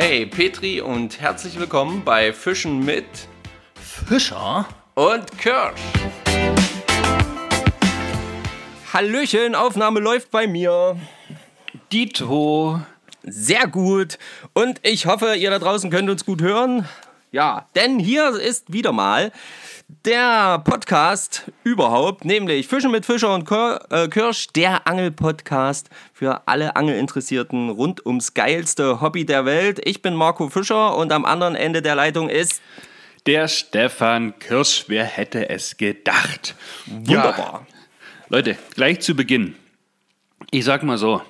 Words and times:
Hey 0.00 0.26
Petri 0.26 0.80
und 0.80 1.20
herzlich 1.20 1.58
willkommen 1.58 2.04
bei 2.04 2.32
Fischen 2.32 2.84
mit 2.84 3.04
Fischer? 3.74 4.64
und 4.94 5.36
Kirsch. 5.38 5.80
Hallöchen, 8.92 9.56
Aufnahme 9.56 9.98
läuft 9.98 10.30
bei 10.30 10.46
mir. 10.46 10.96
Dito. 11.90 12.80
Sehr 13.24 13.66
gut. 13.66 14.18
Und 14.54 14.78
ich 14.84 15.06
hoffe, 15.06 15.34
ihr 15.34 15.50
da 15.50 15.58
draußen 15.58 15.90
könnt 15.90 16.08
uns 16.08 16.24
gut 16.24 16.42
hören. 16.42 16.88
Ja, 17.32 17.66
denn 17.74 17.98
hier 17.98 18.36
ist 18.36 18.72
wieder 18.72 18.92
mal 18.92 19.32
der 19.88 20.58
Podcast 20.58 21.50
überhaupt, 21.64 22.26
nämlich 22.26 22.68
Fischen 22.68 22.90
mit 22.90 23.06
Fischer 23.06 23.34
und 23.34 23.50
äh, 23.50 24.08
Kirsch, 24.08 24.48
der 24.48 24.86
Angel-Podcast 24.86 25.88
für 26.12 26.46
alle 26.46 26.76
Angelinteressierten 26.76 27.70
rund 27.70 28.04
ums 28.04 28.34
geilste 28.34 29.00
Hobby 29.00 29.24
der 29.24 29.46
Welt. 29.46 29.80
Ich 29.84 30.02
bin 30.02 30.14
Marco 30.14 30.50
Fischer 30.50 30.94
und 30.94 31.10
am 31.10 31.24
anderen 31.24 31.54
Ende 31.54 31.80
der 31.80 31.94
Leitung 31.94 32.28
ist 32.28 32.60
Der 33.24 33.48
Stefan 33.48 34.38
Kirsch. 34.38 34.84
Wer 34.88 35.04
hätte 35.04 35.48
es 35.48 35.78
gedacht? 35.78 36.54
wunderbar. 36.86 37.66
Leute, 38.28 38.58
gleich 38.74 39.00
zu 39.00 39.14
Beginn. 39.16 39.56
Ich 40.50 40.66
sag 40.66 40.82
mal 40.82 40.98
so. 40.98 41.22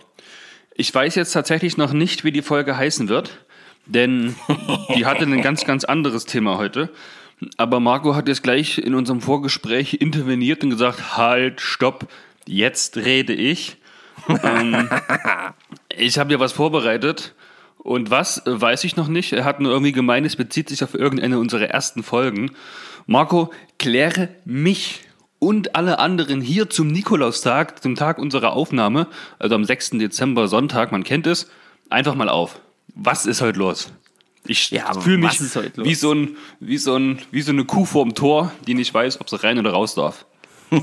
Ich 0.74 0.92
weiß 0.92 1.14
jetzt 1.14 1.30
tatsächlich 1.32 1.76
noch 1.76 1.92
nicht, 1.92 2.24
wie 2.24 2.32
die 2.32 2.42
Folge 2.42 2.76
heißen 2.76 3.08
wird, 3.08 3.38
denn 3.86 4.34
die 4.96 5.06
hatte 5.06 5.24
ein 5.24 5.42
ganz, 5.42 5.64
ganz 5.64 5.84
anderes 5.84 6.24
Thema 6.26 6.58
heute. 6.58 6.90
Aber 7.56 7.80
Marco 7.80 8.14
hat 8.14 8.28
jetzt 8.28 8.42
gleich 8.42 8.78
in 8.78 8.94
unserem 8.94 9.20
Vorgespräch 9.20 9.94
interveniert 9.94 10.64
und 10.64 10.70
gesagt, 10.70 11.16
halt, 11.16 11.60
stopp, 11.60 12.08
jetzt 12.46 12.96
rede 12.96 13.32
ich. 13.32 13.76
ähm, 14.42 14.88
ich 15.96 16.18
habe 16.18 16.32
ja 16.32 16.40
was 16.40 16.52
vorbereitet 16.52 17.34
und 17.78 18.10
was, 18.10 18.42
weiß 18.44 18.84
ich 18.84 18.96
noch 18.96 19.08
nicht. 19.08 19.32
Er 19.32 19.44
hat 19.44 19.60
nur 19.60 19.72
irgendwie 19.72 19.92
gemeint, 19.92 20.26
es 20.26 20.36
bezieht 20.36 20.68
sich 20.68 20.82
auf 20.82 20.94
irgendeine 20.94 21.38
unserer 21.38 21.66
ersten 21.66 22.02
Folgen. 22.02 22.50
Marco, 23.06 23.52
kläre 23.78 24.28
mich 24.44 25.02
und 25.38 25.76
alle 25.76 25.98
anderen 25.98 26.40
hier 26.40 26.68
zum 26.68 26.88
Nikolaustag, 26.88 27.80
zum 27.82 27.94
Tag 27.94 28.18
unserer 28.18 28.52
Aufnahme, 28.52 29.06
also 29.38 29.54
am 29.54 29.64
6. 29.64 29.90
Dezember, 29.90 30.48
Sonntag, 30.48 30.90
man 30.90 31.04
kennt 31.04 31.26
es, 31.26 31.48
einfach 31.90 32.14
mal 32.14 32.28
auf. 32.28 32.60
Was 32.94 33.26
ist 33.26 33.40
heute 33.40 33.58
los? 33.58 33.92
Ich 34.48 34.70
Ja, 34.70 34.98
fühle 34.98 35.18
mich 35.18 35.38
wie 35.40 35.94
so, 35.94 36.12
ein, 36.12 36.36
wie, 36.58 36.78
so 36.78 36.96
ein, 36.96 37.20
wie 37.30 37.42
so 37.42 37.52
eine 37.52 37.64
Kuh 37.64 37.84
vorm 37.84 38.14
Tor, 38.14 38.50
die 38.66 38.74
nicht 38.74 38.92
weiß, 38.92 39.20
ob 39.20 39.28
sie 39.28 39.40
rein 39.42 39.58
oder 39.58 39.70
raus 39.70 39.94
darf. 39.94 40.24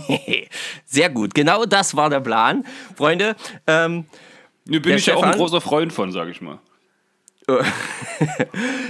Sehr 0.86 1.10
gut, 1.10 1.34
genau 1.36 1.66
das 1.66 1.96
war 1.96 2.10
der 2.10 2.20
Plan. 2.22 2.64
Freunde, 2.96 3.36
ähm, 3.68 4.06
Hier 4.70 4.82
bin 4.82 4.96
ich 4.96 5.06
ja 5.08 5.16
auch 5.16 5.24
ein 5.24 5.30
Stefan? 5.30 5.40
großer 5.40 5.62
Freund 5.62 5.92
von, 5.94 6.12
sage 6.12 6.32
ich 6.32 6.42
mal. 6.42 6.60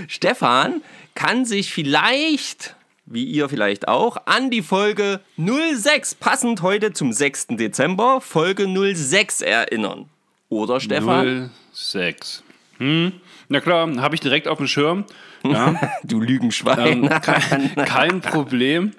Stefan 0.08 0.82
kann 1.14 1.46
sich 1.46 1.74
vielleicht, 1.74 2.76
wie 3.06 3.26
ihr 3.26 3.50
vielleicht 3.50 3.88
auch, 3.88 4.18
an 4.26 4.50
die 4.52 4.62
Folge 4.62 5.22
06, 5.38 6.16
passend 6.16 6.62
heute 6.62 6.94
zum 6.94 7.12
6. 7.12 7.48
Dezember, 7.52 8.22
Folge 8.22 8.68
06 8.96 9.42
erinnern. 9.42 10.10
Oder 10.50 10.80
Stefan? 10.80 11.52
06. 11.74 12.44
Hm? 12.78 13.14
Na 13.48 13.60
klar, 13.60 13.88
habe 13.98 14.16
ich 14.16 14.22
direkt 14.22 14.48
auf 14.48 14.58
dem 14.58 14.68
Schirm. 14.68 15.06
Ja, 15.44 15.80
Du 16.04 16.20
Lügenschwein. 16.20 17.04
ähm, 17.04 17.10
kein, 17.22 17.76
kein 17.76 18.22
Problem. 18.22 18.92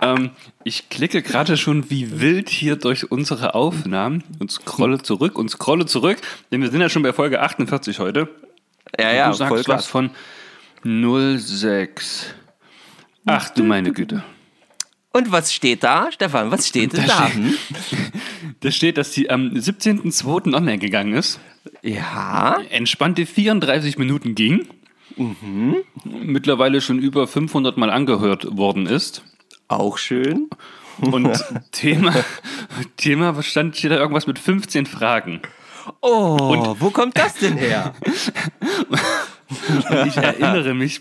Ähm, 0.00 0.30
ich 0.64 0.88
klicke 0.88 1.22
gerade 1.22 1.56
schon 1.56 1.88
wie 1.90 2.20
wild 2.20 2.48
hier 2.48 2.76
durch 2.76 3.10
unsere 3.12 3.54
Aufnahmen 3.54 4.24
und 4.40 4.50
scrolle 4.50 5.00
zurück 5.02 5.38
und 5.38 5.48
scrolle 5.50 5.86
zurück, 5.86 6.18
denn 6.50 6.60
wir 6.62 6.70
sind 6.70 6.80
ja 6.80 6.88
schon 6.88 7.02
bei 7.02 7.12
Folge 7.12 7.40
48 7.40 8.00
heute. 8.00 8.28
ja, 8.98 9.12
ja, 9.12 9.28
du 9.28 9.34
sagst 9.34 9.68
was 9.68 9.86
von 9.86 10.10
06. 10.84 12.34
Ach 13.26 13.50
du 13.50 13.62
meine 13.62 13.92
Güte. 13.92 14.24
Und 15.12 15.30
was 15.30 15.52
steht 15.52 15.82
da, 15.84 16.10
Stefan? 16.10 16.50
Was 16.50 16.68
steht 16.68 16.92
denn 16.94 17.06
da? 17.06 17.28
steht- 17.28 17.34
Hm? 17.34 17.54
Da 18.60 18.70
steht, 18.70 18.96
dass 18.96 19.12
sie 19.12 19.28
am 19.28 19.48
17.02. 19.50 20.54
online 20.54 20.78
gegangen 20.78 21.14
ist. 21.14 21.40
Ja, 21.82 22.58
entspannte 22.70 23.26
34 23.26 23.98
Minuten 23.98 24.34
ging, 24.36 24.68
mittlerweile 26.04 26.80
schon 26.80 26.98
über 27.00 27.26
500 27.26 27.76
Mal 27.76 27.90
angehört 27.90 28.56
worden 28.56 28.86
ist. 28.86 29.24
auch 29.68 29.98
schön. 29.98 30.48
Und 31.00 31.44
Thema, 31.72 32.12
Thema 32.96 33.42
stand 33.42 33.76
steht 33.76 33.90
da 33.90 33.96
irgendwas 33.96 34.26
mit 34.28 34.38
15 34.38 34.86
Fragen. 34.86 35.40
Oh, 36.00 36.76
wo 36.78 36.90
kommt 36.90 37.18
das 37.18 37.34
denn 37.34 37.56
her? 37.56 37.94
Und 39.90 40.06
ich 40.06 40.16
erinnere 40.16 40.74
mich, 40.74 41.00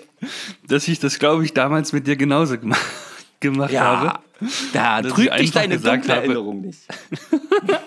dass 0.68 0.88
ich 0.88 1.00
das, 1.00 1.20
glaube 1.20 1.46
ich, 1.46 1.54
damals 1.54 1.94
mit 1.94 2.08
dir 2.08 2.16
genauso 2.16 2.58
gema 2.58 2.76
gemacht 3.42 3.76
habe. 3.78 4.06
Ja, 4.06 4.20
da 4.74 5.02
Dass 5.02 5.12
ich 5.12 5.14
trügt 5.18 5.40
dich 5.40 5.52
deine 5.52 5.78
dunkle 5.80 6.16
habe- 6.16 6.26
Erinnerung 6.26 6.62
nicht. 6.62 6.80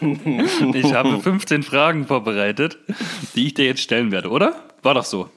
Ich 0.75 0.95
habe 0.95 1.21
15 1.21 1.63
Fragen 1.63 2.07
vorbereitet, 2.07 2.79
die 3.35 3.47
ich 3.49 3.55
dir 3.55 3.65
jetzt 3.67 3.81
stellen 3.81 4.13
werde, 4.13 4.29
oder? 4.31 4.55
War 4.83 4.95
doch 4.95 5.05
so. 5.05 5.29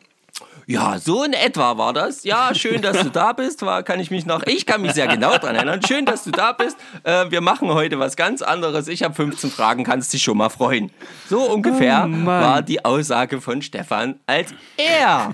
Ja, 0.69 0.99
so 0.99 1.23
in 1.23 1.31
etwa 1.31 1.77
war 1.77 1.93
das. 1.93 2.25
Ja, 2.25 2.53
schön, 2.53 2.81
dass 2.81 3.01
du 3.01 3.09
da 3.09 3.31
bist. 3.31 3.61
War, 3.61 3.83
kann 3.83 4.01
ich 4.01 4.11
mich 4.11 4.25
noch. 4.25 4.43
Ich 4.47 4.65
kann 4.65 4.81
mich 4.81 4.91
sehr 4.91 5.07
genau 5.07 5.37
dran 5.37 5.55
erinnern. 5.55 5.79
Schön, 5.87 6.05
dass 6.05 6.25
du 6.25 6.31
da 6.31 6.51
bist. 6.51 6.75
Äh, 7.03 7.31
wir 7.31 7.39
machen 7.39 7.69
heute 7.69 7.99
was 7.99 8.17
ganz 8.17 8.41
anderes. 8.41 8.89
Ich 8.89 9.01
habe 9.01 9.13
15 9.15 9.49
Fragen, 9.49 9.85
kannst 9.85 10.11
dich 10.11 10.21
schon 10.23 10.37
mal 10.37 10.49
freuen. 10.49 10.91
So 11.29 11.39
ungefähr 11.49 12.05
Oh 12.11 12.25
war 12.25 12.61
die 12.61 12.83
Aussage 12.83 13.39
von 13.39 13.61
Stefan, 13.61 14.19
als 14.27 14.53
er 14.75 15.33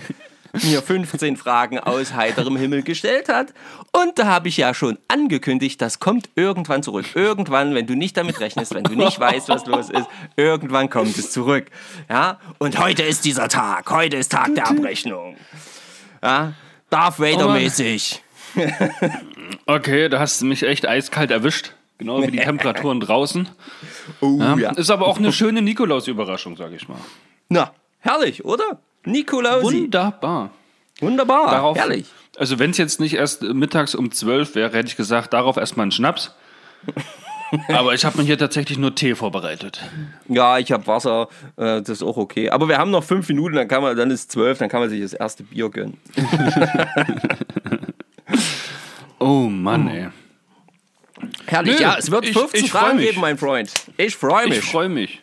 mir 0.62 0.82
15 0.82 1.36
Fragen 1.38 1.80
aus 1.80 2.14
heiterem 2.14 2.56
Himmel 2.56 2.84
gestellt 2.84 3.28
hat. 3.28 3.54
Und 3.92 4.20
da 4.20 4.26
habe 4.26 4.50
ich 4.50 4.58
ja 4.58 4.74
schon 4.74 4.98
angekündigt, 5.08 5.82
das 5.82 6.00
kommt 6.00 6.30
irgendwann 6.36 6.84
zurück. 6.84 7.06
Irgendwann, 7.16 7.74
wenn 7.74 7.88
du 7.88 7.96
nicht 7.96 8.16
damit 8.18 8.40
rechnest, 8.40 8.74
wenn 8.76 8.84
du 8.84 8.96
nicht 8.96 9.20
weißt, 9.20 9.50
was 9.50 9.66
los 9.66 9.90
ist, 9.90 10.06
irgendwann 10.36 10.90
kommt 10.90 11.18
es 11.18 11.32
zurück. 11.32 11.68
Ja? 12.10 12.40
Und 12.60 12.78
heute 12.78 13.02
ist 13.04 13.26
dieser 13.26 13.50
Tag. 13.50 13.90
Heute 13.90 14.18
ist 14.18 14.32
Tag 14.32 14.54
der 14.56 14.68
Abrechnung. 14.68 15.38
Ja? 16.22 16.54
Darth 16.90 17.20
Vader 17.20 17.50
mäßig. 17.50 18.22
Okay, 19.66 20.10
da 20.10 20.20
hast 20.20 20.42
du 20.42 20.46
mich 20.46 20.62
echt 20.64 20.88
eiskalt 20.88 21.32
erwischt. 21.32 21.74
Genau 21.98 22.22
wie 22.22 22.32
die 22.32 22.38
Temperaturen 22.38 23.00
draußen. 23.00 23.50
Oh 24.20 24.38
Ja. 24.40 24.58
ja. 24.58 24.72
Ist 24.72 24.92
aber 24.92 25.08
auch 25.08 25.18
eine 25.18 25.32
schöne 25.32 25.62
Nikolaus-Überraschung, 25.62 26.58
sage 26.58 26.76
ich 26.76 26.88
mal. 26.88 26.98
Na, 27.50 27.72
herrlich, 28.00 28.46
oder? 28.46 28.80
Nikolausi. 29.06 29.84
Wunderbar. 29.84 30.52
Wunderbar. 31.00 31.52
Darauf, 31.52 31.78
herrlich. 31.78 32.06
Also 32.38 32.60
wenn 32.60 32.72
es 32.72 32.78
jetzt 32.78 33.00
nicht 33.00 33.14
erst 33.16 33.42
mittags 33.44 33.94
um 33.96 34.12
12 34.12 34.56
wäre, 34.56 34.76
hätte 34.78 34.88
ich 34.88 34.96
gesagt, 34.96 35.34
darauf 35.34 35.58
erstmal 35.58 35.84
einen 35.86 35.92
Schnaps. 35.92 36.34
Aber 37.68 37.94
ich 37.94 38.04
habe 38.04 38.18
mir 38.18 38.24
hier 38.24 38.38
tatsächlich 38.40 38.80
nur 38.80 38.96
Tee 38.96 39.14
vorbereitet. 39.14 39.80
Ja, 40.28 40.58
ich 40.58 40.72
habe 40.72 40.88
Wasser, 40.88 41.28
äh, 41.56 41.82
das 41.82 41.90
ist 41.90 42.04
auch 42.04 42.18
okay. 42.18 42.50
Aber 42.50 42.68
wir 42.68 42.80
haben 42.80 42.90
noch 42.90 43.04
fünf 43.04 43.28
Minuten, 43.30 43.54
dann 43.56 43.68
kann 43.68 43.84
man, 43.84 43.96
dann 43.96 44.10
ist 44.10 44.32
zwölf, 44.32 44.58
dann 44.58 44.70
kann 44.70 44.80
man 44.82 44.90
sich 44.90 45.02
das 45.02 45.14
erste 45.14 45.44
Bier 45.44 45.70
gönnen. 45.70 45.98
Oh 49.20 49.48
Mann, 49.48 49.88
ey. 49.88 50.08
Herrlich, 51.46 51.76
Nö, 51.78 51.82
ja, 51.82 51.96
es 51.98 52.12
wird 52.12 52.26
ich- 52.26 52.34
15 52.38 52.66
ich 52.66 52.72
freu 52.72 52.80
Fragen 52.80 52.98
geben, 53.00 53.22
mein 53.22 53.38
Freund. 53.38 53.72
Ich 53.98 54.16
freue 54.18 54.48
mich. 54.50 54.58
Ich 54.58 54.66
freue 54.66 54.90
mich. 54.90 55.22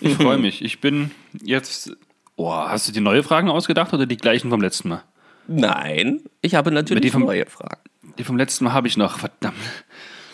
Ich 0.00 0.14
freue 0.16 0.38
mich. 0.38 0.62
Ich 0.64 0.80
bin 0.80 1.10
jetzt. 1.42 1.92
Oh, 2.36 2.52
hast 2.54 2.86
du 2.88 2.92
die 2.92 3.00
neue 3.00 3.22
Fragen 3.22 3.48
ausgedacht 3.48 3.92
oder 3.94 4.06
die 4.06 4.16
gleichen 4.16 4.50
vom 4.50 4.60
letzten 4.60 4.90
Mal? 4.90 5.02
Nein, 5.48 6.20
ich 6.42 6.54
habe 6.54 6.70
natürlich 6.70 7.02
die 7.02 7.10
vom- 7.10 7.22
neue 7.24 7.46
Fragen. 7.46 7.80
Die 8.18 8.24
vom 8.24 8.36
letzten 8.36 8.64
Mal 8.64 8.72
habe 8.72 8.88
ich 8.88 8.96
noch, 8.96 9.18
verdammt. 9.18 9.56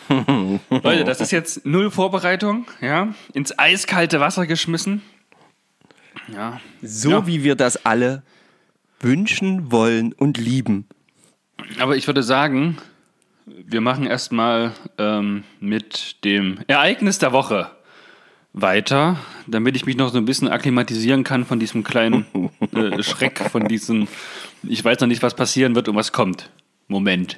Leute, 0.69 1.03
das 1.05 1.21
ist 1.21 1.31
jetzt 1.31 1.65
null 1.65 1.89
Vorbereitung, 1.91 2.65
ja? 2.81 3.13
Ins 3.33 3.57
eiskalte 3.57 4.19
Wasser 4.19 4.45
geschmissen. 4.47 5.01
Ja. 6.33 6.59
So 6.81 7.09
Ja. 7.11 7.27
wie 7.27 7.43
wir 7.43 7.55
das 7.55 7.85
alle 7.85 8.23
wünschen, 8.99 9.71
wollen 9.71 10.13
und 10.13 10.37
lieben. 10.37 10.87
Aber 11.79 11.95
ich 11.95 12.07
würde 12.07 12.23
sagen, 12.23 12.77
wir 13.45 13.81
machen 13.81 14.05
erstmal 14.05 14.73
ähm, 14.97 15.43
mit 15.59 16.23
dem 16.23 16.59
Ereignis 16.67 17.19
der 17.19 17.31
Woche 17.31 17.69
weiter, 18.53 19.17
damit 19.47 19.75
ich 19.75 19.85
mich 19.85 19.97
noch 19.97 20.11
so 20.11 20.19
ein 20.19 20.25
bisschen 20.25 20.47
akklimatisieren 20.47 21.23
kann 21.23 21.43
von 21.45 21.59
diesem 21.59 21.83
kleinen 21.83 22.25
äh, 22.73 23.01
Schreck, 23.01 23.39
von 23.51 23.67
diesem, 23.67 24.07
ich 24.63 24.83
weiß 24.83 24.99
noch 24.99 25.07
nicht, 25.07 25.23
was 25.23 25.33
passieren 25.33 25.75
wird 25.75 25.89
und 25.89 25.95
was 25.95 26.11
kommt. 26.11 26.49
Moment. 26.87 27.37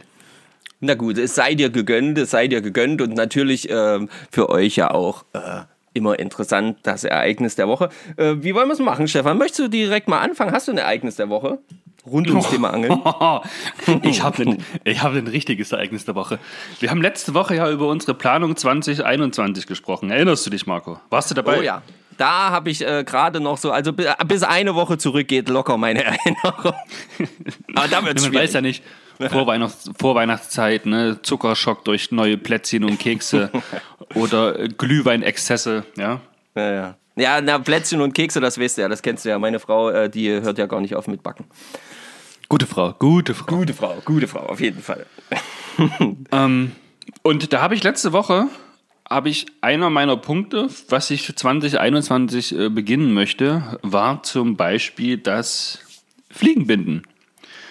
Na 0.81 0.95
gut, 0.95 1.17
es 1.17 1.35
sei 1.35 1.55
dir 1.55 1.69
gegönnt, 1.69 2.17
es 2.17 2.31
sei 2.31 2.47
dir 2.47 2.61
gegönnt 2.61 3.01
und 3.01 3.15
natürlich 3.15 3.69
ähm, 3.69 4.09
für 4.29 4.49
euch 4.49 4.75
ja 4.75 4.91
auch 4.91 5.23
äh, 5.33 5.61
immer 5.93 6.19
interessant, 6.19 6.77
das 6.83 7.05
Ereignis 7.05 7.55
der 7.55 7.69
Woche. 7.69 7.89
Äh, 8.17 8.35
wie 8.39 8.53
wollen 8.53 8.67
wir 8.67 8.73
es 8.73 8.79
machen, 8.79 9.07
Stefan? 9.07 9.37
Möchtest 9.37 9.59
du 9.59 9.67
direkt 9.69 10.09
mal 10.09 10.19
anfangen? 10.19 10.51
Hast 10.51 10.67
du 10.67 10.73
ein 10.73 10.77
Ereignis 10.77 11.15
der 11.15 11.29
Woche? 11.29 11.59
Rund 12.05 12.29
ums 12.29 12.49
Thema 12.49 12.71
Angeln? 12.71 12.93
ich 14.03 14.21
habe 14.21 14.43
ein, 14.43 14.63
ich 14.83 15.01
hab 15.01 15.13
ein 15.13 15.27
richtiges 15.27 15.71
Ereignis 15.71 16.05
der 16.05 16.15
Woche. 16.15 16.39
Wir 16.79 16.91
haben 16.91 17.01
letzte 17.01 17.33
Woche 17.33 17.55
ja 17.55 17.69
über 17.69 17.87
unsere 17.87 18.13
Planung 18.13 18.55
2021 18.55 19.67
gesprochen. 19.67 20.11
Erinnerst 20.11 20.45
du 20.45 20.49
dich, 20.49 20.67
Marco? 20.67 20.99
Warst 21.09 21.31
du 21.31 21.35
dabei? 21.35 21.59
Oh 21.59 21.61
ja. 21.61 21.81
da 22.17 22.51
habe 22.51 22.69
ich 22.69 22.85
äh, 22.85 23.03
gerade 23.03 23.39
noch 23.39 23.57
so, 23.57 23.71
also 23.71 23.91
bis 23.93 24.43
eine 24.43 24.75
Woche 24.75 24.97
zurück 24.97 25.27
geht 25.27 25.49
locker 25.49 25.77
meine 25.77 26.03
Erinnerung. 26.05 26.73
Aber 27.73 27.87
da 27.89 28.05
wird 28.05 28.21
Man 28.21 28.33
weiß 28.33 28.53
ja 28.53 28.61
nicht, 28.61 28.83
Vorweihnachts 29.19 29.89
Vorweihnachtszeit, 29.97 30.85
ne? 30.85 31.19
Zuckerschock 31.21 31.85
durch 31.85 32.11
neue 32.11 32.37
Plätzchen 32.37 32.83
und 32.83 32.99
Kekse 32.99 33.49
oder 34.13 34.59
äh, 34.59 34.67
Glühweinexzesse, 34.67 35.85
ja. 35.97 36.19
Ja, 36.55 36.71
ja. 36.71 36.95
Ja, 37.17 37.39
na, 37.39 37.59
Plätzchen 37.59 38.01
und 38.01 38.13
Kekse, 38.13 38.41
das 38.41 38.59
weißt 38.59 38.77
du 38.77 38.81
ja, 38.81 38.89
das 38.89 39.01
kennst 39.01 39.23
du 39.23 39.29
ja. 39.29 39.39
Meine 39.39 39.59
Frau, 39.59 39.89
äh, 39.89 40.09
die 40.09 40.29
hört 40.29 40.57
ja 40.57 40.65
gar 40.65 40.81
nicht 40.81 40.95
auf 40.95 41.07
mit 41.07 41.23
Backen. 41.23 41.45
Gute 42.55 42.67
Frau, 42.67 42.93
gute 42.93 43.33
Frau. 43.33 43.57
Gute 43.57 43.73
Frau, 43.73 43.97
gute 44.05 44.27
Frau, 44.29 44.39
auf 44.39 44.61
jeden 44.61 44.81
Fall. 44.81 45.05
ähm, 46.31 46.71
und 47.21 47.51
da 47.51 47.61
habe 47.61 47.75
ich 47.75 47.83
letzte 47.83 48.13
Woche 48.13 48.47
habe 49.09 49.27
ich 49.27 49.47
einer 49.59 49.89
meiner 49.89 50.15
Punkte, 50.15 50.69
was 50.87 51.11
ich 51.11 51.23
für 51.23 51.35
2021 51.35 52.57
äh, 52.57 52.69
beginnen 52.69 53.13
möchte, 53.13 53.77
war 53.81 54.23
zum 54.23 54.55
Beispiel 54.55 55.17
das 55.17 55.79
Fliegenbinden. 56.31 57.01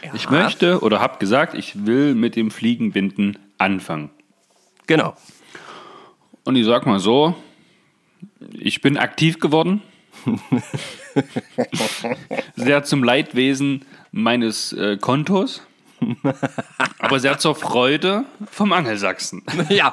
Ja. 0.05 0.11
Ich 0.13 0.29
möchte 0.29 0.81
oder 0.81 1.01
habe 1.01 1.19
gesagt, 1.19 1.55
ich 1.55 1.87
will 1.87 2.15
mit 2.15 2.37
dem 2.37 2.51
Fliegenbinden 2.51 3.39
anfangen. 3.57 4.11
Genau. 4.87 5.17
Und 6.45 6.57
ich 6.57 6.67
sag 6.67 6.85
mal 6.85 6.99
so, 6.99 7.35
ich 8.53 8.83
bin 8.83 8.99
aktiv 8.99 9.41
geworden. 9.41 9.81
Sehr 12.57 12.85
zum 12.85 13.05
Leidwesen 13.05 13.85
meines 14.13 14.73
äh, 14.73 14.97
Kontos. 14.97 15.63
Aber 16.99 17.19
sehr 17.19 17.39
zur 17.39 17.55
Freude 17.55 18.25
vom 18.51 18.73
Angelsachsen. 18.73 19.43
Ja. 19.69 19.93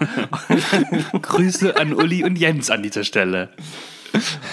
Grüße 1.22 1.76
an 1.78 1.94
Uli 1.94 2.24
und 2.24 2.38
Jens 2.38 2.70
an 2.70 2.84
dieser 2.84 3.04
Stelle. 3.04 3.50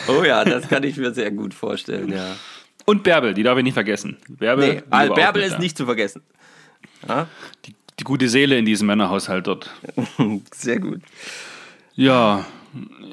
Oh 0.06 0.22
ja, 0.22 0.44
das 0.44 0.68
kann 0.68 0.84
ich 0.84 0.96
mir 0.96 1.12
sehr 1.12 1.32
gut 1.32 1.52
vorstellen, 1.52 2.12
ja. 2.12 2.36
Und 2.84 3.02
Bärbel, 3.02 3.34
die 3.34 3.42
darf 3.42 3.58
ich 3.58 3.64
nicht 3.64 3.74
vergessen. 3.74 4.16
Bärbel, 4.28 4.74
nee, 4.74 4.82
also 4.88 5.14
Bärbel 5.14 5.42
ist 5.42 5.54
da. 5.54 5.58
nicht 5.58 5.76
zu 5.76 5.84
vergessen. 5.84 6.22
Ja? 7.06 7.26
Die, 7.66 7.74
die 7.98 8.04
gute 8.04 8.28
Seele 8.28 8.56
in 8.56 8.64
diesem 8.64 8.86
Männerhaushalt 8.86 9.46
dort. 9.46 9.70
Sehr 10.54 10.78
gut. 10.78 11.02
Ja, 11.96 12.46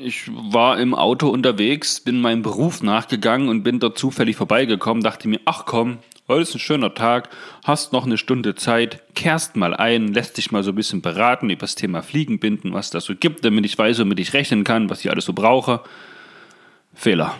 ich 0.01 0.29
war 0.29 0.79
im 0.79 0.93
Auto 0.93 1.29
unterwegs, 1.29 1.99
bin 1.99 2.21
meinem 2.21 2.41
Beruf 2.41 2.83
nachgegangen 2.83 3.49
und 3.49 3.63
bin 3.63 3.79
dort 3.79 3.97
zufällig 3.97 4.35
vorbeigekommen, 4.35 5.03
dachte 5.03 5.27
mir, 5.27 5.39
ach 5.45 5.65
komm, 5.65 5.99
heute 6.27 6.41
ist 6.41 6.55
ein 6.55 6.59
schöner 6.59 6.93
Tag, 6.93 7.29
hast 7.63 7.93
noch 7.93 8.05
eine 8.05 8.17
Stunde 8.17 8.55
Zeit, 8.55 9.01
kehrst 9.15 9.55
mal 9.55 9.73
ein, 9.73 10.13
lässt 10.13 10.37
dich 10.37 10.51
mal 10.51 10.63
so 10.63 10.71
ein 10.71 10.75
bisschen 10.75 11.01
beraten 11.01 11.49
über 11.49 11.61
das 11.61 11.75
Thema 11.75 12.01
Fliegenbinden, 12.01 12.73
was 12.73 12.89
das 12.89 13.05
so 13.05 13.15
gibt, 13.15 13.45
damit 13.45 13.65
ich 13.65 13.77
weiß, 13.77 13.99
womit 13.99 14.19
ich 14.19 14.33
rechnen 14.33 14.63
kann, 14.63 14.89
was 14.89 15.01
ich 15.01 15.11
alles 15.11 15.25
so 15.25 15.33
brauche. 15.33 15.81
Fehler. 16.93 17.35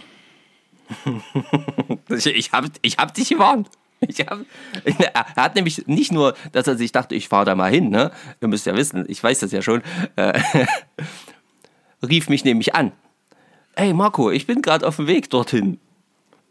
ich 2.10 2.52
habe 2.52 2.70
ich 2.82 2.98
hab 2.98 3.14
dich 3.14 3.30
gewarnt. 3.30 3.70
Hab, 4.02 4.40
er 4.84 5.36
hat 5.36 5.56
nämlich 5.56 5.88
nicht 5.88 6.12
nur, 6.12 6.36
dass 6.52 6.68
er 6.68 6.78
sich 6.78 6.92
dachte, 6.92 7.16
ich 7.16 7.28
fahre 7.28 7.46
da 7.46 7.56
mal 7.56 7.72
hin, 7.72 7.90
ne? 7.90 8.12
Ihr 8.42 8.48
müsst 8.48 8.66
ja 8.66 8.76
wissen, 8.76 9.06
ich 9.08 9.24
weiß 9.24 9.40
das 9.40 9.52
ja 9.52 9.62
schon. 9.62 9.82
Äh, 10.16 10.40
rief 12.10 12.30
mich 12.30 12.44
nämlich 12.44 12.76
an. 12.76 12.92
Hey 13.76 13.94
Marco, 13.94 14.32
ich 14.32 14.48
bin 14.48 14.62
gerade 14.62 14.88
auf 14.88 14.98
dem 14.98 15.08
Weg 15.08 15.30
dorthin. 15.30 15.80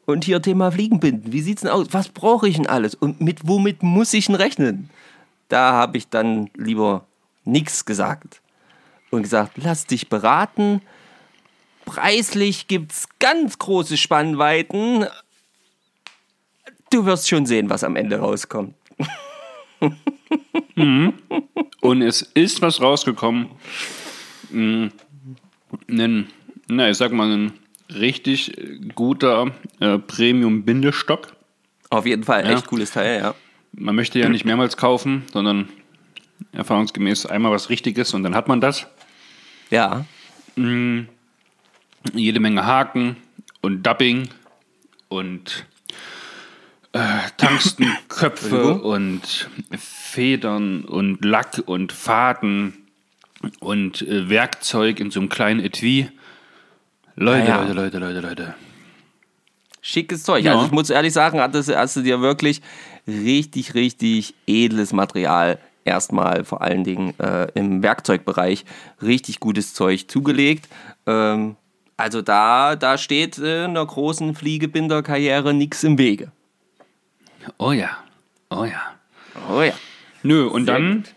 Und 0.06 0.24
hier 0.24 0.42
Thema 0.42 0.70
Fliegenbinden. 0.70 1.32
Wie 1.32 1.40
sieht's 1.40 1.62
denn 1.62 1.70
aus? 1.70 1.86
Was 1.92 2.08
brauche 2.08 2.48
ich 2.48 2.56
denn 2.56 2.66
alles? 2.66 2.94
Und 2.94 3.20
mit 3.20 3.48
womit 3.48 3.82
muss 3.82 4.12
ich 4.12 4.26
denn 4.26 4.34
rechnen? 4.34 4.90
Da 5.48 5.72
habe 5.72 5.96
ich 5.96 6.08
dann 6.08 6.50
lieber 6.54 7.06
nichts 7.44 7.84
gesagt. 7.84 8.40
Und 9.10 9.22
gesagt, 9.22 9.52
lass 9.56 9.86
dich 9.86 10.08
beraten. 10.08 10.82
Preislich 11.86 12.66
gibt 12.66 12.92
es 12.92 13.08
ganz 13.18 13.58
große 13.58 13.96
Spannweiten. 13.96 15.06
Du 16.90 17.06
wirst 17.06 17.28
schon 17.28 17.46
sehen, 17.46 17.70
was 17.70 17.84
am 17.84 17.96
Ende 17.96 18.18
rauskommt. 18.18 18.74
mhm. 20.74 21.14
Und 21.80 22.02
es 22.02 22.22
ist 22.22 22.60
was 22.62 22.80
rausgekommen. 22.80 23.48
Mhm. 24.50 24.92
Ein, 25.88 26.28
na, 26.68 26.90
ich 26.90 26.96
sag 26.96 27.12
mal, 27.12 27.30
ein 27.30 27.52
richtig 27.94 28.52
guter 28.94 29.52
äh, 29.80 29.98
Premium-Bindestock. 29.98 31.34
Auf 31.90 32.06
jeden 32.06 32.24
Fall, 32.24 32.44
ja. 32.44 32.52
echt 32.52 32.66
cooles 32.66 32.92
Teil, 32.92 33.20
ja. 33.20 33.34
Man 33.72 33.94
möchte 33.94 34.18
ja 34.18 34.28
nicht 34.28 34.44
mehrmals 34.44 34.76
kaufen, 34.76 35.24
sondern 35.32 35.68
erfahrungsgemäß 36.52 37.26
einmal 37.26 37.52
was 37.52 37.70
Richtiges 37.70 38.14
und 38.14 38.22
dann 38.22 38.34
hat 38.34 38.48
man 38.48 38.60
das. 38.60 38.86
Ja. 39.70 40.04
Mhm. 40.56 41.08
Jede 42.12 42.40
Menge 42.40 42.64
Haken 42.64 43.16
und 43.60 43.84
Dubbing 43.84 44.28
und 45.08 45.66
äh, 46.92 47.00
Tungstenköpfe 47.36 48.74
und 48.82 49.48
Federn 49.76 50.84
und 50.84 51.24
Lack 51.24 51.62
und 51.66 51.92
Faden 51.92 52.83
und 53.60 54.02
äh, 54.02 54.28
Werkzeug 54.28 55.00
in 55.00 55.10
so 55.10 55.20
einem 55.20 55.28
kleinen 55.28 55.60
Etui. 55.60 56.08
Leute, 57.16 57.48
ja, 57.48 57.62
ja. 57.64 57.72
Leute, 57.72 57.74
Leute, 57.74 57.98
Leute, 57.98 58.20
Leute. 58.20 58.54
Schickes 59.80 60.22
Zeug. 60.22 60.44
Ja. 60.44 60.54
Also 60.54 60.66
ich 60.66 60.72
muss 60.72 60.90
ehrlich 60.90 61.12
sagen, 61.12 61.40
hast, 61.40 61.76
hast 61.76 61.96
du 61.96 62.02
dir 62.02 62.20
wirklich 62.20 62.62
richtig, 63.06 63.74
richtig 63.74 64.34
edles 64.46 64.92
Material 64.92 65.58
erstmal 65.84 66.44
vor 66.44 66.62
allen 66.62 66.84
Dingen 66.84 67.18
äh, 67.20 67.48
im 67.54 67.82
Werkzeugbereich 67.82 68.64
richtig 69.02 69.40
gutes 69.40 69.74
Zeug 69.74 70.08
zugelegt. 70.08 70.68
Ähm, 71.06 71.56
also 71.96 72.22
da, 72.22 72.76
da 72.76 72.98
steht 72.98 73.38
äh, 73.38 73.64
einer 73.64 73.84
großen 73.84 74.34
Fliegebinderkarriere 74.34 75.54
nichts 75.54 75.84
im 75.84 75.98
Wege. 75.98 76.32
Oh 77.58 77.72
ja, 77.72 77.90
oh 78.50 78.64
ja. 78.64 78.82
Oh 79.50 79.60
ja. 79.60 79.74
Nö, 80.22 80.46
und 80.46 80.64
Sehr 80.64 80.74
dann 80.74 81.02
gut. 81.02 81.14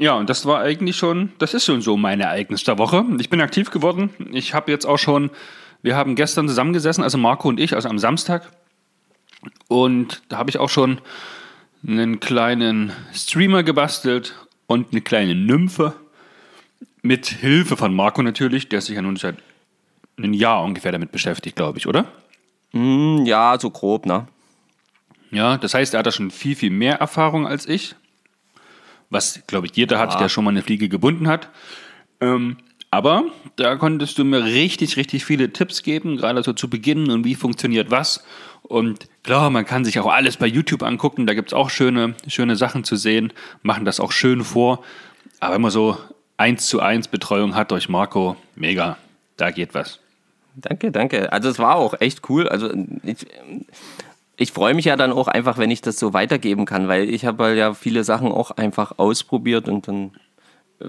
Ja, 0.00 0.14
und 0.14 0.30
das 0.30 0.46
war 0.46 0.60
eigentlich 0.60 0.96
schon, 0.96 1.30
das 1.36 1.52
ist 1.52 1.66
schon 1.66 1.82
so 1.82 1.98
mein 1.98 2.22
Ereignis 2.22 2.64
der 2.64 2.78
Woche. 2.78 3.04
Ich 3.18 3.28
bin 3.28 3.42
aktiv 3.42 3.70
geworden. 3.70 4.08
Ich 4.32 4.54
habe 4.54 4.70
jetzt 4.70 4.86
auch 4.86 4.96
schon, 4.96 5.28
wir 5.82 5.94
haben 5.94 6.14
gestern 6.14 6.48
zusammengesessen, 6.48 7.04
also 7.04 7.18
Marco 7.18 7.50
und 7.50 7.60
ich, 7.60 7.74
also 7.74 7.90
am 7.90 7.98
Samstag. 7.98 8.50
Und 9.68 10.22
da 10.30 10.38
habe 10.38 10.48
ich 10.48 10.56
auch 10.56 10.70
schon 10.70 11.02
einen 11.86 12.18
kleinen 12.18 12.94
Streamer 13.12 13.62
gebastelt 13.62 14.36
und 14.66 14.92
eine 14.92 15.02
kleine 15.02 15.34
Nymphe. 15.34 15.92
Mit 17.02 17.26
Hilfe 17.26 17.76
von 17.76 17.94
Marco 17.94 18.22
natürlich, 18.22 18.70
der 18.70 18.80
sich 18.80 18.96
ja 18.96 19.02
nun 19.02 19.16
seit 19.16 19.36
einem 20.16 20.32
Jahr 20.32 20.62
ungefähr 20.62 20.92
damit 20.92 21.12
beschäftigt, 21.12 21.56
glaube 21.56 21.76
ich, 21.76 21.86
oder? 21.86 22.06
Mm, 22.72 23.26
ja, 23.26 23.58
so 23.60 23.68
grob, 23.68 24.06
ne? 24.06 24.26
Ja, 25.30 25.58
das 25.58 25.74
heißt, 25.74 25.92
er 25.92 25.98
hat 25.98 26.06
da 26.06 26.10
schon 26.10 26.30
viel, 26.30 26.56
viel 26.56 26.70
mehr 26.70 26.96
Erfahrung 26.96 27.46
als 27.46 27.68
ich 27.68 27.96
was, 29.10 29.42
glaube 29.46 29.66
ich, 29.66 29.76
jeder 29.76 29.98
hat, 29.98 30.18
der 30.20 30.28
schon 30.28 30.44
mal 30.44 30.50
eine 30.50 30.62
Fliege 30.62 30.88
gebunden 30.88 31.28
hat. 31.28 31.50
Ähm, 32.20 32.56
aber 32.90 33.24
da 33.56 33.76
konntest 33.76 34.18
du 34.18 34.24
mir 34.24 34.44
richtig, 34.44 34.96
richtig 34.96 35.24
viele 35.24 35.52
Tipps 35.52 35.82
geben, 35.82 36.16
gerade 36.16 36.42
so 36.42 36.52
zu 36.52 36.68
Beginn 36.68 37.10
und 37.10 37.24
wie 37.24 37.34
funktioniert 37.34 37.90
was. 37.90 38.24
Und 38.62 39.08
klar, 39.22 39.50
man 39.50 39.64
kann 39.64 39.84
sich 39.84 39.98
auch 40.00 40.06
alles 40.06 40.36
bei 40.36 40.46
YouTube 40.46 40.82
angucken, 40.82 41.26
da 41.26 41.34
gibt 41.34 41.50
es 41.50 41.54
auch 41.54 41.70
schöne, 41.70 42.14
schöne 42.26 42.56
Sachen 42.56 42.84
zu 42.84 42.96
sehen, 42.96 43.32
machen 43.62 43.84
das 43.84 44.00
auch 44.00 44.12
schön 44.12 44.44
vor. 44.44 44.82
Aber 45.38 45.54
wenn 45.54 45.62
man 45.62 45.70
so 45.70 45.98
eins 46.36 46.66
zu 46.66 46.80
eins 46.80 47.08
Betreuung 47.08 47.54
hat 47.54 47.70
durch 47.70 47.88
Marco, 47.88 48.36
mega, 48.56 48.96
da 49.36 49.50
geht 49.50 49.74
was. 49.74 50.00
Danke, 50.56 50.90
danke. 50.90 51.32
Also 51.32 51.48
es 51.48 51.58
war 51.58 51.76
auch 51.76 52.00
echt 52.00 52.28
cool. 52.28 52.48
Also 52.48 52.72
ich, 53.04 53.26
ich 54.40 54.52
freue 54.52 54.72
mich 54.72 54.86
ja 54.86 54.96
dann 54.96 55.12
auch 55.12 55.28
einfach, 55.28 55.58
wenn 55.58 55.70
ich 55.70 55.82
das 55.82 55.98
so 55.98 56.14
weitergeben 56.14 56.64
kann, 56.64 56.88
weil 56.88 57.10
ich 57.10 57.26
habe 57.26 57.54
ja 57.54 57.74
viele 57.74 58.04
Sachen 58.04 58.32
auch 58.32 58.50
einfach 58.52 58.94
ausprobiert 58.96 59.68
und 59.68 59.86
dann, 59.86 60.12
äh, 60.80 60.86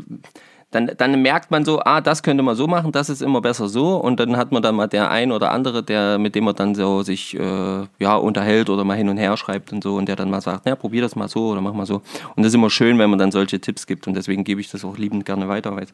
dann, 0.71 0.91
dann 0.97 1.21
merkt 1.21 1.51
man 1.51 1.65
so, 1.65 1.81
ah, 1.81 1.99
das 1.99 2.23
könnte 2.23 2.43
man 2.43 2.55
so 2.55 2.65
machen, 2.67 2.93
das 2.93 3.09
ist 3.09 3.21
immer 3.21 3.41
besser 3.41 3.67
so 3.67 3.97
und 3.97 4.21
dann 4.21 4.37
hat 4.37 4.53
man 4.53 4.63
dann 4.63 4.75
mal 4.75 4.87
der 4.87 5.11
ein 5.11 5.33
oder 5.33 5.51
andere, 5.51 5.83
der, 5.83 6.17
mit 6.17 6.33
dem 6.33 6.45
man 6.45 6.55
dann 6.55 6.75
so 6.75 7.03
sich 7.03 7.37
äh, 7.37 7.83
ja, 7.99 8.15
unterhält 8.15 8.69
oder 8.69 8.85
mal 8.85 8.95
hin 8.95 9.09
und 9.09 9.17
her 9.17 9.35
schreibt 9.35 9.73
und 9.73 9.83
so 9.83 9.95
und 9.95 10.07
der 10.07 10.15
dann 10.15 10.29
mal 10.29 10.39
sagt, 10.39 10.65
ja, 10.65 10.77
probier 10.77 11.01
das 11.01 11.17
mal 11.17 11.27
so 11.27 11.49
oder 11.49 11.59
mach 11.59 11.73
mal 11.73 11.85
so. 11.85 11.95
Und 11.95 12.37
das 12.37 12.47
ist 12.47 12.55
immer 12.55 12.69
schön, 12.69 12.97
wenn 12.99 13.09
man 13.09 13.19
dann 13.19 13.33
solche 13.33 13.59
Tipps 13.59 13.85
gibt 13.85 14.07
und 14.07 14.13
deswegen 14.13 14.45
gebe 14.45 14.61
ich 14.61 14.71
das 14.71 14.85
auch 14.85 14.97
liebend 14.97 15.25
gerne 15.25 15.49
weiter. 15.49 15.75
Weil, 15.75 15.87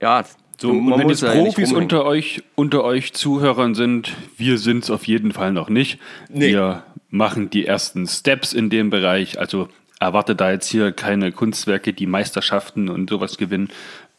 ja, 0.00 0.22
so, 0.58 0.70
und 0.70 0.98
wenn 0.98 1.08
jetzt 1.08 1.24
Profis 1.24 1.72
unter 1.72 2.04
euch, 2.04 2.42
unter 2.54 2.82
euch 2.82 3.12
Zuhörern 3.12 3.74
sind, 3.74 4.12
wir 4.36 4.58
sind 4.58 4.84
es 4.84 4.90
auf 4.90 5.06
jeden 5.06 5.32
Fall 5.32 5.52
noch 5.52 5.68
nicht. 5.68 5.98
Nee. 6.28 6.48
Wir 6.48 6.84
machen 7.10 7.50
die 7.50 7.66
ersten 7.66 8.06
Steps 8.06 8.52
in 8.52 8.70
dem 8.70 8.90
Bereich. 8.90 9.38
Also 9.38 9.68
erwarte 10.00 10.34
da 10.34 10.50
jetzt 10.50 10.68
hier 10.68 10.92
keine 10.92 11.32
Kunstwerke, 11.32 11.92
die 11.92 12.06
Meisterschaften 12.06 12.88
und 12.88 13.10
sowas 13.10 13.36
gewinnen. 13.36 13.68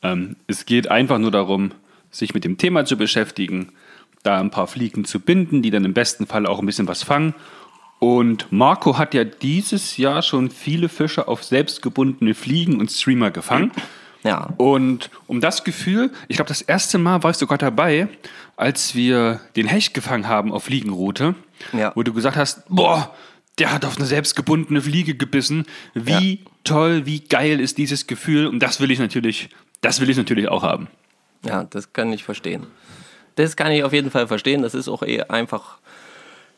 Ähm, 0.03 0.35
es 0.47 0.65
geht 0.65 0.89
einfach 0.89 1.17
nur 1.17 1.31
darum, 1.31 1.71
sich 2.11 2.33
mit 2.33 2.43
dem 2.43 2.57
Thema 2.57 2.85
zu 2.85 2.97
beschäftigen, 2.97 3.69
da 4.23 4.39
ein 4.39 4.51
paar 4.51 4.67
Fliegen 4.67 5.05
zu 5.05 5.19
binden, 5.19 5.61
die 5.61 5.71
dann 5.71 5.85
im 5.85 5.93
besten 5.93 6.27
Fall 6.27 6.45
auch 6.45 6.59
ein 6.59 6.65
bisschen 6.65 6.87
was 6.87 7.03
fangen. 7.03 7.33
Und 7.99 8.51
Marco 8.51 8.99
hat 8.99 9.15
ja 9.15 9.23
dieses 9.23 9.97
Jahr 9.97 10.21
schon 10.21 10.51
viele 10.51 10.87
Fische 10.87 11.27
auf 11.27 11.43
selbstgebundene 11.43 12.35
Fliegen 12.35 12.79
und 12.79 12.91
Streamer 12.91 13.31
gefangen. 13.31 13.71
Ja. 14.27 14.53
Und 14.57 15.09
um 15.27 15.41
das 15.41 15.63
Gefühl, 15.63 16.11
ich 16.27 16.35
glaube, 16.37 16.49
das 16.49 16.61
erste 16.61 16.97
Mal 16.97 17.23
warst 17.23 17.41
du 17.41 17.45
sogar 17.45 17.57
dabei, 17.57 18.07
als 18.55 18.93
wir 18.95 19.39
den 19.55 19.67
Hecht 19.67 19.93
gefangen 19.93 20.27
haben 20.27 20.51
auf 20.51 20.65
Fliegenroute, 20.65 21.35
Ja. 21.73 21.91
wo 21.95 22.03
du 22.03 22.13
gesagt 22.13 22.35
hast, 22.37 22.63
boah, 22.69 23.15
der 23.59 23.71
hat 23.71 23.85
auf 23.85 23.97
eine 23.97 24.05
selbstgebundene 24.05 24.81
Fliege 24.81 25.15
gebissen. 25.15 25.65
Wie 25.93 26.43
toll, 26.63 27.05
wie 27.05 27.21
geil 27.21 27.59
ist 27.59 27.77
dieses 27.77 28.05
Gefühl? 28.05 28.47
Und 28.47 28.59
das 28.59 28.79
will 28.79 28.91
ich 28.91 28.99
natürlich, 28.99 29.49
das 29.81 29.99
will 30.01 30.09
ich 30.09 30.17
natürlich 30.17 30.47
auch 30.49 30.63
haben. 30.63 30.87
Ja, 31.45 31.63
das 31.63 31.93
kann 31.93 32.11
ich 32.13 32.23
verstehen. 32.23 32.67
Das 33.35 33.55
kann 33.55 33.71
ich 33.71 33.83
auf 33.83 33.93
jeden 33.93 34.11
Fall 34.11 34.27
verstehen. 34.27 34.61
Das 34.63 34.73
ist 34.73 34.87
auch 34.87 35.03
eh 35.03 35.21
einfach 35.23 35.77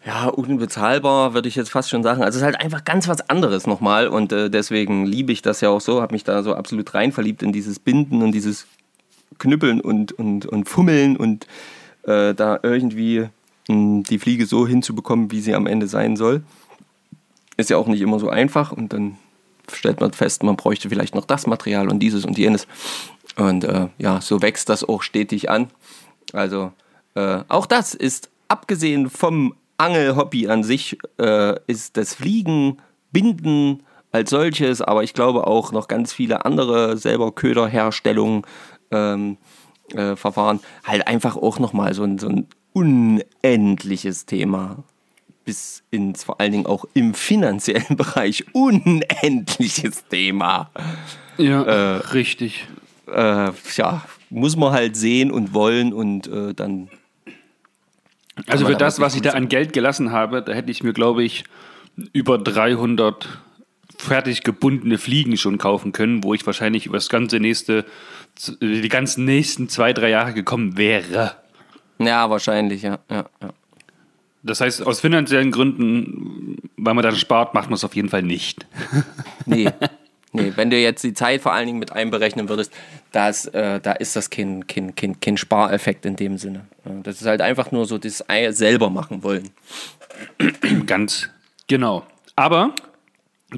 ja, 0.05 0.27
unbezahlbar, 0.27 1.33
würde 1.33 1.49
ich 1.49 1.55
jetzt 1.55 1.71
fast 1.71 1.89
schon 1.89 2.03
sagen. 2.03 2.21
Also 2.21 2.37
es 2.37 2.41
ist 2.41 2.45
halt 2.45 2.61
einfach 2.61 2.85
ganz 2.85 3.07
was 3.07 3.29
anderes 3.29 3.67
nochmal 3.67 4.07
und 4.07 4.31
äh, 4.31 4.49
deswegen 4.49 5.05
liebe 5.05 5.31
ich 5.31 5.41
das 5.41 5.61
ja 5.61 5.69
auch 5.69 5.81
so, 5.81 6.01
habe 6.01 6.13
mich 6.13 6.23
da 6.23 6.41
so 6.41 6.55
absolut 6.55 6.93
rein 6.93 7.11
verliebt 7.11 7.43
in 7.43 7.51
dieses 7.51 7.79
Binden 7.79 8.21
und 8.21 8.31
dieses 8.31 8.65
Knüppeln 9.39 9.81
und, 9.81 10.13
und, 10.13 10.45
und 10.45 10.69
Fummeln 10.69 11.17
und 11.17 11.47
äh, 12.03 12.33
da 12.33 12.59
irgendwie 12.63 13.27
mh, 13.67 14.03
die 14.09 14.19
Fliege 14.19 14.45
so 14.45 14.65
hinzubekommen, 14.65 15.31
wie 15.31 15.41
sie 15.41 15.53
am 15.53 15.67
Ende 15.67 15.87
sein 15.87 16.15
soll. 16.15 16.43
Ist 17.57 17.69
ja 17.69 17.77
auch 17.77 17.87
nicht 17.87 18.01
immer 18.01 18.19
so 18.19 18.29
einfach 18.29 18.71
und 18.71 18.93
dann 18.93 19.17
stellt 19.71 19.99
man 19.99 20.13
fest, 20.13 20.43
man 20.43 20.55
bräuchte 20.55 20.89
vielleicht 20.89 21.13
noch 21.13 21.25
das 21.25 21.45
Material 21.45 21.89
und 21.89 21.99
dieses 21.99 22.23
und 22.23 22.37
jenes. 22.37 22.67
Und 23.35 23.65
äh, 23.65 23.87
ja, 23.97 24.21
so 24.21 24.41
wächst 24.41 24.69
das 24.69 24.83
auch 24.83 25.01
stetig 25.01 25.49
an. 25.49 25.67
Also 26.31 26.71
äh, 27.15 27.41
auch 27.49 27.65
das 27.65 27.93
ist, 27.93 28.29
abgesehen 28.47 29.09
vom 29.09 29.53
Angelhobby 29.79 30.47
an 30.47 30.63
sich, 30.63 30.97
äh, 31.19 31.55
ist 31.67 31.97
das 31.97 32.13
Fliegen, 32.13 32.77
Binden 33.11 33.83
als 34.11 34.29
solches, 34.31 34.81
aber 34.81 35.03
ich 35.03 35.13
glaube 35.13 35.47
auch 35.47 35.71
noch 35.71 35.87
ganz 35.87 36.13
viele 36.13 36.45
andere 36.45 36.97
selber 36.97 37.31
Köderherstellungen, 37.31 38.43
ähm, 38.91 39.37
äh, 39.93 40.15
Verfahren, 40.15 40.59
halt 40.83 41.07
einfach 41.07 41.35
auch 41.35 41.59
nochmal 41.59 41.93
so 41.93 42.03
ein, 42.03 42.19
so 42.19 42.27
ein 42.27 42.47
unendliches 42.73 44.25
Thema. 44.25 44.83
Bis 45.45 45.83
ins, 45.89 46.23
vor 46.23 46.39
allen 46.39 46.51
Dingen 46.51 46.65
auch 46.67 46.85
im 46.93 47.13
finanziellen 47.13 47.85
Bereich, 47.97 48.45
unendliches 48.53 50.05
Thema 50.07 50.69
Ja, 51.37 51.97
richtig. 52.13 52.67
äh, 53.07 53.51
ja, 53.75 54.03
muss 54.29 54.55
man 54.55 54.73
halt 54.73 54.95
sehen 54.95 55.31
und 55.31 55.53
wollen 55.53 55.93
und 55.93 56.27
äh, 56.27 56.53
dann. 56.53 56.89
Also 58.47 58.65
für 58.65 58.73
da 58.73 58.79
das, 58.79 58.99
was 58.99 59.15
ich 59.15 59.21
da 59.21 59.31
an 59.31 59.49
Geld 59.49 59.73
gelassen 59.73 60.11
habe, 60.11 60.41
da 60.41 60.53
hätte 60.53 60.71
ich 60.71 60.83
mir, 60.83 60.93
glaube 60.93 61.23
ich, 61.23 61.43
über 62.13 62.37
300 62.37 63.27
fertig 63.97 64.43
gebundene 64.43 64.97
Fliegen 64.97 65.35
schon 65.37 65.57
kaufen 65.57 65.91
können, 65.91 66.23
wo 66.23 66.33
ich 66.33 66.45
wahrscheinlich 66.45 66.85
über 66.85 66.97
das 66.97 67.09
ganze 67.09 67.39
nächste, 67.39 67.85
die 68.61 68.87
ganzen 68.89 69.25
nächsten 69.25 69.67
zwei, 69.67 69.91
drei 69.93 70.09
Jahre 70.09 70.33
gekommen 70.33 70.77
wäre. 70.77 71.35
Ja, 71.99 72.29
wahrscheinlich, 72.29 72.83
ja. 72.83 72.99
ja, 73.09 73.25
ja. 73.41 73.49
Das 74.41 74.61
heißt, 74.61 74.87
aus 74.87 75.01
finanziellen 75.01 75.51
Gründen, 75.51 76.57
weil 76.77 76.93
man 76.93 77.03
dann 77.03 77.17
spart, 77.17 77.53
macht 77.53 77.69
man 77.69 77.75
es 77.75 77.83
auf 77.83 77.95
jeden 77.95 78.07
Fall 78.07 78.23
nicht. 78.23 78.65
Nee. 79.45 79.69
nee, 80.31 80.53
wenn 80.55 80.69
du 80.69 80.77
jetzt 80.77 81.03
die 81.03 81.13
Zeit 81.13 81.41
vor 81.41 81.53
allen 81.53 81.67
Dingen 81.67 81.79
mit 81.79 81.91
einberechnen 81.91 82.49
würdest, 82.49 82.71
das, 83.11 83.45
äh, 83.47 83.79
da 83.79 83.93
ist 83.93 84.15
das 84.15 84.29
kein, 84.29 84.67
kein, 84.67 84.95
kein, 84.95 85.19
kein 85.19 85.37
Spareffekt 85.37 86.05
in 86.05 86.15
dem 86.15 86.37
Sinne. 86.37 86.65
Das 87.03 87.21
ist 87.21 87.27
halt 87.27 87.41
einfach 87.41 87.71
nur 87.71 87.85
so 87.85 87.97
das 87.97 88.27
Ei 88.29 88.51
selber 88.51 88.89
machen 88.89 89.23
wollen. 89.23 89.49
Ganz 90.85 91.29
genau. 91.67 92.05
Aber 92.35 92.73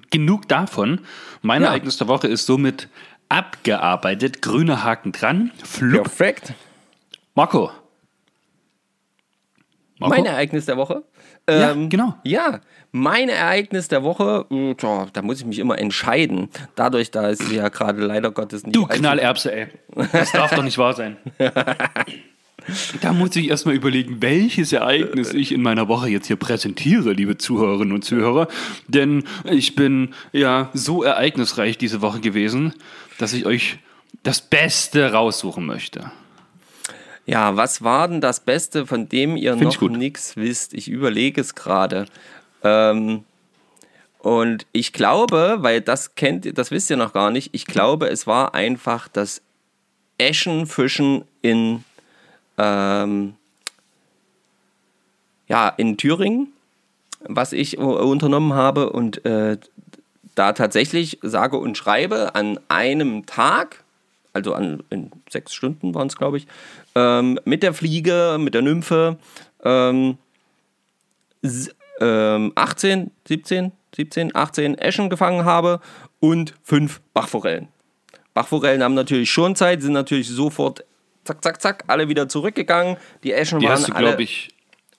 genug 0.09 0.47
davon. 0.47 1.01
Mein 1.41 1.61
Ja. 1.61 1.69
Ereignis 1.69 1.97
der 1.97 2.07
Woche 2.07 2.27
ist 2.27 2.45
somit 2.45 2.87
abgearbeitet. 3.29 4.41
Grüner 4.41 4.83
Haken 4.83 5.11
dran. 5.11 5.51
Flupp. 5.63 6.03
Perfekt. 6.03 6.53
Marco. 7.35 7.71
Marco? 9.99 10.15
Mein 10.15 10.25
Ereignis 10.25 10.65
der 10.65 10.77
Woche. 10.77 11.03
Ja, 11.59 11.71
Ähm, 11.71 11.89
genau. 11.89 12.15
Ja, 12.23 12.61
mein 12.91 13.29
Ereignis 13.29 13.87
der 13.87 14.03
Woche, 14.03 14.45
mh, 14.49 14.75
tja, 14.75 15.07
da 15.13 15.21
muss 15.21 15.39
ich 15.39 15.45
mich 15.45 15.59
immer 15.59 15.77
entscheiden. 15.79 16.49
Dadurch, 16.75 17.11
da 17.11 17.29
ist 17.29 17.47
sie 17.47 17.55
ja 17.55 17.69
gerade 17.69 18.01
leider 18.05 18.31
Gottes 18.31 18.63
nicht 18.65 18.75
Du 18.75 18.85
Knallerbse, 18.85 19.53
ey. 19.53 19.67
Das 20.11 20.31
darf 20.31 20.53
doch 20.53 20.63
nicht 20.63 20.77
wahr 20.77 20.93
sein. 20.93 21.17
Da 23.01 23.11
muss 23.11 23.35
ich 23.35 23.49
erstmal 23.49 23.73
überlegen, 23.73 24.21
welches 24.21 24.71
Ereignis 24.71 25.33
ich 25.33 25.51
in 25.51 25.63
meiner 25.63 25.87
Woche 25.87 26.09
jetzt 26.09 26.27
hier 26.27 26.35
präsentiere, 26.35 27.13
liebe 27.13 27.37
Zuhörerinnen 27.37 27.91
und 27.91 28.03
Zuhörer. 28.05 28.47
Denn 28.87 29.23
ich 29.45 29.75
bin 29.75 30.13
ja 30.31 30.69
so 30.73 31.01
ereignisreich 31.03 31.79
diese 31.79 32.01
Woche 32.01 32.19
gewesen, 32.19 32.73
dass 33.17 33.33
ich 33.33 33.47
euch 33.47 33.79
das 34.21 34.41
Beste 34.41 35.11
raussuchen 35.11 35.65
möchte. 35.65 36.11
Ja, 37.31 37.55
was 37.55 37.81
war 37.81 38.09
denn 38.09 38.19
das 38.19 38.41
Beste, 38.41 38.85
von 38.85 39.07
dem 39.07 39.37
ihr 39.37 39.55
Find 39.57 39.81
noch 39.81 39.89
nichts 39.89 40.35
wisst? 40.35 40.73
Ich 40.73 40.89
überlege 40.89 41.39
es 41.39 41.55
gerade. 41.55 42.05
Ähm, 42.61 43.23
und 44.19 44.65
ich 44.73 44.91
glaube, 44.91 45.59
weil 45.61 45.79
das 45.79 46.15
kennt 46.15 46.45
ihr, 46.45 46.53
das 46.53 46.71
wisst 46.71 46.89
ihr 46.89 46.97
noch 46.97 47.13
gar 47.13 47.31
nicht, 47.31 47.51
ich 47.53 47.65
glaube, 47.65 48.09
es 48.09 48.27
war 48.27 48.53
einfach 48.53 49.07
das 49.07 49.41
Eschenfischen 50.17 51.23
in, 51.41 51.85
ähm, 52.57 53.35
ja, 55.47 55.69
in 55.69 55.95
Thüringen, 55.95 56.51
was 57.21 57.53
ich 57.53 57.77
unternommen 57.77 58.55
habe 58.55 58.89
und 58.89 59.23
äh, 59.23 59.57
da 60.35 60.51
tatsächlich 60.51 61.17
sage 61.21 61.55
und 61.55 61.77
schreibe 61.77 62.35
an 62.35 62.59
einem 62.67 63.25
Tag, 63.25 63.85
also 64.33 64.53
an 64.53 64.83
in 64.89 65.11
sechs 65.29 65.53
Stunden 65.53 65.95
waren 65.95 66.07
es, 66.07 66.17
glaube 66.17 66.35
ich, 66.37 66.47
ähm, 66.95 67.39
mit 67.45 67.63
der 67.63 67.73
Fliege, 67.73 68.37
mit 68.39 68.53
der 68.53 68.61
Nymphe, 68.61 69.17
ähm, 69.63 70.17
s- 71.41 71.73
ähm, 71.99 72.51
18, 72.55 73.11
17, 73.27 73.71
17, 73.95 74.35
18 74.35 74.77
Eschen 74.77 75.09
gefangen 75.09 75.45
habe 75.45 75.79
und 76.19 76.53
fünf 76.63 77.01
Bachforellen. 77.13 77.67
Bachforellen 78.33 78.81
haben 78.83 78.93
natürlich 78.93 79.29
schon 79.31 79.55
Zeit, 79.55 79.81
sind 79.81 79.93
natürlich 79.93 80.29
sofort 80.29 80.83
zack, 81.23 81.43
zack, 81.43 81.61
zack, 81.61 81.83
alle 81.87 82.07
wieder 82.07 82.27
zurückgegangen. 82.29 82.97
Die 83.23 83.33
Eschen 83.33 83.59
Die 83.59 83.65
waren 83.65 83.73
hast 83.73 83.87
du, 83.89 83.93
glaube 83.93 84.23
ich, 84.23 84.49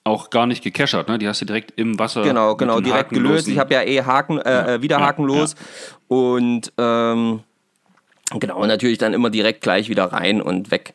auch 0.05 0.29
gar 0.29 0.45
nicht 0.45 0.63
gekeschert, 0.63 1.07
ne? 1.07 1.17
Die 1.17 1.27
hast 1.27 1.41
du 1.41 1.45
direkt 1.45 1.71
im 1.79 1.97
Wasser. 1.97 2.21
Genau, 2.23 2.55
genau, 2.55 2.79
direkt 2.81 3.11
Hakenlosen- 3.11 3.23
gelöst. 3.23 3.47
Ich 3.47 3.57
habe 3.57 3.73
ja 3.73 3.81
eh 3.83 4.01
Haken, 4.03 4.37
äh, 4.39 4.75
äh, 4.75 4.81
wieder 4.81 4.99
ja, 4.99 5.05
hakenlos. 5.05 5.55
Und 6.07 6.71
ähm, 6.77 7.41
genau, 8.39 8.65
natürlich 8.65 8.97
dann 8.97 9.13
immer 9.13 9.29
direkt 9.29 9.61
gleich 9.61 9.89
wieder 9.89 10.05
rein 10.11 10.41
und 10.41 10.71
weg. 10.71 10.93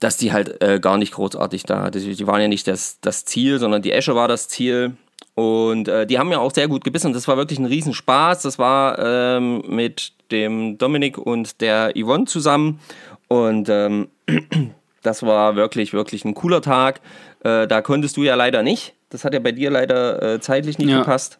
Dass 0.00 0.16
die 0.16 0.32
halt 0.32 0.62
äh, 0.62 0.80
gar 0.80 0.96
nicht 0.98 1.12
großartig 1.12 1.62
da, 1.64 1.90
die, 1.90 2.14
die 2.16 2.26
waren 2.26 2.40
ja 2.40 2.48
nicht 2.48 2.66
das, 2.66 2.98
das 3.00 3.24
Ziel, 3.24 3.58
sondern 3.58 3.82
die 3.82 3.92
Esche 3.92 4.14
war 4.14 4.28
das 4.28 4.48
Ziel. 4.48 4.96
Und 5.34 5.88
äh, 5.88 6.06
die 6.06 6.18
haben 6.18 6.30
ja 6.32 6.38
auch 6.38 6.52
sehr 6.52 6.68
gut 6.68 6.84
gebissen. 6.84 7.12
Das 7.12 7.28
war 7.28 7.36
wirklich 7.36 7.58
ein 7.58 7.66
Riesenspaß. 7.66 8.42
Das 8.42 8.58
war 8.58 8.98
ähm, 8.98 9.62
mit 9.68 10.12
dem 10.30 10.76
Dominik 10.78 11.18
und 11.18 11.60
der 11.60 11.92
Yvonne 11.96 12.24
zusammen. 12.24 12.80
Und 13.28 13.68
ähm, 13.68 14.08
das 15.02 15.22
war 15.22 15.54
wirklich, 15.56 15.92
wirklich 15.92 16.24
ein 16.24 16.34
cooler 16.34 16.62
Tag. 16.62 17.00
Äh, 17.44 17.66
da 17.68 17.80
konntest 17.82 18.16
du 18.16 18.22
ja 18.22 18.34
leider 18.34 18.62
nicht. 18.62 18.94
Das 19.10 19.24
hat 19.24 19.34
ja 19.34 19.40
bei 19.40 19.52
dir 19.52 19.70
leider 19.70 20.22
äh, 20.22 20.40
zeitlich 20.40 20.78
nicht 20.78 20.88
Ja. 20.90 21.00
gepasst. 21.00 21.38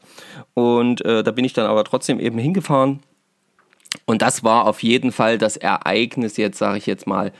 Und 0.54 1.04
äh, 1.04 1.22
da 1.22 1.30
bin 1.30 1.44
ich 1.44 1.52
dann 1.52 1.66
aber 1.66 1.84
trotzdem 1.84 2.20
eben 2.20 2.38
hingefahren. 2.38 3.00
Und 4.06 4.22
das 4.22 4.44
war 4.44 4.66
auf 4.66 4.82
jeden 4.82 5.12
Fall 5.12 5.38
das 5.38 5.56
Ereignis, 5.56 6.36
jetzt 6.36 6.58
sage 6.58 6.78
ich 6.78 6.86
jetzt 6.86 7.06
mal, 7.06 7.32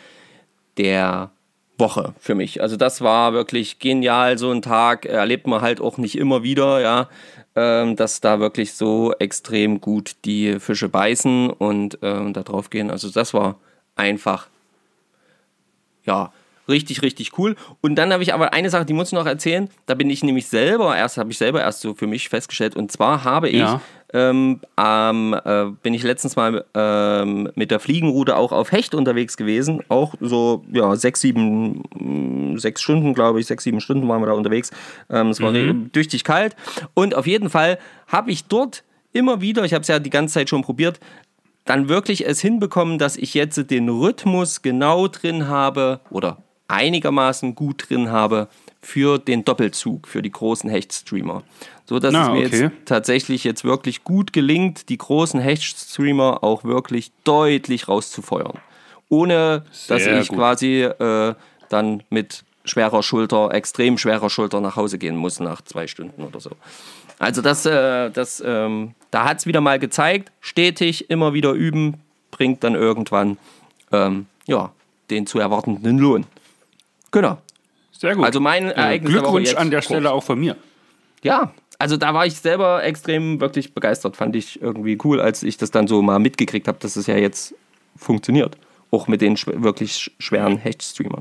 der 0.80 1.30
Woche 1.78 2.14
für 2.18 2.34
mich. 2.34 2.62
Also 2.62 2.76
das 2.76 3.00
war 3.00 3.32
wirklich 3.32 3.78
genial, 3.78 4.38
so 4.38 4.50
ein 4.50 4.62
Tag 4.62 5.04
erlebt 5.04 5.46
man 5.46 5.60
halt 5.60 5.80
auch 5.80 5.98
nicht 5.98 6.16
immer 6.16 6.42
wieder, 6.42 6.80
ja, 6.80 7.08
ähm, 7.54 7.96
dass 7.96 8.20
da 8.20 8.40
wirklich 8.40 8.74
so 8.74 9.12
extrem 9.18 9.80
gut 9.80 10.16
die 10.24 10.58
Fische 10.58 10.88
beißen 10.88 11.50
und 11.50 11.98
ähm, 12.02 12.32
da 12.32 12.42
drauf 12.42 12.70
gehen. 12.70 12.90
Also 12.90 13.10
das 13.10 13.34
war 13.34 13.56
einfach, 13.96 14.48
ja, 16.04 16.32
richtig, 16.70 17.02
richtig 17.02 17.36
cool. 17.38 17.56
Und 17.80 17.96
dann 17.96 18.12
habe 18.12 18.22
ich 18.22 18.32
aber 18.32 18.52
eine 18.54 18.70
Sache, 18.70 18.86
die 18.86 18.92
muss 18.94 19.08
ich 19.08 19.12
noch 19.12 19.26
erzählen. 19.26 19.68
Da 19.86 19.94
bin 19.94 20.08
ich 20.08 20.22
nämlich 20.24 20.46
selber 20.48 20.96
erst, 20.96 21.18
habe 21.18 21.30
ich 21.30 21.38
selber 21.38 21.60
erst 21.60 21.80
so 21.80 21.94
für 21.94 22.06
mich 22.06 22.28
festgestellt. 22.28 22.76
Und 22.76 22.90
zwar 22.90 23.24
habe 23.24 23.48
ich, 23.48 23.58
Ja. 23.58 23.80
ähm, 24.14 24.60
ähm, 24.78 25.36
äh, 25.44 25.66
bin 25.82 25.92
ich 25.94 26.02
letztens 26.02 26.36
mal 26.36 26.64
ähm, 26.74 27.50
mit 27.54 27.70
der 27.70 27.80
Fliegenroute 27.80 28.36
auch 28.36 28.52
auf 28.52 28.72
Hecht 28.72 28.94
unterwegs 28.94 29.36
gewesen. 29.36 29.82
Auch 29.88 30.14
so, 30.20 30.64
ja, 30.72 30.96
sechs, 30.96 31.20
sieben, 31.20 31.82
mh, 31.94 32.58
sechs 32.58 32.80
Stunden, 32.80 33.12
glaube 33.14 33.40
ich, 33.40 33.46
sechs, 33.46 33.64
sieben 33.64 33.80
Stunden 33.80 34.08
waren 34.08 34.22
wir 34.22 34.26
da 34.26 34.32
unterwegs. 34.32 34.70
Ähm, 35.10 35.28
es 35.28 35.40
war 35.40 35.52
mhm. 35.52 35.92
tüchtig 35.92 36.24
kalt. 36.24 36.56
Und 36.94 37.14
auf 37.14 37.26
jeden 37.26 37.50
Fall 37.50 37.78
habe 38.06 38.30
ich 38.30 38.44
dort 38.44 38.84
immer 39.12 39.40
wieder, 39.40 39.64
ich 39.64 39.74
habe 39.74 39.82
es 39.82 39.88
ja 39.88 39.98
die 39.98 40.10
ganze 40.10 40.34
Zeit 40.34 40.48
schon 40.48 40.62
probiert, 40.62 41.00
dann 41.64 41.88
wirklich 41.88 42.26
es 42.26 42.40
hinbekommen, 42.40 42.98
dass 42.98 43.16
ich 43.16 43.34
jetzt 43.34 43.70
den 43.70 43.88
Rhythmus 43.88 44.62
genau 44.62 45.06
drin 45.08 45.46
habe 45.46 46.00
oder 46.10 46.38
einigermaßen 46.70 47.54
gut 47.54 47.88
drin 47.88 48.10
habe 48.10 48.48
für 48.80 49.18
den 49.18 49.44
Doppelzug, 49.44 50.08
für 50.08 50.22
die 50.22 50.30
großen 50.30 50.70
Hechtstreamer. 50.70 51.42
So 51.84 51.98
dass 51.98 52.12
Na, 52.12 52.22
es 52.22 52.28
mir 52.28 52.46
okay. 52.46 52.62
jetzt 52.62 52.72
tatsächlich 52.86 53.44
jetzt 53.44 53.64
wirklich 53.64 54.04
gut 54.04 54.32
gelingt, 54.32 54.88
die 54.88 54.98
großen 54.98 55.40
Hechtstreamer 55.40 56.42
auch 56.42 56.64
wirklich 56.64 57.12
deutlich 57.24 57.88
rauszufeuern. 57.88 58.58
Ohne 59.08 59.64
dass 59.88 60.04
Sehr 60.04 60.20
ich 60.20 60.28
gut. 60.28 60.38
quasi 60.38 60.82
äh, 60.82 61.34
dann 61.68 62.02
mit 62.10 62.44
schwerer 62.64 63.02
Schulter, 63.02 63.52
extrem 63.52 63.98
schwerer 63.98 64.30
Schulter 64.30 64.60
nach 64.60 64.76
Hause 64.76 64.98
gehen 64.98 65.16
muss 65.16 65.40
nach 65.40 65.62
zwei 65.62 65.86
Stunden 65.86 66.22
oder 66.22 66.40
so. 66.40 66.50
Also 67.18 67.42
das, 67.42 67.66
äh, 67.66 68.10
das, 68.10 68.42
ähm, 68.44 68.94
da 69.10 69.24
hat 69.24 69.38
es 69.38 69.46
wieder 69.46 69.60
mal 69.60 69.78
gezeigt, 69.78 70.30
stetig, 70.40 71.10
immer 71.10 71.34
wieder 71.34 71.52
üben, 71.52 72.00
bringt 72.30 72.64
dann 72.64 72.74
irgendwann 72.74 73.36
ähm, 73.92 74.26
ja, 74.46 74.72
den 75.10 75.26
zu 75.26 75.38
erwartenden 75.38 75.98
Lohn. 75.98 76.24
Genau. 77.10 77.38
Sehr 77.92 78.14
gut. 78.16 78.24
Also 78.24 78.40
mein 78.40 78.70
Ereignis 78.70 79.12
Glückwunsch 79.12 79.54
an 79.54 79.70
der. 79.70 79.82
Stelle 79.82 80.10
auch 80.12 80.22
von 80.22 80.38
mir. 80.38 80.56
Ja, 81.22 81.52
also 81.78 81.96
da 81.96 82.14
war 82.14 82.24
ich 82.26 82.36
selber 82.40 82.82
extrem 82.82 83.40
wirklich 83.40 83.74
begeistert. 83.74 84.16
Fand 84.16 84.36
ich 84.36 84.60
irgendwie 84.62 84.96
cool, 85.04 85.20
als 85.20 85.42
ich 85.42 85.56
das 85.58 85.70
dann 85.70 85.86
so 85.86 86.00
mal 86.02 86.18
mitgekriegt 86.18 86.66
habe, 86.68 86.78
dass 86.78 86.96
es 86.96 87.06
ja 87.06 87.16
jetzt 87.16 87.54
funktioniert. 87.96 88.56
Auch 88.90 89.06
mit 89.06 89.20
den 89.20 89.36
schw- 89.36 89.62
wirklich 89.62 89.92
sch- 89.92 90.10
schweren 90.18 90.56
Hechtstreamern. 90.56 91.20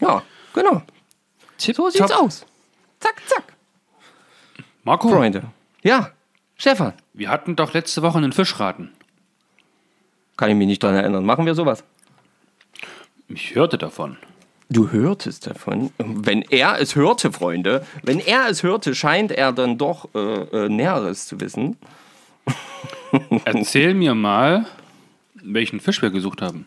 Ja, 0.00 0.22
genau. 0.54 0.82
So 1.58 1.90
sieht's 1.90 2.06
Top. 2.10 2.22
aus. 2.22 2.46
Zack, 3.00 3.20
zack. 3.26 3.44
Marco, 4.82 5.08
Freunde. 5.10 5.44
Ja, 5.82 6.10
Stefan. 6.56 6.94
wir 7.12 7.28
hatten 7.28 7.54
doch 7.56 7.72
letzte 7.74 8.02
Woche 8.02 8.18
einen 8.18 8.32
Fischraten. 8.32 8.90
Kann 10.36 10.48
ich 10.50 10.56
mich 10.56 10.66
nicht 10.66 10.82
daran 10.82 10.96
erinnern. 10.96 11.24
Machen 11.24 11.44
wir 11.46 11.54
sowas? 11.54 11.84
Ich 13.32 13.54
hörte 13.54 13.78
davon. 13.78 14.16
Du 14.68 14.90
hörtest 14.90 15.46
davon. 15.46 15.90
Wenn 15.98 16.42
er 16.42 16.80
es 16.80 16.94
hörte, 16.96 17.32
Freunde, 17.32 17.86
wenn 18.02 18.18
er 18.18 18.48
es 18.48 18.62
hörte, 18.62 18.94
scheint 18.94 19.32
er 19.32 19.52
dann 19.52 19.78
doch 19.78 20.08
äh, 20.14 20.18
äh, 20.18 20.68
Näheres 20.68 21.26
zu 21.26 21.40
wissen. 21.40 21.76
Erzähl 23.44 23.94
mir 23.94 24.14
mal, 24.14 24.66
welchen 25.34 25.80
Fisch 25.80 26.02
wir 26.02 26.10
gesucht 26.10 26.42
haben. 26.42 26.66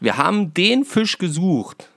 Wir 0.00 0.16
haben 0.16 0.54
den 0.54 0.84
Fisch 0.84 1.18
gesucht, 1.18 1.90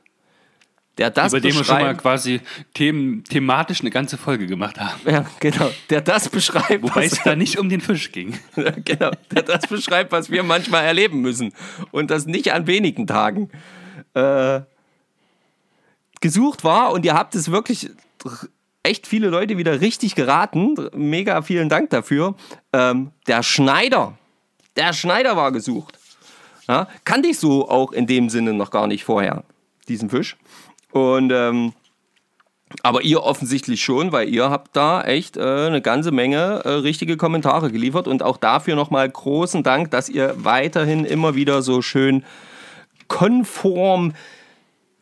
der 0.98 1.12
das 1.12 1.32
Über 1.32 1.42
den 1.42 1.56
wir 1.56 1.64
schon 1.64 1.80
mal 1.80 1.96
quasi 1.96 2.42
them 2.74 3.24
thematisch 3.30 3.82
eine 3.82 3.92
ganze 3.92 4.18
Folge 4.18 4.48
gemacht 4.48 4.80
haben. 4.80 5.00
Ja, 5.06 5.26
genau. 5.40 5.70
Der 5.90 6.02
das 6.02 6.30
beschreibt, 6.30 6.84
Wobei 6.84 7.06
was, 7.06 7.14
es 7.14 7.24
da 7.24 7.36
nicht 7.36 7.60
um 7.60 7.70
den 7.70 7.82
Fisch 7.82 8.12
ging. 8.12 8.38
genau, 8.86 9.12
der 9.32 9.44
das 9.44 9.68
beschreibt, 9.68 10.12
was 10.12 10.32
wir 10.32 10.44
manchmal 10.44 10.86
erleben 10.86 11.22
müssen. 11.22 11.54
Und 11.92 12.10
das 12.10 12.26
nicht 12.26 12.54
an 12.54 12.68
wenigen 12.68 13.08
Tagen. 13.08 13.50
Äh, 14.14 14.62
gesucht 16.20 16.64
war 16.64 16.92
und 16.92 17.06
ihr 17.06 17.14
habt 17.14 17.36
es 17.36 17.52
wirklich 17.52 17.92
echt 18.84 19.06
viele 19.06 19.30
Leute 19.30 19.58
wieder 19.58 19.82
richtig 19.82 20.16
geraten. 20.16 20.76
Mega 20.96 21.42
vielen 21.42 21.70
Dank 21.70 21.90
dafür. 21.90 22.36
Ähm, 22.74 23.12
der 23.28 23.44
Schneider. 23.44 24.18
Der 24.76 24.94
Schneider 24.94 25.36
war 25.36 25.52
gesucht. 25.52 26.00
Ja, 26.68 26.88
kannte 27.06 27.30
ich 27.30 27.40
so 27.40 27.70
auch 27.70 27.92
in 27.92 28.08
dem 28.08 28.30
Sinne 28.30 28.54
noch 28.54 28.72
gar 28.72 28.88
nicht 28.88 29.04
vorher, 29.04 29.44
diesen 29.88 30.10
Fisch. 30.10 30.36
Und 30.98 31.32
ähm, 31.32 31.74
aber 32.84 33.04
ihr 33.04 33.24
offensichtlich 33.24 33.82
schon, 33.82 34.12
weil 34.12 34.28
ihr 34.28 34.50
habt 34.50 34.76
da 34.76 35.02
echt 35.02 35.38
äh, 35.38 35.68
eine 35.68 35.82
ganze 35.82 36.12
Menge 36.12 36.62
äh, 36.66 36.70
richtige 36.70 37.16
Kommentare 37.16 37.72
geliefert 37.72 38.08
und 38.08 38.24
auch 38.24 38.38
dafür 38.38 38.76
nochmal 38.76 39.10
großen 39.10 39.64
Dank, 39.64 39.92
dass 39.92 40.10
ihr 40.10 40.34
weiterhin 40.38 41.06
immer 41.06 41.36
wieder 41.36 41.62
so 41.62 41.82
schön 41.82 42.26
konform 43.08 44.14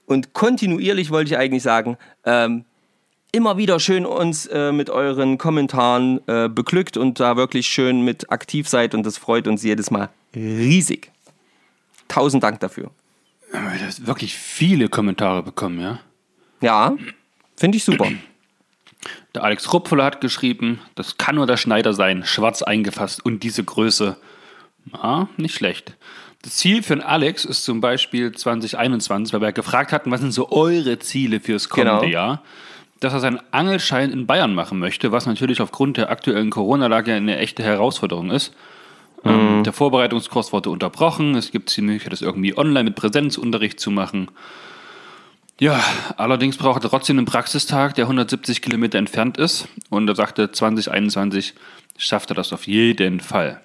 und 0.05 0.33
kontinuierlich, 0.33 1.09
wollte 1.09 1.31
ich 1.31 1.37
eigentlich 1.39 1.63
sagen, 1.63 1.97
ähm, 2.23 2.65
immer 3.31 3.57
wieder 3.57 3.79
schön 3.79 4.05
uns 4.05 4.45
äh, 4.45 4.71
mit 4.71 4.91
euren 4.91 5.39
Kommentaren 5.39 6.21
äh, 6.27 6.47
beglückt 6.47 6.97
und 6.97 7.19
da 7.19 7.35
wirklich 7.35 7.65
schön 7.67 8.01
mit 8.01 8.31
aktiv 8.31 8.69
seid 8.69 8.93
und 8.93 9.03
das 9.05 9.17
freut 9.17 9.47
uns 9.47 9.63
jedes 9.63 9.89
Mal 9.89 10.09
riesig. 10.35 11.11
Tausend 12.07 12.43
Dank 12.43 12.59
dafür. 12.59 12.91
Wir 13.55 13.71
haben 13.71 13.79
jetzt 13.79 14.05
wirklich 14.05 14.35
viele 14.35 14.89
Kommentare 14.89 15.41
bekommen, 15.41 15.79
ja. 15.79 16.00
Ja, 16.62 16.95
finde 17.55 17.77
ich 17.77 17.85
super. 17.85 18.07
Der 19.35 19.44
Alex 19.44 19.72
Rupfuller 19.72 20.03
hat 20.03 20.20
geschrieben, 20.20 20.79
das 20.96 21.18
kann 21.18 21.35
nur 21.35 21.46
der 21.46 21.57
Schneider 21.57 21.94
sein, 21.94 22.24
schwarz 22.25 22.63
eingefasst 22.63 23.24
und 23.24 23.44
diese 23.44 23.63
Größe. 23.63 24.18
Ja, 24.94 25.27
nicht 25.37 25.55
schlecht. 25.55 25.96
Das 26.41 26.55
Ziel 26.55 26.81
für 26.83 26.96
den 26.96 27.03
Alex 27.03 27.46
ist 27.46 27.63
zum 27.65 27.81
Beispiel 27.81 28.31
2021, 28.31 29.33
weil 29.33 29.41
wir 29.41 29.51
gefragt 29.51 29.91
hatten, 29.91 30.09
was 30.11 30.22
sind 30.22 30.31
so 30.31 30.51
eure 30.51 31.00
Ziele 31.00 31.39
fürs 31.39 31.70
kommende 31.70 32.01
Genau. 32.01 32.11
Jahr, 32.11 32.41
dass 33.00 33.13
er 33.13 33.20
seinen 33.20 33.39
Angelschein 33.51 34.11
in 34.11 34.25
Bayern 34.25 34.53
machen 34.55 34.79
möchte, 34.79 35.11
was 35.11 35.27
natürlich 35.27 35.61
aufgrund 35.61 35.98
der 35.98 36.09
aktuellen 36.09 36.50
Corona-Lage 36.50 37.13
eine 37.13 37.37
echte 37.37 37.61
Herausforderung 37.63 38.31
ist. 38.31 38.53
Ähm, 39.25 39.64
der 39.64 39.74
Vorbereitungskurs 39.74 40.53
wurde 40.53 40.70
unterbrochen. 40.70 41.35
Es 41.35 41.51
gibt 41.51 41.75
die 41.75 41.81
Möglichkeit, 41.81 42.14
das 42.14 42.22
irgendwie 42.22 42.57
online 42.57 42.85
mit 42.85 42.96
Präsenzunterricht 42.96 43.79
zu 43.79 43.92
machen. 43.92 44.29
Ja, 45.59 45.81
allerdings 46.18 46.57
braucht 46.57 46.83
er 46.83 46.90
trotzdem 46.90 47.18
einen 47.18 47.25
Praxistag, 47.25 47.96
der 47.96 48.05
170 48.05 48.61
Kilometer 48.61 48.98
entfernt 48.98 49.38
ist. 49.38 49.68
Und 49.90 50.07
er 50.07 50.16
sagte, 50.16 50.51
2021 50.51 51.53
schafft 51.98 52.29
er 52.29 52.35
das 52.35 52.51
auf 52.51 52.68
jeden 52.68 53.22
Fall. 53.22 53.61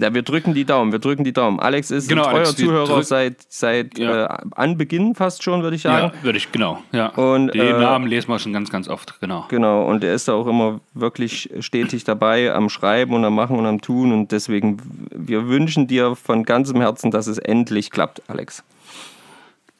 Ja, 0.00 0.14
wir 0.14 0.22
drücken 0.22 0.54
die 0.54 0.64
Daumen, 0.64 0.92
wir 0.92 0.98
drücken 0.98 1.24
die 1.24 1.32
Daumen. 1.32 1.58
Alex 1.60 1.90
ist 1.90 2.08
Genau, 2.08 2.24
Alex, 2.24 2.54
Zuhörer 2.56 3.02
seit, 3.02 3.36
seit 3.48 3.98
Ja. 3.98 4.26
äh, 4.26 4.38
Anbeginn 4.54 5.14
fast 5.14 5.42
schon, 5.42 5.62
würde 5.62 5.76
ich 5.76 5.82
sagen. 5.82 6.12
Ja, 6.14 6.22
würde 6.24 6.38
ich, 6.38 6.52
genau. 6.52 6.82
Ja. 6.92 7.08
Und, 7.08 7.54
Den 7.54 7.60
äh, 7.60 7.80
Namen 7.80 8.06
lesen 8.06 8.28
wir 8.28 8.38
schon 8.38 8.52
ganz, 8.52 8.70
ganz 8.70 8.88
oft, 8.88 9.20
genau. 9.20 9.46
Genau, 9.48 9.84
und 9.84 10.04
er 10.04 10.14
ist 10.14 10.28
da 10.28 10.34
auch 10.34 10.46
immer 10.46 10.80
wirklich 10.94 11.50
stetig 11.60 12.04
dabei 12.04 12.52
am 12.52 12.68
Schreiben 12.68 13.14
und 13.14 13.24
am 13.24 13.34
Machen 13.34 13.56
und 13.58 13.66
am 13.66 13.80
Tun. 13.80 14.12
Und 14.12 14.30
deswegen, 14.32 14.78
wir 15.14 15.48
wünschen 15.48 15.86
dir 15.86 16.14
von 16.14 16.44
ganzem 16.44 16.80
Herzen, 16.80 17.10
dass 17.10 17.26
es 17.26 17.38
endlich 17.38 17.90
klappt, 17.90 18.22
Alex. 18.28 18.62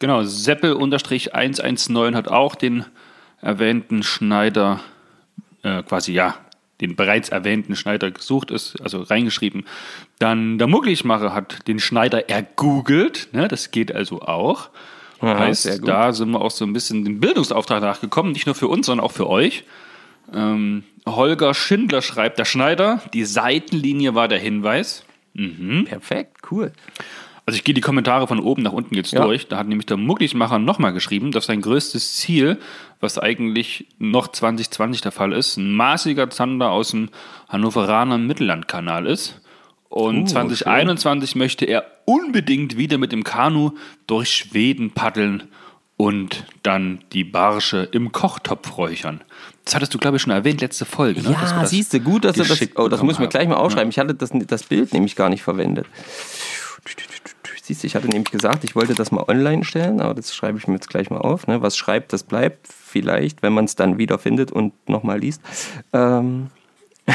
Genau, 0.01 0.23
Seppel-119 0.23 2.15
hat 2.15 2.29
auch 2.29 2.55
den 2.55 2.85
erwähnten 3.41 4.03
Schneider, 4.03 4.81
äh, 5.63 5.83
quasi 5.83 6.13
ja, 6.13 6.35
den 6.81 6.97
bereits 6.97 7.29
erwähnten 7.29 7.77
Schneider 7.77 8.11
gesucht 8.11 8.51
ist, 8.51 8.81
also 8.81 9.03
reingeschrieben. 9.03 9.65
Dann 10.19 10.59
der 10.59 10.67
Mucklichmacher 10.67 11.35
hat 11.35 11.67
den 11.67 11.81
Schneider 11.81 12.29
ergoogelt, 12.29 13.29
ne, 13.33 13.49
das 13.49 13.71
geht 13.71 13.95
also 13.95 14.23
auch. 14.23 14.71
Aha, 15.21 15.39
heißt, 15.39 15.81
da 15.85 16.13
sind 16.13 16.31
wir 16.31 16.41
auch 16.41 16.51
so 16.51 16.65
ein 16.65 16.73
bisschen 16.73 17.05
dem 17.05 17.19
Bildungsauftrag 17.19 17.83
nachgekommen, 17.83 18.33
nicht 18.33 18.47
nur 18.47 18.55
für 18.55 18.69
uns, 18.69 18.87
sondern 18.87 19.05
auch 19.05 19.13
für 19.13 19.29
euch. 19.29 19.65
Ähm, 20.33 20.85
Holger 21.07 21.55
Schindler 21.55 22.03
schreibt, 22.03 22.39
der 22.39 22.45
Schneider, 22.45 23.03
die 23.15 23.25
Seitenlinie 23.25 24.15
war 24.15 24.29
der 24.29 24.39
Hinweis. 24.39 25.05
Perfekt, 25.87 26.37
cool. 26.51 26.73
Also 27.49 27.57
ich 27.57 27.65
gehe 27.65 27.75
die 27.75 27.81
Kommentare 27.81 28.27
von 28.27 28.41
oben 28.41 28.61
nach 28.61 28.73
unten 28.75 28.95
jetzt 28.95 29.13
Ja. 29.13 29.23
durch. 29.25 29.49
Da 29.49 29.57
hat 29.57 29.69
nämlich 29.69 29.87
der 29.87 29.97
Mucklichmacher 29.97 30.59
nochmal 30.59 30.93
geschrieben, 30.93 31.33
dass 31.33 31.47
sein 31.47 31.63
größtes 31.63 32.17
Ziel, 32.17 32.59
was 33.01 33.19
eigentlich 33.19 33.87
noch 33.99 34.29
2020 34.29 35.01
der 35.01 35.13
Fall 35.13 35.33
ist, 35.33 35.57
ein 35.57 35.73
maßiger 35.75 36.29
Zander 36.29 36.69
aus 36.71 36.91
dem 36.91 37.09
Hannoveraner 37.49 38.19
Mittellandkanal 38.19 39.07
ist. 39.07 39.41
Und 39.89 40.25
Uh, 40.25 40.27
2021 40.27 41.37
möchte 41.37 41.65
er 41.65 41.87
unbedingt 42.05 42.77
wieder 42.77 42.99
mit 42.99 43.13
dem 43.13 43.25
Kanu 43.25 43.71
durch 44.07 44.29
Schweden 44.29 44.91
paddeln 44.91 45.45
und 45.97 46.45
dann 46.63 46.99
die 47.15 47.25
Barsche 47.25 47.89
im 47.93 48.13
Kochtopf 48.13 48.77
räuchern. 48.77 49.23
Das 49.65 49.75
hattest 49.75 49.95
du, 49.95 49.99
glaube 49.99 50.19
ich, 50.19 50.23
schon 50.23 50.33
erwähnt, 50.35 50.61
letzte 50.61 50.85
Folge. 50.85 51.23
Ne? 51.23 51.31
Ja, 51.31 51.61
das 51.61 51.71
siehst 51.71 51.95
du, 51.95 52.01
gut, 52.01 52.27
dass 52.27 52.37
du 52.37 52.45
das. 52.45 52.61
Oh, 52.77 52.89
das 52.89 53.03
muss 53.03 53.15
ich 53.15 53.21
mir 53.21 53.29
gleich 53.29 53.49
mal 53.49 53.57
aufschreiben. 53.57 53.89
Ich 53.89 53.99
hatte 53.99 54.15
das, 54.15 54.33
das 54.35 54.65
Bild 54.65 54.93
nämlich 54.93 55.17
gar 55.17 55.31
nicht 55.31 55.43
verwendet. 55.43 55.87
Siehst 57.69 57.83
du, 57.83 57.87
ich 57.87 57.95
hatte 57.95 58.09
nämlich 58.09 58.31
gesagt, 58.31 58.65
ich 58.65 58.75
wollte 58.75 58.95
das 58.95 59.11
mal 59.13 59.25
online 59.29 59.63
stellen, 59.63 60.01
aber 60.01 60.15
das 60.15 60.35
schreibe 60.35 60.57
ich 60.57 60.67
mir 60.69 60.73
jetzt 60.77 60.89
gleich 60.89 61.11
mal 61.11 61.19
auf. 61.19 61.47
Ne? 61.49 61.61
Was 61.61 61.77
schreibt, 61.77 62.15
das 62.15 62.23
bleibt. 62.23 62.67
Vielleicht, 62.67 63.43
wenn 63.43 63.53
man 63.53 63.67
es 63.67 63.77
dann 63.77 63.99
wieder 63.99 64.19
findet 64.19 64.51
und 64.51 64.73
nochmal 64.89 65.19
liest. 65.21 65.43
Ähm. 65.93 66.47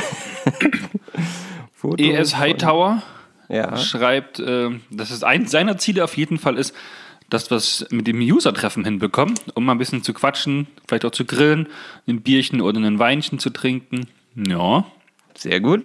ES 1.97 2.31
von- 2.31 2.39
Hightower 2.39 3.01
Ja. 3.49 3.75
schreibt, 3.77 4.37
äh, 4.39 4.69
dass 4.91 5.09
es 5.09 5.23
eins 5.23 5.49
seiner 5.49 5.79
Ziele 5.79 6.03
auf 6.03 6.15
jeden 6.17 6.37
Fall 6.37 6.57
ist, 6.59 6.75
dass 7.31 7.49
wir 7.49 7.57
es 7.57 7.87
mit 7.89 8.05
dem 8.05 8.19
User-Treffen 8.19 8.85
hinbekommen, 8.85 9.33
um 9.55 9.65
mal 9.65 9.71
ein 9.71 9.79
bisschen 9.79 10.03
zu 10.03 10.13
quatschen, 10.13 10.67
vielleicht 10.87 11.03
auch 11.05 11.11
zu 11.11 11.25
grillen, 11.25 11.67
ein 12.07 12.21
Bierchen 12.21 12.61
oder 12.61 12.79
ein 12.79 12.99
Weinchen 12.99 13.39
zu 13.39 13.49
trinken. 13.49 14.05
Ja. 14.35 14.85
Sehr 15.35 15.59
gut. 15.61 15.83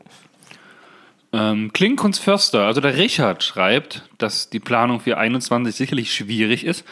Ähm, 1.33 1.73
Klinkunst 1.73 2.23
Förster, 2.23 2.67
also 2.67 2.81
der 2.81 2.97
Richard 2.97 3.43
schreibt, 3.43 4.09
dass 4.17 4.49
die 4.49 4.61
Planung 4.61 5.01
für 5.01 5.19
21 5.19 5.75
sicherlich 5.75 6.14
schwierig 6.14 6.64
ist, 6.64 6.85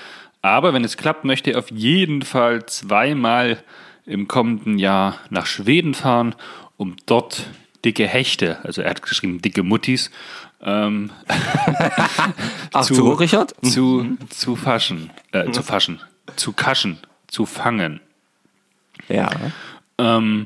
aber 0.43 0.75
wenn 0.75 0.85
es 0.85 0.97
klappt, 0.97 1.25
möchte 1.25 1.53
er 1.53 1.59
auf 1.59 1.71
jeden 1.71 2.23
Fall 2.23 2.67
zweimal 2.67 3.59
im 4.05 4.29
kommenden 4.29 4.79
Jahr 4.79 5.19
nach 5.31 5.47
Schweden 5.47 5.95
fahren, 5.95 6.35
um 6.77 6.97
dort 7.07 7.47
dicke 7.85 8.07
Hechte, 8.07 8.59
also 8.65 8.83
er 8.83 8.91
hat 8.91 9.03
geschrieben 9.03 9.41
dicke 9.41 9.63
Muttis, 9.63 10.11
ähm, 10.63 11.11
Ach, 12.73 12.85
zu, 12.85 13.13
Richard? 13.13 13.55
zu, 13.63 14.17
zu 14.29 14.57
faschen, 14.57 15.11
äh, 15.33 15.51
zu 15.51 15.63
faschen, 15.63 16.01
zu 16.37 16.53
kaschen, 16.53 16.99
zu 17.27 17.47
fangen. 17.47 18.01
Ja. 19.09 19.31
Ähm, 19.99 20.45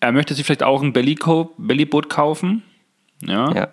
er 0.00 0.12
möchte 0.12 0.34
sich 0.34 0.44
vielleicht 0.44 0.62
auch 0.62 0.82
ein 0.82 0.92
Bellyboot 0.92 2.08
kaufen. 2.08 2.62
Ja. 3.22 3.52
Ja. 3.52 3.68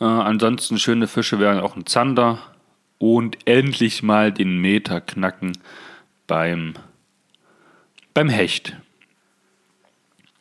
Äh, 0.00 0.04
ansonsten 0.04 0.78
schöne 0.78 1.06
Fische 1.06 1.38
wären 1.38 1.60
auch 1.60 1.76
ein 1.76 1.86
Zander 1.86 2.38
und 2.98 3.38
endlich 3.46 4.02
mal 4.02 4.32
den 4.32 4.58
Meter 4.58 5.00
knacken 5.00 5.58
beim, 6.26 6.74
beim 8.14 8.28
Hecht. 8.28 8.76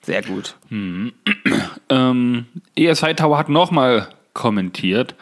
Sehr 0.01 0.21
gut. 0.23 0.55
Ähm, 1.89 2.45
ES 2.73 3.03
Hightower 3.03 3.38
hat 3.38 3.49
nochmal 3.49 4.07
kommentiert. 4.34 5.15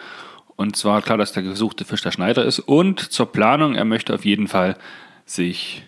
Und 0.55 0.75
zwar 0.75 1.01
klar, 1.01 1.17
dass 1.17 1.31
der 1.33 1.41
gesuchte 1.41 1.83
Fisch 1.83 2.03
der 2.03 2.11
Schneider 2.11 2.45
ist. 2.45 2.59
Und 2.59 2.99
zur 2.99 3.31
Planung, 3.31 3.73
er 3.73 3.85
möchte 3.85 4.13
auf 4.13 4.23
jeden 4.23 4.47
Fall 4.47 4.77
sich 5.25 5.83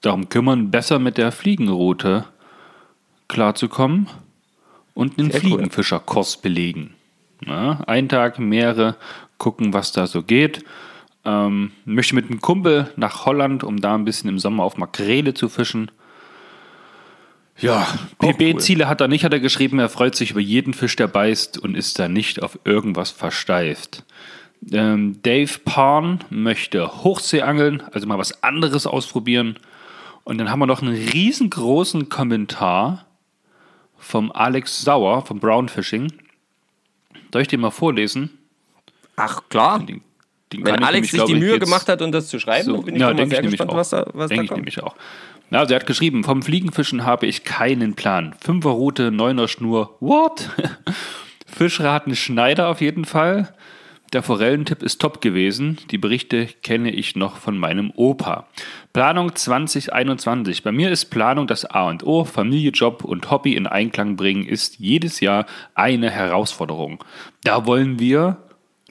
darum 0.00 0.30
kümmern, 0.30 0.70
besser 0.70 0.98
mit 0.98 1.18
der 1.18 1.30
Fliegenroute 1.30 2.24
klarzukommen 3.28 4.08
und 4.98 5.16
einen 5.16 5.30
cool. 5.30 5.38
Fliegenfischerkurs 5.38 6.38
belegen. 6.38 6.94
Ja, 7.46 7.84
ein 7.86 8.08
Tag, 8.08 8.40
mehrere, 8.40 8.96
gucken, 9.38 9.72
was 9.72 9.92
da 9.92 10.08
so 10.08 10.24
geht. 10.24 10.64
Ähm, 11.24 11.70
möchte 11.84 12.16
mit 12.16 12.28
einem 12.28 12.40
Kumpel 12.40 12.90
nach 12.96 13.24
Holland, 13.24 13.62
um 13.62 13.80
da 13.80 13.94
ein 13.94 14.04
bisschen 14.04 14.28
im 14.28 14.40
Sommer 14.40 14.64
auf 14.64 14.76
Makrele 14.76 15.34
zu 15.34 15.48
fischen. 15.48 15.92
Ja, 17.60 17.86
PB-Ziele 18.18 18.88
hat 18.88 19.00
er 19.00 19.06
nicht, 19.06 19.24
hat 19.24 19.32
er 19.32 19.38
geschrieben. 19.38 19.78
Er 19.78 19.88
freut 19.88 20.16
sich 20.16 20.32
über 20.32 20.40
jeden 20.40 20.74
Fisch, 20.74 20.96
der 20.96 21.06
beißt 21.06 21.58
und 21.58 21.76
ist 21.76 22.00
da 22.00 22.08
nicht 22.08 22.42
auf 22.42 22.58
irgendwas 22.64 23.12
versteift. 23.12 24.04
Ähm, 24.72 25.22
Dave 25.22 25.60
Parn 25.64 26.24
möchte 26.28 27.04
Hochseeangeln, 27.04 27.84
also 27.92 28.08
mal 28.08 28.18
was 28.18 28.42
anderes 28.42 28.84
ausprobieren. 28.88 29.60
Und 30.24 30.38
dann 30.38 30.50
haben 30.50 30.58
wir 30.58 30.66
noch 30.66 30.82
einen 30.82 30.96
riesengroßen 30.96 32.08
Kommentar 32.08 33.07
vom 33.98 34.32
Alex 34.32 34.82
Sauer 34.82 35.24
vom 35.24 35.40
Brown 35.40 35.68
Fishing. 35.68 36.12
Soll 37.32 37.42
ich 37.42 37.48
den 37.48 37.60
mal 37.60 37.70
vorlesen? 37.70 38.30
Ach, 39.16 39.42
klar. 39.48 39.80
Den, 39.80 40.00
den 40.52 40.64
Wenn 40.64 40.76
ich 40.76 40.86
Alex 40.86 41.10
sich 41.10 41.22
die 41.24 41.32
ich, 41.34 41.38
Mühe 41.38 41.58
gemacht 41.58 41.88
hat, 41.88 42.00
um 42.00 42.12
das 42.12 42.28
zu 42.28 42.38
schreiben, 42.38 42.64
so, 42.64 42.82
bin 42.82 42.94
ich 42.94 43.00
ja, 43.00 43.08
mal 43.08 43.16
denke 43.16 43.34
sehr 43.36 43.44
ich 43.44 43.50
gespannt, 43.50 43.70
auch. 43.72 43.76
was 43.76 43.90
da, 43.90 44.06
was 44.14 44.28
denke 44.28 44.36
da 44.36 44.42
ich 44.42 44.48
kommt. 44.48 44.58
nämlich 44.60 44.82
auch. 44.82 44.94
Na, 45.50 45.60
also 45.60 45.74
er 45.74 45.80
hat 45.80 45.86
geschrieben, 45.86 46.24
vom 46.24 46.42
Fliegenfischen 46.42 47.04
habe 47.04 47.26
ich 47.26 47.44
keinen 47.44 47.94
Plan. 47.94 48.34
Fünferroute, 48.40 49.10
Neuner 49.10 49.48
Schnur, 49.48 49.96
what? 50.00 50.50
Fischraten 51.46 52.14
Schneider 52.14 52.68
auf 52.68 52.80
jeden 52.80 53.04
Fall. 53.04 53.54
Der 54.14 54.22
Forellentipp 54.22 54.82
ist 54.82 55.02
top 55.02 55.20
gewesen. 55.20 55.76
Die 55.90 55.98
Berichte 55.98 56.46
kenne 56.62 56.90
ich 56.90 57.14
noch 57.14 57.36
von 57.36 57.58
meinem 57.58 57.92
Opa. 57.94 58.46
Planung 58.94 59.34
2021. 59.34 60.62
Bei 60.62 60.72
mir 60.72 60.90
ist 60.90 61.06
Planung 61.06 61.46
das 61.46 61.66
A 61.66 61.88
und 61.88 62.06
O. 62.06 62.24
Familie, 62.24 62.70
Job 62.70 63.04
und 63.04 63.30
Hobby 63.30 63.54
in 63.54 63.66
Einklang 63.66 64.16
bringen 64.16 64.46
ist 64.46 64.78
jedes 64.78 65.20
Jahr 65.20 65.44
eine 65.74 66.10
Herausforderung. 66.10 67.04
Da 67.44 67.66
wollen 67.66 67.98
wir 67.98 68.38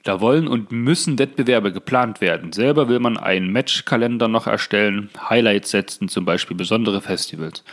da 0.04 0.20
wollen 0.20 0.46
und 0.46 0.70
müssen 0.72 1.18
Wettbewerbe 1.18 1.72
geplant 1.72 2.20
werden. 2.20 2.52
Selber 2.52 2.88
will 2.88 3.00
man 3.00 3.18
einen 3.18 3.52
Matchkalender 3.52 4.28
noch 4.28 4.46
erstellen, 4.46 5.10
Highlights 5.28 5.70
setzen, 5.70 6.08
zum 6.08 6.24
Beispiel 6.24 6.56
besondere 6.56 7.02
Festivals. 7.02 7.64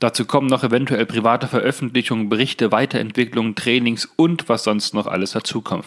Dazu 0.00 0.26
kommen 0.26 0.48
noch 0.48 0.64
eventuell 0.64 1.06
private 1.06 1.46
Veröffentlichungen, 1.46 2.28
Berichte, 2.28 2.72
Weiterentwicklungen, 2.72 3.54
Trainings 3.54 4.06
und 4.16 4.48
was 4.48 4.64
sonst 4.64 4.92
noch 4.92 5.06
alles 5.06 5.30
dazukommt. 5.30 5.86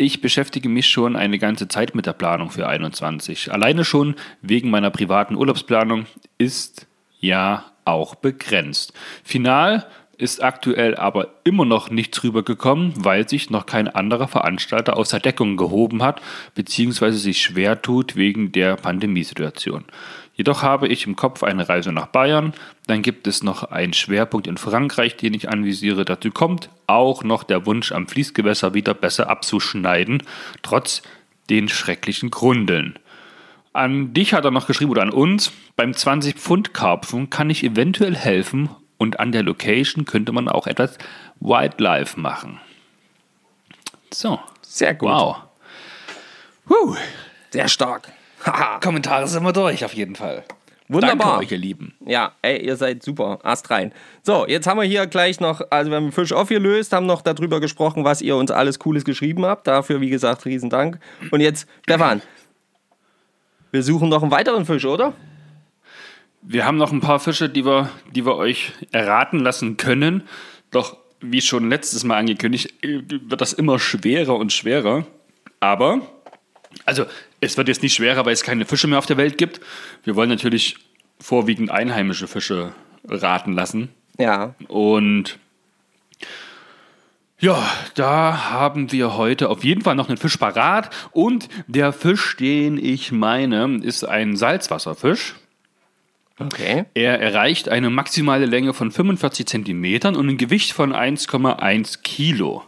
Ich 0.00 0.20
beschäftige 0.20 0.68
mich 0.68 0.86
schon 0.86 1.16
eine 1.16 1.40
ganze 1.40 1.66
Zeit 1.66 1.96
mit 1.96 2.06
der 2.06 2.12
Planung 2.12 2.52
für 2.52 2.68
21. 2.68 3.50
Alleine 3.50 3.84
schon 3.84 4.14
wegen 4.42 4.70
meiner 4.70 4.90
privaten 4.90 5.34
Urlaubsplanung 5.34 6.06
ist 6.38 6.86
ja 7.18 7.64
auch 7.84 8.14
begrenzt. 8.14 8.92
Final 9.24 9.88
ist 10.16 10.40
aktuell 10.40 10.94
aber 10.94 11.34
immer 11.42 11.64
noch 11.64 11.90
nichts 11.90 12.22
rübergekommen, 12.22 12.92
weil 12.96 13.28
sich 13.28 13.50
noch 13.50 13.66
kein 13.66 13.88
anderer 13.88 14.28
Veranstalter 14.28 14.96
aus 14.96 15.08
der 15.08 15.18
Deckung 15.18 15.56
gehoben 15.56 16.04
hat, 16.04 16.22
beziehungsweise 16.54 17.18
sich 17.18 17.42
schwer 17.42 17.82
tut 17.82 18.14
wegen 18.14 18.52
der 18.52 18.76
Pandemiesituation. 18.76 19.84
Jedoch 20.38 20.62
habe 20.62 20.86
ich 20.86 21.04
im 21.04 21.16
Kopf 21.16 21.42
eine 21.42 21.68
Reise 21.68 21.90
nach 21.90 22.06
Bayern, 22.06 22.54
dann 22.86 23.02
gibt 23.02 23.26
es 23.26 23.42
noch 23.42 23.64
einen 23.64 23.92
Schwerpunkt 23.92 24.46
in 24.46 24.56
Frankreich, 24.56 25.16
den 25.16 25.34
ich 25.34 25.48
anvisiere. 25.48 26.04
Dazu 26.04 26.30
kommt 26.30 26.70
auch 26.86 27.24
noch 27.24 27.42
der 27.42 27.66
Wunsch, 27.66 27.90
am 27.90 28.06
Fließgewässer 28.06 28.72
wieder 28.72 28.94
besser 28.94 29.28
abzuschneiden, 29.28 30.22
trotz 30.62 31.02
den 31.50 31.68
schrecklichen 31.68 32.30
Grundeln. 32.30 33.00
An 33.72 34.14
dich 34.14 34.32
hat 34.32 34.44
er 34.44 34.52
noch 34.52 34.68
geschrieben 34.68 34.92
oder 34.92 35.02
an 35.02 35.10
uns. 35.10 35.50
Beim 35.74 35.92
20 35.92 36.36
Pfund 36.36 36.72
Karpfen 36.72 37.30
kann 37.30 37.50
ich 37.50 37.64
eventuell 37.64 38.14
helfen 38.14 38.70
und 38.96 39.18
an 39.18 39.32
der 39.32 39.42
Location 39.42 40.04
könnte 40.04 40.30
man 40.30 40.48
auch 40.48 40.68
etwas 40.68 40.98
Wildlife 41.40 42.18
machen. 42.18 42.60
So. 44.12 44.38
Sehr 44.62 44.94
gut. 44.94 45.08
Wow. 45.08 45.36
Huh. 46.68 46.94
Sehr 47.50 47.66
stark. 47.66 48.12
Haha. 48.44 48.78
Kommentare 48.82 49.26
sind 49.26 49.42
wir 49.42 49.52
durch, 49.52 49.84
auf 49.84 49.94
jeden 49.94 50.16
Fall. 50.16 50.44
Wunderbar. 50.88 51.32
Danke 51.32 51.44
euch, 51.44 51.52
ihr 51.52 51.58
Lieben. 51.58 51.94
Ja, 52.06 52.32
ey, 52.40 52.64
ihr 52.64 52.76
seid 52.76 53.02
super. 53.02 53.38
Ast 53.42 53.68
rein. 53.70 53.92
So, 54.22 54.46
jetzt 54.46 54.66
haben 54.66 54.78
wir 54.78 54.86
hier 54.86 55.06
gleich 55.06 55.38
noch, 55.38 55.60
also 55.70 55.90
wir 55.90 55.96
haben 55.96 56.06
den 56.06 56.12
Fisch 56.12 56.32
aufgelöst, 56.32 56.92
haben 56.94 57.04
noch 57.04 57.20
darüber 57.20 57.60
gesprochen, 57.60 58.04
was 58.04 58.22
ihr 58.22 58.36
uns 58.36 58.50
alles 58.50 58.78
Cooles 58.78 59.04
geschrieben 59.04 59.44
habt. 59.44 59.66
Dafür, 59.66 60.00
wie 60.00 60.08
gesagt, 60.08 60.46
riesen 60.46 60.70
Dank. 60.70 60.98
Und 61.30 61.40
jetzt, 61.40 61.68
Stefan, 61.82 62.22
wir 63.70 63.82
suchen 63.82 64.08
noch 64.08 64.22
einen 64.22 64.30
weiteren 64.30 64.64
Fisch, 64.64 64.86
oder? 64.86 65.12
Wir 66.40 66.64
haben 66.64 66.78
noch 66.78 66.92
ein 66.92 67.00
paar 67.00 67.20
Fische, 67.20 67.50
die 67.50 67.66
wir, 67.66 67.90
die 68.14 68.24
wir 68.24 68.36
euch 68.36 68.72
erraten 68.90 69.40
lassen 69.40 69.76
können. 69.76 70.22
Doch 70.70 70.96
wie 71.20 71.42
schon 71.42 71.68
letztes 71.68 72.04
Mal 72.04 72.16
angekündigt, 72.16 72.72
äh, 72.82 73.00
wird 73.08 73.40
das 73.40 73.52
immer 73.52 73.78
schwerer 73.78 74.36
und 74.36 74.52
schwerer. 74.54 75.04
Aber, 75.60 76.00
also 76.84 77.06
es 77.40 77.56
wird 77.56 77.68
jetzt 77.68 77.82
nicht 77.82 77.94
schwerer, 77.94 78.26
weil 78.26 78.32
es 78.32 78.42
keine 78.42 78.64
Fische 78.64 78.86
mehr 78.86 78.98
auf 78.98 79.06
der 79.06 79.16
Welt 79.16 79.38
gibt. 79.38 79.60
Wir 80.04 80.16
wollen 80.16 80.28
natürlich 80.28 80.76
vorwiegend 81.20 81.70
einheimische 81.70 82.28
Fische 82.28 82.72
raten 83.08 83.52
lassen. 83.52 83.88
Ja. 84.18 84.54
Und 84.68 85.38
ja, 87.40 87.62
da 87.94 88.50
haben 88.50 88.90
wir 88.90 89.16
heute 89.16 89.48
auf 89.48 89.62
jeden 89.62 89.82
Fall 89.82 89.94
noch 89.94 90.08
einen 90.08 90.18
Fisch 90.18 90.36
parat. 90.36 90.90
Und 91.12 91.48
der 91.68 91.92
Fisch, 91.92 92.36
den 92.36 92.82
ich 92.82 93.12
meine, 93.12 93.78
ist 93.82 94.04
ein 94.04 94.36
Salzwasserfisch. 94.36 95.36
Okay. 96.40 96.84
Er 96.94 97.20
erreicht 97.20 97.68
eine 97.68 97.90
maximale 97.90 98.46
Länge 98.46 98.74
von 98.74 98.90
45 98.90 99.46
Zentimetern 99.46 100.16
und 100.16 100.28
ein 100.28 100.36
Gewicht 100.36 100.72
von 100.72 100.92
1,1 100.92 102.02
Kilo. 102.02 102.64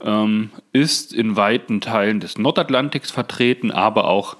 Ähm, 0.00 0.50
ist 0.72 1.12
in 1.12 1.36
weiten 1.36 1.80
Teilen 1.80 2.20
des 2.20 2.38
Nordatlantiks 2.38 3.10
vertreten, 3.10 3.70
aber 3.72 4.08
auch 4.08 4.36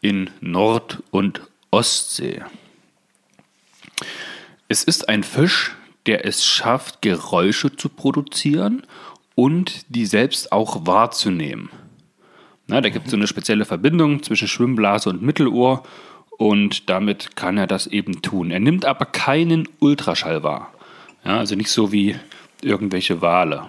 in 0.00 0.30
Nord- 0.40 1.02
und 1.10 1.42
Ostsee. 1.70 2.42
Es 4.68 4.84
ist 4.84 5.08
ein 5.08 5.22
Fisch, 5.22 5.76
der 6.06 6.24
es 6.24 6.46
schafft, 6.46 7.02
Geräusche 7.02 7.76
zu 7.76 7.88
produzieren 7.88 8.84
und 9.34 9.84
die 9.94 10.06
selbst 10.06 10.52
auch 10.52 10.86
wahrzunehmen. 10.86 11.70
Na, 12.68 12.80
da 12.80 12.88
gibt 12.88 13.06
es 13.06 13.10
so 13.10 13.16
eine 13.16 13.26
spezielle 13.26 13.64
Verbindung 13.64 14.22
zwischen 14.22 14.48
Schwimmblase 14.48 15.10
und 15.10 15.22
Mittelohr 15.22 15.84
und 16.30 16.90
damit 16.90 17.36
kann 17.36 17.58
er 17.58 17.66
das 17.66 17.86
eben 17.86 18.22
tun. 18.22 18.50
Er 18.50 18.60
nimmt 18.60 18.84
aber 18.84 19.06
keinen 19.06 19.68
Ultraschall 19.78 20.42
wahr. 20.42 20.72
Ja, 21.24 21.38
also 21.38 21.54
nicht 21.54 21.70
so 21.70 21.92
wie 21.92 22.16
irgendwelche 22.62 23.20
Wale. 23.20 23.68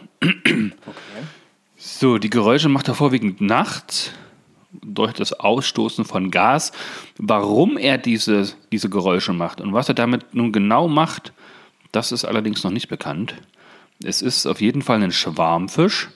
So, 1.75 2.17
die 2.17 2.29
Geräusche 2.29 2.69
macht 2.69 2.87
er 2.87 2.95
vorwiegend 2.95 3.39
nachts 3.39 4.11
durch 4.71 5.13
das 5.13 5.33
Ausstoßen 5.33 6.05
von 6.05 6.31
Gas. 6.31 6.71
Warum 7.17 7.77
er 7.77 7.97
diese, 7.97 8.51
diese 8.71 8.89
Geräusche 8.89 9.33
macht 9.33 9.61
und 9.61 9.73
was 9.73 9.87
er 9.87 9.95
damit 9.95 10.33
nun 10.33 10.51
genau 10.51 10.87
macht, 10.87 11.33
das 11.91 12.11
ist 12.11 12.25
allerdings 12.25 12.63
noch 12.63 12.71
nicht 12.71 12.87
bekannt. 12.87 13.35
Es 14.03 14.21
ist 14.21 14.45
auf 14.45 14.61
jeden 14.61 14.81
Fall 14.81 15.01
ein 15.01 15.11
Schwarmfisch 15.11 16.09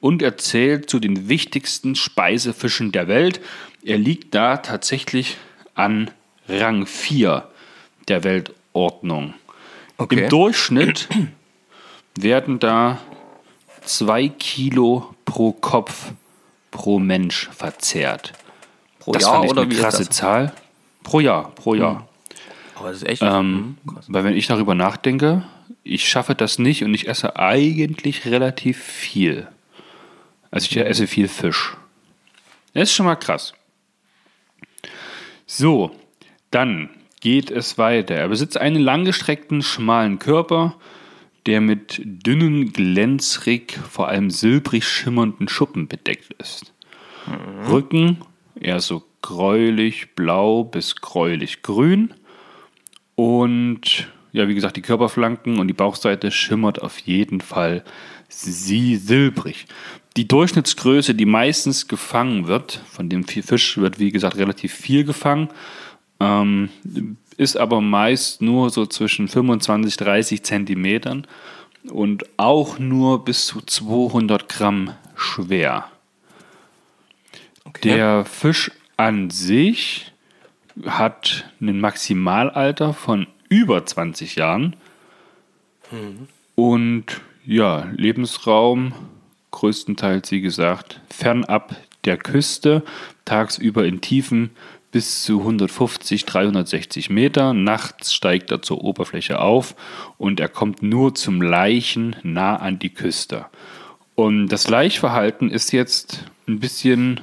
und 0.00 0.22
er 0.22 0.36
zählt 0.36 0.90
zu 0.90 0.98
den 0.98 1.28
wichtigsten 1.28 1.94
Speisefischen 1.94 2.92
der 2.92 3.08
Welt. 3.08 3.40
Er 3.84 3.98
liegt 3.98 4.34
da 4.34 4.58
tatsächlich 4.58 5.36
an 5.74 6.10
Rang 6.48 6.86
4 6.86 7.48
der 8.08 8.24
Weltordnung. 8.24 9.34
Okay. 9.96 10.24
Im 10.24 10.28
Durchschnitt 10.28 11.08
werden 12.16 12.58
da 12.58 12.98
zwei 13.82 14.28
Kilo 14.28 15.14
pro 15.24 15.52
Kopf 15.52 16.12
pro 16.70 16.98
Mensch 16.98 17.48
verzehrt. 17.52 18.32
Pro 18.98 19.12
das 19.12 19.22
Jahr 19.22 19.32
fand 19.34 19.44
ich 19.44 19.50
oder 19.50 19.62
eine 19.62 19.70
wie 19.70 19.76
krasse? 19.76 20.08
Zahl. 20.08 20.52
Pro 21.02 21.20
Jahr, 21.20 21.50
pro 21.54 21.74
Jahr. 21.74 22.08
Aber 22.76 22.88
das 22.88 22.98
ist 22.98 23.08
echt. 23.08 23.22
Ähm, 23.22 23.76
weil 24.08 24.24
wenn 24.24 24.36
ich 24.36 24.46
darüber 24.46 24.74
nachdenke, 24.74 25.44
ich 25.82 26.08
schaffe 26.08 26.34
das 26.34 26.58
nicht 26.58 26.82
und 26.82 26.94
ich 26.94 27.08
esse 27.08 27.36
eigentlich 27.36 28.26
relativ 28.26 28.82
viel. 28.82 29.46
Also 30.50 30.66
ich 30.70 30.76
esse 30.76 31.06
viel 31.06 31.28
Fisch. 31.28 31.76
Das 32.72 32.84
ist 32.84 32.94
schon 32.94 33.06
mal 33.06 33.16
krass. 33.16 33.54
So, 35.46 35.94
dann 36.50 36.90
geht 37.20 37.50
es 37.50 37.78
weiter. 37.78 38.14
Er 38.14 38.28
besitzt 38.28 38.56
einen 38.56 38.80
langgestreckten, 38.80 39.62
schmalen 39.62 40.18
Körper, 40.18 40.74
der 41.46 41.60
mit 41.60 42.00
dünnen, 42.04 42.72
glänzrig, 42.72 43.78
vor 43.90 44.08
allem 44.08 44.30
silbrig 44.30 44.86
schimmernden 44.86 45.48
Schuppen 45.48 45.88
bedeckt 45.88 46.32
ist. 46.38 46.72
Rücken 47.68 48.18
eher 48.58 48.80
so 48.80 49.02
gräulich 49.22 50.14
blau 50.14 50.64
bis 50.64 50.96
gräulich 50.96 51.62
grün. 51.62 52.14
Und 53.14 54.08
ja, 54.32 54.48
wie 54.48 54.54
gesagt, 54.54 54.76
die 54.76 54.82
Körperflanken 54.82 55.58
und 55.58 55.68
die 55.68 55.74
Bauchseite 55.74 56.30
schimmert 56.30 56.82
auf 56.82 56.98
jeden 56.98 57.40
Fall 57.40 57.84
sie 58.28 58.96
silbrig. 58.96 59.66
Die 60.16 60.28
Durchschnittsgröße, 60.28 61.14
die 61.14 61.26
meistens 61.26 61.88
gefangen 61.88 62.46
wird, 62.46 62.80
von 62.90 63.08
dem 63.08 63.24
Fisch 63.24 63.78
wird 63.78 63.98
wie 63.98 64.10
gesagt 64.10 64.36
relativ 64.36 64.72
viel 64.72 65.04
gefangen, 65.04 65.48
ähm, 66.20 66.68
ist 67.38 67.56
aber 67.56 67.80
meist 67.80 68.42
nur 68.42 68.70
so 68.70 68.86
zwischen 68.86 69.28
25 69.28 69.96
30 69.96 70.42
Zentimetern 70.42 71.26
und 71.90 72.24
auch 72.38 72.78
nur 72.78 73.24
bis 73.24 73.46
zu 73.46 73.60
200 73.60 74.48
Gramm 74.48 74.94
schwer. 75.14 75.90
Okay. 77.64 77.94
Der 77.94 78.24
Fisch 78.24 78.70
an 78.96 79.30
sich 79.30 80.12
hat 80.86 81.50
ein 81.60 81.80
Maximalalter 81.80 82.94
von 82.94 83.26
über 83.48 83.84
20 83.84 84.36
Jahren. 84.36 84.76
Und 86.54 87.20
ja, 87.44 87.88
Lebensraum 87.96 88.92
größtenteils, 89.50 90.30
wie 90.32 90.40
gesagt, 90.40 91.00
fernab 91.10 91.76
der 92.04 92.16
Küste, 92.16 92.82
tagsüber 93.24 93.86
in 93.86 94.00
Tiefen 94.00 94.50
bis 94.94 95.24
zu 95.24 95.40
150, 95.40 96.24
360 96.24 97.10
Meter. 97.10 97.52
Nachts 97.52 98.14
steigt 98.14 98.52
er 98.52 98.62
zur 98.62 98.84
Oberfläche 98.84 99.40
auf 99.40 99.74
und 100.18 100.38
er 100.38 100.48
kommt 100.48 100.84
nur 100.84 101.16
zum 101.16 101.42
Leichen 101.42 102.14
nah 102.22 102.54
an 102.54 102.78
die 102.78 102.90
Küste. 102.94 103.46
Und 104.14 104.46
das 104.50 104.68
Laichverhalten 104.68 105.50
ist 105.50 105.72
jetzt 105.72 106.26
ein 106.46 106.60
bisschen 106.60 107.20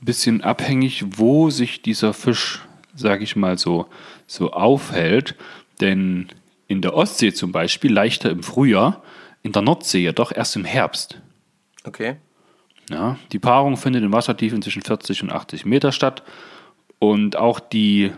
bisschen 0.00 0.40
abhängig, 0.40 1.04
wo 1.18 1.50
sich 1.50 1.82
dieser 1.82 2.14
Fisch, 2.14 2.62
sage 2.94 3.22
ich 3.22 3.36
mal 3.36 3.58
so, 3.58 3.86
so 4.26 4.52
aufhält. 4.52 5.34
Denn 5.82 6.28
in 6.68 6.80
der 6.80 6.94
Ostsee 6.94 7.34
zum 7.34 7.52
Beispiel 7.52 7.92
leichter 7.92 8.30
im 8.30 8.42
Frühjahr, 8.42 9.02
in 9.42 9.52
der 9.52 9.60
Nordsee 9.60 9.98
jedoch 9.98 10.32
erst 10.32 10.56
im 10.56 10.64
Herbst. 10.64 11.20
Okay. 11.84 12.16
Ja, 12.88 13.18
die 13.32 13.38
Paarung 13.38 13.76
findet 13.76 14.02
in 14.02 14.12
Wassertiefen 14.12 14.62
zwischen 14.62 14.80
40 14.80 15.22
und 15.24 15.32
80 15.32 15.66
Meter 15.66 15.92
statt. 15.92 16.22
Und 16.98 17.36
auch 17.36 17.60
die, 17.60 18.12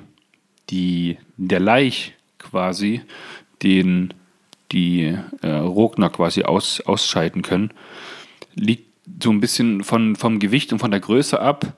die, 0.70 1.18
der 1.36 1.60
Laich 1.60 2.14
quasi, 2.38 3.02
den 3.62 4.14
die 4.72 5.16
äh, 5.42 5.50
Rogner 5.50 6.10
quasi 6.10 6.44
aus, 6.44 6.80
ausscheiden 6.80 7.42
können, 7.42 7.72
liegt 8.54 8.90
so 9.22 9.30
ein 9.30 9.40
bisschen 9.40 9.82
von, 9.82 10.16
vom 10.16 10.38
Gewicht 10.38 10.72
und 10.72 10.78
von 10.78 10.90
der 10.90 11.00
Größe 11.00 11.40
ab 11.40 11.74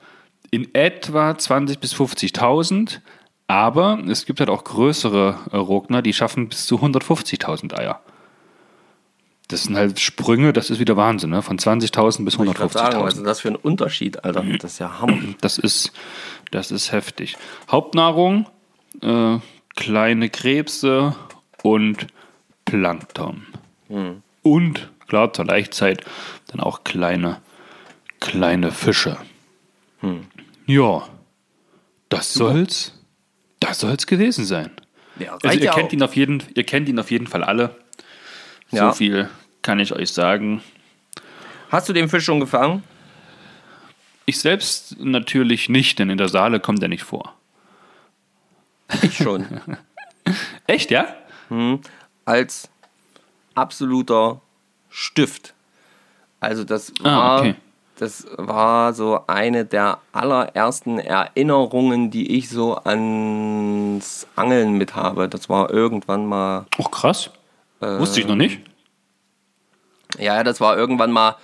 in 0.51 0.73
etwa 0.75 1.31
20.000 1.31 1.79
bis 1.79 1.95
50.000. 1.95 2.99
Aber 3.47 3.99
es 4.07 4.25
gibt 4.25 4.39
halt 4.39 4.49
auch 4.49 4.63
größere 4.63 5.37
äh, 5.51 5.57
Rogner, 5.57 6.01
die 6.01 6.13
schaffen 6.13 6.49
bis 6.49 6.65
zu 6.65 6.77
150.000 6.77 7.77
Eier. 7.77 7.99
Das 9.49 9.63
sind 9.63 9.75
halt 9.75 9.99
Sprünge, 9.99 10.53
das 10.53 10.69
ist 10.69 10.79
wieder 10.79 10.95
Wahnsinn, 10.95 11.31
ne? 11.31 11.41
von 11.41 11.57
20.000 11.57 12.23
bis 12.23 12.35
Ich 12.35 12.39
gerade 12.39 12.73
sagen, 12.73 13.03
was 13.03 13.15
150.000. 13.15 13.17
ist 13.17 13.25
das 13.25 13.39
für 13.41 13.49
ein 13.49 13.55
Unterschied, 13.55 14.23
Alter? 14.23 14.43
Das 14.59 14.73
ist 14.73 14.79
ja 14.79 15.01
Hammer. 15.01 15.17
Das 15.41 15.57
ist, 15.57 15.91
das 16.53 16.71
ist 16.71 16.91
heftig. 16.91 17.35
Hauptnahrung, 17.69 18.47
äh, 19.01 19.37
kleine 19.75 20.29
Krebse 20.29 21.15
und 21.63 22.07
Plankton. 22.65 23.45
Und 24.43 24.89
klar, 25.07 25.33
zur 25.33 25.45
Laichzeit 25.45 26.03
dann 26.47 26.59
auch 26.59 26.83
kleine, 26.83 27.41
kleine 28.19 28.71
Fische. 28.71 29.17
Ja, 30.65 31.07
das 32.09 32.33
soll's, 32.33 32.99
das 33.59 33.79
soll's 33.79 34.07
gewesen 34.07 34.45
sein. 34.45 34.71
Ja, 35.19 35.37
Also 35.43 35.59
ihr 35.59 35.69
kennt 35.71 35.89
auch. 35.89 35.93
ihn 35.93 36.03
auf 36.03 36.15
jeden, 36.15 36.43
ihr 36.55 36.63
kennt 36.63 36.89
ihn 36.89 36.99
auf 36.99 37.11
jeden 37.11 37.27
Fall 37.27 37.43
alle. 37.43 37.75
So 38.71 38.77
Ja. 38.77 38.93
viel 38.93 39.29
kann 39.61 39.79
ich 39.79 39.93
euch 39.93 40.11
sagen. 40.11 40.61
Hast 41.69 41.87
du 41.89 41.93
den 41.93 42.09
Fisch 42.09 42.25
schon 42.25 42.39
gefangen? 42.39 42.83
Ich 44.25 44.39
selbst 44.39 44.97
natürlich 44.99 45.69
nicht, 45.69 45.99
denn 45.99 46.09
in 46.09 46.17
der 46.17 46.29
Saale 46.29 46.59
kommt 46.59 46.81
er 46.81 46.87
nicht 46.89 47.03
vor. 47.03 47.33
Ich 49.01 49.17
schon. 49.17 49.45
Echt, 50.67 50.91
ja? 50.91 51.07
Als 52.25 52.69
absoluter 53.55 54.41
Stift. 54.89 55.53
Also 56.39 56.63
das 56.63 56.91
Ah, 57.03 57.03
war, 57.17 57.39
okay. 57.41 57.55
das 57.97 58.25
war 58.37 58.93
so 58.93 59.21
eine 59.27 59.65
der 59.65 59.99
allerersten 60.11 60.99
Erinnerungen, 60.99 62.11
die 62.11 62.37
ich 62.37 62.49
so 62.49 62.75
ans 62.77 64.27
Angeln 64.35 64.73
mit 64.73 64.95
habe. 64.95 65.27
Das 65.27 65.49
war 65.49 65.69
irgendwann 65.69 66.25
mal 66.25 66.65
Oh, 66.77 66.83
krass. 66.83 67.29
Wusste 67.79 68.21
ich 68.21 68.27
noch 68.27 68.35
nicht. 68.35 68.61
Ja, 70.17 70.43
das 70.43 70.61
war 70.61 70.77
irgendwann 70.77 71.11
mal, 71.11 71.35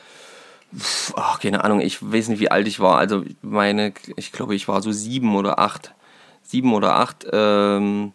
ach, 1.15 1.39
keine 1.39 1.63
Ahnung, 1.63 1.81
ich 1.81 2.01
weiß 2.01 2.29
nicht, 2.29 2.39
wie 2.39 2.51
alt 2.51 2.67
ich 2.67 2.79
war. 2.79 2.97
Also 2.97 3.23
meine, 3.41 3.93
ich 4.15 4.31
glaube, 4.31 4.55
ich 4.55 4.67
war 4.67 4.81
so 4.81 4.91
sieben 4.91 5.35
oder 5.35 5.59
acht. 5.59 5.93
Sieben 6.43 6.73
oder 6.73 6.95
acht. 6.95 7.25
Ähm, 7.31 8.13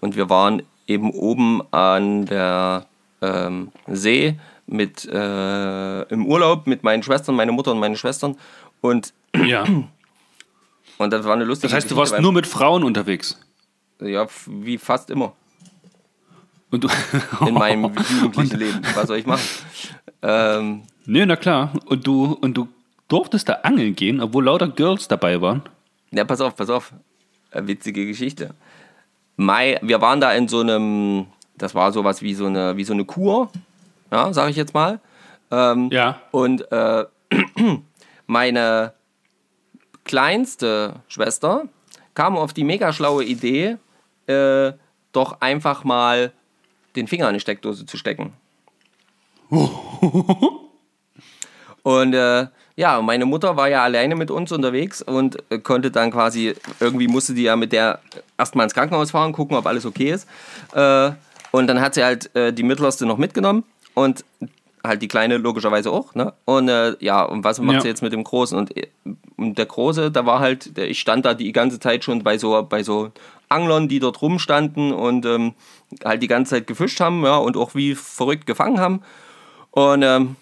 und 0.00 0.16
wir 0.16 0.28
waren 0.28 0.62
eben 0.86 1.10
oben 1.10 1.62
an 1.72 2.26
der 2.26 2.86
ähm, 3.22 3.72
See 3.86 4.38
mit 4.66 5.04
äh, 5.06 6.02
im 6.02 6.26
Urlaub 6.26 6.66
mit 6.66 6.82
meinen 6.82 7.02
Schwestern, 7.02 7.34
meine 7.34 7.52
Mutter 7.52 7.72
und 7.72 7.78
meine 7.80 7.96
Schwestern. 7.96 8.36
Und, 8.80 9.12
Ja. 9.34 9.64
und 10.98 11.12
das 11.12 11.24
war 11.24 11.34
eine 11.34 11.44
lustige 11.44 11.68
Das 11.68 11.76
heißt, 11.76 11.90
du 11.90 11.94
Geschichte, 11.94 12.12
warst 12.14 12.22
nur 12.22 12.32
mit 12.32 12.46
Frauen 12.46 12.84
unterwegs. 12.84 13.40
Ja, 14.00 14.26
wie 14.46 14.76
fast 14.76 15.08
immer 15.08 15.32
Und 16.70 16.84
du 16.84 16.88
in 17.46 17.54
meinem 17.54 17.84
jugendlichen 18.20 18.58
Leben. 18.58 18.80
Was 18.94 19.06
soll 19.06 19.18
ich 19.18 19.26
machen? 19.26 19.46
Ähm, 20.22 20.82
nee, 21.06 21.24
na 21.26 21.36
klar. 21.36 21.72
Und 21.86 22.06
du, 22.06 22.36
und 22.40 22.54
du 22.54 22.68
durftest 23.08 23.48
da 23.48 23.54
angeln 23.62 23.94
gehen, 23.94 24.20
obwohl 24.20 24.44
lauter 24.44 24.68
Girls 24.68 25.08
dabei 25.08 25.40
waren. 25.40 25.62
Ja, 26.10 26.24
pass 26.24 26.40
auf, 26.40 26.56
pass 26.56 26.70
auf. 26.70 26.92
Eine 27.50 27.68
witzige 27.68 28.06
Geschichte. 28.06 28.54
Mai, 29.36 29.78
wir 29.82 30.00
waren 30.00 30.20
da 30.20 30.32
in 30.32 30.48
so 30.48 30.60
einem, 30.60 31.26
das 31.56 31.74
war 31.74 31.92
sowas 31.92 32.22
wie 32.22 32.34
so 32.34 32.46
eine, 32.46 32.76
wie 32.76 32.84
so 32.84 32.92
eine 32.92 33.04
Kur, 33.04 33.50
ja, 34.10 34.32
sag 34.32 34.50
ich 34.50 34.56
jetzt 34.56 34.74
mal. 34.74 35.00
Ähm, 35.50 35.90
Ja. 35.92 36.20
Und 36.30 36.70
äh, 36.72 37.04
meine 38.26 38.92
kleinste 40.04 40.94
Schwester 41.08 41.64
kam 42.14 42.36
auf 42.36 42.52
die 42.52 42.64
mega 42.64 42.92
schlaue 42.92 43.24
Idee, 43.24 43.76
äh, 44.26 44.72
doch 45.12 45.40
einfach 45.40 45.84
mal 45.84 46.32
den 46.96 47.06
Finger 47.06 47.28
in 47.28 47.34
die 47.34 47.40
Steckdose 47.40 47.86
zu 47.86 47.96
stecken. 47.96 48.32
Und 51.86 52.14
äh, 52.14 52.48
ja, 52.74 53.00
meine 53.00 53.26
Mutter 53.26 53.56
war 53.56 53.68
ja 53.68 53.84
alleine 53.84 54.16
mit 54.16 54.32
uns 54.32 54.50
unterwegs 54.50 55.02
und 55.02 55.36
äh, 55.50 55.60
konnte 55.60 55.92
dann 55.92 56.10
quasi, 56.10 56.52
irgendwie 56.80 57.06
musste 57.06 57.32
die 57.32 57.44
ja 57.44 57.54
mit 57.54 57.70
der 57.70 58.00
erstmal 58.36 58.64
ins 58.64 58.74
Krankenhaus 58.74 59.12
fahren, 59.12 59.30
gucken, 59.32 59.56
ob 59.56 59.66
alles 59.66 59.86
okay 59.86 60.10
ist. 60.10 60.26
Äh, 60.74 61.12
und 61.52 61.68
dann 61.68 61.80
hat 61.80 61.94
sie 61.94 62.02
halt 62.02 62.34
äh, 62.34 62.52
die 62.52 62.64
mittlerste 62.64 63.06
noch 63.06 63.18
mitgenommen 63.18 63.62
und 63.94 64.24
halt 64.82 65.00
die 65.00 65.06
kleine 65.06 65.36
logischerweise 65.36 65.92
auch. 65.92 66.12
Ne? 66.16 66.32
Und 66.44 66.68
äh, 66.68 66.96
ja, 66.98 67.22
und 67.22 67.44
was 67.44 67.60
macht 67.60 67.76
Ja. 67.76 67.80
sie 67.82 67.88
jetzt 67.88 68.02
mit 68.02 68.12
dem 68.12 68.24
Großen? 68.24 68.58
Und, 68.58 68.76
äh, 68.76 68.88
und 69.36 69.56
der 69.56 69.66
Große, 69.66 70.10
da 70.10 70.26
war 70.26 70.40
halt, 70.40 70.76
der, 70.76 70.90
ich 70.90 70.98
stand 70.98 71.24
da 71.24 71.34
die 71.34 71.52
ganze 71.52 71.78
Zeit 71.78 72.02
schon 72.02 72.24
bei 72.24 72.36
so, 72.36 72.66
bei 72.68 72.82
so 72.82 73.12
Anglern, 73.48 73.86
die 73.86 74.00
dort 74.00 74.20
rumstanden 74.22 74.92
und 74.92 75.24
ähm, 75.24 75.54
halt 76.04 76.20
die 76.20 76.26
ganze 76.26 76.56
Zeit 76.56 76.66
gefischt 76.66 76.98
haben 76.98 77.22
ja, 77.24 77.36
und 77.36 77.56
auch 77.56 77.76
wie 77.76 77.94
verrückt 77.94 78.44
gefangen 78.44 78.80
haben. 78.80 79.02
Und, 79.70 80.02
ähm, 80.02 80.34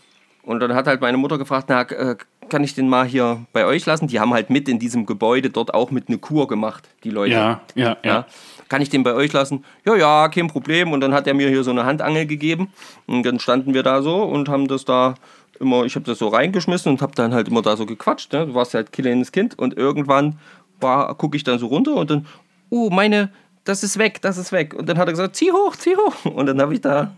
und 0.46 0.60
dann 0.60 0.74
hat 0.74 0.86
halt 0.86 1.00
meine 1.00 1.16
Mutter 1.16 1.38
gefragt, 1.38 1.66
na, 1.68 1.82
äh, 1.82 2.16
kann 2.48 2.62
ich 2.62 2.74
den 2.74 2.88
mal 2.88 3.06
hier 3.06 3.44
bei 3.52 3.64
euch 3.64 3.86
lassen? 3.86 4.06
Die 4.06 4.20
haben 4.20 4.34
halt 4.34 4.50
mit 4.50 4.68
in 4.68 4.78
diesem 4.78 5.06
Gebäude 5.06 5.50
dort 5.50 5.72
auch 5.72 5.90
mit 5.90 6.08
eine 6.08 6.18
Kur 6.18 6.46
gemacht, 6.46 6.88
die 7.02 7.10
Leute. 7.10 7.32
Ja, 7.32 7.60
ja, 7.74 7.96
ja. 8.02 8.10
Ja. 8.10 8.26
Kann 8.68 8.82
ich 8.82 8.90
den 8.90 9.02
bei 9.02 9.14
euch 9.14 9.32
lassen? 9.32 9.64
Ja, 9.84 9.96
ja, 9.96 10.28
kein 10.28 10.48
Problem. 10.48 10.92
Und 10.92 11.00
dann 11.00 11.14
hat 11.14 11.26
er 11.26 11.34
mir 11.34 11.48
hier 11.48 11.64
so 11.64 11.70
eine 11.70 11.84
Handangel 11.84 12.26
gegeben. 12.26 12.68
Und 13.06 13.24
dann 13.24 13.38
standen 13.38 13.72
wir 13.74 13.82
da 13.82 14.02
so 14.02 14.22
und 14.22 14.48
haben 14.48 14.68
das 14.68 14.84
da 14.84 15.14
immer, 15.60 15.84
ich 15.84 15.94
habe 15.94 16.04
das 16.04 16.18
so 16.18 16.28
reingeschmissen 16.28 16.92
und 16.92 17.00
habe 17.00 17.14
dann 17.14 17.32
halt 17.32 17.48
immer 17.48 17.62
da 17.62 17.76
so 17.76 17.86
gequatscht. 17.86 18.32
Ne? 18.32 18.46
Du 18.46 18.54
warst 18.54 18.74
halt 18.74 18.92
kleines 18.92 19.32
Kind 19.32 19.58
und 19.58 19.76
irgendwann 19.76 20.38
gucke 20.80 21.36
ich 21.36 21.44
dann 21.44 21.58
so 21.58 21.68
runter 21.68 21.94
und 21.94 22.10
dann, 22.10 22.26
oh, 22.68 22.90
meine 22.90 23.30
das 23.64 23.82
ist 23.82 23.98
weg, 23.98 24.20
das 24.20 24.36
ist 24.36 24.52
weg. 24.52 24.74
Und 24.74 24.88
dann 24.88 24.98
hat 24.98 25.08
er 25.08 25.12
gesagt, 25.12 25.36
zieh 25.36 25.50
hoch, 25.50 25.74
zieh 25.76 25.96
hoch. 25.96 26.24
Und 26.26 26.46
dann 26.46 26.60
habe 26.60 26.74
ich 26.74 26.80
da 26.80 27.12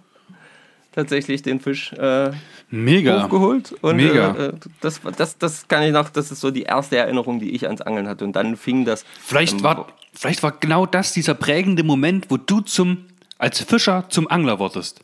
tatsächlich 0.96 1.42
den 1.42 1.60
Fisch 1.60 1.92
äh, 1.92 2.32
Mega. 2.70 3.22
hochgeholt. 3.22 3.72
Und 3.82 3.96
Mega. 3.96 4.34
Äh, 4.34 4.46
äh, 4.46 4.52
das, 4.80 5.00
das, 5.16 5.38
das 5.38 5.68
kann 5.68 5.84
ich 5.84 5.92
noch, 5.92 6.08
das 6.08 6.32
ist 6.32 6.40
so 6.40 6.50
die 6.50 6.62
erste 6.62 6.96
Erinnerung, 6.96 7.38
die 7.38 7.50
ich 7.50 7.66
ans 7.66 7.82
Angeln 7.82 8.08
hatte. 8.08 8.24
Und 8.24 8.34
dann 8.34 8.56
fing 8.56 8.84
das. 8.84 9.04
Vielleicht 9.22 9.58
ähm, 9.58 9.62
war, 9.62 9.86
vielleicht 10.12 10.42
war 10.42 10.52
genau 10.52 10.86
das 10.86 11.12
dieser 11.12 11.34
prägende 11.34 11.84
Moment, 11.84 12.30
wo 12.30 12.38
du 12.38 12.60
zum, 12.62 13.04
als 13.38 13.60
Fischer 13.60 14.06
zum 14.08 14.28
Angler 14.28 14.58
wurdest. 14.58 15.00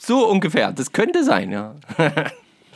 so 0.00 0.26
ungefähr. 0.26 0.72
Das 0.72 0.92
könnte 0.92 1.22
sein, 1.22 1.52
ja. 1.52 1.76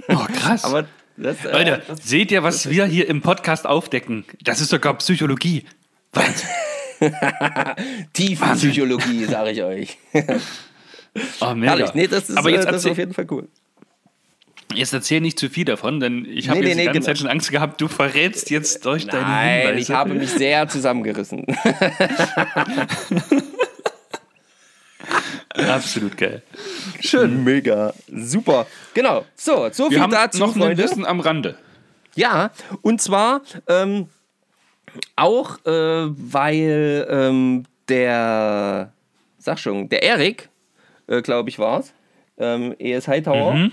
Oh, 0.09 0.27
krass. 0.39 0.65
Aber 0.65 0.87
das, 1.17 1.45
äh, 1.45 1.53
Leute, 1.53 1.83
das, 1.89 2.07
seht 2.07 2.31
ihr, 2.31 2.43
was 2.43 2.69
wir 2.69 2.85
hier 2.85 3.09
im 3.09 3.23
Podcast 3.23 3.67
aufdecken? 3.67 4.25
Das 4.45 4.61
ist 4.61 4.69
sogar 4.69 4.95
Psychologie. 4.99 5.65
Wahnsinn. 6.13 6.49
Tiefenpsychologie, 8.13 9.25
sage 9.25 9.53
ich 9.53 9.63
euch. 9.63 9.99
Oh, 11.41 11.55
mega. 11.55 11.73
Herrlich. 11.73 11.95
Nee, 11.95 12.07
das 12.07 12.29
ist, 12.31 12.37
Aber 12.37 12.51
jetzt 12.51 12.67
äh, 12.67 12.73
das 12.73 12.77
ist 12.77 12.85
erzähl, 12.87 12.93
auf 12.93 12.99
jeden 12.99 13.15
Fall 13.15 13.27
cool. 13.31 13.49
jetzt 14.75 14.93
erzähl 14.93 15.21
nicht 15.21 15.39
zu 15.39 15.49
viel 15.51 15.65
davon, 15.65 15.99
denn 16.01 16.25
ich 16.25 16.49
habe 16.49 16.61
Nee, 16.61 16.67
jetzt 16.69 16.77
nee, 16.77 16.83
die 16.83 16.87
ganze 16.87 16.99
genau. 17.01 17.07
Zeit 17.07 17.19
schon 17.19 17.29
Angst 17.29 17.51
gehabt, 17.51 17.81
du 17.81 17.89
verrätst 17.89 18.51
jetzt 18.51 18.85
durch 18.85 19.07
deine 19.07 19.23
Nein, 19.23 19.61
Hinweise. 19.61 19.79
ich 19.81 19.91
habe 19.91 20.15
mich 20.15 20.31
sehr 20.31 20.69
zusammengerissen. 20.69 21.45
Absolut 25.55 26.17
geil. 26.17 26.43
Schön. 27.01 27.43
Mega. 27.45 27.93
Super. 28.13 28.67
Genau. 28.95 29.25
So, 29.35 29.69
so 29.73 29.85
Wir 29.85 29.91
viel 29.91 30.01
haben 30.01 30.13
dazu, 30.13 30.39
noch 30.39 30.57
ein. 30.57 30.79
Wissen 30.79 31.05
am 31.05 31.21
Rande. 31.21 31.57
Ja, 32.15 32.51
und 32.83 33.01
zwar 33.01 33.43
ähm, 33.69 34.07
auch, 35.17 35.59
äh, 35.65 35.71
weil 35.71 37.07
ähm, 37.11 37.65
der, 37.89 38.93
sag 39.39 39.59
schon, 39.59 39.89
der 39.89 40.03
Erik, 40.03 40.50
äh, 41.11 41.23
glaube 41.23 41.51
ich, 41.51 41.59
war 41.59 41.81
es, 41.81 41.93
ähm, 42.39 42.75
ES 42.79 43.09
Hightower, 43.09 43.71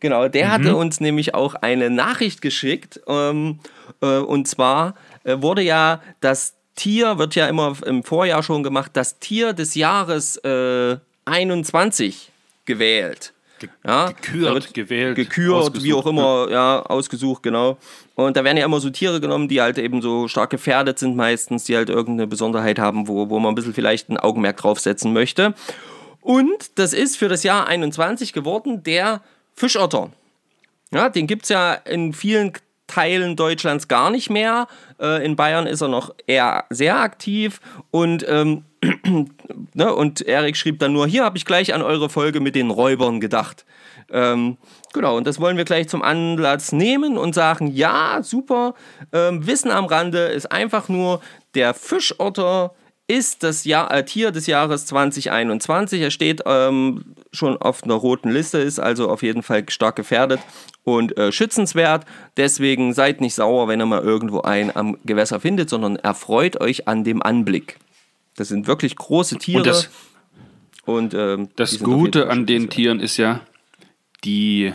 genau, 0.00 0.28
der 0.28 0.50
hatte 0.50 0.74
uns 0.74 1.00
nämlich 1.00 1.34
auch 1.34 1.54
eine 1.54 1.90
Nachricht 1.90 2.42
geschickt. 2.42 3.00
Ähm, 3.06 3.60
äh, 4.00 4.18
und 4.18 4.48
zwar 4.48 4.94
äh, 5.24 5.36
wurde 5.40 5.62
ja 5.62 6.00
das 6.20 6.56
Tier, 6.74 7.18
wird 7.18 7.34
ja 7.34 7.46
immer 7.46 7.76
im 7.84 8.02
Vorjahr 8.02 8.42
schon 8.42 8.62
gemacht, 8.62 8.92
das 8.94 9.18
Tier 9.18 9.52
des 9.52 9.74
Jahres 9.74 10.38
äh, 10.38 10.96
21 11.26 12.30
gewählt. 12.64 13.34
Ja, 13.86 14.06
gekürt, 14.06 14.72
gewählt, 14.72 15.16
gekürt, 15.16 15.82
wie 15.82 15.92
auch 15.92 16.06
immer, 16.06 16.48
ja, 16.50 16.80
ausgesucht, 16.80 17.42
genau. 17.42 17.76
Und 18.14 18.34
da 18.36 18.42
werden 18.42 18.56
ja 18.56 18.64
immer 18.64 18.80
so 18.80 18.88
Tiere 18.88 19.20
genommen, 19.20 19.48
die 19.48 19.60
halt 19.60 19.76
eben 19.76 20.00
so 20.00 20.28
stark 20.28 20.48
gefährdet 20.48 20.98
sind 20.98 21.14
meistens, 21.14 21.64
die 21.64 21.76
halt 21.76 21.90
irgendeine 21.90 22.26
Besonderheit 22.26 22.78
haben, 22.78 23.06
wo, 23.06 23.28
wo 23.28 23.38
man 23.38 23.52
ein 23.52 23.54
bisschen 23.54 23.74
vielleicht 23.74 24.08
ein 24.08 24.16
Augenmerk 24.16 24.56
draufsetzen 24.56 25.12
möchte. 25.12 25.52
Und 26.20 26.78
das 26.78 26.92
ist 26.92 27.16
für 27.16 27.28
das 27.28 27.42
Jahr 27.42 27.66
21 27.66 28.32
geworden 28.32 28.82
der 28.82 29.22
Fischotter. 29.54 30.10
Ja, 30.92 31.08
den 31.08 31.26
gibt 31.26 31.44
es 31.44 31.48
ja 31.50 31.74
in 31.74 32.12
vielen 32.12 32.52
Teilen 32.86 33.36
Deutschlands 33.36 33.86
gar 33.86 34.10
nicht 34.10 34.30
mehr. 34.30 34.66
Äh, 35.00 35.24
in 35.24 35.36
Bayern 35.36 35.66
ist 35.66 35.80
er 35.80 35.88
noch 35.88 36.12
eher 36.26 36.64
sehr 36.70 36.98
aktiv 36.98 37.60
und 37.90 38.26
ähm, 38.28 38.64
ne, 39.74 39.94
und 39.94 40.22
Erik 40.22 40.56
schrieb 40.56 40.80
dann 40.80 40.92
nur, 40.92 41.06
hier 41.06 41.24
habe 41.24 41.38
ich 41.38 41.44
gleich 41.44 41.72
an 41.72 41.82
eure 41.82 42.08
Folge 42.08 42.40
mit 42.40 42.54
den 42.54 42.70
Räubern 42.70 43.20
gedacht. 43.20 43.64
Ähm, 44.10 44.56
genau, 44.92 45.16
und 45.16 45.26
das 45.26 45.38
wollen 45.40 45.56
wir 45.56 45.64
gleich 45.64 45.88
zum 45.88 46.02
Anlass 46.02 46.72
nehmen 46.72 47.16
und 47.16 47.34
sagen, 47.34 47.68
ja, 47.68 48.20
super, 48.22 48.74
ähm, 49.12 49.46
Wissen 49.46 49.70
am 49.70 49.84
Rande 49.84 50.26
ist 50.26 50.50
einfach 50.50 50.88
nur, 50.88 51.20
der 51.54 51.74
Fischotter 51.74 52.74
ist 53.10 53.42
das 53.42 53.64
Jahr, 53.64 53.92
äh, 53.92 54.04
Tier 54.04 54.30
des 54.30 54.46
Jahres 54.46 54.86
2021. 54.86 56.00
Er 56.00 56.12
steht 56.12 56.42
ähm, 56.46 57.16
schon 57.32 57.56
auf 57.56 57.82
einer 57.82 57.94
roten 57.94 58.30
Liste, 58.30 58.58
ist 58.58 58.78
also 58.78 59.10
auf 59.10 59.24
jeden 59.24 59.42
Fall 59.42 59.68
stark 59.68 59.96
gefährdet 59.96 60.38
und 60.84 61.18
äh, 61.18 61.32
schützenswert. 61.32 62.06
Deswegen 62.36 62.94
seid 62.94 63.20
nicht 63.20 63.34
sauer, 63.34 63.66
wenn 63.66 63.80
ihr 63.80 63.86
mal 63.86 64.00
irgendwo 64.00 64.42
einen 64.42 64.70
am 64.76 64.96
Gewässer 65.04 65.40
findet, 65.40 65.68
sondern 65.68 65.96
erfreut 65.96 66.60
euch 66.60 66.86
an 66.86 67.02
dem 67.02 67.20
Anblick. 67.20 67.78
Das 68.36 68.46
sind 68.46 68.68
wirklich 68.68 68.94
große 68.94 69.38
Tiere. 69.38 69.58
Und 69.58 69.66
das, 69.66 69.90
und, 70.84 71.14
ähm, 71.14 71.48
das 71.56 71.80
Gute 71.80 72.30
an 72.30 72.46
den. 72.46 72.70
Tieren 72.70 73.00
ist 73.00 73.16
ja, 73.16 73.40
die 74.22 74.72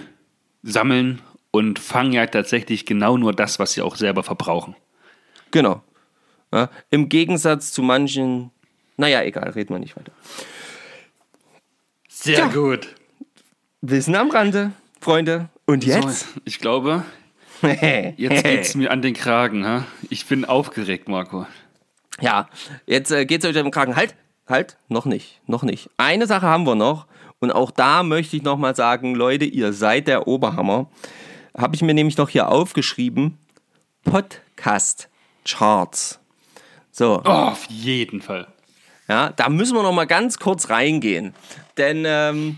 sammeln 0.61 1.21
und 1.51 1.79
fangen 1.79 2.11
ja 2.11 2.25
tatsächlich 2.25 2.85
genau 2.85 3.17
nur 3.17 3.31
das, 3.31 3.59
was 3.59 3.71
sie 3.71 3.81
auch 3.81 3.95
selber 3.95 4.23
verbrauchen. 4.23 4.75
Genau. 5.51 5.81
Ja, 6.53 6.69
Im 6.89 7.09
Gegensatz 7.09 7.71
zu 7.71 7.81
manchen, 7.81 8.51
naja, 8.97 9.21
egal, 9.23 9.49
reden 9.49 9.73
wir 9.73 9.79
nicht 9.79 9.97
weiter. 9.97 10.11
Sehr 12.07 12.39
Ja. 12.39 12.47
gut. 12.47 12.87
Wissen 13.81 14.15
am 14.15 14.29
Rande, 14.31 14.71
Freunde. 15.01 15.49
Und 15.65 15.85
jetzt? 15.85 16.19
So, 16.33 16.39
ich 16.45 16.59
glaube, 16.59 17.03
jetzt 17.61 18.43
geht's 18.43 18.75
mir 18.75 18.91
an 18.91 19.01
den 19.01 19.13
Kragen. 19.13 19.65
Ha? 19.65 19.85
Ich 20.09 20.25
bin 20.25 20.45
aufgeregt, 20.45 21.07
Marco. 21.07 21.45
Ja, 22.21 22.47
jetzt 22.85 23.11
äh, 23.11 23.25
geht's 23.25 23.45
euch 23.45 23.57
am 23.57 23.71
Kragen. 23.71 23.95
Halt, 23.95 24.15
halt, 24.47 24.77
noch 24.87 25.05
nicht, 25.05 25.41
noch 25.47 25.63
nicht. 25.63 25.89
Eine 25.97 26.25
Sache 26.27 26.47
haben 26.47 26.65
wir 26.65 26.75
noch. 26.75 27.07
Und 27.39 27.51
auch 27.51 27.69
da 27.69 28.01
möchte 28.03 28.37
ich 28.37 28.43
nochmal 28.43 28.75
sagen, 28.75 29.13
Leute, 29.13 29.45
ihr 29.45 29.73
seid 29.73 30.07
der 30.07 30.25
Oberhammer. 30.27 30.89
Habe 31.55 31.75
ich 31.75 31.81
mir 31.81 31.93
nämlich 31.93 32.17
noch 32.17 32.29
hier 32.29 32.47
aufgeschrieben. 32.49 33.37
Podcast 34.03 35.09
Charts. 35.43 36.19
So. 36.95 37.21
Oh, 37.25 37.29
auf 37.29 37.65
jeden 37.65 38.21
Fall. 38.21 38.47
Ja, 39.09 39.33
da 39.35 39.49
müssen 39.49 39.75
wir 39.75 39.83
noch 39.83 39.91
mal 39.91 40.05
ganz 40.05 40.39
kurz 40.39 40.69
reingehen. 40.69 41.33
Denn 41.77 42.05
ähm, 42.07 42.57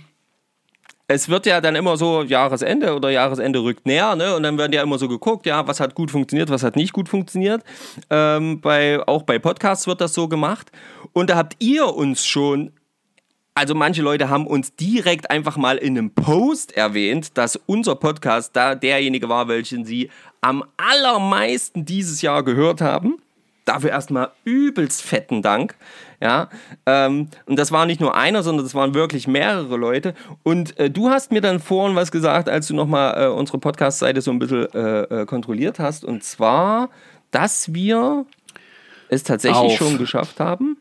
es 1.07 1.27
wird 1.27 1.47
ja 1.47 1.59
dann 1.59 1.75
immer 1.75 1.97
so 1.97 2.21
Jahresende 2.21 2.93
oder 2.93 3.09
Jahresende 3.09 3.63
rückt 3.63 3.87
näher, 3.87 4.15
ne? 4.15 4.35
Und 4.35 4.43
dann 4.43 4.59
werden 4.59 4.73
ja 4.73 4.83
immer 4.83 4.99
so 4.99 5.07
geguckt, 5.07 5.47
ja, 5.47 5.67
was 5.67 5.79
hat 5.79 5.95
gut 5.95 6.11
funktioniert, 6.11 6.51
was 6.51 6.61
hat 6.61 6.75
nicht 6.75 6.93
gut 6.93 7.09
funktioniert. 7.09 7.63
Ähm, 8.11 8.61
bei, 8.61 9.01
auch 9.07 9.23
bei 9.23 9.39
Podcasts 9.39 9.87
wird 9.87 10.01
das 10.01 10.13
so 10.13 10.27
gemacht. 10.27 10.71
Und 11.13 11.31
da 11.31 11.35
habt 11.35 11.55
ihr 11.57 11.95
uns 11.95 12.23
schon 12.23 12.73
also 13.55 13.73
manche 13.73 14.03
Leute 14.03 14.29
haben 14.29 14.45
uns 14.45 14.75
direkt 14.75 15.31
einfach 15.31 15.57
mal 15.57 15.77
in 15.77 15.97
einem 15.97 16.11
Post 16.11 16.77
erwähnt, 16.77 17.39
dass 17.39 17.55
unser 17.55 17.95
Podcast 17.95 18.55
da 18.55 18.75
derjenige 18.75 19.29
war, 19.29 19.47
welchen 19.47 19.83
sie 19.83 20.11
am 20.41 20.63
allermeisten 20.77 21.83
dieses 21.83 22.21
Jahr 22.21 22.43
gehört 22.43 22.81
haben. 22.81 23.17
Dafür 23.67 23.89
erstmal 23.89 24.31
übelst 24.45 25.01
fetten 25.01 25.41
Dank. 25.41 25.75
Ja, 26.21 26.49
ähm, 26.85 27.27
und 27.45 27.59
das 27.59 27.71
war 27.71 27.85
nicht 27.85 27.99
nur 27.99 28.15
einer, 28.15 28.41
sondern 28.41 28.65
das 28.65 28.73
waren 28.73 28.93
wirklich 28.95 29.27
mehrere 29.27 29.75
Leute. 29.75 30.15
Und 30.41 30.79
äh, 30.79 30.89
du 30.89 31.09
hast 31.09 31.31
mir 31.31 31.41
dann 31.41 31.59
vorhin 31.59 31.95
was 31.95 32.09
gesagt, 32.11 32.47
als 32.49 32.67
du 32.67 32.73
nochmal 32.75 33.25
äh, 33.25 33.27
unsere 33.27 33.59
Podcast-Seite 33.59 34.21
so 34.21 34.31
ein 34.31 34.39
bisschen 34.39 34.71
äh, 34.73 35.01
äh, 35.01 35.25
kontrolliert 35.25 35.79
hast. 35.79 36.05
Und 36.05 36.23
zwar, 36.23 36.89
dass 37.29 37.73
wir 37.73 38.25
es 39.09 39.23
tatsächlich 39.23 39.57
Auf. 39.73 39.77
schon 39.77 39.97
geschafft 39.97 40.39
haben. 40.39 40.77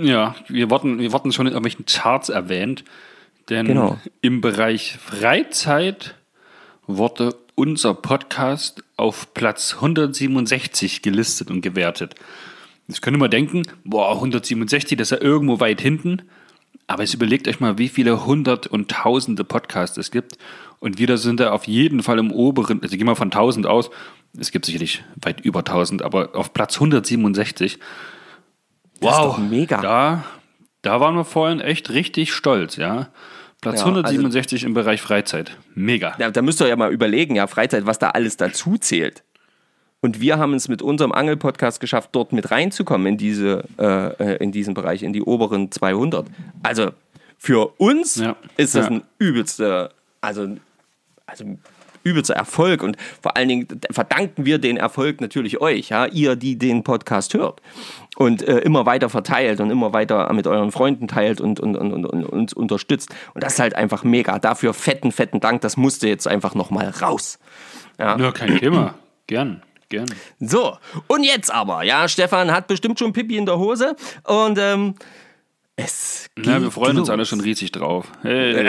Ja, 0.00 0.34
wir 0.48 0.70
wurden, 0.70 0.98
wir 0.98 1.12
wurden 1.12 1.32
schon 1.32 1.46
in 1.46 1.52
irgendwelchen 1.52 1.86
Charts 1.86 2.28
erwähnt, 2.28 2.84
denn 3.48 3.66
Genau. 3.66 3.98
im 4.20 4.40
Bereich 4.40 4.98
Freizeit 5.00 6.16
wurde 6.88 7.36
unser 7.54 7.94
Podcast 7.94 8.82
auf 8.96 9.34
Platz 9.34 9.74
167 9.74 11.02
gelistet 11.02 11.50
und 11.50 11.60
gewertet. 11.60 12.14
Jetzt 12.88 13.02
könnte 13.02 13.20
man 13.20 13.30
denken, 13.30 13.62
boah, 13.84 14.14
167, 14.14 14.96
das 14.96 15.12
ist 15.12 15.18
ja 15.18 15.24
irgendwo 15.24 15.60
weit 15.60 15.80
hinten. 15.80 16.22
Aber 16.86 17.02
jetzt 17.02 17.12
überlegt 17.12 17.46
euch 17.46 17.60
mal, 17.60 17.76
wie 17.76 17.88
viele 17.88 18.24
hundert 18.24 18.66
und 18.66 18.90
tausende 18.90 19.44
Podcasts 19.44 19.98
es 19.98 20.10
gibt. 20.10 20.38
Und 20.80 20.98
wir 20.98 21.06
da 21.06 21.18
sind 21.18 21.40
da 21.40 21.52
auf 21.52 21.66
jeden 21.66 22.02
Fall 22.02 22.18
im 22.18 22.32
oberen, 22.32 22.82
also 22.82 22.96
gehen 22.96 23.06
wir 23.06 23.16
von 23.16 23.28
1000 23.28 23.66
aus. 23.66 23.90
Es 24.38 24.50
gibt 24.50 24.64
sicherlich 24.64 25.04
weit 25.20 25.40
über 25.42 25.60
1000, 25.60 26.02
aber 26.02 26.34
auf 26.34 26.54
Platz 26.54 26.76
167. 26.76 27.78
Das 29.00 29.12
ist 29.12 29.18
doch 29.18 29.38
mega. 29.38 29.82
Da, 29.82 30.24
da 30.80 31.00
waren 31.00 31.16
wir 31.16 31.24
vorhin 31.24 31.60
echt 31.60 31.90
richtig 31.90 32.32
stolz, 32.32 32.76
ja. 32.76 33.08
Platz 33.60 33.80
Ja, 33.80 33.86
167 33.86 34.64
im 34.64 34.74
Bereich 34.74 35.02
Freizeit. 35.02 35.56
Mega. 35.74 36.14
Ja, 36.18 36.30
da 36.30 36.42
müsst 36.42 36.60
ihr 36.60 36.68
ja 36.68 36.76
mal 36.76 36.92
überlegen, 36.92 37.34
ja, 37.34 37.46
Freizeit, 37.46 37.86
was 37.86 37.98
da 37.98 38.10
alles 38.10 38.36
dazu 38.36 38.76
zählt. 38.78 39.24
Und 40.00 40.20
wir 40.20 40.38
haben 40.38 40.54
es 40.54 40.68
mit 40.68 40.80
unserem 40.80 41.10
Angel-Podcast 41.10 41.80
geschafft, 41.80 42.10
dort 42.12 42.32
mit 42.32 42.52
reinzukommen 42.52 43.06
in, 43.08 43.16
diese, 43.16 43.64
äh, 43.78 43.84
äh, 44.34 44.36
in 44.42 44.52
diesen 44.52 44.74
Bereich, 44.74 45.02
in 45.02 45.12
die 45.12 45.22
oberen 45.22 45.72
200. 45.72 46.26
Also 46.62 46.92
für 47.36 47.72
uns 47.80 48.16
Ja. 48.16 48.36
ist 48.56 48.76
das 48.76 48.86
ein 48.86 49.02
übelster, 49.18 49.90
also, 50.20 50.56
also 51.26 51.44
übelster 52.04 52.34
Erfolg. 52.34 52.82
Und 52.82 52.96
vor 53.22 53.36
allen 53.36 53.48
Dingen 53.48 53.68
verdanken 53.90 54.44
wir 54.44 54.58
den 54.58 54.76
Erfolg 54.76 55.20
natürlich 55.20 55.60
euch, 55.60 55.90
ja, 55.90 56.06
ihr, 56.06 56.36
die 56.36 56.58
den 56.58 56.84
Podcast 56.84 57.34
hört. 57.34 57.60
Und 58.16 58.42
äh, 58.42 58.58
immer 58.58 58.86
weiter 58.86 59.08
verteilt 59.08 59.60
und 59.60 59.70
immer 59.70 59.92
weiter 59.92 60.32
mit 60.32 60.46
euren 60.46 60.72
Freunden 60.72 61.06
teilt 61.08 61.40
und, 61.40 61.60
und, 61.60 61.76
und, 61.76 61.92
und, 61.92 62.04
und 62.06 62.24
uns 62.24 62.52
unterstützt. 62.52 63.14
Und 63.34 63.44
das 63.44 63.54
ist 63.54 63.60
halt 63.60 63.74
einfach 63.74 64.04
mega. 64.04 64.38
Dafür 64.38 64.74
fetten, 64.74 65.12
fetten 65.12 65.40
Dank. 65.40 65.60
Das 65.60 65.76
musste 65.76 66.08
jetzt 66.08 66.26
einfach 66.26 66.54
nochmal 66.54 66.88
raus. 67.00 67.38
Ja, 67.98 68.16
kein 68.32 68.58
Thema. 68.58 68.94
Gern. 69.26 69.62
Gerne. 69.88 70.14
So, 70.38 70.76
und 71.06 71.24
jetzt 71.24 71.50
aber, 71.50 71.82
ja, 71.82 72.08
Stefan 72.08 72.52
hat 72.52 72.66
bestimmt 72.66 72.98
schon 72.98 73.14
Pipi 73.14 73.38
in 73.38 73.46
der 73.46 73.58
Hose 73.58 73.96
und 74.24 74.58
ähm, 74.58 74.94
es 75.80 76.28
geht 76.34 76.46
Ja, 76.46 76.60
wir 76.60 76.70
freuen 76.72 76.96
los. 76.96 77.02
uns 77.02 77.10
alle 77.10 77.24
schon 77.24 77.40
riesig 77.40 77.70
drauf. 77.72 78.06
Hey. 78.22 78.68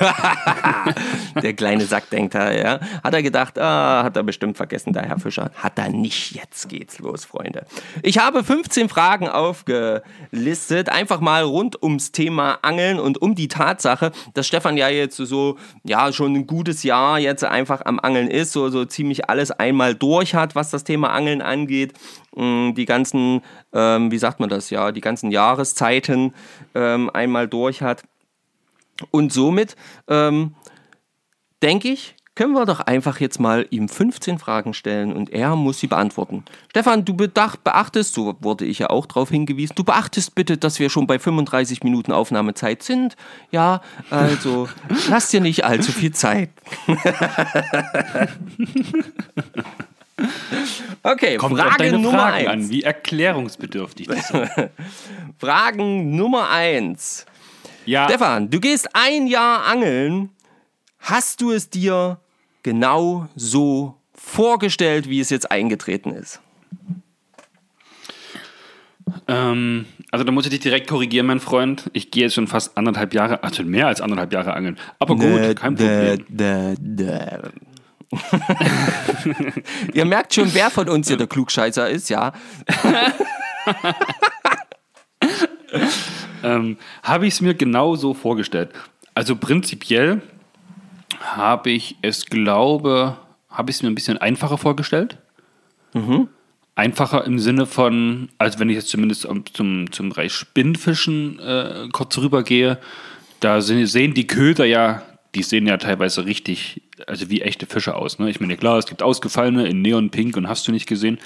Der 1.42 1.52
kleine 1.54 1.84
Sack 1.84 2.10
denkt 2.10 2.34
er, 2.34 2.56
ja. 2.56 2.80
Hat 3.02 3.12
er 3.14 3.22
gedacht, 3.22 3.58
ah, 3.58 4.04
hat 4.04 4.16
er 4.16 4.22
bestimmt 4.22 4.56
vergessen, 4.56 4.92
der 4.92 5.02
Herr 5.04 5.18
Fischer. 5.18 5.50
Hat 5.56 5.78
er 5.78 5.88
nicht. 5.88 6.32
Jetzt 6.34 6.68
geht's 6.68 6.98
los, 7.00 7.24
Freunde. 7.24 7.66
Ich 8.02 8.18
habe 8.18 8.44
15 8.44 8.88
Fragen 8.88 9.28
aufgelistet, 9.28 10.88
einfach 10.88 11.20
mal 11.20 11.42
rund 11.42 11.82
ums 11.82 12.12
Thema 12.12 12.58
Angeln 12.62 12.98
und 13.00 13.20
um 13.20 13.34
die 13.34 13.48
Tatsache, 13.48 14.12
dass 14.34 14.46
Stefan 14.46 14.76
ja 14.76 14.88
jetzt 14.88 15.16
so, 15.16 15.58
ja, 15.84 16.12
schon 16.12 16.34
ein 16.34 16.46
gutes 16.46 16.82
Jahr 16.84 17.18
jetzt 17.18 17.44
einfach 17.44 17.82
am 17.84 17.98
Angeln 18.00 18.28
ist, 18.28 18.52
so, 18.52 18.68
so 18.68 18.84
ziemlich 18.84 19.28
alles 19.28 19.50
einmal 19.50 19.94
durch 19.94 20.34
hat, 20.34 20.54
was 20.54 20.70
das 20.70 20.84
Thema 20.84 21.10
Angeln 21.10 21.42
angeht. 21.42 21.94
Mm, 22.36 22.74
Die 22.74 22.84
ganzen, 22.84 23.42
ähm, 23.74 24.10
wie 24.10 24.18
sagt 24.18 24.40
man 24.40 24.48
das, 24.48 24.70
ja, 24.70 24.92
die 24.92 25.00
ganzen 25.00 25.30
Jahreszeiten 25.30 26.32
ähm, 26.74 27.10
einmal 27.10 27.48
durch 27.48 27.82
hat. 27.82 28.04
Und 29.10 29.32
somit 29.32 29.76
ähm, 30.08 30.54
denke 31.62 31.88
ich, 31.88 32.14
können 32.36 32.52
wir 32.52 32.66
doch 32.66 32.80
einfach 32.80 33.20
jetzt 33.20 33.38
mal 33.38 33.66
ihm 33.70 33.88
15 33.88 34.38
Fragen 34.38 34.74
stellen 34.74 35.12
und 35.12 35.30
er 35.30 35.54
muss 35.54 35.78
sie 35.78 35.86
beantworten. 35.86 36.44
Stefan, 36.70 37.04
du 37.04 37.14
bedacht, 37.14 37.62
beachtest, 37.62 38.12
so 38.12 38.34
wurde 38.40 38.64
ich 38.64 38.80
ja 38.80 38.90
auch 38.90 39.06
darauf 39.06 39.30
hingewiesen, 39.30 39.74
du 39.76 39.84
beachtest 39.84 40.34
bitte, 40.34 40.58
dass 40.58 40.80
wir 40.80 40.90
schon 40.90 41.06
bei 41.06 41.20
35 41.20 41.84
Minuten 41.84 42.10
Aufnahmezeit 42.10 42.82
sind. 42.82 43.16
Ja, 43.52 43.82
also 44.10 44.68
lass 45.08 45.30
dir 45.30 45.40
nicht 45.40 45.64
allzu 45.64 45.92
viel 45.92 46.12
Zeit. 46.12 46.50
okay, 51.02 51.36
Kommt 51.36 51.60
auf 51.60 51.66
Frage 51.66 51.84
deine 51.84 51.98
Nummer 51.98 52.18
Fragen 52.18 52.46
1. 52.46 52.48
an, 52.48 52.70
wie 52.70 52.82
erklärungsbedürftig 52.82 54.06
das 54.06 54.30
ist. 54.30 54.32
Fragen 55.38 56.16
Nummer 56.16 56.50
1. 56.50 57.26
Ja, 57.86 58.08
Stefan, 58.08 58.50
du 58.50 58.60
gehst 58.60 58.88
ein 58.94 59.26
Jahr 59.26 59.64
angeln. 59.66 60.30
Hast 60.98 61.40
du 61.40 61.50
es 61.50 61.68
dir 61.68 62.18
genau 62.62 63.28
so 63.36 63.96
vorgestellt, 64.14 65.08
wie 65.08 65.20
es 65.20 65.30
jetzt 65.30 65.50
eingetreten 65.50 66.10
ist? 66.10 66.40
ähm, 69.28 69.86
also 70.10 70.24
da 70.24 70.32
muss 70.32 70.44
ich 70.44 70.50
dich 70.50 70.60
direkt 70.60 70.88
korrigieren, 70.88 71.26
mein 71.26 71.40
Freund. 71.40 71.90
Ich 71.92 72.10
gehe 72.10 72.24
jetzt 72.24 72.34
schon 72.34 72.46
fast 72.46 72.76
anderthalb 72.76 73.14
Jahre, 73.14 73.42
also 73.42 73.62
mehr 73.64 73.86
als 73.86 74.00
anderthalb 74.00 74.32
Jahre 74.32 74.54
angeln. 74.54 74.78
Aber 74.98 75.16
gut, 75.16 75.56
kein 75.56 75.74
Problem. 75.74 76.24
Ihr 79.94 80.04
merkt 80.04 80.34
schon, 80.34 80.52
wer 80.54 80.70
von 80.70 80.88
uns 80.88 81.08
hier 81.08 81.16
der 81.16 81.26
Klugscheißer 81.26 81.88
ist, 81.88 82.08
ja? 82.10 82.32
ähm, 86.42 86.76
habe 87.02 87.26
ich 87.26 87.34
es 87.34 87.40
mir 87.40 87.54
genau 87.54 87.96
so 87.96 88.14
vorgestellt. 88.14 88.70
Also 89.14 89.36
prinzipiell 89.36 90.22
habe 91.20 91.70
ich 91.70 91.96
es, 92.02 92.26
glaube, 92.26 93.16
habe 93.48 93.70
ich 93.70 93.76
es 93.76 93.82
mir 93.82 93.88
ein 93.88 93.94
bisschen 93.94 94.18
einfacher 94.18 94.58
vorgestellt. 94.58 95.18
Einfacher 96.74 97.24
im 97.24 97.38
Sinne 97.38 97.66
von, 97.66 98.28
als 98.38 98.58
wenn 98.58 98.68
ich 98.68 98.74
jetzt 98.76 98.88
zumindest 98.88 99.26
am- 99.28 99.44
zum, 99.52 99.92
zum 99.92 100.08
Bereich 100.08 100.32
Spinnfischen 100.32 101.38
äh, 101.38 101.88
kurz 101.92 102.18
rübergehe, 102.18 102.78
da 103.38 103.60
se- 103.60 103.86
sehen 103.86 104.12
die 104.14 104.26
Köder 104.26 104.64
ja, 104.64 105.02
die 105.34 105.42
sehen 105.42 105.66
ja 105.66 105.76
teilweise 105.76 106.24
richtig, 106.24 106.82
also 107.06 107.30
wie 107.30 107.42
echte 107.42 107.66
Fische 107.66 107.94
aus. 107.94 108.18
Ne? 108.18 108.30
Ich 108.30 108.40
meine, 108.40 108.56
klar, 108.56 108.78
es 108.78 108.86
gibt 108.86 109.02
ausgefallene 109.02 109.66
in 109.66 109.82
Neonpink 109.82 110.36
und 110.36 110.48
hast 110.48 110.66
du 110.68 110.72
nicht 110.72 110.86
gesehen. 110.86 111.18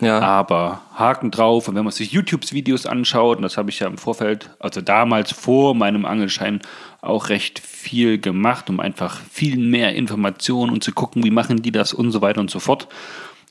Ja. 0.00 0.20
Aber 0.20 0.82
Haken 0.94 1.30
drauf. 1.30 1.68
Und 1.68 1.74
wenn 1.74 1.84
man 1.84 1.92
sich 1.92 2.12
YouTube-Videos 2.12 2.86
anschaut, 2.86 3.38
und 3.38 3.42
das 3.42 3.56
habe 3.56 3.70
ich 3.70 3.80
ja 3.80 3.86
im 3.86 3.98
Vorfeld, 3.98 4.50
also 4.58 4.80
damals 4.80 5.32
vor 5.32 5.74
meinem 5.74 6.04
Angelschein, 6.04 6.60
auch 7.00 7.28
recht 7.28 7.58
viel 7.58 8.18
gemacht, 8.18 8.68
um 8.68 8.80
einfach 8.80 9.20
viel 9.30 9.56
mehr 9.56 9.94
Informationen 9.94 10.72
und 10.72 10.84
zu 10.84 10.92
gucken, 10.92 11.24
wie 11.24 11.30
machen 11.30 11.62
die 11.62 11.72
das 11.72 11.94
und 11.94 12.10
so 12.10 12.20
weiter 12.20 12.40
und 12.40 12.50
so 12.50 12.58
fort. 12.58 12.88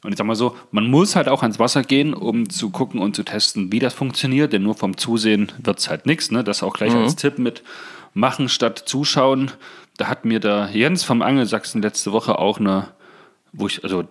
Und 0.04 0.12
ich 0.12 0.18
sag 0.18 0.28
mal 0.28 0.36
so, 0.36 0.56
man 0.72 0.88
muss 0.88 1.16
halt 1.16 1.28
auch 1.28 1.42
ans 1.42 1.58
Wasser 1.58 1.82
gehen, 1.82 2.14
um 2.14 2.48
zu 2.50 2.70
gucken 2.70 3.00
und 3.00 3.16
zu 3.16 3.24
testen, 3.24 3.72
wie 3.72 3.80
das 3.80 3.96
funktioniert, 3.96 4.54
denn 4.54 4.62
nur 4.62 4.76
vom 4.76 4.98
Zusehen 4.98 5.52
wird 5.58 5.80
es 5.80 5.90
halt 5.90 6.06
nichts. 6.06 6.30
Ne? 6.30 6.44
Das 6.44 6.62
auch 6.62 6.74
gleich 6.74 6.94
als 6.94 7.16
Tipp 7.16 7.40
mit 7.40 7.64
machen 8.14 8.50
statt 8.50 8.84
zuschauen. 8.86 9.52
Da 9.98 10.08
hat 10.08 10.26
mir 10.26 10.40
der 10.40 10.70
Jens 10.74 11.04
vom 11.04 11.22
Angelsachsen 11.22 11.82
letzte 11.82 12.12
Woche 12.12 12.38
auch 12.40 12.60
eine, 12.60 12.90
wo 13.54 13.68
ich 13.68 13.84
also 13.84 14.06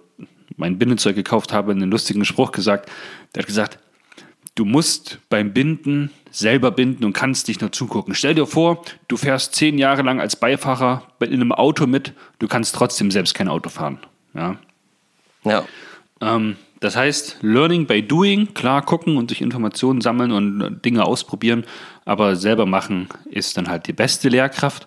mein 0.57 0.79
Bindezeug 0.79 1.17
gekauft 1.17 1.53
habe, 1.53 1.73
einen 1.73 1.91
lustigen 1.91 2.25
Spruch 2.25 2.53
gesagt. 2.53 2.91
Der 3.35 3.43
hat 3.43 3.47
gesagt, 3.47 3.79
du 4.55 4.65
musst 4.65 5.19
beim 5.29 5.53
Binden 5.53 6.11
selber 6.31 6.71
binden 6.71 7.05
und 7.05 7.13
kannst 7.13 7.49
nicht 7.49 7.61
nur 7.61 7.73
zugucken. 7.73 8.15
Stell 8.15 8.35
dir 8.35 8.47
vor, 8.47 8.83
du 9.09 9.17
fährst 9.17 9.55
zehn 9.55 9.79
Jahre 9.79 10.03
lang 10.03 10.21
als 10.21 10.37
Beifahrer 10.37 11.03
in 11.21 11.35
einem 11.35 11.53
Auto 11.53 11.87
mit, 11.87 12.13
du 12.39 12.49
kannst 12.49 12.75
trotzdem 12.75 13.11
selbst 13.11 13.35
kein 13.35 13.49
Auto 13.49 13.69
fahren. 13.69 13.99
Ja. 14.35 14.57
Ja. 15.45 15.65
Ähm, 16.21 16.57
das 16.81 16.97
heißt, 16.97 17.39
Learning 17.43 17.87
by 17.87 18.03
Doing, 18.03 18.53
klar 18.55 18.83
gucken 18.83 19.17
und 19.17 19.31
sich 19.31 19.41
Informationen 19.41 20.01
sammeln 20.01 20.33
und 20.33 20.61
äh, 20.61 20.71
Dinge 20.71 21.05
ausprobieren, 21.05 21.65
aber 22.05 22.37
selber 22.37 22.67
machen 22.67 23.09
ist 23.31 23.57
dann 23.57 23.69
halt 23.69 23.87
die 23.87 23.93
beste 23.93 24.29
Lehrkraft. 24.29 24.87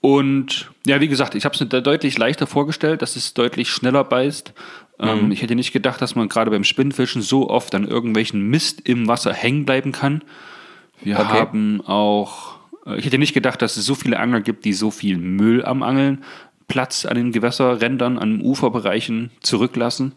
Und 0.00 0.70
ja, 0.86 1.00
wie 1.00 1.08
gesagt, 1.08 1.34
ich 1.34 1.44
habe 1.44 1.54
es 1.54 1.60
mir 1.60 1.66
da 1.66 1.80
deutlich 1.80 2.16
leichter 2.18 2.46
vorgestellt, 2.46 3.02
dass 3.02 3.16
es 3.16 3.34
deutlich 3.34 3.70
schneller 3.70 4.04
beißt. 4.04 4.52
Ähm, 4.98 5.32
ich 5.32 5.42
hätte 5.42 5.54
nicht 5.54 5.72
gedacht, 5.72 6.00
dass 6.00 6.14
man 6.14 6.28
gerade 6.28 6.50
beim 6.50 6.64
Spinnfischen 6.64 7.22
so 7.22 7.50
oft 7.50 7.74
an 7.74 7.86
irgendwelchen 7.86 8.48
Mist 8.48 8.82
im 8.88 9.08
Wasser 9.08 9.32
hängen 9.32 9.64
bleiben 9.66 9.92
kann. 9.92 10.22
Wir 11.02 11.18
Okay. 11.18 11.28
haben 11.28 11.80
auch, 11.86 12.54
äh, 12.86 12.96
ich 12.98 13.04
hätte 13.06 13.18
nicht 13.18 13.34
gedacht, 13.34 13.60
dass 13.62 13.76
es 13.76 13.84
so 13.84 13.94
viele 13.94 14.18
Angler 14.20 14.40
gibt, 14.40 14.64
die 14.64 14.72
so 14.72 14.90
viel 14.90 15.18
Müll 15.18 15.64
am 15.64 15.82
Angeln, 15.82 16.22
Platz 16.68 17.04
an 17.04 17.16
den 17.16 17.32
Gewässerrändern, 17.32 18.18
an 18.18 18.38
den 18.38 18.46
Uferbereichen 18.46 19.30
zurücklassen. 19.40 20.12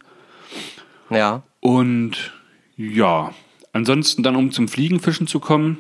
Ja. 1.10 1.44
Und 1.60 2.32
ja, 2.78 3.34
ansonsten 3.74 4.24
dann, 4.24 4.36
um 4.36 4.52
zum 4.52 4.68
Fliegenfischen 4.68 5.28
zu 5.28 5.40
kommen, 5.40 5.78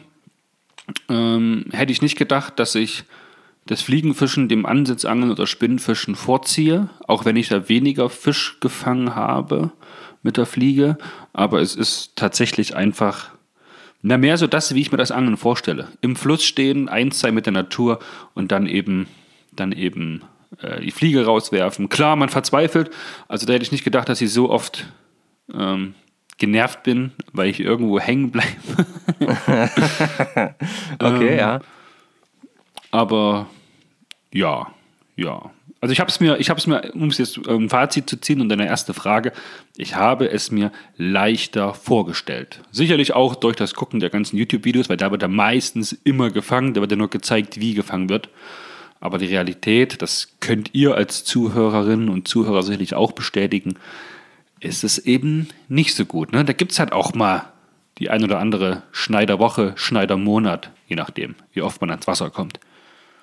ähm, 1.08 1.66
hätte 1.72 1.92
ich 1.92 2.02
nicht 2.02 2.18
gedacht, 2.18 2.60
dass 2.60 2.76
ich 2.76 3.04
das 3.70 3.84
Fliegenfischen 3.84 4.50
dem 4.50 4.66
Ansitzangeln 4.66 5.30
oder 5.32 5.46
Spinnenfischen 5.46 6.16
vorziehe, 6.16 6.90
auch 7.08 7.26
wenn 7.26 7.36
ich 7.36 7.50
da 7.50 7.70
weniger 7.70 8.10
Fisch 8.10 8.58
gefangen 8.62 9.14
habe 9.14 9.70
mit 10.24 10.38
der 10.38 10.48
Fliege. 10.48 10.98
Aber 11.34 11.62
es 11.62 11.76
ist 11.76 12.16
tatsächlich 12.16 12.76
einfach, 12.76 13.30
na 14.02 14.18
mehr 14.18 14.38
so 14.38 14.48
das, 14.48 14.74
wie 14.74 14.82
ich 14.82 14.92
mir 14.92 14.98
das 14.98 15.12
Angeln 15.12 15.38
vorstelle. 15.38 15.88
Im 16.02 16.16
Fluss 16.16 16.44
stehen, 16.44 16.90
eins 16.90 17.20
sein 17.20 17.36
mit 17.36 17.46
der 17.46 17.54
Natur 17.54 18.00
und 18.34 18.52
dann 18.52 18.66
eben, 18.66 19.06
dann 19.52 19.72
eben 19.72 20.24
äh, 20.64 20.82
die 20.82 20.90
Fliege 20.90 21.26
rauswerfen. 21.26 21.90
Klar, 21.90 22.16
man 22.16 22.30
verzweifelt. 22.30 22.90
Also 23.28 23.46
da 23.46 23.54
hätte 23.54 23.66
ich 23.66 23.72
nicht 23.72 23.84
gedacht, 23.84 24.10
dass 24.10 24.20
ich 24.20 24.34
so 24.34 24.50
oft 24.50 24.88
ähm, 25.54 25.94
genervt 26.40 26.82
bin, 26.82 27.12
weil 27.34 27.50
ich 27.50 27.60
irgendwo 27.60 28.00
hängen 28.00 28.32
bleibe. 28.32 28.48
Okay, 30.98 31.28
Ähm, 31.30 31.38
ja. 31.38 31.60
Aber 32.90 33.48
ja, 34.34 34.68
ja. 35.16 35.52
Also 35.82 35.94
ich 35.94 36.00
habe 36.02 36.10
es 36.10 36.20
mir, 36.20 36.38
ich 36.40 36.50
habe 36.50 36.60
es 36.60 36.68
mir, 36.68 36.92
um 36.94 37.08
es 37.08 37.18
jetzt 37.20 37.48
ein 37.48 37.70
Fazit 37.70 38.10
zu 38.10 38.20
ziehen 38.20 38.42
und 38.42 38.50
deine 38.50 38.66
erste 38.66 38.94
Frage, 38.94 39.32
ich 39.78 39.96
habe 39.96 40.30
es 40.30 40.52
mir 40.52 40.72
leichter 40.98 41.74
vorgestellt. 41.74 42.62
Sicherlich 42.72 43.14
auch 43.14 43.36
durch 43.36 43.56
das 43.56 43.74
Gucken 43.74 44.02
der 44.02 44.10
ganzen 44.10 44.36
YouTube-Videos, 44.36 44.90
weil 44.90 44.98
da 44.98 45.10
wird 45.12 45.22
er 45.22 45.30
meistens 45.30 45.94
immer 46.04 46.32
gefangen, 46.32 46.74
da 46.74 46.82
wird 46.82 46.92
ja 46.92 46.98
nur 46.98 47.10
gezeigt, 47.10 47.62
wie 47.62 47.76
gefangen 47.76 48.10
wird. 48.10 48.30
Aber 49.00 49.18
die 49.18 49.28
Realität, 49.28 50.02
das 50.02 50.34
könnt 50.42 50.72
ihr 50.74 50.96
als 50.96 51.24
Zuhörerinnen 51.24 52.10
und 52.10 52.28
Zuhörer 52.28 52.64
sicherlich 52.64 52.94
auch 52.94 53.14
bestätigen, 53.14 53.76
ist 54.60 54.84
es 54.84 54.98
eben 54.98 55.48
nicht 55.70 55.96
so 55.96 56.04
gut. 56.04 56.34
Ne? 56.34 56.44
Da 56.44 56.52
gibt 56.52 56.74
es 56.74 56.80
halt 56.80 56.92
auch 56.92 57.14
mal 57.14 57.46
die 58.00 58.10
ein 58.10 58.24
oder 58.24 58.40
andere 58.40 58.84
Schneiderwoche, 58.92 59.72
Schneidermonat, 59.76 60.72
je 60.88 60.98
nachdem, 60.98 61.36
wie 61.54 61.62
oft 61.62 61.80
man 61.80 61.90
ans 61.90 62.08
Wasser 62.08 62.30
kommt. 62.30 62.60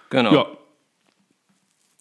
Genau. 0.08 0.32
Ja, 0.32 0.46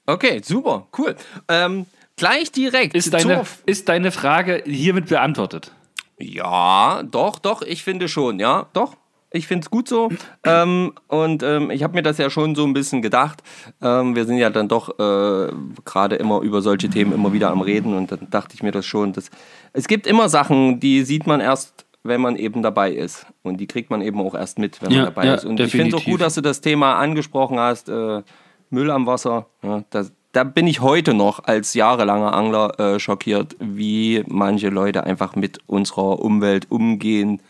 Okay, 0.08 0.42
super, 0.44 0.88
cool. 0.98 1.16
Ähm, 1.48 1.86
gleich 2.16 2.52
direkt. 2.52 2.96
ist 2.96 3.14
deine, 3.14 3.44
ist 3.66 3.90
deine 3.90 4.12
Frage 4.12 4.64
hiermit 4.66 5.08
beantwortet? 5.08 5.72
Ja, 6.20 7.04
doch, 7.04 7.40
doch, 7.40 7.62
ich 7.62 7.84
finde 7.84 8.08
schon, 8.08 8.40
ja, 8.40 8.68
doch. 8.74 8.96
Ich 9.32 9.48
finde 9.48 9.66
es 9.66 9.70
gut 9.70 9.90
so. 9.90 10.10
ähm, 10.46 10.94
und 11.08 11.44
ähm, 11.44 11.70
ich 11.70 11.84
habe 11.84 11.94
mir 11.94 12.04
das 12.04 12.18
ja 12.18 12.30
schon 12.30 12.56
so 12.56 12.64
ein 12.64 12.74
bisschen 12.74 13.02
gedacht. 13.02 13.44
Ähm, 13.82 14.16
wir 14.16 14.26
sind 14.26 14.38
ja 14.38 14.50
dann 14.50 14.70
doch 14.70 14.98
äh, 14.98 15.52
gerade 15.84 16.16
immer 16.16 16.40
über 16.42 16.62
solche 16.62 16.90
Themen 16.90 17.12
immer 17.12 17.34
wieder 17.34 17.50
am 17.52 17.60
Reden 17.62 17.96
und 17.98 18.12
dann 18.12 18.30
dachte 18.30 18.56
ich 18.56 18.64
mir 18.64 18.72
das 18.72 18.86
schon. 18.86 19.12
Dass, 19.12 19.30
es 19.74 19.88
gibt 19.88 20.08
immer 20.08 20.30
Sachen, 20.30 20.80
die 20.80 21.04
sieht 21.04 21.28
man 21.28 21.42
erst, 21.42 21.86
wenn 22.04 22.22
man 22.22 22.38
eben 22.38 22.62
dabei 22.62 22.94
ist. 22.94 23.26
Und 23.44 23.58
die 23.58 23.68
kriegt 23.68 23.90
man 23.90 24.02
eben 24.02 24.22
auch 24.22 24.36
erst 24.36 24.58
mit, 24.58 24.82
wenn 24.82 24.92
Ja, 24.92 24.98
man 24.98 25.06
dabei 25.08 25.26
ja, 25.26 25.34
ist. 25.34 25.44
Und 25.44 25.60
ich 25.60 25.72
finde 25.72 25.88
es 25.90 25.94
auch 25.96 25.98
definitiv. 25.98 26.14
gut, 26.14 26.22
dass 26.22 26.36
du 26.36 26.42
das 26.42 26.62
Thema 26.62 26.96
angesprochen 26.96 27.60
hast. 27.60 27.90
Äh, 27.90 28.22
Müll 28.70 28.92
am 28.92 29.06
Wasser. 29.06 29.48
Ja, 29.64 29.84
das, 29.90 30.12
da 30.32 30.44
bin 30.44 30.68
ich 30.68 30.82
heute 30.82 31.14
noch 31.14 31.44
als 31.46 31.74
jahrelanger 31.74 32.34
Angler 32.34 32.80
äh, 32.80 33.00
schockiert, 33.00 33.56
wie 33.60 34.24
manche 34.28 34.70
Leute 34.70 35.04
einfach 35.04 35.36
mit 35.36 35.60
unserer 35.68 36.20
Umwelt 36.20 36.70
umgehen, 36.72 37.42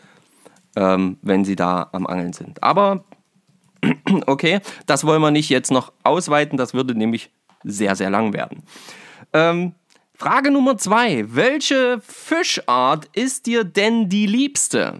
ähm, 0.76 1.18
wenn 1.22 1.44
sie 1.44 1.56
da 1.56 1.88
am 1.92 2.06
Angeln 2.06 2.32
sind. 2.32 2.62
Aber 2.62 3.04
okay, 4.26 4.60
das 4.86 5.04
wollen 5.04 5.22
wir 5.22 5.30
nicht 5.30 5.48
jetzt 5.48 5.70
noch 5.70 5.92
ausweiten, 6.04 6.56
das 6.56 6.74
würde 6.74 6.94
nämlich 6.94 7.30
sehr, 7.64 7.96
sehr 7.96 8.10
lang 8.10 8.32
werden. 8.32 8.62
Ähm, 9.32 9.74
Frage 10.14 10.50
Nummer 10.50 10.78
zwei. 10.78 11.26
Welche 11.28 12.00
Fischart 12.00 13.08
ist 13.14 13.46
dir 13.46 13.64
denn 13.64 14.08
die 14.08 14.26
liebste? 14.26 14.94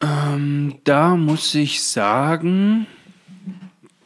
Ähm, 0.00 0.78
da 0.84 1.16
muss 1.16 1.54
ich 1.54 1.82
sagen, 1.82 2.86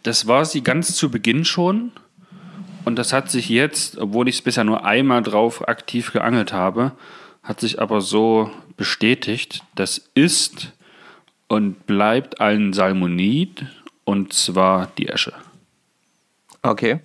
das 0.03 0.27
war 0.27 0.45
sie 0.45 0.63
ganz 0.63 0.97
zu 0.97 1.11
Beginn 1.11 1.45
schon. 1.45 1.93
Und 2.85 2.97
das 2.97 3.13
hat 3.13 3.31
sich 3.31 3.49
jetzt, 3.49 3.99
obwohl 3.99 4.29
ich 4.29 4.37
es 4.37 4.43
bisher 4.43 4.65
nur 4.65 4.85
einmal 4.85 5.23
drauf 5.23 5.69
aktiv 5.69 6.13
geangelt 6.13 6.53
habe, 6.53 6.93
hat 7.43 7.61
sich 7.61 7.81
aber 7.81 8.01
so 8.01 8.51
bestätigt, 8.77 9.63
das 9.75 10.11
ist 10.15 10.73
und 11.49 11.87
bleibt 11.87 12.41
ein 12.41 12.73
Salmonid 12.73 13.67
und 14.05 14.33
zwar 14.33 14.91
die 14.99 15.09
Esche. 15.09 15.33
Okay. 16.63 17.01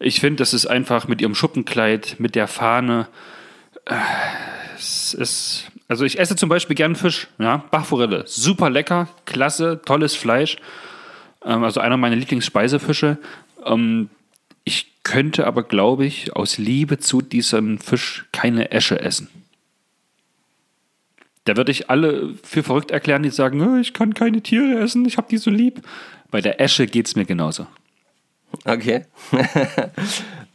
Ich 0.00 0.20
finde, 0.20 0.36
das 0.36 0.54
ist 0.54 0.66
einfach 0.66 1.08
mit 1.08 1.20
ihrem 1.20 1.34
Schuppenkleid, 1.34 2.16
mit 2.18 2.34
der 2.34 2.48
Fahne. 2.48 3.08
Äh, 3.84 3.96
es 4.76 5.14
ist, 5.14 5.70
also 5.88 6.04
ich 6.04 6.18
esse 6.18 6.36
zum 6.36 6.48
Beispiel 6.48 6.76
gern 6.76 6.94
Fisch, 6.94 7.28
ja, 7.38 7.64
Bachforelle, 7.70 8.24
super 8.26 8.70
lecker, 8.70 9.08
klasse, 9.24 9.80
tolles 9.84 10.14
Fleisch. 10.14 10.58
Ähm, 11.44 11.64
also 11.64 11.80
einer 11.80 11.96
meiner 11.96 12.16
Lieblingsspeisefische. 12.16 13.18
Ähm, 13.64 14.10
ich 14.64 14.92
könnte 15.02 15.46
aber, 15.46 15.62
glaube 15.62 16.04
ich, 16.04 16.36
aus 16.36 16.58
Liebe 16.58 16.98
zu 16.98 17.22
diesem 17.22 17.78
Fisch 17.78 18.26
keine 18.32 18.70
Esche 18.70 19.00
essen. 19.00 19.28
Da 21.44 21.56
würde 21.56 21.72
ich 21.72 21.88
alle 21.88 22.34
für 22.42 22.62
verrückt 22.62 22.90
erklären, 22.90 23.22
die 23.22 23.30
sagen, 23.30 23.62
oh, 23.62 23.78
ich 23.78 23.94
kann 23.94 24.12
keine 24.12 24.42
Tiere 24.42 24.80
essen, 24.80 25.06
ich 25.06 25.16
habe 25.16 25.28
die 25.30 25.38
so 25.38 25.50
lieb. 25.50 25.80
Bei 26.30 26.42
der 26.42 26.60
Esche 26.60 26.86
geht 26.86 27.06
es 27.06 27.16
mir 27.16 27.24
genauso. 27.24 27.66
Okay. 28.66 29.06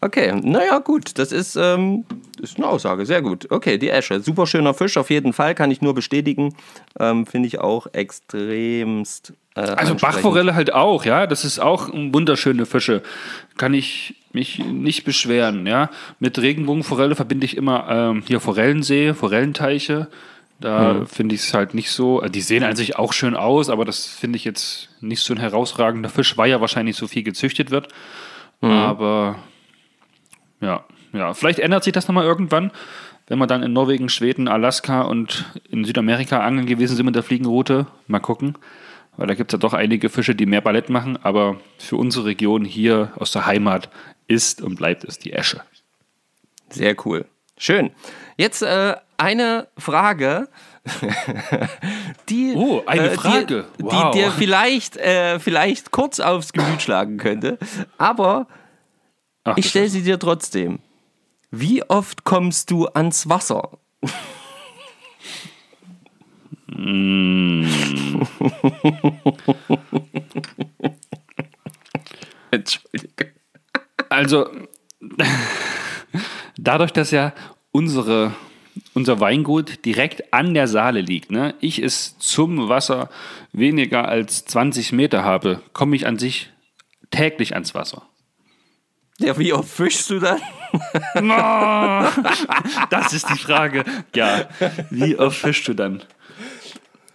okay, 0.04 0.34
naja, 0.42 0.80
gut. 0.80 1.18
Das 1.18 1.32
ist, 1.32 1.56
ähm, 1.56 2.06
ist 2.42 2.58
eine 2.58 2.68
Aussage. 2.68 3.06
Sehr 3.06 3.22
gut. 3.22 3.52
Okay, 3.52 3.78
die 3.78 3.90
Esche. 3.90 4.20
Super 4.20 4.48
schöner 4.48 4.74
Fisch, 4.74 4.98
auf 4.98 5.10
jeden 5.10 5.34
Fall. 5.34 5.56
Kann 5.56 5.72
ich 5.72 5.82
nur 5.82 5.94
bestätigen. 5.94 6.56
Ähm, 7.00 7.26
Finde 7.26 7.48
ich 7.48 7.60
auch 7.60 7.88
extremst. 7.94 9.34
Äh, 9.56 9.62
also 9.62 9.96
Bachforelle 9.96 10.56
halt 10.56 10.74
auch, 10.74 11.06
ja. 11.06 11.28
Das 11.28 11.46
ist 11.46 11.60
auch 11.60 11.90
wunderschöne 11.90 12.66
Fische. 12.66 13.02
Kann 13.58 13.74
ich 13.74 14.16
mich 14.32 14.60
nicht 14.60 15.04
beschweren, 15.04 15.68
ja. 15.68 15.90
Mit 16.20 16.40
Regenbogenforelle 16.40 17.16
verbinde 17.16 17.46
ich 17.46 17.56
immer 17.56 17.88
ähm, 17.90 18.24
hier 18.26 18.40
Forellensee, 18.40 19.14
Forellenteiche. 19.14 20.08
Da 20.60 20.96
hm. 20.96 21.08
finde 21.08 21.36
ich 21.36 21.42
es 21.42 21.54
halt 21.54 21.74
nicht 21.74 21.92
so. 21.92 22.20
Also 22.20 22.32
die 22.32 22.42
sehen 22.42 22.64
an 22.64 22.76
sich 22.76 22.96
auch 22.96 23.14
schön 23.14 23.36
aus, 23.36 23.70
aber 23.70 23.86
das 23.86 24.06
finde 24.06 24.38
ich 24.38 24.46
jetzt 24.46 24.90
nicht 25.02 25.22
so 25.22 25.34
ein 25.34 25.40
herausragender 25.40 26.10
Fisch, 26.10 26.38
weil 26.38 26.50
ja 26.50 26.62
wahrscheinlich 26.62 26.96
so 26.96 27.08
viel 27.08 27.24
gezüchtet 27.24 27.70
wird. 27.70 27.90
Hm. 28.62 28.72
Aber 28.72 29.36
ja, 30.64 30.84
ja, 31.14 31.34
vielleicht 31.34 31.60
ändert 31.60 31.84
sich 31.84 31.94
das 31.94 32.08
nochmal 32.08 32.26
irgendwann, 32.26 32.72
wenn 33.28 33.40
wir 33.40 33.48
dann 33.48 33.64
in 33.64 33.74
Norwegen, 33.74 34.10
Schweden, 34.10 34.48
Alaska 34.48 35.02
und 35.02 35.46
in 35.70 35.86
Südamerika 35.86 36.40
angeln 36.40 36.66
gewesen 36.66 36.96
sind 36.96 37.06
mit 37.06 37.16
der 37.16 37.24
Fliegenroute. 37.24 37.88
Mal 38.08 38.20
gucken. 38.20 38.58
Weil 39.16 39.28
da 39.28 39.36
gibt 39.36 39.54
es 39.54 39.58
ja 39.58 39.60
doch 39.60 39.74
einige 39.74 40.10
Fische, 40.10 40.34
die 40.34 40.48
mehr 40.48 40.62
Ballett 40.62 40.90
machen, 40.90 41.20
aber 41.22 41.58
für 41.78 41.98
unsere 41.98 42.26
Region 42.26 42.66
hier 42.66 43.12
aus 43.16 43.32
der 43.32 43.46
Heimat 43.46 43.90
ist 44.28 44.62
und 44.62 44.76
bleibt 44.76 45.04
es 45.04 45.20
die 45.20 45.34
Esche. 45.34 45.62
Sehr 46.70 46.96
cool. 47.06 47.26
Schön. 47.56 47.92
Jetzt 48.38 48.64
äh, 48.64 48.96
eine 49.18 49.68
Frage. 49.78 50.50
die, 52.30 52.54
oh, 52.56 52.82
eine 52.88 53.12
äh, 53.12 53.16
Frage. 53.16 53.66
Die, 53.80 53.84
wow. 53.84 54.12
die 54.12 54.20
dir 54.20 54.32
vielleicht, 54.32 54.98
äh, 54.98 55.40
vielleicht 55.40 55.92
kurz 55.92 56.20
aufs 56.20 56.52
Gemüt 56.52 56.82
schlagen 56.82 57.18
könnte. 57.18 57.60
Aber 58.00 58.48
Ach, 59.44 59.58
ich 59.58 59.70
stelle 59.70 59.90
sie 59.90 60.04
dir 60.04 60.20
trotzdem. 60.20 60.80
Wie 61.52 61.84
oft 61.84 62.24
kommst 62.24 62.72
du 62.72 62.88
ans 62.88 63.30
Wasser? 63.30 63.78
Mm. 66.68 67.66
Entschuldige. 72.52 73.34
Also, 74.10 74.48
dadurch, 76.58 76.92
dass 76.92 77.12
ja 77.12 77.34
unsere, 77.72 78.34
unser 78.94 79.20
Weingut 79.20 79.86
direkt 79.86 80.34
an 80.34 80.54
der 80.54 80.68
Saale 80.68 81.02
liegt, 81.02 81.32
ne, 81.32 81.56
ich 81.60 81.80
es 81.80 82.18
zum 82.20 82.70
Wasser 82.70 83.10
weniger 83.52 84.08
als 84.08 84.46
20 84.46 84.92
Meter 84.92 85.24
habe, 85.24 85.62
komme 85.74 85.96
ich 85.96 86.08
an 86.08 86.18
sich 86.20 86.52
täglich 87.12 87.54
ans 87.54 87.76
Wasser. 87.76 88.04
Ja, 89.24 89.38
wie 89.40 89.54
oft 89.54 89.70
fischst 89.70 90.10
du 90.10 90.20
dann? 90.20 90.42
das 92.90 93.14
ist 93.14 93.30
die 93.30 93.38
Frage. 93.38 93.86
Ja, 94.16 94.50
wie 94.90 95.18
oft 95.18 95.38
fischst 95.38 95.68
du 95.68 95.74
dann? 95.74 96.04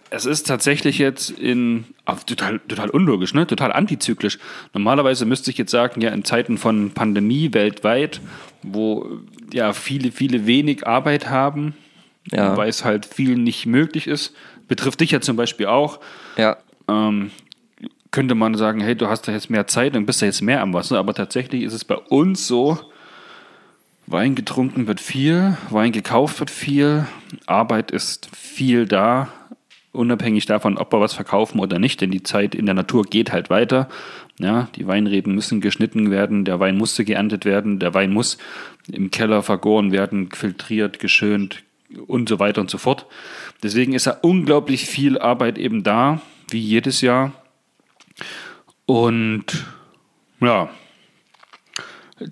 Es 0.09 0.25
ist 0.25 0.47
tatsächlich 0.47 0.97
jetzt 0.97 1.29
in 1.29 1.85
total, 2.25 2.59
total 2.67 2.89
unlogisch, 2.89 3.35
ne? 3.35 3.45
total 3.45 3.71
antizyklisch. 3.71 4.39
Normalerweise 4.73 5.25
müsste 5.25 5.51
ich 5.51 5.57
jetzt 5.59 5.69
sagen, 5.69 6.01
ja, 6.01 6.09
in 6.09 6.25
Zeiten 6.25 6.57
von 6.57 6.91
Pandemie 6.91 7.53
weltweit, 7.53 8.19
wo 8.63 9.19
ja 9.53 9.73
viele, 9.73 10.11
viele 10.11 10.47
wenig 10.47 10.87
Arbeit 10.87 11.29
haben, 11.29 11.75
ja. 12.31 12.57
weil 12.57 12.69
es 12.69 12.83
halt 12.83 13.05
viel 13.05 13.35
nicht 13.35 13.67
möglich 13.67 14.07
ist, 14.07 14.35
betrifft 14.67 15.01
dich 15.01 15.11
ja 15.11 15.21
zum 15.21 15.35
Beispiel 15.35 15.67
auch. 15.67 15.99
Ja. 16.37 16.57
Ähm, 16.87 17.29
könnte 18.11 18.35
man 18.35 18.55
sagen, 18.55 18.81
hey, 18.81 18.95
du 18.95 19.07
hast 19.07 19.27
da 19.27 19.31
jetzt 19.31 19.49
mehr 19.49 19.67
Zeit 19.67 19.95
und 19.95 20.05
bist 20.05 20.21
da 20.21 20.25
jetzt 20.25 20.41
mehr 20.41 20.61
am 20.61 20.73
Wasser, 20.73 20.97
aber 20.97 21.13
tatsächlich 21.13 21.63
ist 21.63 21.73
es 21.73 21.85
bei 21.85 21.95
uns 21.95 22.47
so, 22.47 22.79
Wein 24.07 24.33
getrunken 24.33 24.87
wird 24.87 24.99
viel, 24.99 25.55
Wein 25.69 25.91
gekauft 25.91 26.39
wird 26.39 26.49
viel, 26.49 27.05
Arbeit 27.45 27.91
ist 27.91 28.29
viel 28.35 28.87
da, 28.87 29.27
unabhängig 29.91 30.47
davon, 30.47 30.77
ob 30.77 30.91
wir 30.91 30.99
was 30.99 31.13
verkaufen 31.13 31.59
oder 31.59 31.77
nicht, 31.77 32.01
denn 32.01 32.09
die 32.09 32.23
Zeit 32.23 32.55
in 32.55 32.65
der 32.65 32.75
Natur 32.75 33.03
geht 33.03 33.31
halt 33.31 33.49
weiter. 33.49 33.87
Ja, 34.39 34.69
die 34.75 34.87
Weinreben 34.87 35.35
müssen 35.35 35.61
geschnitten 35.61 36.11
werden, 36.11 36.45
der 36.45 36.59
Wein 36.59 36.77
musste 36.77 37.03
geerntet 37.03 37.45
werden, 37.45 37.77
der 37.77 37.93
Wein 37.93 38.11
muss 38.11 38.37
im 38.91 39.11
Keller 39.11 39.43
vergoren 39.43 39.91
werden, 39.91 40.29
filtriert, 40.31 40.99
geschönt 40.99 41.63
und 42.07 42.29
so 42.29 42.39
weiter 42.39 42.61
und 42.61 42.69
so 42.69 42.77
fort. 42.77 43.05
Deswegen 43.63 43.93
ist 43.93 44.07
da 44.07 44.17
unglaublich 44.21 44.87
viel 44.87 45.19
Arbeit 45.19 45.57
eben 45.57 45.83
da, 45.83 46.21
wie 46.49 46.59
jedes 46.59 47.01
Jahr. 47.01 47.33
Und 48.89 49.45
ja, 50.39 50.67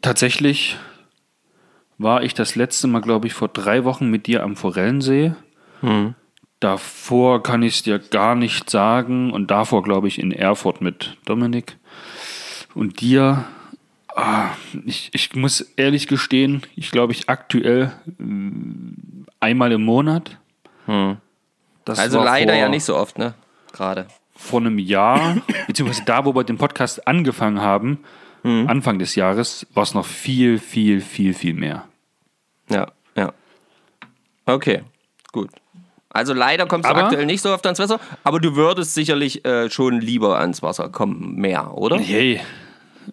tatsächlich 0.02 0.76
war 2.00 2.24
ich 2.24 2.34
das 2.34 2.56
letzte 2.56 2.88
Mal, 2.88 3.02
glaube 3.02 3.28
ich, 3.28 3.36
vor 3.36 3.48
drei 3.48 3.84
Wochen 3.84 4.10
mit 4.10 4.26
dir 4.26 4.42
am 4.42 4.56
Forellensee. 4.56 5.36
Mhm. 5.84 6.16
Davor 6.60 7.44
kann 7.44 7.62
ich 7.62 7.76
es 7.76 7.84
dir 7.84 8.00
gar 8.00 8.34
nicht 8.34 8.72
sagen 8.72 9.32
und 9.32 9.52
davor 9.52 9.84
glaube 9.84 10.08
ich 10.08 10.18
in 10.18 10.32
Erfurt 10.32 10.82
mit 10.82 11.18
Dominik 11.26 11.78
und 12.74 13.02
dir. 13.02 13.46
Ah, 14.16 14.50
ich, 14.84 15.12
ich 15.14 15.36
muss 15.36 15.62
ehrlich 15.62 16.08
gestehen, 16.08 16.64
ich 16.76 16.90
glaube 16.90 17.14
ich 17.14 17.30
aktuell 17.30 17.94
mm, 18.18 19.28
einmal 19.40 19.72
im 19.74 19.86
Monat. 19.86 20.40
Hm. 20.88 21.18
also 21.86 22.24
leider 22.24 22.54
vor, 22.54 22.60
ja 22.60 22.68
nicht 22.68 22.84
so 22.84 22.96
oft, 22.96 23.20
ne? 23.20 23.36
Gerade. 23.74 24.08
Vor 24.38 24.62
einem 24.62 24.80
Jahr, 24.80 25.38
beziehungsweise 25.68 26.04
da, 26.06 26.26
wo 26.26 26.34
wir 26.34 26.44
den 26.44 26.58
Podcast 26.58 27.08
angefangen 27.08 27.60
haben, 27.60 28.00
hm. 28.44 28.70
Anfang 28.70 29.00
des 29.00 29.16
Jahres, 29.16 29.68
war 29.74 29.84
es 29.84 29.94
noch 29.94 30.06
viel, 30.06 30.60
viel, 30.60 31.02
viel, 31.02 31.34
viel 31.34 31.54
mehr. 31.54 31.86
Ja, 32.70 32.88
ja. 33.16 33.34
Okay, 34.46 34.84
gut. 35.32 35.50
Also 36.10 36.34
leider 36.34 36.66
kommst 36.66 36.86
du 36.86 36.90
aber, 36.90 37.06
aktuell 37.06 37.26
nicht 37.26 37.42
so 37.42 37.54
oft 37.54 37.66
ans 37.66 37.80
Wasser, 37.80 38.00
aber 38.24 38.40
du 38.40 38.56
würdest 38.56 38.94
sicherlich 38.94 39.46
äh, 39.46 39.70
schon 39.70 40.00
lieber 40.00 40.40
ans 40.40 40.64
Wasser 40.64 40.90
kommen, 40.90 41.36
mehr, 41.36 41.76
oder? 41.78 42.00
Hey, 42.00 42.40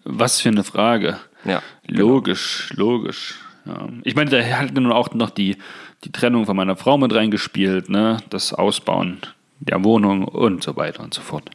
was 0.03 0.41
für 0.41 0.49
eine 0.49 0.63
Frage. 0.63 1.19
Ja. 1.43 1.61
Logisch, 1.85 2.69
genau. 2.71 2.91
logisch. 2.91 3.35
Ja. 3.65 3.87
Ich 4.03 4.15
meine, 4.15 4.29
da 4.29 4.41
hat 4.41 4.73
nun 4.73 4.91
auch 4.91 5.13
noch 5.13 5.29
die, 5.29 5.57
die 6.03 6.11
Trennung 6.11 6.45
von 6.45 6.55
meiner 6.55 6.75
Frau 6.75 6.97
mit 6.97 7.13
reingespielt, 7.13 7.89
ne? 7.89 8.17
das 8.29 8.53
Ausbauen 8.53 9.19
der 9.67 9.83
Wohnung 9.83 10.25
und 10.27 10.63
so 10.63 10.75
weiter 10.75 11.03
und 11.03 11.13
so 11.13 11.21
fort. 11.21 11.49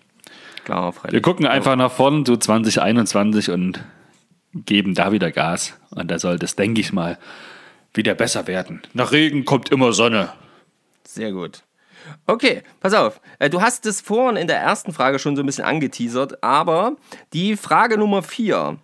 Klar, 0.65 0.93
freilich. 0.93 1.13
Wir 1.15 1.23
gucken 1.23 1.47
einfach 1.47 1.77
nach 1.77 1.91
vorn 1.93 2.25
zu 2.27 2.37
2021 2.37 3.51
und 3.51 3.83
geben 4.55 4.95
da 4.95 5.13
wieder 5.13 5.31
Gas. 5.31 5.79
Und 5.91 6.11
da 6.11 6.19
sollte 6.19 6.45
es, 6.45 6.57
denke 6.57 6.81
ich 6.81 6.93
mal, 6.93 7.19
wieder 7.95 8.15
besser 8.15 8.47
werden. 8.47 8.83
Nach 8.93 9.13
Regen 9.13 9.45
kommt 9.45 9.71
immer 9.71 9.93
Sonne. 9.93 10.33
Sehr 11.05 11.33
gut. 11.33 11.63
Okay, 12.27 12.63
pass 12.81 12.95
auf. 12.95 13.21
Äh, 13.39 13.51
Du 13.51 13.61
hast 13.61 13.87
es 13.87 14.01
vorhin 14.01 14.37
in 14.37 14.47
der 14.47 14.59
ersten 14.59 14.93
Frage 14.93 15.19
schon 15.19 15.37
so 15.37 15.43
ein 15.43 15.47
bisschen 15.47 15.65
angeteasert, 15.65 16.43
aber 16.43 16.97
die 17.33 17.57
Frage 17.57 17.99
Nummer 17.99 18.23
vier. 18.23 18.79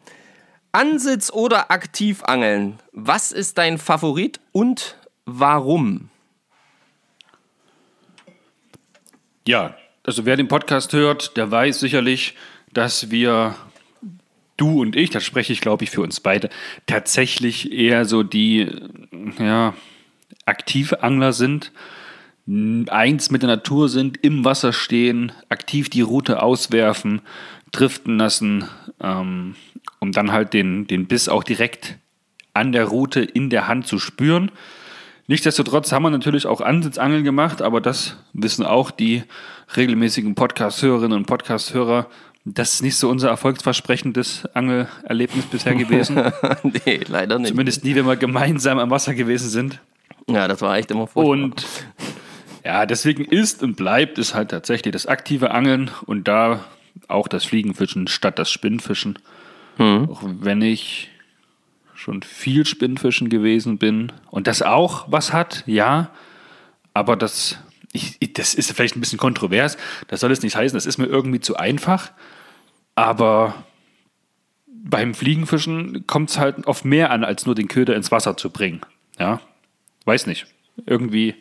Ansitz 0.72 1.30
oder 1.32 1.70
Aktivangeln? 1.70 2.78
Was 2.92 3.32
ist 3.32 3.56
dein 3.58 3.78
Favorit 3.78 4.40
und 4.52 4.96
warum? 5.24 6.10
Ja, 9.46 9.76
also 10.02 10.26
wer 10.26 10.36
den 10.36 10.48
Podcast 10.48 10.92
hört, 10.92 11.36
der 11.36 11.48
weiß 11.52 11.78
sicherlich, 11.78 12.34
dass 12.72 13.12
wir, 13.12 13.54
du 14.56 14.80
und 14.80 14.96
ich, 14.96 15.10
das 15.10 15.24
spreche 15.24 15.52
ich 15.52 15.60
glaube 15.60 15.84
ich 15.84 15.90
für 15.90 16.02
uns 16.02 16.18
beide, 16.18 16.50
tatsächlich 16.86 17.70
eher 17.70 18.06
so 18.06 18.24
die 18.24 18.68
ja, 19.38 19.74
aktive 20.46 21.04
Angler 21.04 21.32
sind, 21.32 21.70
eins 22.88 23.30
mit 23.30 23.42
der 23.42 23.48
Natur 23.48 23.88
sind, 23.88 24.18
im 24.24 24.44
Wasser 24.44 24.72
stehen, 24.72 25.30
aktiv 25.48 25.90
die 25.90 26.00
Route 26.00 26.42
auswerfen, 26.42 27.20
driften 27.70 28.18
lassen, 28.18 28.64
ähm, 29.00 29.54
um 30.00 30.10
dann 30.10 30.32
halt 30.32 30.54
den, 30.54 30.88
den 30.88 31.06
Biss 31.06 31.28
auch 31.28 31.44
direkt 31.44 31.98
an 32.52 32.72
der 32.72 32.86
Route 32.86 33.20
in 33.20 33.48
der 33.48 33.68
Hand 33.68 33.86
zu 33.86 34.00
spüren. 34.00 34.50
Nichtsdestotrotz 35.28 35.90
haben 35.92 36.04
wir 36.04 36.10
natürlich 36.10 36.46
auch 36.46 36.60
Ansitzangeln 36.60 37.24
gemacht, 37.24 37.60
aber 37.60 37.80
das 37.80 38.16
wissen 38.32 38.64
auch 38.64 38.90
die 38.90 39.24
regelmäßigen 39.76 40.34
Podcast-Hörerinnen 40.36 41.18
und 41.18 41.26
Podcast-Hörer. 41.26 42.06
Das 42.44 42.74
ist 42.74 42.82
nicht 42.82 42.96
so 42.96 43.08
unser 43.10 43.28
erfolgsversprechendes 43.30 44.46
Angelerlebnis 44.54 45.46
bisher 45.46 45.74
gewesen. 45.76 46.22
nee, 46.62 47.00
leider 47.08 47.40
nicht. 47.40 47.48
Zumindest 47.48 47.82
nie, 47.84 47.96
wenn 47.96 48.06
wir 48.06 48.16
gemeinsam 48.16 48.78
am 48.78 48.90
Wasser 48.90 49.14
gewesen 49.14 49.48
sind. 49.48 49.80
Ja, 50.28 50.46
das 50.46 50.60
war 50.60 50.76
echt 50.76 50.92
immer 50.92 51.08
furchtbar. 51.08 51.32
Und 51.32 51.66
ja, 52.64 52.86
deswegen 52.86 53.24
ist 53.24 53.64
und 53.64 53.76
bleibt 53.76 54.18
es 54.18 54.34
halt 54.34 54.50
tatsächlich 54.50 54.92
das 54.92 55.06
aktive 55.06 55.50
Angeln 55.50 55.90
und 56.06 56.28
da 56.28 56.64
auch 57.08 57.26
das 57.26 57.44
Fliegenfischen 57.44 58.06
statt 58.06 58.38
das 58.38 58.50
Spinnfischen. 58.50 59.18
Auch 59.78 60.22
wenn 60.22 60.62
ich 60.62 61.10
schon 62.06 62.22
viel 62.22 62.64
Spinnfischen 62.64 63.28
gewesen 63.28 63.78
bin 63.78 64.12
und 64.30 64.46
das 64.46 64.62
auch 64.62 65.06
was 65.10 65.32
hat, 65.32 65.64
ja, 65.66 66.10
aber 66.94 67.16
das, 67.16 67.58
ich, 67.90 68.16
das 68.32 68.54
ist 68.54 68.70
vielleicht 68.70 68.94
ein 68.96 69.00
bisschen 69.00 69.18
kontrovers, 69.18 69.76
das 70.06 70.20
soll 70.20 70.30
es 70.30 70.40
nicht 70.42 70.54
heißen, 70.54 70.76
das 70.76 70.86
ist 70.86 70.98
mir 70.98 71.06
irgendwie 71.06 71.40
zu 71.40 71.56
einfach, 71.56 72.12
aber 72.94 73.54
beim 74.68 75.14
Fliegenfischen 75.14 76.06
kommt 76.06 76.30
es 76.30 76.38
halt 76.38 76.68
auf 76.68 76.84
mehr 76.84 77.10
an, 77.10 77.24
als 77.24 77.44
nur 77.44 77.56
den 77.56 77.66
Köder 77.66 77.96
ins 77.96 78.12
Wasser 78.12 78.36
zu 78.36 78.50
bringen. 78.50 78.82
Ja, 79.18 79.40
weiß 80.04 80.28
nicht. 80.28 80.46
Irgendwie 80.86 81.34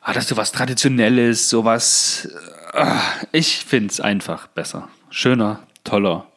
hat 0.00 0.14
das 0.14 0.28
so 0.28 0.36
was 0.36 0.52
Traditionelles, 0.52 1.50
sowas. 1.50 2.28
ah, 2.72 3.00
Ich 3.32 3.64
finde 3.64 3.88
es 3.90 4.00
einfach 4.00 4.46
besser. 4.46 4.88
Schöner, 5.10 5.66
toller. 5.82 6.29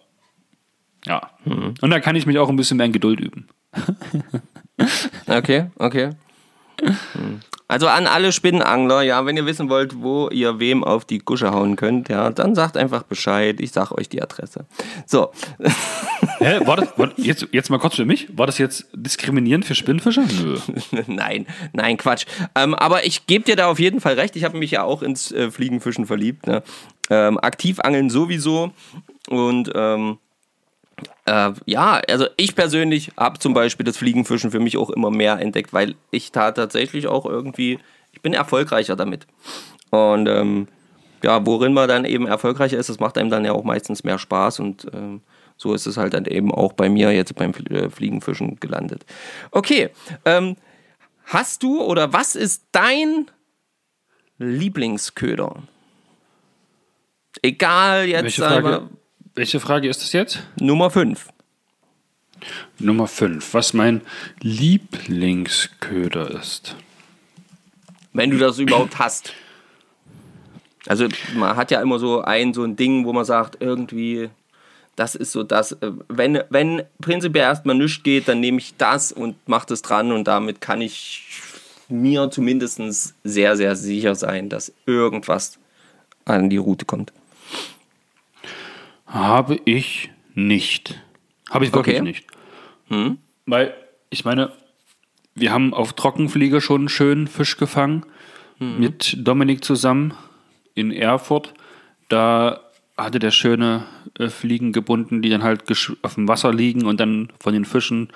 Ja. 1.06 1.30
Und 1.45 1.89
da 1.89 1.99
kann 1.99 2.16
ich 2.16 2.26
mich 2.26 2.38
auch 2.39 2.49
ein 2.49 2.56
bisschen 2.56 2.78
mehr 2.78 2.86
in 2.86 2.93
Geduld 2.93 3.20
üben. 3.20 3.47
Okay, 5.28 5.68
okay. 5.78 6.10
Hm. 6.82 7.41
Also 7.68 7.88
an 7.88 8.08
alle 8.08 8.32
Spinnenangler, 8.32 9.01
ja, 9.01 9.26
wenn 9.26 9.38
ihr 9.38 9.45
wissen 9.45 9.70
wollt, 9.70 10.01
wo 10.01 10.30
ihr 10.30 10.60
wem 10.60 10.84
auf 10.84 11.06
die 11.06 11.20
Gusche 11.20 11.51
hauen 11.51 11.76
könnt, 11.76 12.10
ja, 12.10 12.30
dann 12.30 12.56
sagt 12.56 12.78
einfach 12.78 13.04
Bescheid. 13.04 13.60
Ich 13.60 13.72
sag 13.72 13.91
euch 13.91 14.10
die 14.10 14.22
Adresse. 14.22 14.66
So, 15.08 15.32
Hä, 16.39 16.60
war 16.66 16.76
das, 16.76 16.97
war, 16.97 17.12
jetzt, 17.18 17.47
jetzt 17.51 17.70
mal 17.70 17.80
kurz 17.80 17.95
für 17.95 18.06
mich. 18.06 18.28
War 18.38 18.45
das 18.45 18.58
jetzt 18.58 18.88
diskriminierend 18.93 19.66
für 19.66 19.76
Spinnfischer? 19.76 20.24
Nö. 20.24 20.58
nein, 21.08 21.47
nein, 21.72 21.97
Quatsch. 21.97 22.26
Ähm, 22.54 22.76
aber 22.76 23.06
ich 23.06 23.26
gebe 23.28 23.45
dir 23.45 23.56
da 23.56 23.68
auf 23.68 23.80
jeden 23.80 24.01
Fall 24.01 24.16
recht. 24.16 24.36
Ich 24.36 24.43
habe 24.43 24.58
mich 24.58 24.72
ja 24.72 24.84
auch 24.84 25.01
ins 25.01 25.32
äh, 25.32 25.49
Fliegenfischen 25.49 26.06
verliebt. 26.06 26.45
Ne? 26.45 26.64
Ähm, 27.10 27.39
Aktivangeln 27.39 28.10
sowieso. 28.10 28.72
Und 29.30 29.72
ähm, 29.74 30.20
äh, 31.26 31.51
ja, 31.65 32.01
also 32.07 32.28
ich 32.38 32.55
persönlich 32.55 33.11
habe 33.17 33.39
zum 33.39 33.53
Beispiel 33.53 33.86
das 33.86 33.97
Fliegenfischen 33.97 34.51
für 34.51 34.59
mich 34.59 34.78
auch 34.78 34.89
immer 34.89 35.11
mehr 35.11 35.39
entdeckt, 35.39 35.74
weil 35.74 35.95
ich 36.11 36.32
da 36.32 36.51
tatsächlich 36.51 37.07
auch 37.07 37.26
irgendwie, 37.26 37.80
ich 38.11 38.21
bin 38.21 38.34
erfolgreicher 38.34 38.95
damit. 38.95 39.28
Und 39.89 40.28
ähm, 40.28 40.67
ja, 41.24 41.45
worin 41.45 41.74
man 41.74 41.88
dann 41.88 42.05
eben 42.05 42.28
erfolgreicher 42.28 42.78
ist, 42.78 42.89
das 42.89 42.99
macht 42.99 43.17
einem 43.17 43.30
dann 43.30 43.45
ja 43.45 43.53
auch 43.53 43.63
meistens 43.63 44.03
mehr 44.03 44.19
Spaß 44.19 44.59
und 44.59 44.88
ähm, 44.93 45.21
so 45.55 45.74
ist 45.74 45.86
es 45.86 45.97
halt 45.97 46.13
dann 46.13 46.26
eben 46.26 46.51
auch 46.51 46.74
bei 46.74 46.89
mir 46.89 47.11
jetzt 47.11 47.36
beim 47.36 47.53
äh, 47.69 47.89
Fliegenfischen 47.89 48.59
gelandet. 48.59 49.05
Okay, 49.51 49.89
ähm, 50.26 50.57
hast 51.26 51.63
du 51.63 51.82
oder 51.82 52.11
was 52.11 52.36
ist 52.36 52.65
dein 52.71 53.32
Lieblingsköder? 54.39 55.63
Egal 57.41 58.07
jetzt 58.07 58.36
Frage, 58.36 58.89
welche 59.36 59.59
Frage 59.59 59.89
ist 59.89 60.01
das 60.01 60.13
jetzt? 60.13 60.43
Nummer 60.59 60.89
5. 60.89 61.29
Nummer 62.79 63.07
5. 63.07 63.53
Was 63.53 63.73
mein 63.73 64.01
Lieblingsköder 64.41 66.31
ist. 66.31 66.75
Wenn 68.13 68.29
du 68.31 68.38
das 68.38 68.59
überhaupt 68.59 68.99
hast. 68.99 69.34
Also 70.86 71.07
man 71.36 71.55
hat 71.55 71.71
ja 71.71 71.81
immer 71.81 71.97
so 71.97 72.21
ein, 72.21 72.53
so 72.53 72.63
ein 72.63 72.75
Ding, 72.75 73.05
wo 73.05 73.13
man 73.13 73.25
sagt, 73.25 73.57
irgendwie, 73.61 74.29
das 74.95 75.15
ist 75.15 75.31
so 75.31 75.43
das. 75.43 75.71
äh, 75.73 75.91
Wenn, 76.09 76.43
wenn 76.49 76.84
prinzipiell 77.01 77.45
erstmal 77.45 77.75
nichts 77.75 78.03
geht, 78.03 78.27
dann 78.27 78.41
nehme 78.41 78.57
ich 78.59 78.75
das 78.77 79.11
und 79.11 79.36
mache 79.47 79.67
das 79.67 79.81
dran 79.81 80.11
und 80.11 80.25
damit 80.27 80.61
kann 80.61 80.81
ich 80.81 81.23
mir 81.88 82.29
zumindest 82.29 83.15
sehr, 83.23 83.55
sehr 83.55 83.75
sicher 83.75 84.15
sein, 84.15 84.49
dass 84.49 84.73
irgendwas 84.86 85.57
an 86.25 86.49
die 86.49 86.57
Route 86.57 86.86
kommt. 86.86 87.13
Habe 89.14 89.59
ich 89.66 90.09
nicht. 90.34 90.99
Habe 91.51 91.66
ich 91.66 91.74
wirklich 91.74 91.97
Okay. 91.97 92.03
nicht. 92.03 92.26
Weil, 93.45 93.74
ich 94.09 94.26
meine, 94.26 94.51
wir 95.36 95.51
haben 95.51 95.74
auf 95.74 95.93
Trockenflieger 95.93 96.61
schon 96.61 96.89
schön 96.89 97.28
Fisch 97.28 97.57
gefangen. 97.57 98.05
Mit 98.59 99.18
Dominik 99.20 99.64
zusammen 99.64 100.14
in 100.74 100.91
Erfurt. 100.91 101.53
Da 102.07 102.61
hatte 102.97 103.20
der 103.20 103.32
schöne 103.32 103.84
äh, 104.18 104.30
Fliegen 104.30 104.72
gebunden, 104.72 105.22
die 105.22 105.30
dann 105.30 105.43
halt 105.43 105.64
auf 106.01 106.16
dem 106.16 106.28
Wasser 106.28 106.53
liegen 106.53 106.86
und 106.86 106.99
dann 106.99 107.34
von 107.39 107.53
den 107.53 107.66
Fischen 107.66 108.09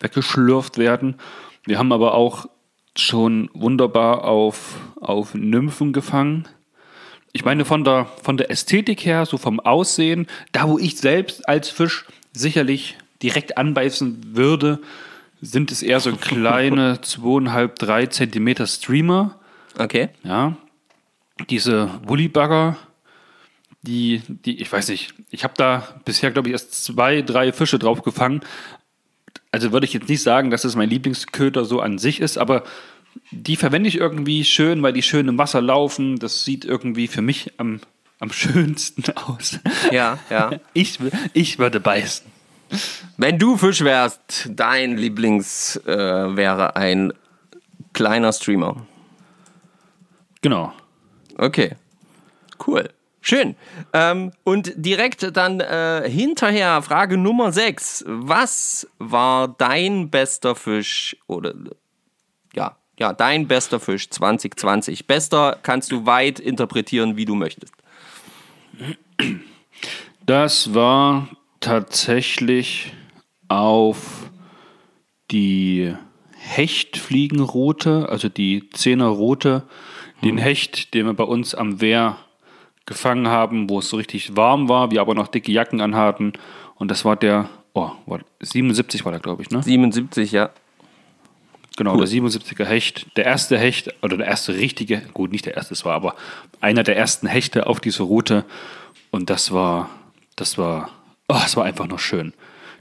weggeschlürft 0.00 0.76
werden. 0.78 1.16
Wir 1.64 1.78
haben 1.78 1.92
aber 1.92 2.14
auch 2.14 2.46
schon 2.98 3.48
wunderbar 3.54 4.24
auf, 4.24 4.76
auf 5.00 5.34
Nymphen 5.34 5.92
gefangen. 5.92 6.46
Ich 7.36 7.44
meine, 7.44 7.64
von 7.64 7.82
der, 7.82 8.06
von 8.22 8.36
der 8.36 8.48
Ästhetik 8.48 9.04
her, 9.04 9.26
so 9.26 9.38
vom 9.38 9.58
Aussehen, 9.58 10.28
da 10.52 10.68
wo 10.68 10.78
ich 10.78 10.96
selbst 10.96 11.48
als 11.48 11.68
Fisch 11.68 12.06
sicherlich 12.32 12.96
direkt 13.22 13.58
anbeißen 13.58 14.36
würde, 14.36 14.78
sind 15.40 15.72
es 15.72 15.82
eher 15.82 15.98
so 15.98 16.12
kleine 16.16 16.94
2,5, 17.02 17.74
3 17.76 18.06
Zentimeter 18.06 18.68
Streamer. 18.68 19.40
Okay. 19.76 20.10
Ja. 20.22 20.56
Diese 21.50 21.90
Woolly-Bagger, 22.06 22.76
die, 23.82 24.22
die, 24.28 24.60
ich 24.60 24.72
weiß 24.72 24.88
nicht, 24.88 25.14
ich 25.30 25.42
habe 25.42 25.54
da 25.56 25.88
bisher, 26.04 26.30
glaube 26.30 26.48
ich, 26.48 26.52
erst 26.52 26.84
zwei, 26.84 27.20
drei 27.20 27.52
Fische 27.52 27.80
drauf 27.80 28.02
gefangen. 28.02 28.42
Also 29.50 29.72
würde 29.72 29.86
ich 29.86 29.92
jetzt 29.92 30.08
nicht 30.08 30.22
sagen, 30.22 30.50
dass 30.50 30.62
es 30.62 30.76
mein 30.76 30.88
Lieblingsköder 30.88 31.64
so 31.64 31.80
an 31.80 31.98
sich 31.98 32.20
ist, 32.20 32.38
aber 32.38 32.62
die 33.30 33.56
verwende 33.56 33.88
ich 33.88 33.98
irgendwie 33.98 34.44
schön, 34.44 34.82
weil 34.82 34.92
die 34.92 35.02
schön 35.02 35.28
im 35.28 35.38
Wasser 35.38 35.60
laufen. 35.60 36.18
Das 36.18 36.44
sieht 36.44 36.64
irgendwie 36.64 37.08
für 37.08 37.22
mich 37.22 37.52
am, 37.58 37.80
am 38.20 38.30
schönsten 38.30 39.04
aus. 39.16 39.58
Ja, 39.90 40.18
ja. 40.30 40.52
Ich, 40.72 40.98
ich 41.32 41.58
würde 41.58 41.80
beißen. 41.80 42.26
Wenn 43.16 43.38
du 43.38 43.56
Fisch 43.56 43.82
wärst, 43.82 44.48
dein 44.50 44.96
Lieblings 44.96 45.76
äh, 45.86 46.36
wäre 46.36 46.76
ein 46.76 47.12
kleiner 47.92 48.32
Streamer. 48.32 48.86
Genau. 50.42 50.72
Okay. 51.36 51.76
Cool. 52.66 52.88
Schön. 53.20 53.56
Ähm, 53.92 54.32
und 54.44 54.72
direkt 54.76 55.34
dann 55.36 55.60
äh, 55.60 56.08
hinterher 56.10 56.82
Frage 56.82 57.16
Nummer 57.16 57.52
6. 57.52 58.04
Was 58.06 58.86
war 58.98 59.48
dein 59.48 60.10
bester 60.10 60.54
Fisch 60.54 61.16
oder 61.26 61.54
ja, 62.54 62.76
ja, 62.98 63.12
dein 63.12 63.48
bester 63.48 63.80
Fisch 63.80 64.10
2020? 64.10 65.06
Bester 65.06 65.58
kannst 65.62 65.92
du 65.92 66.06
weit 66.06 66.40
interpretieren, 66.40 67.16
wie 67.16 67.24
du 67.24 67.34
möchtest. 67.34 67.74
Das 70.26 70.74
war 70.74 71.28
tatsächlich 71.60 72.92
auf 73.48 74.30
die 75.30 75.94
Hechtfliegenroute, 76.36 78.08
also 78.08 78.28
die 78.28 78.68
Zehnerroute, 78.70 79.64
den 80.22 80.38
Hecht, 80.38 80.94
den 80.94 81.06
wir 81.06 81.14
bei 81.14 81.24
uns 81.24 81.54
am 81.54 81.80
Wehr 81.80 82.18
gefangen 82.86 83.28
haben, 83.28 83.70
wo 83.70 83.78
es 83.78 83.88
so 83.88 83.96
richtig 83.96 84.36
warm 84.36 84.68
war, 84.68 84.90
wir 84.90 85.00
aber 85.00 85.14
noch 85.14 85.28
dicke 85.28 85.52
Jacken 85.52 85.80
anhatten. 85.80 86.34
Und 86.74 86.90
das 86.90 87.04
war 87.04 87.16
der, 87.16 87.48
oh, 87.72 87.90
war, 88.06 88.20
77 88.40 89.04
war 89.04 89.12
der, 89.12 89.20
glaube 89.20 89.42
ich, 89.42 89.50
ne? 89.50 89.62
77, 89.62 90.32
ja. 90.32 90.50
Genau, 91.76 91.96
der 91.96 92.06
77er 92.06 92.64
Hecht, 92.64 93.06
der 93.16 93.24
erste 93.24 93.58
Hecht 93.58 93.92
oder 94.02 94.16
der 94.16 94.26
erste 94.26 94.54
richtige, 94.54 95.02
gut, 95.12 95.32
nicht 95.32 95.46
der 95.46 95.56
erste, 95.56 95.74
es 95.74 95.84
war 95.84 95.94
aber 95.94 96.14
einer 96.60 96.84
der 96.84 96.96
ersten 96.96 97.26
Hechte 97.26 97.66
auf 97.66 97.80
dieser 97.80 98.04
Route. 98.04 98.44
Und 99.10 99.28
das 99.28 99.50
war, 99.52 99.90
das 100.36 100.56
war, 100.56 100.90
oh, 101.28 101.40
es 101.44 101.56
war 101.56 101.64
einfach 101.64 101.86
nur 101.88 101.98
schön. 101.98 102.32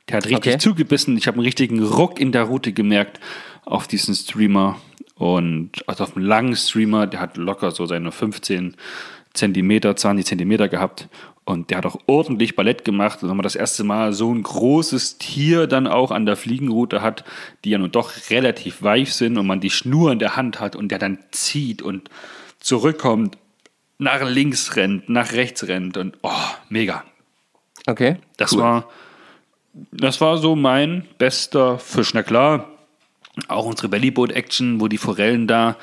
Der 0.10 0.18
hat 0.18 0.26
richtig 0.26 0.38
Okay. 0.54 0.58
zugebissen. 0.60 1.18
Ich 1.18 1.28
habe 1.28 1.36
einen 1.36 1.46
richtigen 1.46 1.82
Ruck 1.82 2.20
in 2.20 2.32
der 2.32 2.44
Route 2.44 2.72
gemerkt 2.72 3.20
auf 3.66 3.88
diesen 3.88 4.14
Streamer. 4.14 4.80
Und 5.16 5.88
also 5.88 6.04
auf 6.04 6.16
einem 6.16 6.26
langen 6.26 6.56
Streamer, 6.56 7.08
der 7.08 7.20
hat 7.20 7.38
locker 7.38 7.72
so 7.72 7.86
seine 7.86 8.12
15 8.12 8.76
Zentimeter, 9.34 9.96
20 9.96 10.26
Zentimeter 10.26 10.68
gehabt. 10.68 11.08
Und 11.46 11.70
der 11.70 11.80
hat 11.80 11.86
auch 11.86 11.98
ordentlich 12.08 12.56
Ballett 12.56 12.86
gemacht. 12.86 13.22
Und 13.22 13.30
wenn 13.30 13.36
man 13.36 13.44
das 13.44 13.56
erste 13.56 13.84
Mal 13.84 14.14
so 14.14 14.34
ein 14.34 14.44
großes 14.44 15.18
Tier 15.18 15.68
dann 15.68 15.88
auch 15.88 16.12
an 16.12 16.26
der 16.26 16.38
Fliegenroute 16.38 17.02
hat, 17.02 17.26
die 17.64 17.72
ja 17.72 17.78
nun 17.78 17.92
doch 17.92 18.12
relativ 18.30 18.82
weich 18.82 19.14
sind 19.14 19.38
und 19.38 19.46
man 19.46 19.60
die 19.60 19.70
Schnur 19.70 20.12
in 20.12 20.20
der 20.20 20.36
Hand 20.38 20.60
hat 20.60 20.76
und 20.76 20.90
der 20.90 21.00
dann 21.00 21.20
zieht 21.32 21.82
und 21.82 22.10
zurückkommt, 22.60 23.38
nach 23.98 24.24
links 24.24 24.76
rennt, 24.76 25.10
nach 25.10 25.34
rechts 25.34 25.68
rennt 25.68 25.98
und 25.98 26.18
oh, 26.24 26.32
mega. 26.70 27.04
Okay. 27.88 28.18
Das 28.38 28.54
cool. 28.54 28.62
war 28.62 28.90
das 29.92 30.22
war 30.22 30.38
so 30.38 30.56
mein 30.56 31.06
bester 31.18 31.80
Fisch. 31.80 32.14
Na 32.14 32.24
klar, 32.24 32.70
auch 33.48 33.66
unsere 33.66 33.90
Bellyboat-Action, 33.90 34.80
wo 34.80 34.88
die 34.88 34.98
Forellen 34.98 35.48
da 35.48 35.78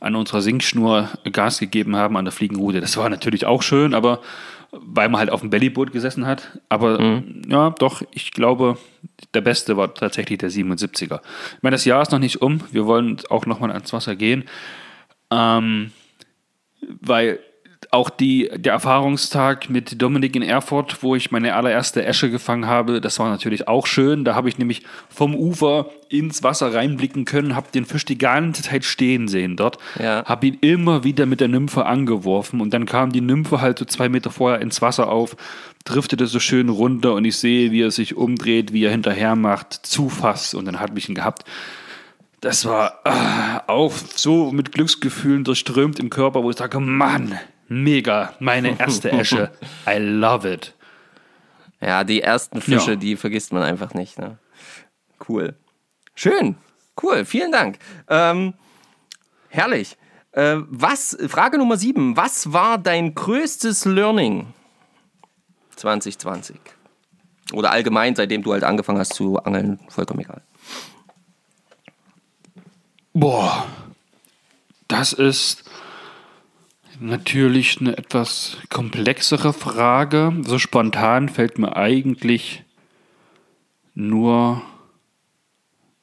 an 0.00 0.16
unserer 0.16 0.42
Sinkschnur 0.42 1.10
Gas 1.30 1.60
gegeben 1.60 1.96
haben 1.96 2.16
an 2.16 2.24
der 2.24 2.32
Fliegenrute. 2.32 2.80
Das 2.80 2.96
war 2.96 3.08
natürlich 3.08 3.46
auch 3.46 3.62
schön, 3.62 3.94
aber 3.94 4.20
weil 4.80 5.08
man 5.08 5.20
halt 5.20 5.30
auf 5.30 5.40
dem 5.40 5.50
Bellyboot 5.50 5.92
gesessen 5.92 6.26
hat. 6.26 6.58
Aber 6.68 7.22
ja, 7.48 7.70
doch, 7.70 8.02
ich 8.12 8.32
glaube, 8.32 8.78
der 9.34 9.40
beste 9.40 9.76
war 9.76 9.94
tatsächlich 9.94 10.38
der 10.38 10.50
77er. 10.50 11.20
Ich 11.56 11.62
meine, 11.62 11.74
das 11.74 11.84
Jahr 11.84 12.02
ist 12.02 12.12
noch 12.12 12.18
nicht 12.18 12.42
um. 12.42 12.60
Wir 12.70 12.86
wollen 12.86 13.18
auch 13.30 13.46
nochmal 13.46 13.70
ans 13.70 13.92
Wasser 13.92 14.16
gehen. 14.16 14.44
Ähm, 15.30 15.92
weil 17.00 17.40
auch 17.94 18.10
die, 18.10 18.50
der 18.54 18.72
Erfahrungstag 18.72 19.70
mit 19.70 20.02
Dominik 20.02 20.34
in 20.34 20.42
Erfurt, 20.42 21.02
wo 21.02 21.14
ich 21.14 21.30
meine 21.30 21.54
allererste 21.54 22.04
Esche 22.04 22.28
gefangen 22.28 22.66
habe, 22.66 23.00
das 23.00 23.18
war 23.20 23.30
natürlich 23.30 23.68
auch 23.68 23.86
schön. 23.86 24.24
Da 24.24 24.34
habe 24.34 24.48
ich 24.48 24.58
nämlich 24.58 24.82
vom 25.08 25.34
Ufer 25.34 25.86
ins 26.08 26.42
Wasser 26.42 26.74
reinblicken 26.74 27.24
können, 27.24 27.54
habe 27.54 27.68
den 27.72 27.84
Fisch 27.86 28.04
die 28.04 28.18
ganze 28.18 28.62
Zeit 28.62 28.84
stehen 28.84 29.28
sehen 29.28 29.56
dort, 29.56 29.78
Ja. 29.98 30.24
habe 30.24 30.48
ihn 30.48 30.58
immer 30.60 31.04
wieder 31.04 31.24
mit 31.24 31.40
der 31.40 31.48
Nymphe 31.48 31.86
angeworfen 31.86 32.60
und 32.60 32.74
dann 32.74 32.84
kam 32.84 33.12
die 33.12 33.20
Nymphe 33.20 33.60
halt 33.60 33.78
so 33.78 33.84
zwei 33.84 34.08
Meter 34.08 34.30
vorher 34.30 34.60
ins 34.60 34.82
Wasser 34.82 35.08
auf, 35.08 35.36
driftete 35.84 36.26
so 36.26 36.40
schön 36.40 36.68
runter 36.68 37.14
und 37.14 37.24
ich 37.24 37.36
sehe, 37.36 37.70
wie 37.70 37.82
er 37.82 37.92
sich 37.92 38.16
umdreht, 38.16 38.72
wie 38.72 38.84
er 38.84 38.90
hinterher 38.90 39.36
macht, 39.36 39.72
zufasst 39.72 40.54
und 40.54 40.64
dann 40.64 40.80
hat 40.80 40.94
mich 40.94 41.08
ihn 41.08 41.14
gehabt. 41.14 41.44
Das 42.40 42.66
war 42.66 43.00
ah, 43.04 43.62
auch 43.68 43.92
so 44.16 44.52
mit 44.52 44.72
Glücksgefühlen 44.72 45.44
durchströmt 45.44 45.98
im 45.98 46.10
Körper, 46.10 46.42
wo 46.42 46.50
ich 46.50 46.56
sage, 46.56 46.78
Mann, 46.78 47.38
mega, 47.68 48.34
meine 48.40 48.78
erste 48.78 49.10
Esche. 49.12 49.50
I 49.86 49.98
love 49.98 50.50
it. 50.50 50.74
Ja, 51.80 52.04
die 52.04 52.22
ersten 52.22 52.60
Fische, 52.60 52.92
Ja. 52.92 52.96
die 52.96 53.16
vergisst 53.16 53.52
man 53.52 53.62
einfach 53.62 53.94
nicht. 53.94 54.18
Ne? 54.18 54.38
Cool. 55.28 55.54
Schön. 56.14 56.56
Cool. 57.02 57.24
Vielen 57.24 57.52
Dank. 57.52 57.78
Ähm, 58.08 58.54
herrlich. 59.48 59.96
Äh, 60.32 60.56
was, 60.68 61.16
Frage 61.28 61.58
Nummer 61.58 61.76
sieben. 61.76 62.16
Was 62.16 62.52
war 62.52 62.78
dein 62.78 63.14
größtes 63.14 63.84
Learning 63.84 64.46
2020? 65.76 66.56
Oder 67.52 67.70
allgemein, 67.70 68.16
seitdem 68.16 68.42
du 68.42 68.52
halt 68.52 68.64
angefangen 68.64 68.98
hast 68.98 69.12
zu 69.14 69.38
angeln, 69.38 69.78
vollkommen 69.88 70.20
egal. 70.20 70.42
Boah, 73.12 73.66
das 74.88 75.12
ist 75.12 75.63
natürlich 77.04 77.80
eine 77.80 77.96
etwas 77.96 78.58
komplexere 78.70 79.52
Frage. 79.52 80.32
So 80.42 80.58
spontan 80.58 81.28
fällt 81.28 81.58
mir 81.58 81.76
eigentlich 81.76 82.64
nur, 83.94 84.62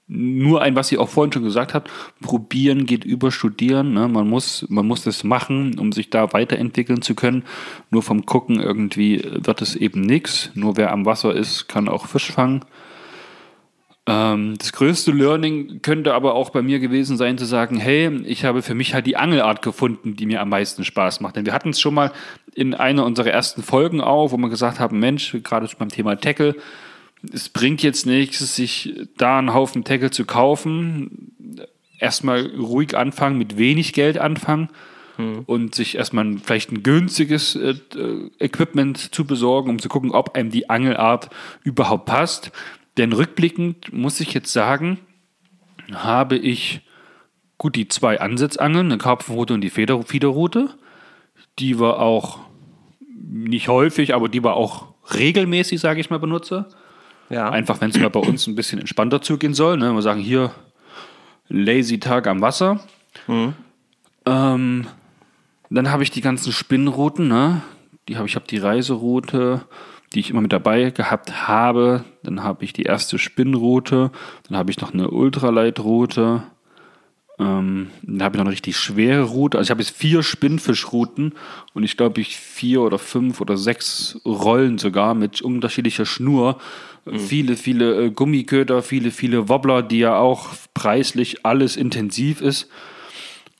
nur 0.07 0.61
ein, 0.61 0.75
was 0.75 0.87
sie 0.87 0.97
auch 0.97 1.09
vorhin 1.09 1.33
schon 1.33 1.43
gesagt 1.43 1.73
hat. 1.73 1.89
Probieren 2.21 2.85
geht 2.85 3.03
über 3.03 3.31
Studieren. 3.31 3.93
Ne? 3.93 4.07
Man, 4.07 4.27
muss, 4.27 4.65
man 4.69 4.87
muss 4.87 5.03
das 5.03 5.23
machen, 5.23 5.77
um 5.79 5.91
sich 5.91 6.09
da 6.09 6.33
weiterentwickeln 6.33 7.01
zu 7.01 7.15
können. 7.15 7.43
Nur 7.89 8.03
vom 8.03 8.25
Gucken 8.25 8.59
irgendwie 8.59 9.21
wird 9.23 9.61
es 9.61 9.75
eben 9.75 10.01
nichts. 10.01 10.51
Nur 10.53 10.77
wer 10.77 10.91
am 10.91 11.05
Wasser 11.05 11.33
ist, 11.33 11.67
kann 11.67 11.89
auch 11.89 12.07
Fisch 12.07 12.31
fangen. 12.31 12.63
Ähm, 14.07 14.57
das 14.57 14.73
größte 14.73 15.11
Learning 15.11 15.81
könnte 15.81 16.13
aber 16.13 16.33
auch 16.33 16.49
bei 16.49 16.61
mir 16.61 16.79
gewesen 16.79 17.17
sein, 17.17 17.37
zu 17.37 17.45
sagen, 17.45 17.77
hey, 17.77 18.09
ich 18.25 18.45
habe 18.45 18.61
für 18.61 18.73
mich 18.73 18.93
halt 18.93 19.05
die 19.05 19.17
Angelart 19.17 19.61
gefunden, 19.61 20.15
die 20.15 20.25
mir 20.25 20.41
am 20.41 20.49
meisten 20.49 20.83
Spaß 20.83 21.19
macht. 21.21 21.35
Denn 21.35 21.45
wir 21.45 21.53
hatten 21.53 21.69
es 21.69 21.79
schon 21.79 21.93
mal 21.93 22.11
in 22.55 22.73
einer 22.73 23.05
unserer 23.05 23.29
ersten 23.29 23.61
Folgen 23.61 24.01
auf, 24.01 24.31
wo 24.31 24.37
wir 24.37 24.49
gesagt 24.49 24.79
haben, 24.79 24.99
Mensch, 24.99 25.37
gerade 25.43 25.69
beim 25.77 25.89
Thema 25.89 26.15
Tackle, 26.15 26.55
es 27.31 27.49
bringt 27.49 27.83
jetzt 27.83 28.07
nichts, 28.07 28.55
sich 28.55 28.95
da 29.17 29.37
einen 29.37 29.53
Haufen 29.53 29.83
Tackle 29.83 30.09
zu 30.09 30.25
kaufen. 30.25 31.35
Erstmal 31.99 32.47
ruhig 32.47 32.97
anfangen, 32.97 33.37
mit 33.37 33.59
wenig 33.59 33.93
Geld 33.93 34.17
anfangen 34.17 34.69
und 35.45 35.75
sich 35.75 35.95
erstmal 35.95 36.37
vielleicht 36.43 36.71
ein 36.71 36.83
günstiges 36.83 37.55
äh, 37.55 37.75
Equipment 38.39 39.13
zu 39.13 39.25
besorgen, 39.25 39.69
um 39.69 39.79
zu 39.79 39.89
gucken, 39.89 40.11
ob 40.11 40.35
einem 40.35 40.49
die 40.49 40.69
Angelart 40.69 41.29
überhaupt 41.63 42.05
passt. 42.05 42.51
Denn 43.01 43.13
rückblickend 43.13 43.91
muss 43.91 44.19
ich 44.19 44.31
jetzt 44.35 44.53
sagen, 44.53 44.99
habe 45.91 46.37
ich 46.37 46.81
gut 47.57 47.75
die 47.75 47.87
zwei 47.87 48.21
Ansitzangeln, 48.21 48.91
eine 48.91 48.99
Karpfenrute 48.99 49.55
und 49.55 49.61
die 49.61 49.71
Feder 49.71 50.03
Fiederrute. 50.03 50.69
Die 51.57 51.79
war 51.79 51.97
auch 51.97 52.37
nicht 53.09 53.69
häufig, 53.69 54.13
aber 54.13 54.29
die 54.29 54.43
war 54.43 54.53
auch 54.53 54.93
regelmäßig, 55.15 55.79
sage 55.79 55.99
ich 55.99 56.11
mal, 56.11 56.19
benutze. 56.19 56.67
Ja. 57.31 57.49
Einfach, 57.49 57.81
wenn 57.81 57.89
es 57.89 57.97
mal 57.97 58.11
bei 58.11 58.19
uns 58.19 58.45
ein 58.45 58.53
bisschen 58.53 58.77
entspannter 58.77 59.19
zugehen 59.23 59.55
soll. 59.55 59.77
Ne? 59.77 59.91
Wir 59.91 60.03
sagen 60.03 60.21
hier 60.21 60.51
lazy 61.47 61.99
Tag 61.99 62.27
am 62.27 62.39
Wasser. 62.39 62.81
Ähm, 64.27 64.85
dann 65.71 65.89
habe 65.89 66.03
ich 66.03 66.11
die 66.11 66.21
ganzen 66.21 66.51
Spinnrouten. 66.51 67.27
Ne? 67.27 67.63
Die 68.07 68.17
habe 68.17 68.27
ich 68.27 68.35
habe 68.35 68.45
die 68.47 68.59
Reiseroute, 68.59 69.65
die 70.13 70.19
ich 70.19 70.29
immer 70.29 70.41
mit 70.41 70.53
dabei 70.53 70.91
gehabt 70.91 71.47
habe. 71.47 72.03
Dann 72.23 72.43
habe 72.43 72.65
ich 72.65 72.73
die 72.73 72.83
erste 72.83 73.17
Spinnroute. 73.17 74.11
Dann 74.47 74.57
habe 74.57 74.71
ich 74.71 74.79
noch 74.81 74.93
eine 74.93 75.09
Ultraleitroute. 75.09 76.43
Ähm, 77.39 77.89
dann 78.03 78.23
habe 78.23 78.35
ich 78.35 78.37
noch 78.37 78.45
eine 78.45 78.53
richtig 78.53 78.77
schwere 78.77 79.23
Route. 79.23 79.57
Also 79.57 79.67
ich 79.67 79.71
habe 79.71 79.81
jetzt 79.81 79.95
vier 79.95 80.21
Spinnfischrouten 80.21 81.33
und 81.73 81.83
ich 81.83 81.97
glaube 81.97 82.21
ich 82.21 82.37
vier 82.37 82.81
oder 82.81 82.99
fünf 82.99 83.41
oder 83.41 83.57
sechs 83.57 84.19
Rollen 84.25 84.77
sogar 84.77 85.15
mit 85.15 85.41
unterschiedlicher 85.41 86.05
Schnur. 86.05 86.59
Viele, 87.11 87.55
viele 87.55 88.05
äh, 88.05 88.11
Gummiköder, 88.11 88.83
viele, 88.83 89.09
viele 89.09 89.49
Wobbler, 89.49 89.81
die 89.81 89.99
ja 89.99 90.17
auch 90.17 90.49
preislich 90.75 91.45
alles 91.45 91.75
intensiv 91.75 92.41
ist. 92.41 92.69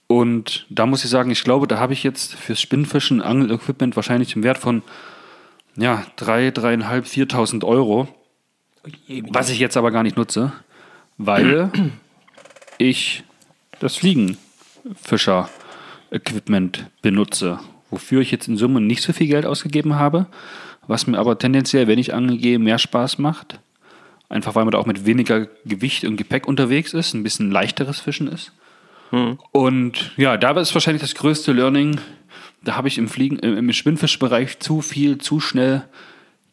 Und 0.06 0.68
da 0.70 0.86
muss 0.86 1.04
ich 1.04 1.10
sagen, 1.10 1.32
ich 1.32 1.44
glaube, 1.44 1.66
da 1.68 1.80
habe 1.80 1.94
ich 1.94 2.04
jetzt 2.04 2.36
fürs 2.36 2.62
Spinnfischen 2.62 3.22
Angel-Equipment 3.22 3.96
wahrscheinlich 3.96 4.36
im 4.36 4.44
Wert 4.44 4.60
von 4.60 4.84
ja, 5.76 6.06
3, 6.18 6.50
3.500, 6.50 7.32
4.000 7.32 7.66
Euro. 7.66 8.08
Was 9.30 9.50
ich 9.50 9.58
jetzt 9.60 9.78
aber 9.78 9.92
gar 9.92 10.04
nicht 10.04 10.18
nutze, 10.18 10.52
weil 11.18 11.72
ich 12.78 13.24
das 13.80 13.96
Fliegenfischer-Equipment 13.98 16.88
benutze, 17.02 17.60
wofür 17.90 18.22
ich 18.22 18.32
jetzt 18.32 18.48
in 18.48 18.58
Summe 18.58 18.82
nicht 18.82 19.02
so 19.02 19.14
viel 19.14 19.28
Geld 19.28 19.46
ausgegeben 19.46 19.96
habe, 19.96 20.26
was 20.88 21.08
mir 21.08 21.20
aber 21.20 21.38
tendenziell, 21.38 21.88
wenn 21.88 22.00
ich 22.00 22.14
angehe, 22.14 22.60
mehr 22.60 22.80
Spaß 22.80 23.20
macht. 23.20 23.60
Einfach 24.30 24.56
weil 24.56 24.64
man 24.64 24.72
da 24.72 24.78
auch 24.78 24.86
mit 24.86 25.06
weniger 25.06 25.48
Gewicht 25.66 26.06
und 26.06 26.16
Gepäck 26.16 26.48
unterwegs 26.48 26.94
ist, 26.94 27.14
ein 27.14 27.24
bisschen 27.24 27.52
leichteres 27.52 28.00
Fischen 28.00 28.28
ist. 28.28 28.54
Und 29.52 30.14
ja, 30.16 30.38
da 30.38 30.58
ist 30.60 30.74
wahrscheinlich 30.74 31.02
das 31.02 31.16
größte 31.16 31.52
Learning. 31.52 32.00
Da 32.64 32.76
habe 32.76 32.88
ich 32.88 32.98
im 32.98 33.08
Fliegen, 33.08 33.40
äh, 33.40 33.54
im 33.54 33.72
Spinnfischbereich 33.72 34.60
zu 34.60 34.82
viel, 34.82 35.18
zu 35.18 35.40
schnell 35.40 35.84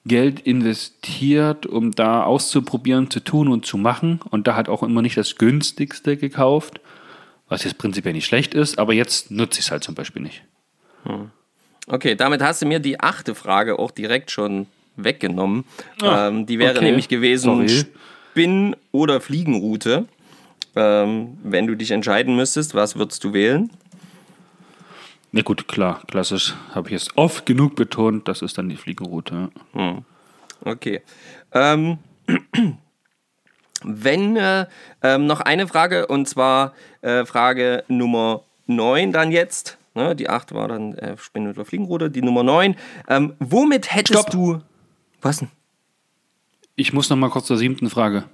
Geld 0.07 0.41
investiert, 0.41 1.67
um 1.67 1.93
da 1.93 2.25
auszuprobieren, 2.25 3.11
zu 3.11 3.21
tun 3.21 3.49
und 3.49 3.67
zu 3.67 3.77
machen. 3.77 4.21
Und 4.31 4.47
da 4.47 4.57
hat 4.57 4.69
auch 4.69 4.83
immer 4.83 5.03
nicht 5.03 5.17
das 5.17 5.37
günstigste 5.37 6.17
gekauft, 6.17 6.81
was 7.49 7.65
jetzt 7.65 7.79
prinzipiell 7.79 8.15
nicht 8.15 8.27
schlecht 8.27 8.55
ist, 8.55 8.79
aber 8.79 8.95
jetzt 8.95 9.31
nutze 9.31 9.61
ich 9.61 9.67
es 9.67 9.71
halt 9.71 9.85
zum 9.85 9.95
Beispiel 9.95 10.23
nicht. 10.23 10.43
Okay, 11.87 12.15
damit 12.15 12.43
hast 12.43 12.63
du 12.63 12.67
mir 12.67 12.81
die 12.81 13.01
achte 13.01 13.35
Frage 13.35 13.79
auch 13.79 13.91
direkt 13.91 14.31
schon 14.31 14.67
weggenommen. 14.97 15.65
Ah, 16.03 16.29
ähm, 16.29 16.47
die 16.47 16.59
wäre 16.59 16.77
okay. 16.77 16.85
nämlich 16.85 17.09
gewesen 17.09 17.67
Sorry. 17.67 17.87
Spinn- 18.31 18.77
oder 18.93 19.21
Fliegenroute. 19.21 20.07
Ähm, 20.77 21.39
wenn 21.43 21.67
du 21.67 21.75
dich 21.75 21.91
entscheiden 21.91 22.37
müsstest, 22.37 22.75
was 22.75 22.97
würdest 22.97 23.25
du 23.25 23.33
wählen? 23.33 23.71
Na 25.33 25.43
gut, 25.43 25.69
klar, 25.69 26.03
klassisch. 26.07 26.55
Habe 26.75 26.89
ich 26.89 26.93
jetzt 26.93 27.17
oft 27.17 27.45
genug 27.47 27.77
betont, 27.77 28.29
das 28.29 28.43
ist 28.43 28.57
dann 28.59 28.69
die 28.69 28.77
Fliegenroute. 28.77 29.51
Okay. 30.65 31.03
Ähm, 31.53 31.99
Wenn 33.85 34.37
äh, 34.37 34.67
ähm, 35.03 35.27
noch 35.27 35.41
eine 35.41 35.69
Frage 35.69 36.07
und 36.07 36.29
zwar 36.29 36.73
äh, 37.01 37.25
Frage 37.25 37.85
Nummer 37.89 38.43
9 38.67 39.13
dann 39.13 39.31
jetzt. 39.31 39.79
Ne, 39.95 40.15
die 40.15 40.29
8 40.29 40.53
war 40.53 40.69
dann 40.69 40.95
äh, 40.95 41.17
Spinne 41.17 41.51
oder 41.51 41.65
Fliegenrute, 41.65 42.11
die 42.11 42.23
Nummer 42.23 42.43
9. 42.43 42.77
Ähm, 43.09 43.35
womit 43.39 43.95
hättest 43.95 44.21
Stopp. 44.21 44.31
du. 44.31 44.61
Was 45.23 45.39
denn? 45.39 45.51
Ich 46.77 46.93
muss 46.93 47.09
noch 47.11 47.17
mal 47.17 47.31
kurz 47.31 47.47
zur 47.47 47.57
siebten 47.57 47.91
Frage. 47.91 48.25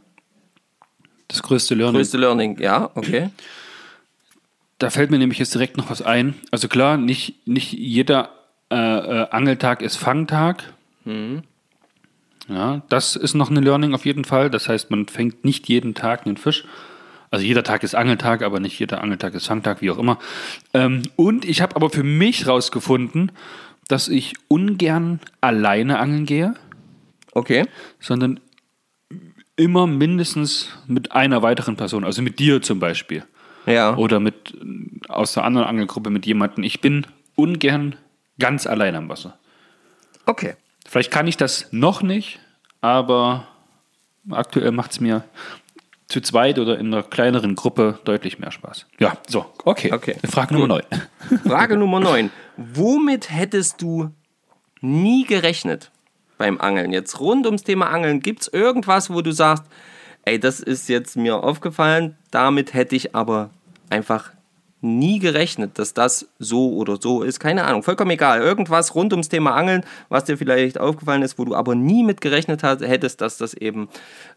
Das 1.28 1.42
größte 1.42 1.74
Learning. 1.74 1.96
Größte 1.96 2.18
Learning, 2.18 2.58
ja, 2.60 2.90
okay. 2.94 3.30
Da 4.78 4.90
fällt 4.90 5.10
mir 5.10 5.18
nämlich 5.18 5.38
jetzt 5.38 5.54
direkt 5.54 5.76
noch 5.76 5.90
was 5.90 6.02
ein. 6.02 6.34
Also 6.50 6.68
klar, 6.68 6.96
nicht, 6.96 7.46
nicht 7.46 7.72
jeder 7.72 8.30
äh, 8.70 8.76
äh, 8.76 9.28
Angeltag 9.30 9.82
ist 9.82 9.96
Fangtag. 9.96 10.64
Ja, 12.48 12.82
das 12.88 13.16
ist 13.16 13.34
noch 13.34 13.50
eine 13.50 13.60
Learning 13.60 13.94
auf 13.94 14.04
jeden 14.04 14.24
Fall. 14.24 14.50
Das 14.50 14.68
heißt, 14.68 14.90
man 14.90 15.06
fängt 15.06 15.44
nicht 15.44 15.68
jeden 15.68 15.94
Tag 15.94 16.26
einen 16.26 16.36
Fisch. 16.36 16.64
Also 17.30 17.44
jeder 17.44 17.62
Tag 17.64 17.82
ist 17.82 17.94
Angeltag, 17.94 18.42
aber 18.42 18.60
nicht 18.60 18.78
jeder 18.78 19.02
Angeltag 19.02 19.34
ist 19.34 19.46
Fangtag, 19.46 19.80
wie 19.80 19.90
auch 19.90 19.98
immer. 19.98 20.18
Ähm, 20.72 21.02
und 21.16 21.44
ich 21.44 21.62
habe 21.62 21.76
aber 21.76 21.90
für 21.90 22.04
mich 22.04 22.46
rausgefunden, 22.46 23.32
dass 23.88 24.08
ich 24.08 24.34
ungern 24.48 25.20
alleine 25.40 25.98
angeln 25.98 26.26
gehe, 26.26 26.54
Okay. 27.32 27.66
sondern 27.98 28.40
immer 29.56 29.86
mindestens 29.86 30.68
mit 30.86 31.12
einer 31.12 31.42
weiteren 31.42 31.76
Person, 31.76 32.04
also 32.04 32.22
mit 32.22 32.38
dir 32.38 32.62
zum 32.62 32.78
Beispiel. 32.80 33.24
Ja. 33.66 33.96
oder 33.96 34.20
mit 34.20 34.56
aus 35.08 35.34
der 35.34 35.44
anderen 35.44 35.66
Angelgruppe 35.66 36.10
mit 36.10 36.26
jemandem. 36.26 36.64
Ich 36.64 36.80
bin 36.80 37.06
ungern 37.34 37.96
ganz 38.38 38.66
allein 38.66 38.94
am 38.94 39.08
Wasser. 39.08 39.38
Okay. 40.26 40.54
Vielleicht 40.86 41.10
kann 41.10 41.26
ich 41.26 41.36
das 41.36 41.68
noch 41.72 42.02
nicht, 42.02 42.40
aber 42.80 43.46
aktuell 44.30 44.70
macht 44.70 44.92
es 44.92 45.00
mir 45.00 45.24
zu 46.06 46.20
zweit 46.20 46.58
oder 46.58 46.78
in 46.78 46.92
einer 46.92 47.02
kleineren 47.02 47.54
Gruppe 47.54 47.98
deutlich 48.04 48.38
mehr 48.38 48.50
Spaß. 48.50 48.86
Ja, 48.98 49.14
so, 49.26 49.46
okay. 49.64 49.92
Okay. 49.92 50.16
Frage 50.30 50.54
Nummer 50.54 50.68
9. 50.68 50.82
Frage 51.46 51.76
Nummer 51.76 52.00
9. 52.00 52.30
Womit 52.56 53.30
hättest 53.30 53.80
du 53.80 54.10
nie 54.80 55.24
gerechnet 55.24 55.90
beim 56.36 56.60
Angeln? 56.60 56.92
Jetzt 56.92 57.20
rund 57.20 57.46
ums 57.46 57.64
Thema 57.64 57.88
Angeln, 57.88 58.20
gibt 58.20 58.42
es 58.42 58.48
irgendwas, 58.48 59.10
wo 59.10 59.22
du 59.22 59.32
sagst, 59.32 59.64
ey, 60.24 60.38
das 60.38 60.60
ist 60.60 60.88
jetzt 60.88 61.16
mir 61.16 61.42
aufgefallen, 61.42 62.16
damit 62.30 62.74
hätte 62.74 62.96
ich 62.96 63.14
aber 63.14 63.50
einfach 63.90 64.32
nie 64.84 65.18
gerechnet, 65.18 65.78
dass 65.78 65.94
das 65.94 66.28
so 66.38 66.74
oder 66.74 66.98
so 67.00 67.22
ist. 67.22 67.40
Keine 67.40 67.64
Ahnung, 67.64 67.82
vollkommen 67.82 68.10
egal. 68.10 68.42
Irgendwas 68.42 68.94
rund 68.94 69.12
ums 69.14 69.30
Thema 69.30 69.54
Angeln, 69.54 69.84
was 70.10 70.24
dir 70.24 70.36
vielleicht 70.36 70.78
aufgefallen 70.78 71.22
ist, 71.22 71.38
wo 71.38 71.44
du 71.46 71.54
aber 71.54 71.74
nie 71.74 72.04
mit 72.04 72.20
gerechnet 72.20 72.62
hättest, 72.62 73.22
dass 73.22 73.38
das 73.38 73.54
eben 73.54 73.88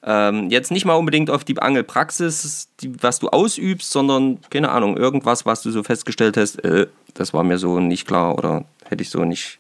ähm, 0.04 0.50
jetzt 0.50 0.72
nicht 0.72 0.86
mal 0.86 0.94
unbedingt 0.94 1.30
auf 1.30 1.44
die 1.44 1.60
Angelpraxis, 1.60 2.70
die, 2.80 2.92
was 3.04 3.20
du 3.20 3.28
ausübst, 3.28 3.92
sondern, 3.92 4.40
keine 4.50 4.70
Ahnung, 4.70 4.96
irgendwas, 4.96 5.46
was 5.46 5.62
du 5.62 5.72
so 5.72 5.84
festgestellt 5.84 6.38
hast, 6.38 6.64
äh, 6.64 6.88
das 7.14 7.34
war 7.34 7.44
mir 7.44 7.58
so 7.58 7.80
nicht 7.80 8.08
klar 8.08 8.38
oder 8.38 8.64
hätte 8.86 9.02
ich 9.02 9.10
so 9.10 9.26
nicht 9.26 9.60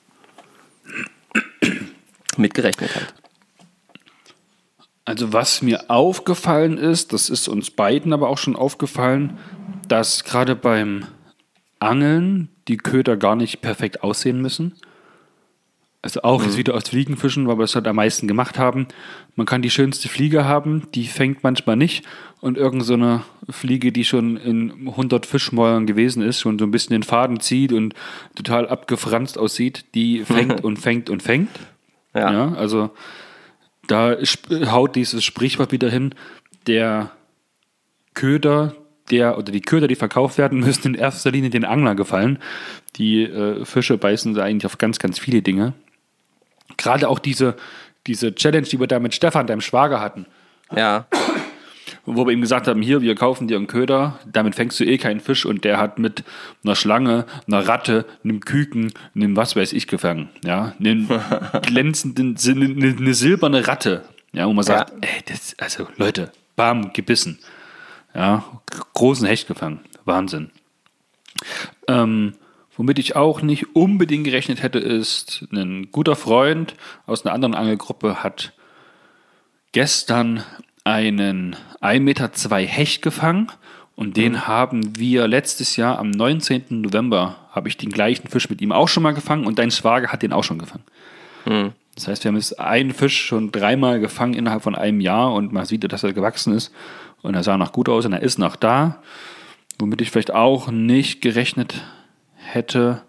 mitgerechnet 2.37 2.95
halt. 2.95 3.13
Also 5.07 5.31
was 5.31 5.61
mir 5.61 5.89
aufgefallen 5.89 6.77
ist, 6.77 7.13
das 7.13 7.29
ist 7.29 7.47
uns 7.47 7.71
beiden 7.71 8.11
aber 8.11 8.27
auch 8.27 8.37
schon 8.37 8.57
aufgefallen, 8.57 9.37
dass 9.87 10.25
gerade 10.25 10.53
beim 10.53 11.05
Angeln 11.79 12.49
die 12.67 12.75
Köder 12.75 13.15
gar 13.15 13.37
nicht 13.37 13.61
perfekt 13.61 14.03
aussehen 14.03 14.41
müssen. 14.41 14.73
Also 16.01 16.23
auch 16.23 16.43
jetzt 16.43 16.57
wieder 16.57 16.75
aus 16.75 16.89
Fliegenfischen, 16.89 17.47
weil 17.47 17.57
wir 17.57 17.63
es 17.63 17.75
halt 17.75 17.87
am 17.87 17.95
meisten 17.95 18.27
gemacht 18.27 18.59
haben. 18.59 18.87
Man 19.37 19.45
kann 19.45 19.61
die 19.61 19.69
schönste 19.69 20.09
Fliege 20.09 20.43
haben, 20.43 20.91
die 20.93 21.07
fängt 21.07 21.41
manchmal 21.41 21.77
nicht. 21.77 22.03
Und 22.41 22.57
irgend 22.57 22.83
so 22.83 22.95
eine 22.95 23.23
Fliege, 23.49 23.93
die 23.93 24.03
schon 24.03 24.35
in 24.35 24.89
100 24.89 25.25
Fischmäulern 25.25 25.87
gewesen 25.87 26.21
ist, 26.21 26.41
schon 26.41 26.59
so 26.59 26.65
ein 26.65 26.71
bisschen 26.71 26.91
den 26.91 27.03
Faden 27.03 27.39
zieht 27.39 27.71
und 27.71 27.93
total 28.35 28.67
abgefranst 28.67 29.37
aussieht, 29.37 29.85
die 29.95 30.25
fängt 30.25 30.63
und 30.65 30.79
fängt 30.79 31.09
und 31.09 31.23
fängt. 31.23 31.51
Ja. 32.13 32.29
Ja, 32.33 32.53
also 32.55 32.91
da 33.87 34.17
haut 34.71 34.95
dieses 34.95 35.23
Sprichwort 35.23 35.71
wieder 35.71 35.89
hin, 35.89 36.13
der 36.67 37.11
Köder, 38.13 38.75
der 39.09 39.37
oder 39.37 39.51
die 39.51 39.61
Köder, 39.61 39.87
die 39.87 39.95
verkauft 39.95 40.37
werden, 40.37 40.59
müssen 40.59 40.87
in 40.87 40.95
erster 40.95 41.31
Linie 41.31 41.49
den 41.49 41.65
Angler 41.65 41.95
gefallen. 41.95 42.39
Die 42.95 43.23
äh, 43.23 43.63
Fische 43.65 43.97
beißen 43.97 44.33
da 44.33 44.43
eigentlich 44.43 44.65
auf 44.65 44.77
ganz, 44.77 44.99
ganz 44.99 45.19
viele 45.19 45.41
Dinge. 45.41 45.73
Gerade 46.75 47.07
auch 47.07 47.19
diese, 47.19 47.55
diese 48.05 48.35
Challenge, 48.35 48.67
die 48.67 48.79
wir 48.79 48.87
da 48.87 48.99
mit 48.99 49.15
Stefan, 49.15 49.47
deinem 49.47 49.61
Schwager 49.61 49.99
hatten, 50.01 50.25
Ja, 50.75 51.07
wo 52.05 52.25
wir 52.25 52.33
ihm 52.33 52.41
gesagt 52.41 52.67
haben, 52.67 52.81
hier, 52.81 53.01
wir 53.01 53.15
kaufen 53.15 53.47
dir 53.47 53.57
einen 53.57 53.67
Köder, 53.67 54.19
damit 54.25 54.55
fängst 54.55 54.79
du 54.79 54.83
eh 54.83 54.97
keinen 54.97 55.19
Fisch 55.19 55.45
und 55.45 55.63
der 55.63 55.77
hat 55.77 55.99
mit 55.99 56.23
einer 56.63 56.75
Schlange, 56.75 57.25
einer 57.47 57.67
Ratte, 57.67 58.05
einem 58.23 58.41
Küken, 58.41 58.93
einem 59.15 59.35
was 59.35 59.55
weiß 59.55 59.73
ich 59.73 59.87
gefangen, 59.87 60.29
ja, 60.43 60.73
einen 60.79 61.07
glänzenden, 61.63 62.37
eine, 62.45 62.95
eine 62.97 63.13
silberne 63.13 63.67
Ratte, 63.67 64.03
ja, 64.31 64.47
wo 64.47 64.53
man 64.53 64.63
sagt, 64.63 64.93
ey, 65.01 65.23
das, 65.25 65.55
also 65.57 65.87
Leute, 65.97 66.31
bam, 66.55 66.93
gebissen, 66.93 67.39
ja, 68.13 68.43
großen 68.93 69.27
Hecht 69.27 69.47
gefangen, 69.47 69.81
Wahnsinn. 70.05 70.51
Ähm, 71.87 72.33
womit 72.75 72.99
ich 72.99 73.15
auch 73.15 73.41
nicht 73.41 73.75
unbedingt 73.75 74.25
gerechnet 74.25 74.61
hätte, 74.61 74.79
ist, 74.79 75.47
ein 75.51 75.91
guter 75.91 76.15
Freund 76.15 76.75
aus 77.05 77.25
einer 77.25 77.33
anderen 77.33 77.55
Angelgruppe 77.55 78.23
hat 78.23 78.53
gestern 79.71 80.43
einen 80.87 81.55
1,2 81.81 81.99
Meter 81.99 82.29
Hecht 82.57 83.01
gefangen 83.01 83.51
und 83.95 84.15
den 84.15 84.47
haben 84.47 84.97
wir 84.97 85.27
letztes 85.27 85.75
Jahr 85.75 85.99
am 85.99 86.11
19. 86.11 86.63
November, 86.69 87.35
habe 87.51 87.67
ich 87.67 87.75
den 87.75 87.89
gleichen 87.89 88.29
Fisch 88.29 88.49
mit 88.49 88.61
ihm 88.61 88.71
auch 88.71 88.87
schon 88.87 89.03
mal 89.03 89.13
gefangen 89.13 89.45
und 89.45 89.59
dein 89.59 89.69
Schwager 89.69 90.07
hat 90.07 90.23
den 90.23 90.31
auch 90.31 90.45
schon 90.45 90.59
gefangen. 90.59 90.85
Das 91.95 92.07
heißt, 92.07 92.23
wir 92.23 92.29
haben 92.29 92.37
jetzt 92.37 92.59
einen 92.59 92.93
Fisch 92.93 93.25
schon 93.25 93.51
dreimal 93.51 93.99
gefangen 93.99 94.33
innerhalb 94.33 94.63
von 94.63 94.75
einem 94.75 95.01
Jahr 95.01 95.33
und 95.33 95.51
man 95.51 95.65
sieht, 95.65 95.91
dass 95.91 96.03
er 96.03 96.13
gewachsen 96.13 96.53
ist 96.53 96.71
und 97.21 97.35
er 97.35 97.43
sah 97.43 97.57
noch 97.57 97.73
gut 97.73 97.89
aus 97.89 98.05
und 98.05 98.13
er 98.13 98.21
ist 98.21 98.39
noch 98.39 98.55
da. 98.55 99.01
Womit 99.79 100.01
ich 100.01 100.11
vielleicht 100.11 100.33
auch 100.33 100.71
nicht 100.71 101.21
gerechnet 101.21 101.83
hätte, 102.35 103.03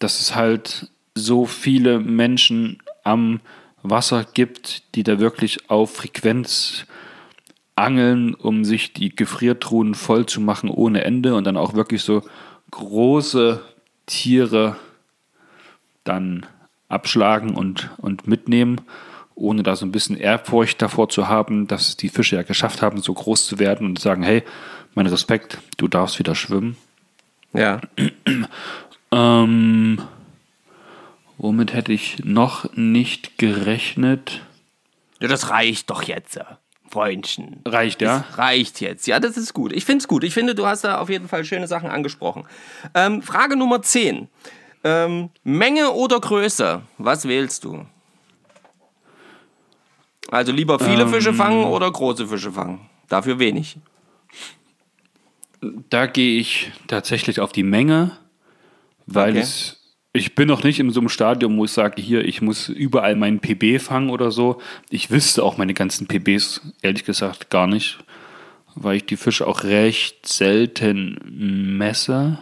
dass 0.00 0.20
es 0.20 0.34
halt 0.34 0.90
so 1.14 1.46
viele 1.46 2.00
Menschen 2.00 2.82
am 3.04 3.40
Wasser 3.82 4.24
gibt, 4.24 4.94
die 4.96 5.04
da 5.04 5.20
wirklich 5.20 5.70
auf 5.70 5.94
Frequenz 5.94 6.86
angeln, 7.76 8.34
um 8.34 8.64
sich 8.64 8.92
die 8.92 9.14
Gefriertruhen 9.14 9.94
voll 9.94 10.26
zu 10.26 10.40
machen 10.40 10.68
ohne 10.68 11.04
Ende 11.04 11.34
und 11.34 11.44
dann 11.44 11.56
auch 11.56 11.74
wirklich 11.74 12.02
so 12.02 12.22
große 12.70 13.62
Tiere 14.06 14.76
dann 16.04 16.46
abschlagen 16.88 17.54
und, 17.54 17.90
und 17.98 18.26
mitnehmen, 18.26 18.80
ohne 19.34 19.62
da 19.62 19.76
so 19.76 19.86
ein 19.86 19.92
bisschen 19.92 20.16
Ehrfurcht 20.16 20.82
davor 20.82 21.08
zu 21.08 21.28
haben, 21.28 21.66
dass 21.66 21.96
die 21.96 22.08
Fische 22.08 22.36
ja 22.36 22.42
geschafft 22.42 22.82
haben, 22.82 23.00
so 23.00 23.14
groß 23.14 23.46
zu 23.46 23.58
werden 23.58 23.86
und 23.86 23.98
sagen, 23.98 24.22
hey, 24.22 24.42
mein 24.94 25.06
Respekt, 25.06 25.58
du 25.78 25.88
darfst 25.88 26.18
wieder 26.18 26.34
schwimmen. 26.34 26.76
ja. 27.52 27.80
Ähm, 29.14 30.00
womit 31.36 31.74
hätte 31.74 31.92
ich 31.92 32.24
noch 32.24 32.74
nicht 32.74 33.36
gerechnet? 33.36 34.40
Ja, 35.20 35.28
das 35.28 35.50
reicht 35.50 35.90
doch 35.90 36.02
jetzt, 36.02 36.38
äh, 36.38 36.44
Freundchen. 36.92 37.60
Reicht, 37.66 38.02
ja? 38.02 38.18
Das 38.28 38.38
reicht 38.38 38.80
jetzt. 38.82 39.06
Ja, 39.06 39.18
das 39.18 39.38
ist 39.38 39.54
gut. 39.54 39.72
Ich 39.72 39.86
finde 39.86 40.02
es 40.02 40.08
gut. 40.08 40.24
Ich 40.24 40.34
finde, 40.34 40.54
du 40.54 40.66
hast 40.66 40.84
da 40.84 40.98
auf 40.98 41.08
jeden 41.08 41.26
Fall 41.26 41.42
schöne 41.44 41.66
Sachen 41.66 41.88
angesprochen. 41.88 42.44
Ähm, 42.94 43.22
Frage 43.22 43.56
Nummer 43.56 43.80
10. 43.80 44.28
Ähm, 44.84 45.30
Menge 45.42 45.92
oder 45.92 46.20
Größe? 46.20 46.82
Was 46.98 47.26
wählst 47.26 47.64
du? 47.64 47.86
Also 50.30 50.52
lieber 50.52 50.78
viele 50.78 51.08
Fische 51.08 51.32
fangen 51.34 51.64
oder 51.64 51.90
große 51.90 52.26
Fische 52.26 52.52
fangen? 52.52 52.88
Dafür 53.08 53.38
wenig. 53.38 53.78
Da 55.88 56.06
gehe 56.06 56.40
ich 56.40 56.72
tatsächlich 56.88 57.40
auf 57.40 57.52
die 57.52 57.62
Menge, 57.62 58.18
weil 59.06 59.30
Okay. 59.30 59.40
es, 59.40 59.81
ich 60.12 60.34
bin 60.34 60.48
noch 60.48 60.62
nicht 60.62 60.78
in 60.78 60.90
so 60.90 61.00
einem 61.00 61.08
Stadium, 61.08 61.56
wo 61.56 61.64
ich 61.64 61.70
sage, 61.70 62.00
hier, 62.00 62.24
ich 62.24 62.42
muss 62.42 62.68
überall 62.68 63.16
meinen 63.16 63.40
PB 63.40 63.80
fangen 63.80 64.10
oder 64.10 64.30
so. 64.30 64.60
Ich 64.90 65.10
wüsste 65.10 65.42
auch 65.42 65.56
meine 65.56 65.72
ganzen 65.72 66.06
PBs, 66.06 66.60
ehrlich 66.82 67.04
gesagt, 67.04 67.48
gar 67.48 67.66
nicht, 67.66 67.98
weil 68.74 68.96
ich 68.96 69.06
die 69.06 69.16
Fische 69.16 69.46
auch 69.46 69.64
recht 69.64 70.26
selten 70.26 71.76
messe. 71.78 72.38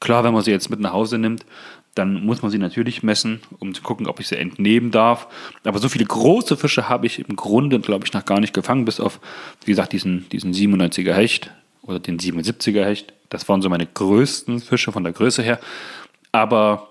Klar, 0.00 0.24
wenn 0.24 0.34
man 0.34 0.42
sie 0.42 0.50
jetzt 0.50 0.68
mit 0.68 0.80
nach 0.80 0.92
Hause 0.92 1.16
nimmt, 1.16 1.46
dann 1.94 2.24
muss 2.24 2.42
man 2.42 2.50
sie 2.50 2.58
natürlich 2.58 3.02
messen, 3.02 3.40
um 3.58 3.74
zu 3.74 3.82
gucken, 3.82 4.06
ob 4.06 4.20
ich 4.20 4.28
sie 4.28 4.36
entnehmen 4.36 4.90
darf. 4.90 5.28
Aber 5.64 5.78
so 5.78 5.88
viele 5.88 6.06
große 6.06 6.56
Fische 6.56 6.88
habe 6.88 7.06
ich 7.06 7.18
im 7.18 7.36
Grunde, 7.36 7.80
glaube 7.80 8.04
ich, 8.06 8.12
noch 8.12 8.24
gar 8.24 8.40
nicht 8.40 8.54
gefangen, 8.54 8.84
bis 8.84 9.00
auf, 9.00 9.20
wie 9.64 9.70
gesagt, 9.70 9.92
diesen, 9.92 10.28
diesen 10.30 10.52
97er 10.52 11.12
Hecht 11.12 11.50
oder 11.82 12.00
den 12.00 12.18
77er 12.18 12.84
Hecht. 12.84 13.14
Das 13.28 13.48
waren 13.48 13.62
so 13.62 13.68
meine 13.68 13.86
größten 13.86 14.60
Fische 14.60 14.92
von 14.92 15.04
der 15.04 15.12
Größe 15.12 15.42
her. 15.42 15.58
Aber 16.32 16.88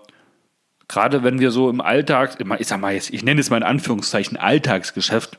gerade 0.88 1.24
wenn 1.24 1.40
wir 1.40 1.52
so 1.52 1.70
im 1.70 1.82
Alltag, 1.82 2.38
ich 2.60 2.68
sag 2.68 2.80
mal 2.80 2.94
jetzt, 2.94 3.12
ich 3.12 3.24
nenne 3.24 3.42
es 3.42 3.50
mal 3.50 3.58
in 3.58 3.64
Anführungszeichen 3.64 4.38
Alltagsgeschäft, 4.38 5.38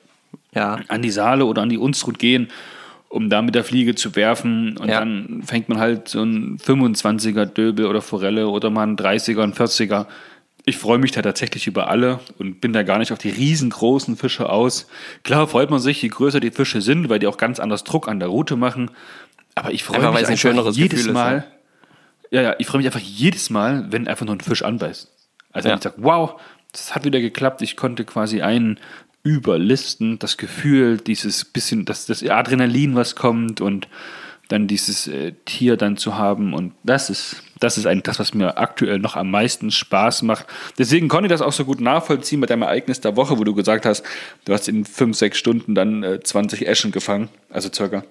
Ja. 0.55 0.81
an 0.89 1.03
die 1.03 1.11
Saale 1.11 1.45
oder 1.47 1.63
an 1.63 1.69
die 1.69 1.79
Unstrut 1.79 2.19
gehen, 2.19 2.49
um 3.09 3.31
da 3.31 3.43
mit 3.43 3.55
der 3.55 3.65
Fliege 3.65 3.95
zu 3.95 4.17
werfen. 4.17 4.77
Und 4.79 4.89
Ja. 4.89 5.01
dann 5.01 5.43
fängt 5.45 5.69
man 5.69 5.79
halt 5.79 6.09
so 6.09 6.23
ein 6.23 6.59
25er 6.59 7.47
Döbel 7.47 7.87
oder 7.87 8.03
Forelle 8.03 8.49
oder 8.49 8.71
mal 8.71 8.87
ein 8.87 8.97
30er, 8.97 9.43
ein 9.43 9.53
40er. 9.55 10.07
Ich 10.65 10.79
freue 10.79 10.99
mich 10.99 11.11
da 11.11 11.23
tatsächlich 11.23 11.67
über 11.67 11.89
alle 11.89 12.21
und 12.39 12.61
bin 12.61 12.73
da 12.73 12.83
gar 12.85 12.99
nicht 12.99 13.13
auf 13.13 13.19
die 13.19 13.31
riesengroßen 13.31 14.17
Fische 14.17 14.49
aus. 14.49 14.87
Klar 15.25 15.49
freut 15.49 15.71
man 15.71 15.81
sich, 15.81 16.01
je 16.03 16.09
größer 16.09 16.39
die 16.41 16.53
Fische 16.53 16.81
sind, 16.81 17.09
weil 17.09 17.19
die 17.19 17.27
auch 17.27 17.37
ganz 17.37 17.59
anders 17.61 17.83
Druck 17.85 18.09
an 18.09 18.21
der 18.21 18.29
Route 18.29 18.57
machen. 18.57 18.91
Aber 19.57 19.73
ich 19.73 19.83
freue 19.85 19.99
mich 19.99 20.07
weil 20.09 20.23
es 20.23 20.29
ein 20.29 20.33
einfach 20.33 20.41
schöneres 20.41 20.77
jedes 20.77 20.99
Gefühl 21.01 21.11
ist, 21.11 21.15
Mal. 21.15 21.45
Ja, 22.33 22.41
ja, 22.43 22.55
ich 22.59 22.67
freue 22.67 22.79
mich 22.79 22.87
einfach 22.87 22.99
jedes 22.99 23.51
Mal, 23.51 23.87
wenn 23.93 24.09
einfach 24.09 24.25
nur 24.27 24.35
ein 24.35 24.41
Fisch 24.41 24.63
anbeißt. 24.63 25.09
Also 25.53 25.69
Ja. 25.69 25.73
wenn 25.73 25.79
ich 25.79 25.85
sage, 25.85 25.97
wow, 25.99 26.41
das 26.73 26.95
hat 26.95 27.05
wieder 27.05 27.21
geklappt. 27.21 27.61
Ich 27.63 27.77
konnte 27.77 28.05
quasi 28.05 28.41
einen 28.41 28.81
überlisten, 29.23 30.19
das 30.19 30.39
Gefühl, 30.39 30.97
dieses 30.97 31.45
bisschen, 31.45 31.85
das, 31.85 32.07
das 32.07 32.23
Adrenalin, 32.27 32.95
was 32.97 33.15
kommt 33.17 33.61
und 33.61 33.87
dann 34.49 34.67
dieses 34.67 35.07
äh, 35.07 35.33
Tier 35.45 35.77
dann 35.77 35.97
zu 35.97 36.17
haben. 36.17 36.55
Und 36.55 36.73
das 36.83 37.11
ist, 37.11 37.43
das 37.61 37.79
ist 37.79 37.87
eigentlich 37.87 38.03
das, 38.05 38.19
was 38.19 38.35
mir 38.35 38.59
aktuell 38.59 38.99
noch 38.99 39.15
am 39.17 39.31
meisten 39.31 39.71
Spaß 39.71 40.23
macht. 40.23 40.47
Deswegen 40.79 41.09
konnte 41.09 41.27
ich 41.27 41.31
das 41.31 41.43
auch 41.43 41.53
so 41.53 41.65
gut 41.65 41.81
nachvollziehen 41.81 42.41
mit 42.41 42.51
deinem 42.51 42.63
Ereignis 42.63 43.01
der 43.01 43.15
Woche, 43.17 43.39
wo 43.39 43.45
du 43.45 43.55
gesagt 43.55 43.85
hast, 43.87 44.05
du 44.47 44.53
hast 44.53 44.69
in 44.69 44.85
fünf, 44.85 45.17
sechs 45.17 45.39
Stunden 45.39 45.75
dann 45.75 46.03
äh, 46.03 46.21
20 46.21 46.67
Eschen 46.67 46.93
gefangen, 46.93 47.29
also 47.51 47.71
circa. 47.73 48.05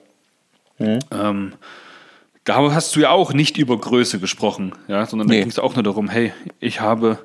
Ähm, 1.12 1.54
da 2.44 2.74
hast 2.74 2.96
du 2.96 3.02
ja 3.02 3.12
auch 3.12 3.34
nicht 3.34 3.58
über 3.58 3.78
Größe 3.78 4.20
gesprochen, 4.20 4.74
ja, 4.88 5.06
sondern 5.06 5.28
da 5.28 5.34
Nee. 5.34 5.42
ging 5.42 5.50
es 5.50 5.60
auch 5.60 5.76
nur 5.76 5.84
darum, 5.84 6.10
hey, 6.10 6.34
ich 6.60 6.82
habe 6.82 7.20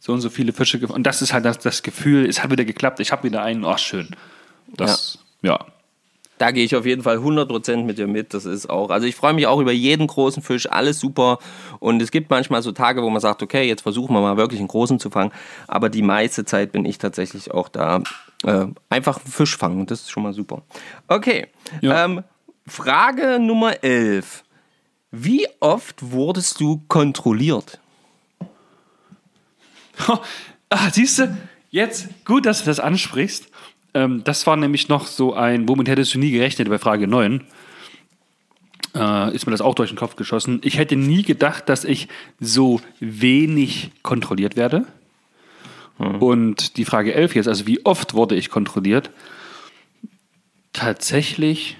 so 0.00 0.12
und 0.12 0.20
so 0.20 0.30
viele 0.30 0.52
Fische 0.52 0.78
gefangen. 0.78 0.96
Und 0.98 1.06
das 1.06 1.22
ist 1.22 1.32
halt 1.32 1.44
das, 1.44 1.58
das 1.58 1.82
Gefühl, 1.82 2.26
es 2.28 2.42
hat 2.42 2.50
wieder 2.50 2.64
geklappt, 2.64 3.00
ich 3.00 3.12
habe 3.12 3.24
wieder 3.24 3.42
einen, 3.42 3.64
ach 3.64 3.78
schön. 3.78 4.08
Das, 4.76 5.18
ja. 5.42 5.58
Da 6.38 6.52
gehe 6.52 6.64
ich 6.64 6.76
auf 6.76 6.86
jeden 6.86 7.02
Fall 7.02 7.16
100% 7.18 7.82
mit 7.82 7.98
dir 7.98 8.06
mit. 8.06 8.32
Das 8.32 8.44
ist 8.44 8.70
auch, 8.70 8.90
also 8.90 9.08
ich 9.08 9.16
freue 9.16 9.32
mich 9.32 9.48
auch 9.48 9.58
über 9.58 9.72
jeden 9.72 10.06
großen 10.06 10.40
Fisch, 10.40 10.70
alles 10.70 11.00
super. 11.00 11.38
Und 11.80 12.00
es 12.00 12.12
gibt 12.12 12.30
manchmal 12.30 12.62
so 12.62 12.70
Tage, 12.70 13.02
wo 13.02 13.10
man 13.10 13.20
sagt, 13.20 13.42
okay, 13.42 13.66
jetzt 13.66 13.82
versuchen 13.82 14.14
wir 14.14 14.20
mal 14.20 14.36
wirklich 14.36 14.60
einen 14.60 14.68
großen 14.68 15.00
zu 15.00 15.10
fangen. 15.10 15.32
Aber 15.66 15.88
die 15.88 16.02
meiste 16.02 16.44
Zeit 16.44 16.70
bin 16.70 16.84
ich 16.84 16.98
tatsächlich 16.98 17.50
auch 17.50 17.68
da. 17.68 18.02
Äh, 18.44 18.66
einfach 18.88 19.20
Fisch 19.20 19.56
fangen, 19.56 19.86
das 19.86 20.02
ist 20.02 20.10
schon 20.12 20.22
mal 20.22 20.32
super. 20.32 20.62
Okay, 21.08 21.48
Ja. 21.80 22.04
ähm, 22.04 22.22
Frage 22.68 23.38
Nummer 23.40 23.82
11. 23.82 24.44
Wie 25.10 25.46
oft 25.60 26.10
wurdest 26.12 26.60
du 26.60 26.82
kontrolliert? 26.88 27.80
Ah, 30.70 30.90
siehst 30.90 31.18
du, 31.18 31.34
jetzt 31.70 32.08
gut, 32.26 32.44
dass 32.44 32.60
du 32.60 32.66
das 32.66 32.78
ansprichst. 32.78 33.48
Ähm, 33.94 34.22
das 34.22 34.46
war 34.46 34.54
nämlich 34.54 34.88
noch 34.88 35.06
so 35.06 35.32
ein, 35.32 35.66
womit 35.66 35.88
hättest 35.88 36.12
du 36.12 36.18
nie 36.18 36.30
gerechnet 36.30 36.68
bei 36.68 36.78
Frage 36.78 37.08
9. 37.08 37.42
Äh, 38.94 39.34
ist 39.34 39.46
mir 39.46 39.52
das 39.52 39.62
auch 39.62 39.74
durch 39.74 39.88
den 39.88 39.96
Kopf 39.96 40.16
geschossen. 40.16 40.60
Ich 40.62 40.76
hätte 40.76 40.94
nie 40.94 41.22
gedacht, 41.22 41.70
dass 41.70 41.84
ich 41.84 42.08
so 42.38 42.82
wenig 43.00 43.92
kontrolliert 44.02 44.56
werde. 44.56 44.86
Und 45.98 46.76
die 46.76 46.84
Frage 46.84 47.12
11 47.12 47.34
jetzt, 47.34 47.48
also 47.48 47.66
wie 47.66 47.84
oft 47.84 48.14
wurde 48.14 48.36
ich 48.36 48.50
kontrolliert? 48.50 49.10
Tatsächlich 50.72 51.76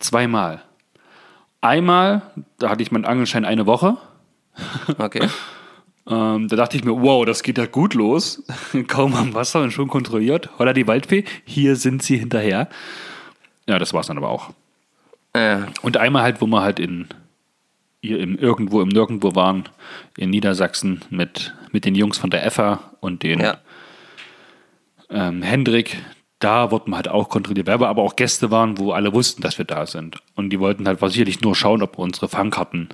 zweimal. 0.00 0.62
Einmal, 1.64 2.20
da 2.58 2.68
hatte 2.68 2.82
ich 2.82 2.92
meinen 2.92 3.06
Angelschein 3.06 3.46
eine 3.46 3.66
Woche. 3.66 3.96
Okay. 4.98 5.28
Ähm, 6.06 6.48
da 6.48 6.56
dachte 6.56 6.76
ich 6.76 6.84
mir, 6.84 7.00
wow, 7.00 7.24
das 7.24 7.42
geht 7.42 7.56
ja 7.56 7.64
gut 7.64 7.94
los. 7.94 8.42
Kaum 8.88 9.14
am 9.14 9.32
Wasser 9.32 9.62
und 9.62 9.70
schon 9.70 9.88
kontrolliert. 9.88 10.50
Holla 10.58 10.74
die 10.74 10.86
Waldfee, 10.86 11.24
hier 11.46 11.76
sind 11.76 12.02
sie 12.02 12.18
hinterher. 12.18 12.68
Ja, 13.66 13.78
das 13.78 13.94
war 13.94 14.02
es 14.02 14.08
dann 14.08 14.18
aber 14.18 14.28
auch. 14.28 14.50
äh, 15.32 15.60
Und 15.80 15.96
einmal 15.96 16.22
halt, 16.22 16.42
wo 16.42 16.46
wir 16.46 16.60
halt 16.60 16.78
in 16.78 17.08
hier 18.02 18.20
im 18.20 18.36
irgendwo 18.36 18.82
im 18.82 18.88
Nirgendwo 18.88 19.34
waren, 19.34 19.64
in 20.18 20.28
Niedersachsen 20.28 21.00
mit, 21.08 21.54
mit 21.72 21.86
den 21.86 21.94
Jungs 21.94 22.18
von 22.18 22.28
der 22.28 22.44
EFA 22.44 22.80
und 23.00 23.22
den 23.22 23.40
ja. 23.40 23.56
ähm, 25.08 25.40
Hendrik. 25.40 26.02
Da 26.44 26.70
wurden 26.70 26.90
wir 26.90 26.96
halt 26.96 27.08
auch 27.08 27.30
kontrolliert, 27.30 27.66
weil 27.68 27.80
wir 27.80 27.88
aber 27.88 28.02
auch 28.02 28.16
Gäste 28.16 28.50
waren, 28.50 28.76
wo 28.76 28.92
alle 28.92 29.14
wussten, 29.14 29.40
dass 29.40 29.56
wir 29.56 29.64
da 29.64 29.86
sind. 29.86 30.18
Und 30.34 30.50
die 30.50 30.60
wollten 30.60 30.86
halt 30.86 31.00
sicherlich 31.00 31.40
nur 31.40 31.54
schauen, 31.54 31.82
ob 31.82 31.96
wir 31.96 32.00
unsere 32.00 32.28
Fangkarten 32.28 32.90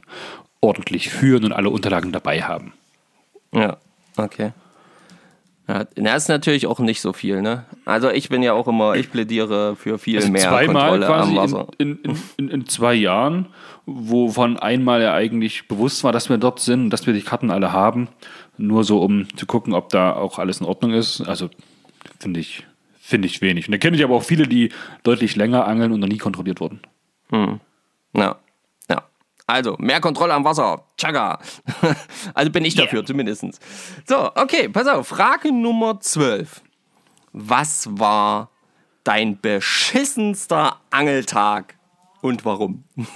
ordentlich 0.61 1.11
führen 1.11 1.45
und 1.45 1.53
alle 1.53 1.69
Unterlagen 1.69 2.13
dabei 2.13 2.43
haben. 2.43 2.75
Ja, 3.53 3.79
okay. 4.17 4.53
Ja, 5.67 5.85
das 5.97 6.23
ist 6.23 6.29
natürlich 6.29 6.69
auch 6.69 6.79
nicht 6.79 7.01
so 7.01 7.13
viel, 7.13 7.43
ne? 7.43 7.65
Also 7.87 8.09
ich 8.11 8.29
bin 8.29 8.45
ja 8.45 8.53
auch 8.53 8.69
immer, 8.69 8.95
ich 8.95 9.11
plädiere 9.11 9.75
für 9.75 9.99
viel 9.99 10.19
Also 10.19 10.31
mehr 10.31 10.43
zweimal 10.43 10.91
Kontrolle 11.01 11.07
quasi 11.07 11.31
am 11.31 11.37
Wasser. 11.37 11.67
in, 11.79 11.99
in, 12.05 12.23
in, 12.37 12.49
in 12.51 12.67
zwei 12.67 12.95
Jahren, 12.95 13.47
wovon 13.85 14.61
einmal 14.61 15.03
ja 15.03 15.13
eigentlich 15.13 15.67
bewusst 15.67 16.05
war, 16.05 16.13
dass 16.13 16.29
wir 16.29 16.39
dort 16.39 16.61
sind, 16.61 16.91
dass 16.91 17.09
wir 17.09 17.15
die 17.15 17.23
Karten 17.23 17.51
alle 17.51 17.73
haben, 17.73 18.07
nur 18.59 18.85
so 18.85 19.03
um 19.03 19.27
zu 19.37 19.47
gucken, 19.47 19.75
ob 19.75 19.89
da 19.89 20.13
auch 20.13 20.39
alles 20.39 20.61
in 20.61 20.67
Ordnung 20.67 20.93
ist. 20.93 21.21
Also 21.23 21.51
finde 22.21 22.39
ich, 22.39 22.65
finde 23.11 23.27
ich 23.27 23.43
wenig. 23.43 23.69
Und 23.69 23.73
da 23.73 23.79
kenne 23.79 23.97
ich 23.97 24.05
aber 24.05 24.15
auch 24.15 24.23
viele, 24.23 24.47
die 24.47 24.71
deutlich 25.03 25.37
länger 25.37 25.67
angeln 25.67 25.93
und 25.93 26.01
noch 26.01 26.09
nie 26.09 26.19
kontrolliert 26.19 26.61
wurden. 26.61 26.81
Ja, 28.15 28.37
ja. 28.89 29.03
Also, 29.47 29.77
mehr 29.79 30.01
Kontrolle 30.01 30.33
am 30.33 30.45
Wasser. 30.45 30.85
Tschakka. 30.97 31.41
Also 32.35 32.51
bin 32.51 32.65
ich 32.65 32.75
dafür, 32.75 33.05
zumindest. 33.05 33.45
So, 34.07 34.31
okay, 34.35 34.69
pass 34.69 34.87
auf. 34.87 35.09
Frage 35.09 35.53
Nummer 35.53 36.01
12. 36.01 36.63
Was 37.33 37.89
war 37.99 38.51
dein 39.05 39.41
beschissenster 39.41 40.81
Angeltag 40.91 41.75
und 42.23 42.45
warum? 42.45 42.85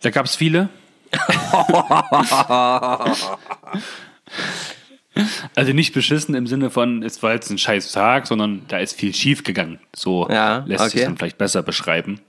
Da 0.00 0.10
gab 0.10 0.24
es 0.24 0.36
viele. 0.36 0.70
also 5.54 5.72
nicht 5.72 5.94
beschissen 5.94 6.34
im 6.34 6.46
Sinne 6.46 6.70
von, 6.70 7.02
es 7.02 7.22
war 7.22 7.32
jetzt 7.32 7.50
ein 7.50 7.58
scheiß 7.58 7.92
Tag, 7.92 8.26
sondern 8.26 8.62
da 8.68 8.78
ist 8.78 8.98
viel 8.98 9.14
schief 9.14 9.44
gegangen. 9.44 9.78
So 9.94 10.28
Ja, 10.30 10.64
lässt 10.66 10.90
sich 10.90 10.94
okay. 10.94 11.04
dann 11.04 11.16
vielleicht 11.16 11.38
besser 11.38 11.62
beschreiben. 11.62 12.20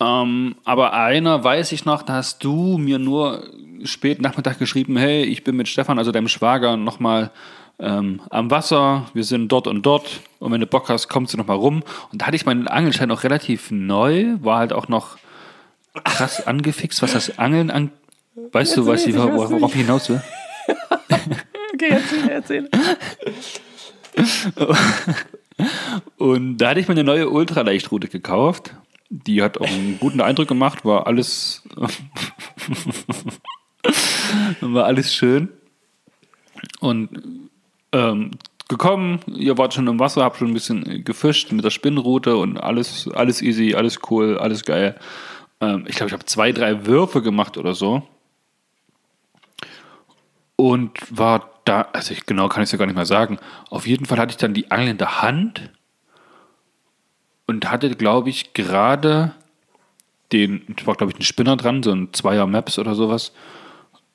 Ähm, 0.00 0.56
aber 0.64 0.92
einer 0.92 1.44
weiß 1.44 1.72
ich 1.72 1.84
noch, 1.84 2.02
da 2.02 2.14
hast 2.14 2.42
du 2.42 2.78
mir 2.78 2.98
nur 2.98 3.48
spät 3.84 4.20
Nachmittag 4.20 4.58
geschrieben, 4.58 4.96
hey, 4.96 5.24
ich 5.24 5.44
bin 5.44 5.56
mit 5.56 5.68
Stefan, 5.68 5.98
also 5.98 6.10
deinem 6.10 6.28
Schwager, 6.28 6.76
nochmal 6.76 7.30
ähm, 7.78 8.20
am 8.30 8.50
Wasser, 8.50 9.06
wir 9.14 9.24
sind 9.24 9.50
dort 9.50 9.66
und 9.66 9.82
dort 9.82 10.20
und 10.38 10.52
wenn 10.52 10.60
du 10.60 10.66
Bock 10.66 10.88
hast, 10.88 11.08
kommst 11.08 11.34
du 11.34 11.38
nochmal 11.38 11.56
rum. 11.56 11.82
Und 12.12 12.22
da 12.22 12.26
hatte 12.26 12.36
ich 12.36 12.46
meinen 12.46 12.68
Angelschein 12.68 13.08
noch 13.08 13.24
relativ 13.24 13.70
neu, 13.70 14.36
war 14.40 14.58
halt 14.58 14.72
auch 14.72 14.88
noch 14.88 15.16
krass 16.02 16.46
angefixt, 16.46 17.02
was 17.02 17.12
das 17.12 17.38
Angeln 17.38 17.70
an... 17.70 17.90
Weißt 18.52 18.76
du, 18.76 18.86
was 18.86 19.06
ich, 19.06 19.14
wor- 19.14 19.32
worauf 19.50 19.74
ich 19.74 19.80
hinaus 19.82 20.08
will? 20.08 20.20
Okay, 21.74 21.88
erzähl, 21.90 22.28
erzähl. 22.28 22.68
Und 26.16 26.58
da 26.58 26.70
hatte 26.70 26.80
ich 26.80 26.88
mir 26.88 26.92
eine 26.92 27.04
neue 27.04 27.28
Ultraleichtroute 27.30 28.08
gekauft. 28.08 28.74
Die 29.10 29.42
hat 29.42 29.58
auch 29.58 29.68
einen 29.68 29.98
guten 30.00 30.20
Eindruck 30.20 30.48
gemacht, 30.48 30.84
war 30.84 31.06
alles, 31.06 31.62
war 34.60 34.84
alles 34.86 35.14
schön. 35.14 35.48
Und 36.80 37.10
ähm, 37.92 38.32
gekommen, 38.68 39.20
ihr 39.26 39.56
wart 39.58 39.74
schon 39.74 39.86
im 39.86 40.00
Wasser, 40.00 40.24
habt 40.24 40.38
schon 40.38 40.48
ein 40.48 40.54
bisschen 40.54 41.04
gefischt 41.04 41.52
mit 41.52 41.64
der 41.64 41.70
Spinnrute 41.70 42.36
und 42.36 42.58
alles, 42.58 43.08
alles 43.14 43.42
easy, 43.42 43.74
alles 43.74 43.98
cool, 44.10 44.38
alles 44.38 44.64
geil. 44.64 44.96
Ähm, 45.64 45.84
ich 45.88 45.96
glaube, 45.96 46.08
ich 46.08 46.12
habe 46.12 46.24
zwei, 46.24 46.52
drei 46.52 46.86
Würfe 46.86 47.22
gemacht 47.22 47.56
oder 47.56 47.74
so. 47.74 48.02
Und 50.56 50.98
war 51.10 51.50
da, 51.64 51.88
also 51.92 52.12
ich, 52.12 52.26
genau 52.26 52.48
kann 52.48 52.62
ich 52.62 52.68
es 52.68 52.72
ja 52.72 52.78
gar 52.78 52.86
nicht 52.86 52.96
mehr 52.96 53.06
sagen. 53.06 53.38
Auf 53.70 53.86
jeden 53.86 54.06
Fall 54.06 54.18
hatte 54.18 54.32
ich 54.32 54.36
dann 54.36 54.54
die 54.54 54.70
Angel 54.70 54.88
in 54.88 54.98
der 54.98 55.22
Hand 55.22 55.70
und 57.46 57.70
hatte, 57.70 57.90
glaube 57.90 58.30
ich, 58.30 58.52
gerade 58.52 59.34
den, 60.32 60.62
es 60.76 60.86
war, 60.86 60.94
glaube 60.94 61.12
ich, 61.12 61.18
ein 61.18 61.22
Spinner 61.22 61.56
dran, 61.56 61.82
so 61.82 61.92
ein 61.92 62.12
Zweier 62.12 62.46
Maps 62.46 62.78
oder 62.78 62.94
sowas. 62.94 63.32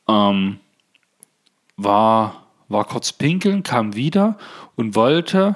Ähm, 0.08 0.60
war, 1.78 2.48
war 2.68 2.86
kurz 2.86 3.14
pinkeln, 3.14 3.64
kam 3.64 3.96
wieder 3.96 4.38
und 4.76 4.96
wollte, 4.96 5.56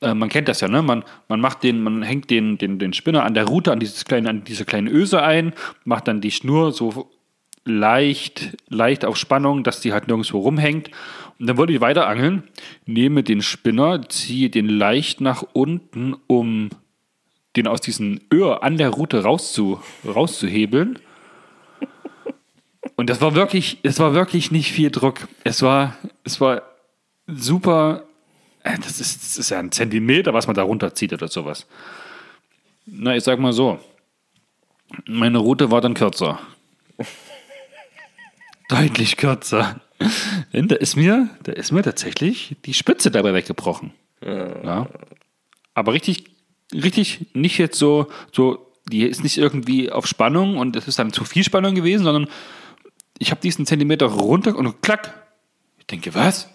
äh, 0.00 0.14
man 0.14 0.28
kennt 0.28 0.48
das 0.48 0.60
ja, 0.60 0.68
ne? 0.68 0.82
Man, 0.82 1.04
man 1.28 1.40
macht 1.40 1.62
den, 1.62 1.82
man 1.82 2.02
hängt 2.02 2.30
den, 2.30 2.58
den, 2.58 2.78
den 2.78 2.92
Spinner 2.92 3.24
an 3.24 3.34
der 3.34 3.46
Route, 3.46 3.72
an 3.72 3.80
dieses 3.80 4.04
kleine, 4.04 4.30
an 4.30 4.44
diese 4.44 4.64
kleine 4.64 4.90
Öse 4.90 5.22
ein, 5.22 5.52
macht 5.84 6.08
dann 6.08 6.20
die 6.20 6.30
Schnur 6.30 6.72
so 6.72 7.10
leicht, 7.64 8.56
leicht 8.68 9.04
auf 9.04 9.16
Spannung, 9.16 9.62
dass 9.64 9.80
die 9.80 9.92
halt 9.92 10.08
nirgendwo 10.08 10.40
rumhängt. 10.40 10.90
Und 11.38 11.46
dann 11.46 11.56
wollte 11.56 11.72
ich 11.72 11.80
weiter 11.80 12.06
angeln, 12.06 12.44
nehme 12.86 13.22
den 13.22 13.42
Spinner, 13.42 14.08
ziehe 14.08 14.50
den 14.50 14.68
leicht 14.68 15.20
nach 15.20 15.44
unten, 15.52 16.16
um 16.26 16.70
den 17.56 17.66
aus 17.66 17.80
diesem 17.80 18.20
Öhr 18.32 18.62
an 18.62 18.76
der 18.76 18.90
Route 18.90 19.22
rauszu, 19.22 19.80
rauszuhebeln. 20.06 20.98
Und 22.96 23.10
das 23.10 23.20
war 23.20 23.34
wirklich, 23.34 23.78
es 23.82 23.98
war 23.98 24.14
wirklich 24.14 24.50
nicht 24.50 24.72
viel 24.72 24.90
Druck. 24.90 25.28
Es 25.42 25.62
war, 25.62 25.96
es 26.24 26.40
war 26.40 26.62
super. 27.26 28.04
Äh, 28.62 28.78
Das 28.78 29.00
ist, 29.00 29.22
das 29.22 29.38
ist 29.38 29.50
ja 29.50 29.58
ein 29.58 29.72
Zentimeter, 29.72 30.34
was 30.34 30.46
man 30.46 30.56
da 30.56 30.62
runterzieht 30.62 31.12
oder 31.12 31.28
sowas. 31.28 31.66
Na, 32.86 33.16
ich 33.16 33.24
sag 33.24 33.38
mal 33.38 33.52
so. 33.52 33.78
Meine 35.06 35.38
Route 35.38 35.70
war 35.70 35.80
dann 35.80 35.94
kürzer. 35.94 36.40
Deutlich 38.68 39.16
kürzer. 39.16 39.80
Denn 40.52 40.68
da 40.68 40.76
ist 40.76 40.96
mir, 40.96 41.28
da 41.42 41.52
ist 41.52 41.72
mir 41.72 41.82
tatsächlich 41.82 42.56
die 42.64 42.74
Spitze 42.74 43.10
dabei 43.10 43.34
weggebrochen. 43.34 43.92
Ja. 44.22 44.88
Aber 45.74 45.92
richtig, 45.92 46.24
richtig 46.72 47.26
nicht 47.34 47.58
jetzt 47.58 47.78
so, 47.78 48.10
so, 48.32 48.72
die 48.90 49.02
ist 49.02 49.22
nicht 49.22 49.38
irgendwie 49.38 49.90
auf 49.90 50.06
Spannung 50.06 50.56
und 50.56 50.76
es 50.76 50.88
ist 50.88 50.98
dann 50.98 51.12
zu 51.12 51.24
viel 51.24 51.44
Spannung 51.44 51.74
gewesen, 51.74 52.04
sondern 52.04 52.28
ich 53.18 53.30
habe 53.30 53.40
diesen 53.40 53.66
Zentimeter 53.66 54.06
runter 54.06 54.56
und 54.56 54.82
klack. 54.82 55.14
Ich 55.78 55.86
denke, 55.86 56.14
was? 56.14 56.48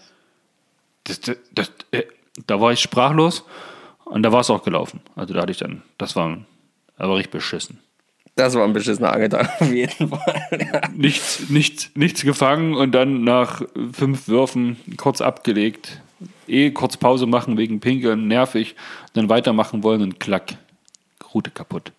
Das, 1.05 1.21
das, 1.21 1.37
das, 1.53 1.71
äh, 1.91 2.03
da 2.47 2.59
war 2.59 2.71
ich 2.73 2.79
sprachlos 2.81 3.43
und 4.05 4.23
da 4.23 4.31
war 4.31 4.41
es 4.41 4.49
auch 4.49 4.63
gelaufen. 4.63 4.99
Also 5.15 5.33
da 5.33 5.41
hatte 5.41 5.51
ich 5.51 5.57
dann, 5.57 5.81
das 5.97 6.15
war, 6.15 6.37
war 6.97 7.15
richtig 7.15 7.31
beschissen. 7.31 7.79
Das 8.35 8.53
war 8.53 8.65
ein 8.65 8.73
beschissener 8.73 9.13
Angetag, 9.13 9.49
auf 9.61 9.71
jeden 9.71 10.09
Fall. 10.09 10.69
Ja. 10.73 10.81
Nichts, 10.93 11.49
nichts, 11.49 11.91
nichts 11.95 12.21
gefangen 12.23 12.73
und 12.73 12.91
dann 12.91 13.23
nach 13.23 13.61
fünf 13.93 14.27
Würfen 14.27 14.77
kurz 14.97 15.21
abgelegt. 15.21 16.01
Eh 16.47 16.71
kurz 16.71 16.97
Pause 16.97 17.27
machen 17.27 17.57
wegen 17.57 17.79
Pinkeln, 17.79 18.27
nervig. 18.27 18.75
Dann 19.13 19.29
weitermachen 19.29 19.83
wollen 19.83 20.01
und 20.01 20.19
klack. 20.19 20.57
Route 21.33 21.49
kaputt. 21.51 21.91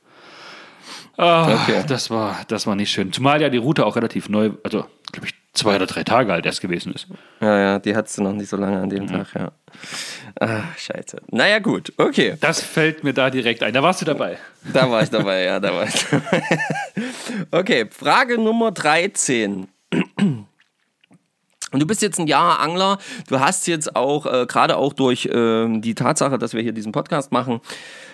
Ah, 1.17 1.55
Okay. 1.55 1.83
das, 1.89 2.11
war, 2.11 2.39
das 2.49 2.67
war 2.67 2.77
nicht 2.77 2.91
schön. 2.91 3.13
Zumal 3.13 3.41
ja 3.41 3.49
die 3.49 3.57
Route 3.59 3.87
auch 3.87 3.97
relativ 3.97 4.29
neu, 4.29 4.51
also 4.63 4.85
glaube 5.13 5.27
ich 5.29 5.35
zwei 5.57 5.77
oder 5.77 5.87
drei 5.87 6.05
Tage 6.05 6.33
alt 6.33 6.47
erst 6.47 6.61
gewesen 6.61 6.93
ist. 6.95 7.07
ja, 7.41 7.59
ja, 7.59 7.79
die 7.79 7.97
hattest 7.97 8.19
du 8.19 8.23
noch 8.23 8.33
nicht 8.33 8.49
so 8.49 8.57
lange 8.57 8.79
an 8.81 8.91
dem 8.91 9.07
Tag, 9.07 9.29
ja. 9.35 9.53
Ah, 10.41 10.63
scheiße. 10.77 11.19
Naja, 11.31 11.59
gut, 11.59 11.93
okay. 11.97 12.37
Das 12.41 12.63
fällt 12.63 13.05
mir 13.05 13.13
da 13.13 13.31
direkt 13.31 13.63
ein. 13.63 13.73
Da 13.73 13.83
warst 13.83 14.01
du 14.01 14.05
dabei. 14.05 14.39
Da 14.73 14.91
war 14.91 15.03
ich 15.03 15.11
dabei, 15.11 15.45
ja, 15.45 15.61
da 15.61 15.73
war 15.75 15.85
ich 15.87 16.07
dabei. 16.11 16.43
Okay, 17.51 17.87
Frage 17.91 18.39
Nummer 18.39 18.71
13. 18.73 19.69
Und 21.77 21.81
du 21.81 21.87
bist 21.87 22.01
jetzt 22.01 22.19
ein 22.19 22.27
Jahr 22.27 22.61
Angler. 22.61 22.97
Du 23.29 23.39
hast 23.39 23.67
jetzt 23.67 23.97
auch, 23.97 24.25
äh, 24.25 24.47
gerade 24.47 24.79
auch 24.79 24.95
durch 24.95 25.29
ähm, 25.31 25.83
die 25.83 25.95
Tatsache, 25.95 26.39
dass 26.39 26.55
wir 26.55 26.63
hier 26.63 26.73
diesen 26.73 26.91
Podcast 26.91 27.33
machen, 27.33 27.61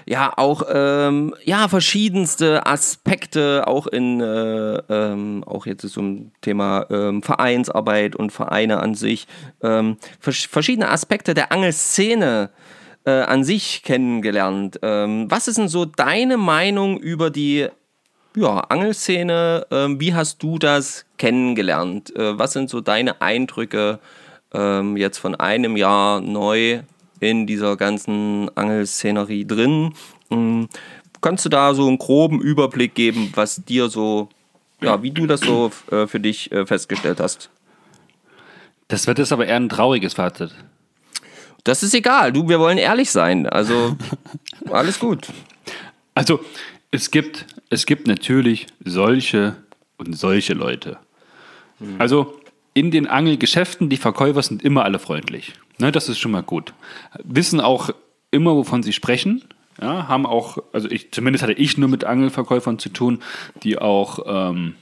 ja 0.04 0.32
auch 0.36 0.64
ähm, 0.68 1.32
ja 1.44 1.68
verschiedenste 1.68 2.66
Aspekte 2.66 3.68
auch 3.68 3.86
in 3.86 4.20
äh, 4.20 4.78
ähm, 4.88 5.44
auch 5.46 5.66
jetzt 5.66 5.88
zum 5.88 6.32
Thema 6.40 6.86
ähm, 6.90 7.22
Vereinsarbeit 7.22 8.16
und 8.16 8.32
Vereine 8.32 8.80
an 8.80 8.96
sich 8.96 9.28
ähm, 9.62 9.96
vers 10.18 10.42
verschiedene 10.50 10.88
Aspekte 10.88 11.32
der 11.32 11.52
Angelszene 11.52 12.50
äh, 13.04 13.12
an 13.12 13.44
sich 13.44 13.84
kennengelernt. 13.84 14.80
Ähm, 14.82 15.30
was 15.30 15.46
ist 15.46 15.58
denn 15.58 15.68
so 15.68 15.84
deine 15.84 16.36
Meinung 16.36 16.98
über 16.98 17.30
die 17.30 17.68
ja, 18.34 18.60
Angelszene? 18.60 19.66
Ähm, 19.70 20.00
wie 20.00 20.14
hast 20.14 20.42
du 20.42 20.58
das 20.58 21.04
kennengelernt? 21.18 22.14
Äh, 22.16 22.38
was 22.38 22.52
sind 22.52 22.70
so 22.70 22.80
deine 22.80 23.20
Eindrücke 23.20 23.98
ähm, 24.52 24.96
jetzt 24.96 25.18
von 25.18 25.34
einem 25.34 25.76
Jahr 25.76 26.20
neu 26.20 26.80
in 27.20 27.46
dieser 27.46 27.76
ganzen 27.76 28.50
Angelszenerie 28.56 29.44
drin? 29.44 29.94
Ähm, 30.30 30.68
kannst 31.20 31.44
du 31.44 31.48
da 31.48 31.74
so 31.74 31.86
einen 31.86 31.98
groben 31.98 32.40
Überblick 32.40 32.94
geben, 32.94 33.32
was 33.34 33.64
dir 33.64 33.88
so, 33.88 34.28
ja, 34.80 35.02
wie 35.02 35.10
du 35.10 35.26
das 35.26 35.40
so 35.40 35.70
äh, 35.90 36.06
für 36.06 36.20
dich 36.20 36.50
äh, 36.52 36.66
festgestellt 36.66 37.20
hast? 37.20 37.50
Das 38.88 39.06
wird 39.06 39.18
jetzt 39.18 39.32
aber 39.32 39.46
eher 39.46 39.56
ein 39.56 39.68
trauriges 39.68 40.14
Fazit. 40.14 40.54
Das 41.64 41.82
ist 41.82 41.94
egal, 41.94 42.32
du, 42.32 42.48
wir 42.48 42.58
wollen 42.58 42.78
ehrlich 42.78 43.10
sein. 43.10 43.46
Also, 43.46 43.96
alles 44.70 44.98
gut. 44.98 45.28
Also, 46.14 46.40
es 46.90 47.10
gibt, 47.10 47.46
es 47.72 47.86
gibt 47.86 48.06
natürlich 48.06 48.66
solche 48.84 49.56
und 49.96 50.12
solche 50.12 50.52
Leute. 50.52 50.98
Also, 51.98 52.38
in 52.74 52.90
den 52.90 53.06
Angelgeschäften, 53.06 53.88
die 53.88 53.96
Verkäufer 53.96 54.42
sind 54.42 54.62
immer 54.62 54.84
alle 54.84 54.98
freundlich. 54.98 55.54
Ne, 55.78 55.90
das 55.90 56.10
ist 56.10 56.18
schon 56.18 56.32
mal 56.32 56.42
gut. 56.42 56.74
Wissen 57.24 57.60
auch 57.60 57.90
immer, 58.30 58.54
wovon 58.54 58.82
sie 58.82 58.92
sprechen. 58.92 59.42
Ja, 59.80 60.06
haben 60.06 60.26
auch, 60.26 60.58
also 60.74 60.88
ich, 60.90 61.12
zumindest 61.12 61.42
hatte 61.42 61.54
ich 61.54 61.78
nur 61.78 61.88
mit 61.88 62.04
Angelverkäufern 62.04 62.78
zu 62.78 62.90
tun, 62.90 63.20
die 63.62 63.78
auch 63.78 64.18
ähm, 64.26 64.74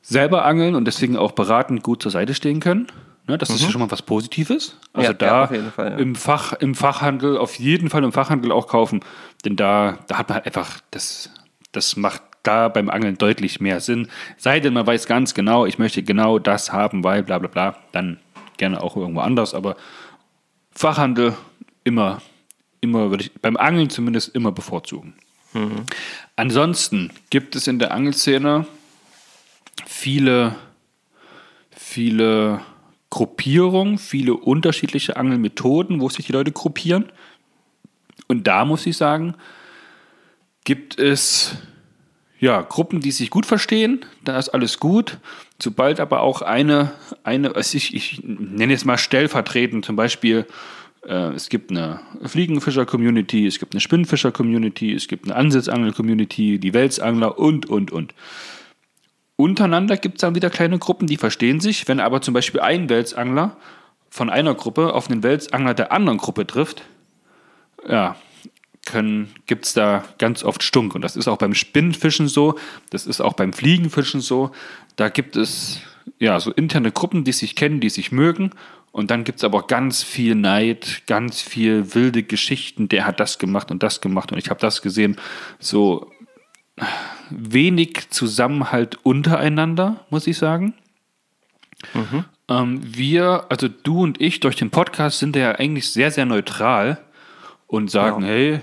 selber 0.00 0.46
angeln 0.46 0.76
und 0.76 0.86
deswegen 0.86 1.18
auch 1.18 1.32
beratend 1.32 1.82
gut 1.82 2.02
zur 2.02 2.10
Seite 2.10 2.32
stehen 2.32 2.60
können. 2.60 2.86
Ne, 3.28 3.36
das 3.36 3.50
ist 3.50 3.62
ja 3.62 3.70
schon 3.70 3.82
mal 3.82 3.90
was 3.90 4.00
Positives. 4.00 4.78
Also 4.94 5.08
Ja, 5.08 5.12
da 5.12 5.52
ja, 5.52 5.70
Fall, 5.70 6.00
im, 6.00 6.14
Fach, 6.14 6.54
im 6.54 6.74
Fachhandel, 6.74 7.36
auf 7.36 7.56
jeden 7.56 7.90
Fall 7.90 8.02
im 8.04 8.12
Fachhandel 8.12 8.52
auch 8.52 8.68
kaufen. 8.68 9.00
Denn 9.44 9.56
da, 9.56 9.98
da 10.08 10.16
hat 10.16 10.30
man 10.30 10.36
halt 10.36 10.46
einfach, 10.46 10.80
das, 10.90 11.30
das 11.72 11.96
macht 11.96 12.22
da 12.42 12.68
beim 12.68 12.88
Angeln 12.88 13.18
deutlich 13.18 13.60
mehr 13.60 13.80
Sinn. 13.80 14.08
Sei 14.36 14.60
denn, 14.60 14.72
man 14.72 14.86
weiß 14.86 15.06
ganz 15.06 15.34
genau, 15.34 15.66
ich 15.66 15.78
möchte 15.78 16.02
genau 16.02 16.38
das 16.38 16.72
haben, 16.72 17.04
weil 17.04 17.22
bla 17.22 17.38
bla 17.38 17.48
bla, 17.48 17.76
dann 17.92 18.18
gerne 18.56 18.82
auch 18.82 18.96
irgendwo 18.96 19.20
anders. 19.20 19.54
Aber 19.54 19.76
Fachhandel 20.72 21.34
immer, 21.84 22.22
immer 22.80 23.10
würde 23.10 23.24
ich 23.24 23.32
beim 23.40 23.56
Angeln 23.56 23.90
zumindest 23.90 24.34
immer 24.34 24.52
bevorzugen. 24.52 25.14
Ansonsten 26.36 27.10
gibt 27.30 27.56
es 27.56 27.66
in 27.66 27.80
der 27.80 27.92
Angelszene 27.92 28.66
viele, 29.84 30.54
viele 31.70 32.60
Gruppierungen, 33.10 33.98
viele 33.98 34.34
unterschiedliche 34.34 35.16
Angelmethoden, 35.16 36.00
wo 36.00 36.08
sich 36.08 36.26
die 36.26 36.32
Leute 36.32 36.52
gruppieren. 36.52 37.10
Und 38.28 38.46
da 38.46 38.64
muss 38.64 38.86
ich 38.86 38.96
sagen, 38.96 39.34
gibt 40.70 41.00
es 41.00 41.56
ja, 42.38 42.62
Gruppen, 42.62 43.00
die 43.00 43.10
sich 43.10 43.30
gut 43.30 43.44
verstehen, 43.44 44.04
da 44.24 44.38
ist 44.38 44.50
alles 44.50 44.78
gut. 44.78 45.18
Sobald 45.60 45.98
aber 45.98 46.20
auch 46.20 46.42
eine, 46.42 46.92
eine 47.24 47.56
also 47.56 47.76
ich, 47.76 47.92
ich 47.92 48.22
nenne 48.22 48.72
jetzt 48.72 48.86
mal 48.86 48.96
stellvertretend, 48.96 49.84
zum 49.84 49.96
Beispiel, 49.96 50.46
äh, 51.04 51.32
es 51.32 51.48
gibt 51.48 51.72
eine 51.72 51.98
Fliegenfischer-Community, 52.24 53.48
es 53.48 53.58
gibt 53.58 53.74
eine 53.74 53.80
Spinnenfischer-Community, 53.80 54.94
es 54.94 55.08
gibt 55.08 55.24
eine 55.24 55.34
Ansitzangel-Community, 55.34 56.60
die 56.60 56.72
Welsangler 56.72 57.36
und, 57.36 57.66
und, 57.66 57.90
und. 57.90 58.14
Untereinander 59.34 59.96
gibt 59.96 60.18
es 60.18 60.20
dann 60.20 60.36
wieder 60.36 60.50
kleine 60.50 60.78
Gruppen, 60.78 61.08
die 61.08 61.16
verstehen 61.16 61.58
sich. 61.58 61.88
Wenn 61.88 61.98
aber 61.98 62.22
zum 62.22 62.32
Beispiel 62.32 62.60
ein 62.60 62.88
Welsangler 62.88 63.56
von 64.08 64.30
einer 64.30 64.54
Gruppe 64.54 64.94
auf 64.94 65.10
einen 65.10 65.24
Welsangler 65.24 65.74
der 65.74 65.90
anderen 65.90 66.18
Gruppe 66.18 66.46
trifft, 66.46 66.84
ja, 67.88 68.14
gibt 69.46 69.66
es 69.66 69.72
da 69.72 70.04
ganz 70.18 70.42
oft 70.42 70.62
Stunk. 70.62 70.94
Und 70.94 71.02
das 71.02 71.16
ist 71.16 71.28
auch 71.28 71.38
beim 71.38 71.54
Spinnenfischen 71.54 72.28
so, 72.28 72.58
das 72.90 73.06
ist 73.06 73.20
auch 73.20 73.34
beim 73.34 73.52
Fliegenfischen 73.52 74.20
so. 74.20 74.50
Da 74.96 75.08
gibt 75.08 75.36
es 75.36 75.80
ja 76.18 76.40
so 76.40 76.50
interne 76.50 76.90
Gruppen, 76.90 77.24
die 77.24 77.32
sich 77.32 77.56
kennen, 77.56 77.80
die 77.80 77.90
sich 77.90 78.10
mögen. 78.10 78.50
Und 78.92 79.10
dann 79.10 79.22
gibt 79.22 79.38
es 79.38 79.44
aber 79.44 79.66
ganz 79.66 80.02
viel 80.02 80.34
Neid, 80.34 81.02
ganz 81.06 81.40
viel 81.40 81.94
wilde 81.94 82.24
Geschichten. 82.24 82.88
Der 82.88 83.06
hat 83.06 83.20
das 83.20 83.38
gemacht 83.38 83.70
und 83.70 83.82
das 83.82 84.00
gemacht 84.00 84.32
und 84.32 84.38
ich 84.38 84.50
habe 84.50 84.60
das 84.60 84.82
gesehen. 84.82 85.16
So 85.60 86.10
wenig 87.30 88.10
Zusammenhalt 88.10 88.98
untereinander, 89.04 90.04
muss 90.10 90.26
ich 90.26 90.38
sagen. 90.38 90.74
Ähm, 92.48 92.80
wir, 92.82 93.46
also 93.48 93.68
du 93.68 94.02
und 94.02 94.20
ich 94.20 94.40
durch 94.40 94.56
den 94.56 94.70
Podcast 94.70 95.20
sind 95.20 95.36
ja 95.36 95.52
eigentlich 95.52 95.90
sehr, 95.90 96.10
sehr 96.10 96.26
neutral 96.26 96.98
und 97.70 97.90
sagen, 97.90 98.22
Ja. 98.22 98.28
hey, 98.28 98.60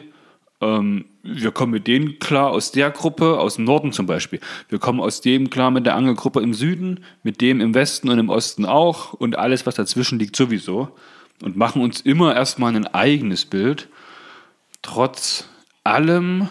ähm, 0.62 1.06
wir 1.24 1.52
kommen 1.52 1.72
mit 1.72 1.88
denen 1.88 2.20
klar 2.20 2.50
aus 2.50 2.72
der 2.72 2.90
Gruppe, 2.92 3.40
aus 3.40 3.56
dem 3.56 3.66
Norden 3.66 3.92
zum 3.92 4.06
Beispiel. 4.06 4.40
Wir 4.70 4.80
kommen 4.80 5.00
aus 5.00 5.22
dem 5.22 5.50
klar 5.50 5.72
mit 5.72 5.86
der 5.86 5.96
Angelgruppe 5.96 6.42
im 6.42 6.54
Süden, 6.54 7.02
mit 7.24 7.42
dem 7.42 7.62
im 7.62 7.74
Westen 7.74 8.10
und 8.10 8.20
im 8.20 8.30
Osten 8.30 8.66
auch 8.66 9.14
und 9.14 9.38
alles, 9.38 9.66
was 9.66 9.76
dazwischen 9.76 10.20
liegt, 10.20 10.36
sowieso. 10.36 10.90
Und 11.44 11.56
machen 11.56 11.82
uns 11.82 12.02
immer 12.02 12.36
erstmal 12.36 12.76
ein 12.76 12.88
eigenes 12.88 13.46
Bild. 13.46 13.88
Trotz 14.82 15.48
allem 15.84 16.50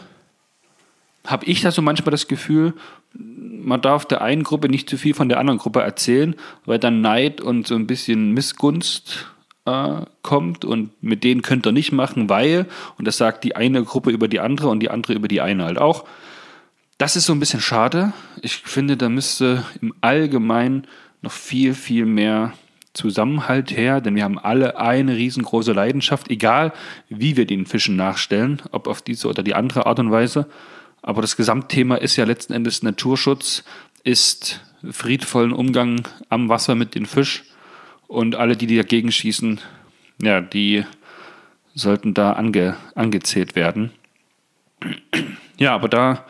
habe 1.26 1.44
ich 1.46 1.62
da 1.62 1.72
so 1.72 1.82
manchmal 1.82 2.12
das 2.12 2.28
Gefühl, 2.28 2.74
man 3.12 3.80
darf 3.80 4.04
der 4.04 4.22
einen 4.22 4.44
Gruppe 4.44 4.68
nicht 4.68 4.88
zu 4.88 4.96
viel 4.96 5.14
von 5.14 5.28
der 5.28 5.40
anderen 5.40 5.58
Gruppe 5.58 5.80
erzählen, 5.80 6.36
weil 6.64 6.78
dann 6.78 7.00
Neid 7.00 7.40
und 7.40 7.66
so 7.66 7.74
ein 7.74 7.86
bisschen 7.86 8.32
Missgunst 8.32 9.26
äh, 9.66 10.02
kommt 10.22 10.64
und 10.64 10.90
mit 11.02 11.24
denen 11.24 11.42
könnt 11.42 11.66
ihr 11.66 11.72
nicht 11.72 11.92
machen, 11.92 12.28
weil, 12.28 12.66
und 12.98 13.06
das 13.06 13.18
sagt 13.18 13.44
die 13.44 13.56
eine 13.56 13.82
Gruppe 13.82 14.10
über 14.10 14.28
die 14.28 14.40
andere 14.40 14.68
und 14.68 14.80
die 14.80 14.90
andere 14.90 15.12
über 15.12 15.28
die 15.28 15.40
eine 15.40 15.64
halt 15.64 15.78
auch. 15.78 16.04
Das 16.98 17.16
ist 17.16 17.26
so 17.26 17.34
ein 17.34 17.40
bisschen 17.40 17.60
schade. 17.60 18.12
Ich 18.40 18.56
finde, 18.56 18.96
da 18.96 19.08
müsste 19.08 19.64
im 19.82 19.92
Allgemeinen 20.00 20.86
noch 21.20 21.32
viel, 21.32 21.74
viel 21.74 22.06
mehr 22.06 22.52
Zusammenhalt 22.94 23.76
her, 23.76 24.00
denn 24.00 24.14
wir 24.14 24.24
haben 24.24 24.38
alle 24.38 24.78
eine 24.78 25.14
riesengroße 25.14 25.72
Leidenschaft, 25.72 26.30
egal 26.30 26.72
wie 27.10 27.36
wir 27.36 27.46
den 27.46 27.66
Fischen 27.66 27.96
nachstellen, 27.96 28.62
ob 28.70 28.86
auf 28.86 29.02
diese 29.02 29.28
oder 29.28 29.42
die 29.42 29.54
andere 29.54 29.84
Art 29.84 29.98
und 29.98 30.10
Weise. 30.10 30.46
Aber 31.02 31.20
das 31.20 31.36
Gesamtthema 31.36 31.96
ist 31.96 32.16
ja 32.16 32.24
letzten 32.24 32.54
Endes 32.54 32.82
Naturschutz, 32.82 33.64
ist 34.02 34.60
friedvollen 34.90 35.52
Umgang 35.52 36.08
am 36.30 36.48
Wasser 36.48 36.74
mit 36.74 36.94
dem 36.94 37.04
Fisch 37.04 37.44
und 38.08 38.36
alle, 38.36 38.56
die 38.56 38.76
dagegen 38.76 39.12
schießen, 39.12 39.60
ja, 40.22 40.40
die 40.40 40.84
sollten 41.74 42.14
da 42.14 42.32
ange, 42.32 42.76
angezählt 42.94 43.54
werden. 43.54 43.92
Ja, 45.58 45.74
aber 45.74 45.88
da, 45.88 46.24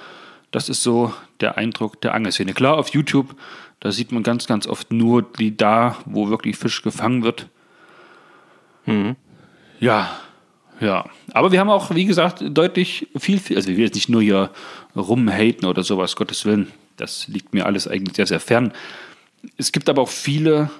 das 0.50 0.68
ist 0.68 0.82
so 0.82 1.12
der 1.40 1.56
Eindruck 1.58 2.00
der 2.00 2.14
Angelszene. 2.14 2.54
Klar, 2.54 2.76
auf 2.76 2.88
YouTube, 2.88 3.36
da 3.80 3.92
sieht 3.92 4.12
man 4.12 4.22
ganz, 4.22 4.46
ganz 4.46 4.66
oft 4.66 4.92
nur 4.92 5.22
die 5.22 5.56
da, 5.56 5.96
wo 6.06 6.28
wirklich 6.28 6.56
Fisch 6.56 6.82
gefangen 6.82 7.22
wird. 7.22 7.48
Mhm. 8.86 9.16
Ja, 9.80 10.18
ja. 10.80 11.04
Aber 11.32 11.52
wir 11.52 11.60
haben 11.60 11.70
auch, 11.70 11.94
wie 11.94 12.06
gesagt, 12.06 12.42
deutlich 12.48 13.08
viel, 13.16 13.38
viel 13.38 13.56
also 13.56 13.68
wir 13.68 13.76
will 13.76 13.84
jetzt 13.84 13.94
nicht 13.94 14.08
nur 14.08 14.22
hier 14.22 14.50
rumhaten 14.94 15.66
oder 15.66 15.82
sowas, 15.82 16.16
Gottes 16.16 16.44
Willen. 16.44 16.72
Das 16.96 17.28
liegt 17.28 17.52
mir 17.52 17.66
alles 17.66 17.86
eigentlich 17.86 18.16
sehr, 18.16 18.26
sehr 18.26 18.40
fern. 18.40 18.72
Es 19.58 19.72
gibt 19.72 19.88
aber 19.88 20.02
auch 20.02 20.08
viele 20.08 20.70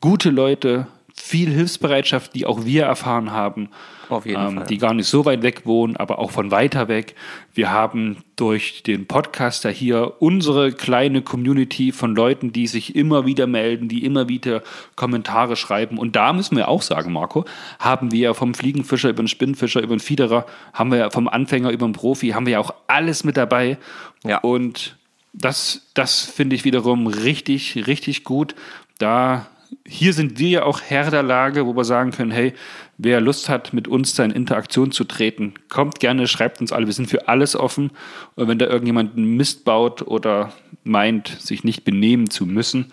gute 0.00 0.30
Leute, 0.30 0.86
viel 1.14 1.50
Hilfsbereitschaft, 1.50 2.34
die 2.34 2.46
auch 2.46 2.64
wir 2.64 2.84
erfahren 2.84 3.30
haben. 3.30 3.68
Auf 4.08 4.26
jeden 4.26 4.44
ähm, 4.44 4.54
Fall. 4.56 4.66
Die 4.66 4.78
gar 4.78 4.94
nicht 4.94 5.06
so 5.06 5.24
weit 5.24 5.42
weg 5.42 5.66
wohnen, 5.66 5.96
aber 5.96 6.18
auch 6.18 6.30
von 6.30 6.50
weiter 6.50 6.88
weg. 6.88 7.14
Wir 7.54 7.70
haben 7.70 8.18
durch 8.36 8.82
den 8.82 9.06
Podcaster 9.06 9.70
hier 9.70 10.14
unsere 10.18 10.72
kleine 10.72 11.22
Community 11.22 11.92
von 11.92 12.16
Leuten, 12.16 12.52
die 12.52 12.66
sich 12.66 12.96
immer 12.96 13.26
wieder 13.26 13.46
melden, 13.46 13.88
die 13.88 14.04
immer 14.04 14.28
wieder 14.28 14.62
Kommentare 14.96 15.54
schreiben. 15.56 15.98
Und 15.98 16.16
da 16.16 16.32
müssen 16.32 16.56
wir 16.56 16.68
auch 16.68 16.82
sagen, 16.82 17.12
Marco, 17.12 17.44
haben 17.78 18.10
wir 18.10 18.34
vom 18.34 18.54
Fliegenfischer 18.54 19.10
über 19.10 19.22
den 19.22 19.28
Spinnfischer, 19.28 19.82
über 19.82 19.94
den 19.94 20.00
Fiederer, 20.00 20.46
haben 20.72 20.90
wir 20.90 21.10
vom 21.10 21.28
Anfänger 21.28 21.70
über 21.70 21.86
den 21.86 21.92
Profi, 21.92 22.30
haben 22.30 22.46
wir 22.46 22.54
ja 22.54 22.60
auch 22.60 22.74
alles 22.88 23.22
mit 23.22 23.36
dabei. 23.36 23.78
Ja. 24.24 24.38
Und 24.38 24.96
das, 25.32 25.90
das 25.94 26.22
finde 26.24 26.56
ich 26.56 26.64
wiederum 26.64 27.06
richtig, 27.06 27.86
richtig 27.86 28.24
gut. 28.24 28.56
Da 28.98 29.46
hier 29.86 30.12
sind 30.12 30.38
wir 30.38 30.48
ja 30.48 30.62
auch 30.64 30.80
Herr 30.80 31.10
der 31.10 31.22
Lage, 31.22 31.66
wo 31.66 31.74
wir 31.76 31.84
sagen 31.84 32.10
können, 32.10 32.30
hey, 32.30 32.54
wer 32.98 33.20
Lust 33.20 33.48
hat, 33.48 33.72
mit 33.72 33.88
uns 33.88 34.14
da 34.14 34.24
in 34.24 34.30
Interaktion 34.30 34.92
zu 34.92 35.04
treten, 35.04 35.54
kommt 35.68 36.00
gerne, 36.00 36.26
schreibt 36.26 36.60
uns 36.60 36.72
alle. 36.72 36.86
Wir 36.86 36.92
sind 36.92 37.08
für 37.08 37.28
alles 37.28 37.56
offen. 37.56 37.90
Und 38.36 38.48
wenn 38.48 38.58
da 38.58 38.66
irgendjemand 38.66 39.16
Mist 39.16 39.64
baut 39.64 40.02
oder 40.02 40.52
meint, 40.84 41.28
sich 41.28 41.64
nicht 41.64 41.84
benehmen 41.84 42.30
zu 42.30 42.46
müssen, 42.46 42.92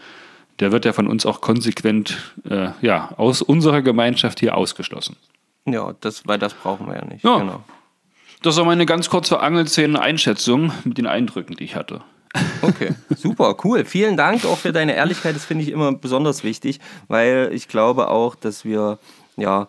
der 0.59 0.71
wird 0.71 0.85
ja 0.85 0.93
von 0.93 1.07
uns 1.07 1.25
auch 1.25 1.41
konsequent 1.41 2.33
äh, 2.49 2.69
ja, 2.81 3.13
aus 3.17 3.41
unserer 3.41 3.81
Gemeinschaft 3.81 4.39
hier 4.39 4.57
ausgeschlossen. 4.57 5.15
Ja, 5.65 5.93
das, 6.01 6.25
weil 6.25 6.39
das 6.39 6.53
brauchen 6.53 6.87
wir 6.87 6.95
ja 6.95 7.05
nicht. 7.05 7.23
Ja. 7.23 7.37
Genau. 7.37 7.63
Das 8.41 8.55
war 8.57 8.65
meine 8.65 8.85
ganz 8.85 9.09
kurze 9.09 9.39
Angelszenen-Einschätzung 9.39 10.71
mit 10.83 10.97
den 10.97 11.07
Eindrücken, 11.07 11.55
die 11.55 11.63
ich 11.63 11.75
hatte. 11.75 12.01
Okay, 12.61 12.93
super, 13.15 13.55
cool. 13.63 13.85
Vielen 13.85 14.17
Dank 14.17 14.45
auch 14.45 14.57
für 14.57 14.71
deine 14.71 14.95
Ehrlichkeit. 14.95 15.35
Das 15.35 15.45
finde 15.45 15.63
ich 15.63 15.71
immer 15.71 15.91
besonders 15.93 16.43
wichtig, 16.43 16.79
weil 17.07 17.49
ich 17.53 17.67
glaube 17.67 18.09
auch, 18.09 18.35
dass 18.35 18.65
wir, 18.65 18.99
ja, 19.35 19.67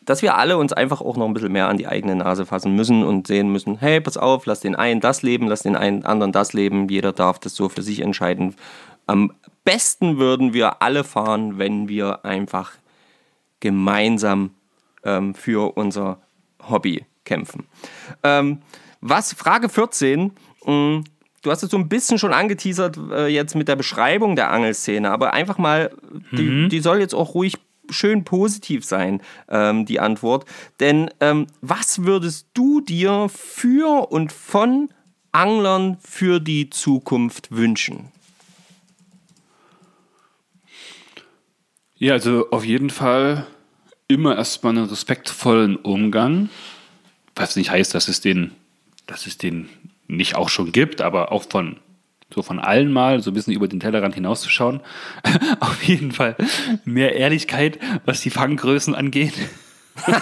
dass 0.00 0.22
wir 0.22 0.36
alle 0.36 0.56
uns 0.56 0.72
einfach 0.72 1.00
auch 1.00 1.16
noch 1.16 1.26
ein 1.26 1.34
bisschen 1.34 1.52
mehr 1.52 1.68
an 1.68 1.76
die 1.76 1.86
eigene 1.86 2.16
Nase 2.16 2.46
fassen 2.46 2.74
müssen 2.74 3.04
und 3.04 3.26
sehen 3.26 3.52
müssen, 3.52 3.78
hey, 3.78 4.00
pass 4.00 4.16
auf, 4.16 4.46
lass 4.46 4.60
den 4.60 4.74
einen 4.74 5.00
das 5.00 5.22
leben, 5.22 5.48
lass 5.48 5.62
den 5.62 5.76
einen 5.76 6.04
anderen 6.04 6.32
das 6.32 6.52
leben. 6.52 6.88
Jeder 6.88 7.12
darf 7.12 7.38
das 7.38 7.54
so 7.54 7.68
für 7.68 7.82
sich 7.82 8.00
entscheiden. 8.00 8.54
Am 9.06 9.32
besten 9.64 10.18
würden 10.18 10.54
wir 10.54 10.82
alle 10.82 11.04
fahren, 11.04 11.58
wenn 11.58 11.88
wir 11.88 12.24
einfach 12.24 12.72
gemeinsam 13.60 14.50
ähm, 15.04 15.34
für 15.34 15.76
unser 15.76 16.18
Hobby 16.68 17.04
kämpfen. 17.24 17.66
Ähm, 18.22 18.62
was, 19.00 19.32
Frage 19.32 19.68
14, 19.68 20.32
mh, 20.64 20.72
mm, 20.72 21.04
du 21.42 21.50
hast 21.50 21.62
es 21.62 21.70
so 21.70 21.76
ein 21.76 21.88
bisschen 21.88 22.18
schon 22.18 22.32
angeteasert 22.32 22.98
äh, 23.10 23.26
jetzt 23.28 23.54
mit 23.54 23.68
der 23.68 23.76
Beschreibung 23.76 24.36
der 24.36 24.50
Angelszene, 24.50 25.10
aber 25.10 25.32
einfach 25.32 25.58
mal, 25.58 25.90
die, 26.32 26.42
mhm. 26.42 26.68
die 26.68 26.80
soll 26.80 26.98
jetzt 26.98 27.14
auch 27.14 27.34
ruhig 27.34 27.54
schön 27.90 28.24
positiv 28.24 28.84
sein, 28.84 29.22
ähm, 29.48 29.86
die 29.86 30.00
Antwort. 30.00 30.44
Denn 30.80 31.10
ähm, 31.20 31.46
was 31.60 32.04
würdest 32.04 32.48
du 32.54 32.80
dir 32.80 33.28
für 33.34 34.10
und 34.10 34.32
von 34.32 34.90
Anglern 35.32 35.98
für 36.00 36.40
die 36.40 36.70
Zukunft 36.70 37.50
wünschen? 37.50 38.12
Ja, 41.96 42.12
also 42.12 42.50
auf 42.50 42.64
jeden 42.64 42.90
Fall 42.90 43.46
immer 44.06 44.36
erstmal 44.36 44.76
einen 44.76 44.86
respektvollen 44.86 45.76
Umgang, 45.76 46.48
was 47.34 47.56
nicht 47.56 47.70
heißt, 47.70 47.94
dass 47.94 48.08
es 48.08 48.20
den, 48.20 48.52
dass 49.06 49.26
es 49.26 49.36
den 49.36 49.68
nicht 50.08 50.34
auch 50.34 50.48
schon 50.48 50.72
gibt, 50.72 51.00
aber 51.00 51.30
auch 51.30 51.44
von 51.48 51.78
so 52.34 52.42
von 52.42 52.58
allen 52.58 52.92
mal, 52.92 53.22
so 53.22 53.30
ein 53.30 53.34
bisschen 53.34 53.54
über 53.54 53.68
den 53.68 53.80
Tellerrand 53.80 54.14
hinauszuschauen. 54.14 54.80
Auf 55.60 55.82
jeden 55.82 56.12
Fall 56.12 56.36
mehr 56.84 57.14
Ehrlichkeit, 57.14 57.78
was 58.04 58.20
die 58.20 58.28
Fanggrößen 58.30 58.94
angeht. 58.94 59.32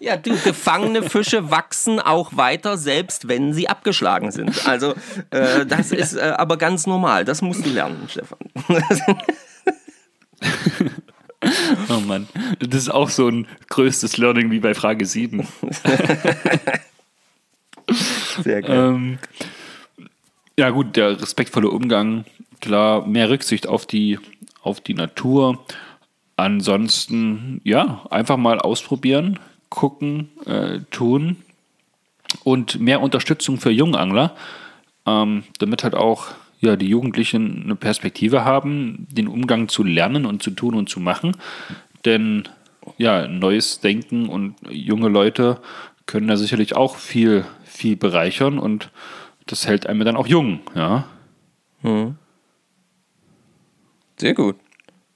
ja, 0.00 0.16
du, 0.16 0.36
gefangene 0.38 1.02
Fische 1.08 1.50
wachsen 1.50 1.98
auch 2.00 2.36
weiter, 2.36 2.76
selbst 2.76 3.28
wenn 3.28 3.54
sie 3.54 3.68
abgeschlagen 3.68 4.32
sind. 4.32 4.66
Also, 4.66 4.94
äh, 5.30 5.64
das 5.64 5.92
ist 5.92 6.14
äh, 6.14 6.34
aber 6.36 6.56
ganz 6.58 6.86
normal. 6.86 7.24
Das 7.24 7.40
musst 7.40 7.64
du 7.64 7.70
lernen, 7.70 8.08
Stefan. 8.08 8.38
oh 11.88 12.00
Mann, 12.00 12.28
das 12.58 12.82
ist 12.82 12.90
auch 12.90 13.08
so 13.08 13.28
ein 13.28 13.46
größtes 13.68 14.18
Learning 14.18 14.50
wie 14.50 14.60
bei 14.60 14.74
Frage 14.74 15.06
7. 15.06 15.46
Sehr 18.42 18.62
geil. 18.62 18.94
Ähm, 18.94 19.18
ja, 20.58 20.70
gut, 20.70 20.96
der 20.96 21.20
respektvolle 21.20 21.70
Umgang, 21.70 22.24
klar, 22.60 23.06
mehr 23.06 23.30
Rücksicht 23.30 23.66
auf 23.66 23.86
die, 23.86 24.18
auf 24.62 24.80
die 24.80 24.94
Natur. 24.94 25.64
Ansonsten, 26.36 27.60
ja, 27.64 28.04
einfach 28.10 28.36
mal 28.36 28.58
ausprobieren, 28.58 29.38
gucken, 29.68 30.28
äh, 30.46 30.80
tun 30.90 31.36
und 32.44 32.80
mehr 32.80 33.00
Unterstützung 33.00 33.58
für 33.58 33.70
Jungangler, 33.70 34.34
ähm, 35.06 35.44
damit 35.58 35.84
halt 35.84 35.94
auch 35.94 36.28
ja, 36.60 36.76
die 36.76 36.88
Jugendlichen 36.88 37.64
eine 37.64 37.76
Perspektive 37.76 38.44
haben, 38.44 39.06
den 39.10 39.26
Umgang 39.26 39.68
zu 39.68 39.82
lernen 39.82 40.26
und 40.26 40.42
zu 40.42 40.52
tun 40.52 40.74
und 40.74 40.88
zu 40.88 41.00
machen. 41.00 41.36
Denn 42.04 42.48
ja, 42.98 43.26
neues 43.26 43.80
Denken 43.80 44.28
und 44.28 44.54
junge 44.70 45.08
Leute 45.08 45.60
können 46.06 46.28
da 46.28 46.36
sicherlich 46.36 46.76
auch 46.76 46.96
viel 46.96 47.44
viel 47.82 47.96
bereichern 47.96 48.60
und 48.60 48.90
das 49.46 49.66
hält 49.66 49.88
einem 49.88 50.04
dann 50.04 50.16
auch 50.16 50.28
jung, 50.28 50.60
ja. 50.76 51.04
Hm. 51.82 52.16
Sehr 54.16 54.34
gut. 54.34 54.56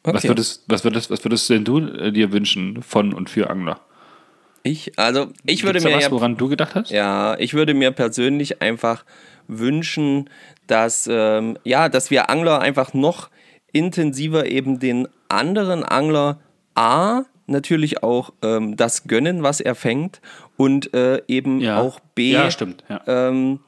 Okay. 0.02 0.16
Was, 0.16 0.24
würdest, 0.24 0.64
was, 0.66 0.82
würdest, 0.82 1.10
was 1.10 1.24
würdest 1.24 1.48
denn 1.48 1.64
du 1.64 1.78
äh, 1.78 2.10
dir 2.10 2.32
wünschen 2.32 2.82
von 2.82 3.14
und 3.14 3.30
für 3.30 3.51
Angler? 3.51 3.80
Ich, 4.64 4.98
also, 4.98 5.28
ich 5.44 5.62
würde 5.62 5.80
mir. 5.80 5.94
Was, 5.94 6.05
ja, 6.05 6.10
woran 6.10 6.36
du 6.36 6.48
gedacht 6.48 6.74
hast? 6.74 6.90
Ja, 6.90 7.38
ich 7.38 7.55
würde 7.55 7.72
mir 7.72 7.93
persönlich 7.93 8.60
einfach 8.60 9.05
wünschen, 9.47 10.28
dass, 10.66 11.09
ähm, 11.09 11.56
ja, 11.62 11.88
dass 11.88 12.10
wir 12.10 12.30
Angler 12.30 12.60
einfach 12.60 12.94
noch 12.94 13.30
intensiver 13.72 14.47
eben 14.47 14.80
den 14.80 15.06
anderen 15.28 15.84
Angler 15.84 16.40
A 16.74 17.22
natürlich 17.47 18.02
auch 18.02 18.32
ähm, 18.43 18.76
das 18.76 19.05
gönnen, 19.05 19.44
was 19.44 19.60
er 19.60 19.76
fängt 19.76 20.20
und 20.57 20.95
äh, 20.95 21.23
eben 21.28 21.61
ja. 21.61 21.81
auch 21.81 22.01
B, 22.15 22.33
ja, 22.33 22.51
stimmt, 22.51 22.85
ja. 22.89 23.01
Ähm, 23.07 23.61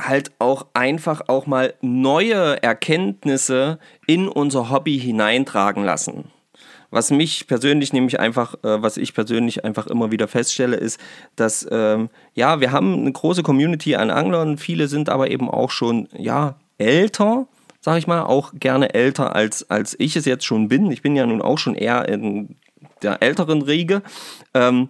halt 0.00 0.30
auch 0.38 0.66
einfach 0.74 1.22
auch 1.28 1.46
mal 1.46 1.74
neue 1.80 2.62
Erkenntnisse 2.62 3.78
in 4.06 4.28
unser 4.28 4.70
Hobby 4.70 4.98
hineintragen 4.98 5.84
lassen. 5.84 6.30
Was 6.90 7.10
mich 7.10 7.46
persönlich 7.46 7.92
nämlich 7.92 8.18
einfach, 8.18 8.54
äh, 8.64 8.82
was 8.82 8.96
ich 8.96 9.12
persönlich 9.12 9.64
einfach 9.64 9.86
immer 9.88 10.10
wieder 10.10 10.26
feststelle, 10.26 10.76
ist, 10.76 10.98
dass 11.36 11.66
ähm, 11.70 12.08
ja, 12.34 12.60
wir 12.60 12.72
haben 12.72 12.94
eine 12.94 13.12
große 13.12 13.42
Community 13.42 13.96
an 13.96 14.10
Anglern, 14.10 14.56
viele 14.56 14.88
sind 14.88 15.10
aber 15.10 15.30
eben 15.30 15.50
auch 15.50 15.70
schon 15.70 16.08
ja 16.16 16.56
älter, 16.78 17.46
sag 17.80 17.98
ich 17.98 18.06
mal, 18.06 18.22
auch 18.22 18.52
gerne 18.54 18.94
älter 18.94 19.36
als 19.36 19.68
als 19.68 19.96
ich 19.98 20.16
es 20.16 20.24
jetzt 20.24 20.46
schon 20.46 20.68
bin. 20.68 20.90
Ich 20.90 21.02
bin 21.02 21.14
ja 21.14 21.26
nun 21.26 21.42
auch 21.42 21.58
schon 21.58 21.74
eher 21.74 22.08
in 22.08 22.56
der 23.02 23.22
älteren 23.22 23.62
Riege. 23.62 24.02
Ähm, 24.54 24.88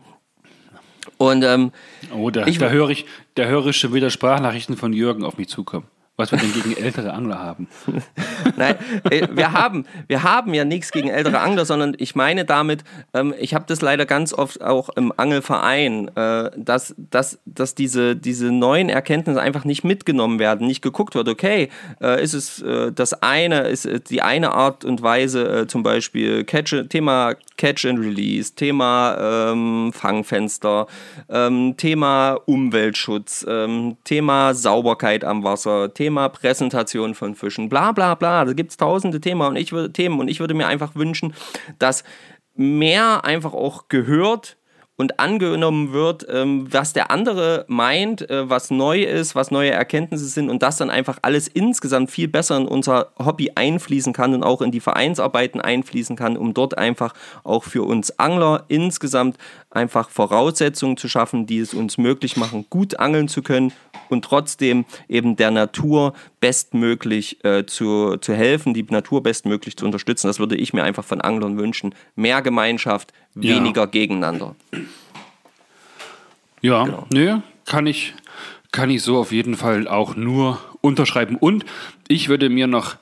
und 1.19 1.45
ähm, 1.45 1.73
oh, 2.15 2.31
da, 2.31 2.47
ich, 2.47 2.59
da 2.59 2.71
höre 2.71 2.91
ich, 2.91 3.07
da 3.35 3.45
höre 3.45 3.67
ich 3.67 3.77
schon 3.77 3.93
wieder 3.93 4.11
Sprachnachrichten 4.11 4.77
von 4.77 4.93
Jürgen 4.93 5.25
auf 5.25 5.37
mich 5.37 5.49
zukommen. 5.49 5.87
was 6.19 6.33
wir 6.33 6.39
denn 6.39 6.53
gegen 6.53 6.77
ältere 6.83 7.13
Angler 7.13 7.39
haben. 7.39 7.69
Nein, 8.57 8.77
äh, 9.09 9.29
wir 9.33 9.53
haben, 9.53 9.87
wir 10.09 10.25
haben 10.25 10.53
ja 10.53 10.65
nichts 10.65 10.91
gegen 10.91 11.09
ältere 11.09 11.39
Angler, 11.39 11.65
sondern 11.65 11.95
ich 11.97 12.15
meine 12.17 12.45
damit, 12.45 12.83
ähm, 13.15 13.33
ich 13.39 13.55
habe 13.55 13.65
das 13.69 13.81
leider 13.81 14.05
ganz 14.05 14.35
oft 14.35 14.61
auch 14.61 14.91
im 14.91 15.13
Angelverein, 15.17 16.09
äh, 16.17 16.51
dass, 16.57 16.95
dass, 16.99 17.39
dass 17.47 17.75
diese, 17.75 18.17
diese 18.17 18.51
neuen 18.51 18.89
Erkenntnisse 18.89 19.41
einfach 19.41 19.65
nicht 19.65 19.85
mitgenommen 19.85 20.41
werden, 20.41 20.67
nicht 20.67 20.83
geguckt 20.83 21.15
wird, 21.15 21.29
okay, 21.29 21.71
äh, 22.03 22.23
ist 22.23 22.35
es 22.35 22.61
äh, 22.63 22.93
das 22.93 23.23
eine, 23.23 23.69
ist 23.69 23.87
äh, 23.87 24.01
die 24.01 24.21
eine 24.21 24.53
Art 24.53 24.85
und 24.85 25.03
Weise, 25.03 25.61
äh, 25.61 25.67
zum 25.69 25.85
Beispiel 25.85 26.45
Catch, 26.45 26.89
Thema 26.89 27.37
Catch 27.59 27.85
and 27.87 27.99
Release, 28.01 28.55
Thema 28.55 29.53
ähm, 29.53 29.93
Fangfenster, 29.93 30.87
ähm, 31.29 31.75
Thema 31.77 32.39
Umweltschutz, 32.47 33.45
ähm, 33.49 33.99
Thema 34.05 34.55
Sauberkeit 34.55 35.25
am 35.25 35.45
Wasser, 35.45 35.93
Thema 35.93 36.09
Thema 36.09 36.31
Präsentation 36.31 37.15
von 37.15 37.35
Fischen, 37.35 37.69
bla 37.69 37.93
bla 37.93 38.15
bla. 38.15 38.45
Da 38.45 38.53
gibt 38.55 38.71
es 38.71 38.77
tausende 38.77 39.21
Themen 39.21 39.43
und, 39.43 39.57
ich 39.57 39.73
würde, 39.73 39.93
Themen 39.93 40.19
und 40.21 40.29
ich 40.29 40.41
würde 40.41 40.55
mir 40.55 40.67
einfach 40.67 40.95
wünschen, 40.95 41.35
dass 41.79 42.03
mehr 42.55 43.25
einfach 43.25 43.53
auch 43.53 43.89
gehört 43.89 44.57
und 44.99 45.21
angenommen 45.21 45.93
wird, 45.93 46.27
ähm, 46.29 46.67
was 46.71 46.93
der 46.93 47.13
andere 47.13 47.65
meint, 47.69 48.29
äh, 48.29 48.51
was 48.51 48.71
neu 48.73 49.05
ist, 49.05 49.37
was 49.37 49.53
neue 49.53 49.71
Erkenntnisse 49.71 50.27
sind 50.27 50.51
und 50.51 50.61
das 50.63 50.77
dann 50.77 50.91
einfach 50.91 51.19
alles 51.23 51.47
insgesamt 51.47 52.11
viel 52.11 52.27
besser 52.27 52.57
in 52.57 52.67
unser 52.67 53.13
Hobby 53.17 53.53
einfließen 53.55 54.13
kann 54.13 54.35
und 54.35 54.43
auch 54.43 54.61
in 54.61 54.73
die 54.73 54.81
Vereinsarbeiten 54.81 55.61
einfließen 55.61 56.17
kann, 56.17 56.37
um 56.37 56.53
dort 56.53 56.77
einfach 56.77 57.15
auch 57.45 57.63
für 57.63 57.85
uns 57.85 58.19
Angler 58.19 58.65
insgesamt 58.67 59.39
einfach 59.71 60.11
Voraussetzungen 60.11 60.97
zu 60.97 61.09
schaffen, 61.09 61.47
die 61.47 61.61
es 61.61 61.75
uns 61.75 61.97
möglich 61.97 62.37
machen, 62.37 62.67
gut 62.69 62.99
angeln 62.99 63.29
zu 63.29 63.43
können 63.43 63.73
und 64.09 64.25
trotzdem 64.25 64.85
eben 65.09 65.37
der 65.37 65.53
Natur 65.53 66.13
bestmöglich 66.41 67.45
äh, 67.45 67.67
zu, 67.67 68.17
zu 68.17 68.35
helfen, 68.35 68.75
die 68.75 68.85
Natur 68.85 69.23
bestmöglich 69.23 69.77
zu 69.77 69.85
unterstützen. 69.85 70.27
Das 70.27 70.41
würde 70.41 70.57
ich 70.57 70.73
mir 70.73 70.83
einfach 70.83 71.05
von 71.05 71.21
Anglern 71.21 71.57
wünschen. 71.59 71.95
Mehr 72.17 72.43
Gemeinschaft, 72.43 73.13
weniger 73.43 73.83
ja. 73.83 73.87
gegeneinander. 73.87 74.55
Ja, 76.61 76.85
genau. 76.85 77.07
nö, 77.13 77.39
kann 77.65 77.87
ich, 77.87 78.15
kann 78.73 78.91
ich 78.91 79.03
so 79.03 79.19
auf 79.19 79.33
jeden 79.33 79.57
Fall 79.57 79.87
auch 79.87 80.17
nur 80.17 80.59
unterschreiben. 80.81 81.37
Und 81.37 81.65
ich 82.09 82.29
würde 82.29 82.49
mir 82.49 82.67
noch 82.67 82.97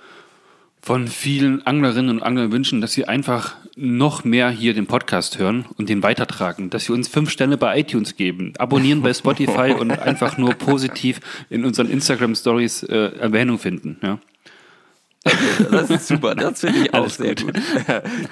von 0.82 1.08
vielen 1.08 1.66
Anglerinnen 1.66 2.10
und 2.10 2.22
Anglern 2.22 2.52
wünschen, 2.52 2.80
dass 2.80 2.92
sie 2.92 3.06
einfach 3.06 3.56
noch 3.76 4.24
mehr 4.24 4.50
hier 4.50 4.72
den 4.72 4.86
Podcast 4.86 5.36
hören 5.36 5.66
und 5.76 5.88
den 5.88 6.02
weitertragen, 6.02 6.70
dass 6.70 6.84
sie 6.84 6.92
uns 6.92 7.08
fünf 7.08 7.30
Sterne 7.30 7.56
bei 7.56 7.80
iTunes 7.80 8.16
geben, 8.16 8.52
abonnieren 8.58 9.02
bei 9.02 9.12
Spotify 9.12 9.74
und 9.78 9.90
einfach 9.98 10.38
nur 10.38 10.54
positiv 10.54 11.20
in 11.50 11.64
unseren 11.64 11.90
Instagram 11.90 12.34
Stories 12.34 12.84
äh, 12.84 13.10
Erwähnung 13.18 13.58
finden. 13.58 13.98
Ja. 14.02 14.18
Das 15.70 15.90
ist 15.90 16.08
super, 16.08 16.34
das 16.34 16.60
finde 16.60 16.80
ich 16.80 16.94
auch 16.94 17.08
sehr 17.08 17.34
gut. 17.34 17.54
gut. 17.54 17.62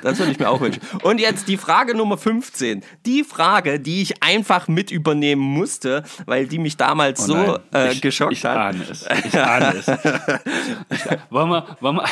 Das 0.03 0.19
würde 0.19 0.33
ich 0.33 0.39
mir 0.39 0.49
auch 0.49 0.61
wünschen. 0.61 0.81
Und 1.03 1.21
jetzt 1.21 1.49
die 1.49 1.57
Frage 1.57 1.97
Nummer 1.97 2.17
15. 2.19 2.83
Die 3.05 3.25
Frage, 3.25 3.81
die 3.81 4.03
ich 4.03 4.23
einfach 4.23 4.69
mit 4.69 4.91
übernehmen 4.91 5.43
musste, 5.43 6.05
weil 6.27 6.47
die 6.47 6.59
mich 6.59 6.77
damals 6.77 7.23
oh 7.23 7.27
so 7.27 7.59
äh, 7.75 7.93
ich, 7.93 8.01
geschockt 8.01 8.33
ich 8.33 8.45
hat. 8.45 8.57
Ahne 8.57 8.85
es. 8.91 9.07
Ich 9.25 9.39
ahne 9.39 9.75
es. 9.77 9.87
wollen 11.31 11.51
wir, 11.51 11.77
wollen 11.81 11.97
wir, 11.97 12.05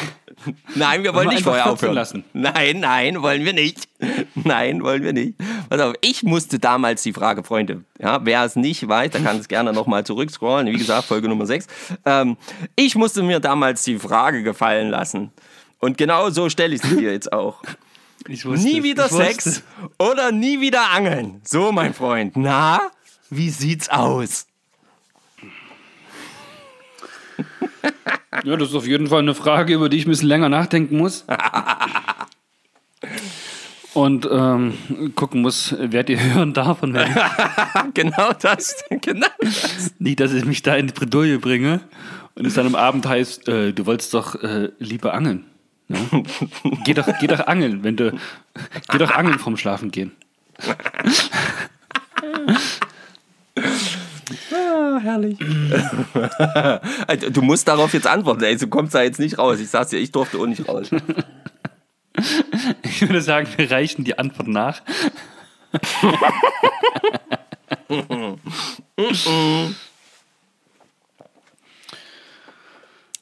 Nein, 0.74 1.02
wir 1.02 1.14
wollen, 1.14 1.26
wollen 1.26 1.34
nicht 1.34 1.44
vorher 1.44 1.70
aufhören. 1.70 1.94
Lassen. 1.94 2.24
Nein, 2.32 2.80
nein, 2.80 3.22
wollen 3.22 3.44
wir 3.44 3.52
nicht. 3.52 3.88
Nein, 4.34 4.82
wollen 4.82 5.02
wir 5.02 5.12
nicht. 5.12 5.34
Pass 5.68 5.80
auf, 5.80 5.94
ich 6.00 6.22
musste 6.22 6.59
damals 6.59 7.02
die 7.02 7.12
Frage, 7.12 7.44
Freunde, 7.44 7.84
ja, 8.00 8.20
wer 8.24 8.44
es 8.44 8.56
nicht 8.56 8.88
weiß, 8.88 9.10
der 9.12 9.20
kann 9.20 9.38
es 9.38 9.48
gerne 9.48 9.72
nochmal 9.72 10.04
zurückscrollen. 10.04 10.66
Wie 10.66 10.76
gesagt, 10.76 11.04
Folge 11.04 11.28
Nummer 11.28 11.46
6. 11.46 11.66
Ähm, 12.04 12.36
ich 12.74 12.96
musste 12.96 13.22
mir 13.22 13.40
damals 13.40 13.84
die 13.84 13.98
Frage 13.98 14.42
gefallen 14.42 14.72
lassen. 14.81 15.31
Und 15.78 15.99
genau 15.99 16.31
so 16.31 16.49
stelle 16.49 16.74
ich 16.74 16.82
sie 16.82 16.97
dir 16.97 17.12
jetzt 17.12 17.32
auch. 17.32 17.62
nie 18.28 18.82
wieder 18.82 19.09
Sex 19.09 19.62
oder 19.99 20.31
nie 20.31 20.61
wieder 20.61 20.90
Angeln. 20.90 21.40
So, 21.44 21.73
mein 21.73 21.93
Freund. 21.93 22.36
Na, 22.36 22.81
wie 23.31 23.51
sieht's 23.51 23.89
aus? 23.89 24.47
Ja, 28.44 28.57
das 28.57 28.70
ist 28.70 28.74
auf 28.74 28.86
jeden 28.86 29.09
Fall 29.09 29.20
eine 29.20 29.35
Frage, 29.35 29.74
über 29.74 29.89
die 29.89 29.99
ich 29.99 30.07
ein 30.07 30.11
bisschen 30.11 30.28
länger 30.28 30.49
nachdenken 30.49 30.97
muss. 30.97 31.24
und 33.94 34.27
ähm, 34.31 35.12
gucken 35.15 35.43
muss, 35.43 35.74
wer 35.78 36.03
die 36.03 36.19
hören 36.19 36.55
darf 36.55 36.82
und 36.82 36.94
wer 36.94 37.09
nicht. 37.09 37.94
genau 37.94 38.32
das. 38.40 38.82
Genau 38.89 39.27
das. 39.40 39.94
Nicht, 39.99 40.20
dass 40.20 40.32
ich 40.32 40.44
mich 40.44 40.62
da 40.62 40.77
in 40.77 40.86
die 40.86 40.93
Bredouille 40.93 41.39
bringe 41.39 41.81
und 42.34 42.46
es 42.46 42.54
dann 42.54 42.66
am 42.66 42.74
Abend 42.74 43.06
heißt, 43.06 43.48
äh, 43.48 43.72
du 43.72 43.86
wolltest 43.86 44.12
doch 44.14 44.42
äh, 44.42 44.70
lieber 44.78 45.14
angeln. 45.14 45.44
Ja? 45.88 45.98
geh, 46.84 46.94
doch, 46.94 47.09
geh 47.20 47.26
doch 47.26 47.46
angeln, 47.46 47.84
wenn 47.84 47.96
du. 47.96 48.12
Geh 48.90 48.98
doch 48.98 49.10
angeln 49.10 49.38
vom 49.38 49.56
Schlafen 49.56 49.90
gehen. 49.90 50.12
Ah, 54.52 54.98
herrlich. 55.00 55.38
du 57.32 57.42
musst 57.42 57.68
darauf 57.68 57.92
jetzt 57.92 58.06
antworten, 58.06 58.42
ey, 58.44 58.56
du 58.56 58.68
kommst 58.68 58.94
da 58.94 59.02
jetzt 59.02 59.20
nicht 59.20 59.38
raus. 59.38 59.60
Ich 59.60 59.68
sag's 59.68 59.90
dir, 59.90 59.98
ich 59.98 60.12
durfte 60.12 60.38
auch 60.38 60.46
nicht 60.46 60.66
raus. 60.68 60.90
Ich 62.82 63.02
würde 63.02 63.22
sagen, 63.22 63.48
wir 63.56 63.70
reichen 63.70 64.04
die 64.04 64.18
Antwort 64.18 64.48
nach. 64.48 64.82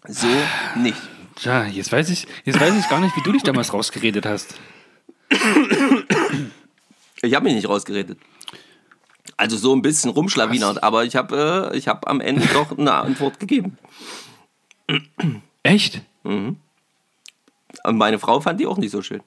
so 0.07 0.27
nicht. 0.77 1.01
Tja, 1.37 1.65
jetzt 1.67 1.91
weiß, 1.93 2.11
ich, 2.11 2.27
jetzt 2.45 2.61
weiß 2.61 2.75
ich 2.79 2.89
gar 2.89 3.01
nicht, 3.01 3.17
wie 3.17 3.23
du 3.23 3.33
dich 3.33 3.43
damals 3.43 3.73
rausgeredet 3.73 4.27
hast. 4.27 4.55
Ich 7.23 7.35
habe 7.35 7.45
mich 7.45 7.55
nicht 7.55 7.69
rausgeredet. 7.69 8.19
Also 9.37 9.57
so 9.57 9.75
ein 9.75 9.83
bisschen 9.83 10.11
rumschlawinert, 10.11 10.77
Was? 10.77 10.83
aber 10.83 11.05
ich 11.05 11.17
habe 11.17 11.71
äh, 11.75 11.81
hab 11.83 12.09
am 12.09 12.21
Ende 12.21 12.47
doch 12.53 12.77
eine 12.77 12.93
Antwort 12.93 13.41
gegeben. 13.41 13.79
Echt? 15.63 16.03
Mhm. 16.25 16.57
Und 17.85 17.97
meine 17.97 18.19
Frau 18.19 18.41
fand 18.41 18.61
die 18.61 18.67
auch 18.67 18.77
nicht 18.77 18.91
so 18.91 19.01
schön. 19.03 19.23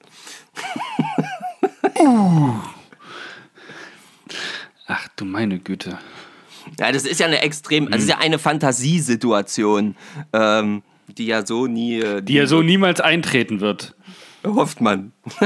uh. 1.98 2.54
Ach 4.86 5.08
du 5.16 5.24
meine 5.24 5.58
Güte. 5.58 5.98
Ja, 6.78 6.92
das 6.92 7.04
ist 7.04 7.20
ja 7.20 7.26
eine 7.26 7.42
extrem, 7.42 7.86
also 7.86 7.98
ist 7.98 8.08
ja 8.08 8.18
eine 8.18 8.38
Fantasiesituation, 8.38 9.96
ähm, 10.32 10.82
die 11.08 11.26
ja 11.26 11.46
so 11.46 11.66
nie. 11.66 12.00
Die, 12.00 12.06
äh, 12.06 12.22
die 12.22 12.34
ja 12.34 12.46
so 12.46 12.62
niemals 12.62 13.00
eintreten 13.00 13.60
wird. 13.60 13.94
Hofft 14.44 14.80
man. 14.80 15.12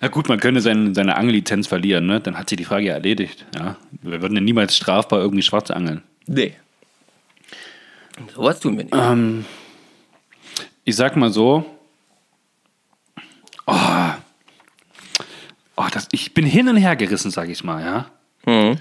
Na 0.00 0.08
gut, 0.08 0.28
man 0.28 0.40
könnte 0.40 0.60
seine, 0.60 0.94
seine 0.94 1.16
Angellizenz 1.16 1.66
verlieren, 1.66 2.06
ne? 2.06 2.20
Dann 2.20 2.38
hat 2.38 2.48
sich 2.48 2.58
die 2.58 2.64
Frage 2.64 2.86
ja 2.86 2.94
erledigt. 2.94 3.46
Ja? 3.54 3.76
Wir 4.02 4.20
würden 4.20 4.34
ja 4.34 4.40
niemals 4.40 4.76
strafbar 4.76 5.20
irgendwie 5.20 5.42
schwarz 5.42 5.70
angeln. 5.70 6.02
Nee. 6.26 6.54
Sowas 8.34 8.60
tun 8.60 8.76
wir 8.76 8.84
nicht. 8.84 8.94
Ähm, 8.94 9.44
ich 10.84 10.96
sag 10.96 11.16
mal 11.16 11.32
so. 11.32 11.64
Oh, 13.66 13.72
oh, 15.76 15.86
das, 15.92 16.08
ich 16.12 16.34
bin 16.34 16.44
hin 16.44 16.68
und 16.68 16.76
her 16.76 16.96
gerissen, 16.96 17.30
sag 17.30 17.48
ich 17.48 17.64
mal, 17.64 17.82
ja. 17.84 18.06
Mhm. 18.46 18.78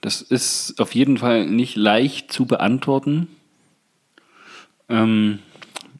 Das 0.00 0.20
ist 0.20 0.80
auf 0.80 0.94
jeden 0.94 1.18
Fall 1.18 1.46
nicht 1.46 1.76
leicht 1.76 2.32
zu 2.32 2.46
beantworten. 2.46 3.28
Ähm, 4.88 5.38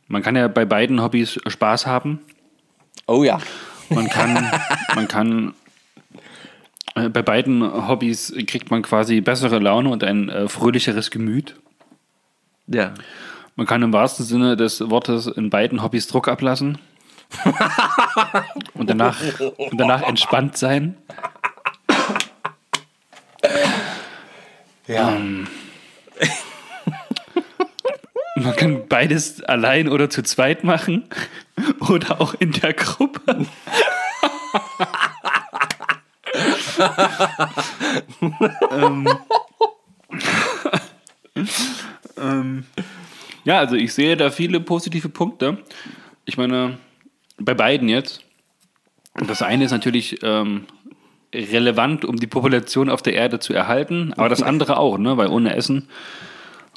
man 0.09 0.23
kann 0.23 0.37
ja 0.37 0.49
bei 0.49 0.65
beiden 0.65 1.03
Hobbys 1.03 1.41
Spaß 1.47 1.87
haben. 1.87 2.21
Oh 3.07 3.25
ja. 3.25 3.39
Man 3.89 4.09
kann, 4.09 4.51
man 4.95 5.09
kann 5.09 5.55
äh, 6.95 7.09
bei 7.09 7.23
beiden 7.23 7.89
Hobbys 7.89 8.35
kriegt 8.47 8.71
man 8.71 8.83
quasi 8.83 9.21
bessere 9.21 9.59
Laune 9.59 9.89
und 9.89 10.05
ein 10.05 10.29
äh, 10.29 10.49
fröhlicheres 10.49 11.11
Gemüt. 11.11 11.57
Ja. 12.67 12.95
Man 13.57 13.67
kann 13.67 13.83
im 13.83 13.93
wahrsten 13.93 14.25
Sinne 14.25 14.57
des 14.57 14.81
Wortes 14.91 15.27
in 15.27 15.49
beiden 15.49 15.83
Hobbys 15.83 16.09
Druck 16.09 16.29
ablassen. 16.29 16.79
und, 18.75 18.89
danach, 18.89 19.21
und 19.57 19.79
danach 19.79 20.03
entspannt 20.03 20.57
sein. 20.57 20.97
Ja. 24.87 25.15
Ähm, 25.15 25.47
man 28.37 28.57
kann 28.57 28.89
beides 28.89 29.43
allein 29.45 29.89
oder 29.89 30.11
zu 30.11 30.23
zweit 30.23 30.65
machen 30.65 31.09
oder 31.89 32.21
auch 32.21 32.35
in 32.35 32.53
der 32.53 32.75
Gruppe. 32.75 33.47
ähm, 38.71 39.09
ähm, 42.17 42.65
ja, 43.45 43.59
also 43.59 43.77
ich 43.77 43.95
sehe 43.95 44.17
da 44.17 44.31
viele 44.31 44.61
positive 44.61 45.09
Punkte. 45.09 45.59
Ich 46.25 46.37
meine, 46.37 46.79
bei 47.39 47.55
beiden 47.55 47.89
jetzt. 47.89 48.23
Das 49.15 49.43
eine 49.43 49.65
ist 49.65 49.71
natürlich 49.71 50.23
ähm, 50.23 50.67
relevant, 51.33 52.05
um 52.05 52.17
die 52.17 52.27
Population 52.27 52.91
auf 52.91 53.03
der 53.03 53.15
Erde 53.15 53.39
zu 53.39 53.53
erhalten. 53.53 54.13
Aber 54.15 54.29
das 54.29 54.43
andere 54.43 54.77
auch, 54.77 54.99
ne? 54.99 55.17
Weil 55.17 55.29
ohne 55.29 55.55
Essen 55.55 55.89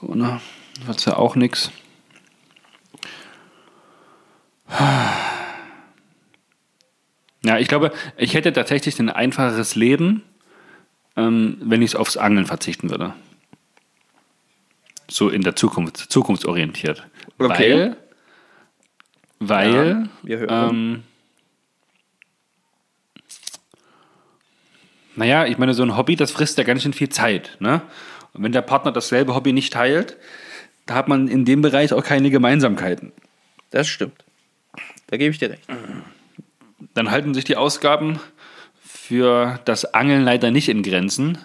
ohne 0.02 0.42
wird 0.86 1.00
es 1.00 1.06
ja 1.06 1.18
auch 1.18 1.36
nichts. 1.36 1.72
Ja, 7.44 7.58
ich 7.58 7.68
glaube, 7.68 7.92
ich 8.18 8.34
hätte 8.34 8.52
tatsächlich 8.54 9.00
ein 9.00 9.10
einfacheres 9.10 9.76
Leben, 9.76 10.24
ähm, 11.16 11.58
wenn 11.62 11.82
ich 11.82 11.96
aufs 11.96 12.18
Angeln 12.18 12.46
verzichten 12.46 12.90
würde. 12.90 13.14
So 15.10 15.30
in 15.30 15.42
der 15.42 15.56
Zukunft, 15.56 15.98
zukunftsorientiert. 15.98 17.08
Okay. 17.40 17.74
Weil, 17.74 17.98
weil 19.40 19.74
Ja, 19.74 20.08
wir 20.24 20.40
hören. 20.40 20.70
ähm, 20.70 21.04
naja, 25.16 25.46
ich 25.46 25.58
meine, 25.58 25.74
so 25.74 25.84
ein 25.84 25.98
Hobby, 25.98 26.16
das 26.16 26.32
frisst 26.32 26.58
ja 26.58 26.64
ganz 26.64 26.84
schön 26.84 26.94
viel 26.94 27.10
Zeit. 27.10 27.58
Ne? 27.60 27.82
Und 28.34 28.44
wenn 28.44 28.52
der 28.52 28.62
Partner 28.62 28.92
dasselbe 28.92 29.34
Hobby 29.34 29.52
nicht 29.54 29.74
teilt, 29.74 30.18
da 30.86 30.96
hat 30.96 31.08
man 31.08 31.28
in 31.28 31.44
dem 31.46 31.62
Bereich 31.62 31.92
auch 31.94 32.04
keine 32.04 32.30
Gemeinsamkeiten. 32.30 33.12
Das 33.72 33.88
stimmt. 33.88 34.24
Da 35.08 35.18
gebe 35.18 35.32
ich 35.32 35.40
dir 35.40 35.50
recht. 35.52 35.68
Dann 36.94 37.12
halten 37.12 37.34
sich 37.34 37.44
die 37.46 37.56
Ausgaben 37.56 38.20
für 38.84 39.60
das 39.66 39.94
Angeln 39.94 40.24
leider 40.24 40.52
nicht 40.52 40.70
in 40.70 40.84
Grenzen. 40.84 41.38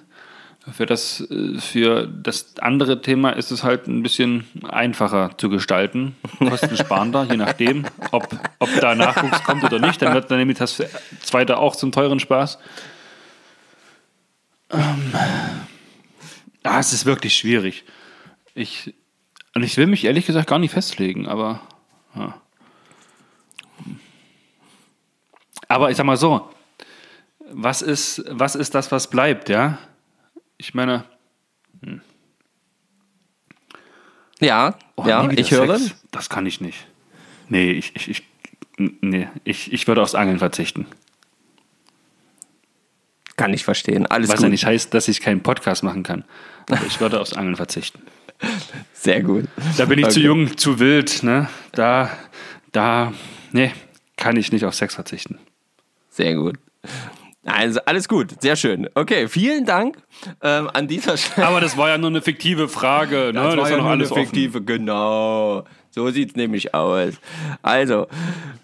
Für 0.71 0.87
das, 0.87 1.21
äh, 1.29 1.59
für 1.59 2.07
das 2.07 2.55
andere 2.61 3.03
Thema 3.03 3.31
ist 3.31 3.51
es 3.51 3.65
halt 3.65 3.89
ein 3.89 4.03
bisschen 4.03 4.47
einfacher 4.63 5.37
zu 5.37 5.49
gestalten, 5.49 6.15
kostensparender, 6.39 7.27
je 7.29 7.37
nachdem, 7.37 7.85
ob, 8.13 8.29
ob 8.61 8.69
da 8.81 8.95
Nachwuchs 8.95 9.43
kommt 9.43 9.65
oder 9.65 9.81
nicht. 9.81 10.01
Dann 10.01 10.15
wird 10.15 10.31
dann 10.31 10.39
nämlich 10.39 10.59
das 10.59 10.81
zweite 11.21 11.59
auch 11.59 11.75
zum 11.75 11.91
teuren 11.91 12.21
Spaß. 12.21 12.59
Ähm, 14.71 15.13
ah, 16.63 16.79
es 16.79 16.93
ist 16.93 17.07
wirklich 17.07 17.37
schwierig. 17.37 17.85
Ich, 18.55 18.95
und 19.55 19.65
ich 19.65 19.77
will 19.77 19.89
mich 19.89 20.05
ehrlich 20.05 20.27
gesagt 20.27 20.49
gar 20.49 20.61
nicht 20.61 20.73
festlegen, 20.73 21.27
aber. 21.27 21.61
Ja. 22.15 22.41
Aber 25.67 25.91
ich 25.91 25.97
sag 25.97 26.07
mal 26.07 26.17
so, 26.17 26.51
was 27.51 27.83
ist, 27.83 28.25
was 28.29 28.55
ist 28.55 28.75
das, 28.77 28.93
was 28.93 29.11
bleibt, 29.11 29.49
ja? 29.49 29.79
Ich 30.63 30.75
meine, 30.75 31.05
Ja, 34.39 34.77
oh, 34.95 35.05
ja, 35.05 35.29
ich 35.33 35.51
höre. 35.51 35.77
Sex, 35.77 35.97
das 36.13 36.29
kann 36.29 36.47
ich 36.47 36.61
nicht. 36.61 36.87
Nee, 37.49 37.73
ich, 37.73 37.97
ich, 37.97 38.09
ich, 38.09 38.23
nee, 39.01 39.29
ich, 39.43 39.73
ich 39.73 39.89
würde 39.89 40.03
aufs 40.03 40.15
Angeln 40.15 40.39
verzichten. 40.39 40.87
Kann 43.37 43.53
ich 43.53 43.65
verstehen. 43.65 44.07
Alles 44.07 44.29
Was 44.29 44.37
gut. 44.37 44.45
ja 44.45 44.49
nicht 44.51 44.65
heißt, 44.65 44.95
dass 44.95 45.09
ich 45.09 45.21
keinen 45.21 45.43
Podcast 45.43 45.83
machen 45.83 46.05
kann. 46.05 46.25
Aber 46.71 46.87
ich 46.87 47.01
würde 47.01 47.21
aufs 47.21 47.33
Angeln 47.33 47.57
verzichten. 47.57 48.01
Sehr 48.93 49.21
gut. 49.21 49.47
Da 49.79 49.87
bin 49.87 49.99
ich 49.99 50.11
zu 50.11 50.21
Okay. 50.21 50.27
jung, 50.27 50.57
zu 50.57 50.79
wild, 50.79 51.25
ne? 51.25 51.49
Da, 51.73 52.17
da, 52.71 53.13
nee, 53.51 53.73
kann 54.17 54.37
ich 54.37 54.53
nicht 54.53 54.65
auf 54.65 54.75
Sex 54.75 54.95
verzichten. 54.95 55.41
Sehr 56.09 56.37
gut. 56.37 56.57
Also 57.45 57.81
alles 57.87 58.09
gut, 58.09 58.41
sehr 58.41 58.55
schön. 58.55 58.89
Okay, 58.95 59.27
vielen 59.27 59.65
Dank 59.65 59.99
ähm, 60.43 60.71
an 60.73 60.87
dieser 60.87 61.17
Stelle. 61.17 61.49
Aber 61.49 61.61
das 61.61 61.77
war 61.77 61.89
ja 61.89 61.99
nur 61.99 62.11
eine 62.11 62.23
fiktive 62.23 62.69
Frage, 62.69 63.33
ne? 63.33 63.33
Das 63.33 63.57
war 63.57 63.65
ist 63.65 63.71
ja 63.71 63.77
noch 63.77 63.85
nur 63.85 63.93
eine 63.93 64.03
alles 64.03 64.13
offen. 64.13 64.27
fiktive, 64.27 64.63
genau. 64.63 65.65
So 65.91 66.09
sieht's 66.11 66.37
nämlich 66.37 66.73
aus. 66.73 67.15
Also, 67.63 68.07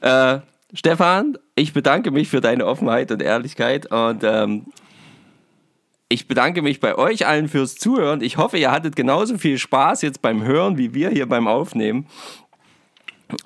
äh, 0.01 0.39
Stefan, 0.73 1.37
ich 1.57 1.73
bedanke 1.73 2.11
mich 2.13 2.29
für 2.29 2.41
deine 2.41 2.67
Offenheit 2.67 3.11
und 3.11 3.21
Ehrlichkeit 3.21 3.91
und 3.91 4.23
ähm, 4.23 4.67
ich 6.09 6.29
bedanke 6.29 6.63
mich 6.63 6.79
bei 6.81 6.97
euch 6.97 7.27
allen 7.27 7.49
fürs 7.49 7.75
Zuhören. 7.75 8.23
Ich 8.23 8.37
hoffe, 8.37 8.59
ihr 8.59 8.71
hattet 8.71 8.95
genauso 8.97 9.39
viel 9.39 9.59
Spaß 9.59 10.03
jetzt 10.03 10.23
beim 10.23 10.43
Hören 10.43 10.79
wie 10.79 10.95
wir 10.95 11.11
hier 11.11 11.29
beim 11.29 11.49
Aufnehmen. 11.49 12.07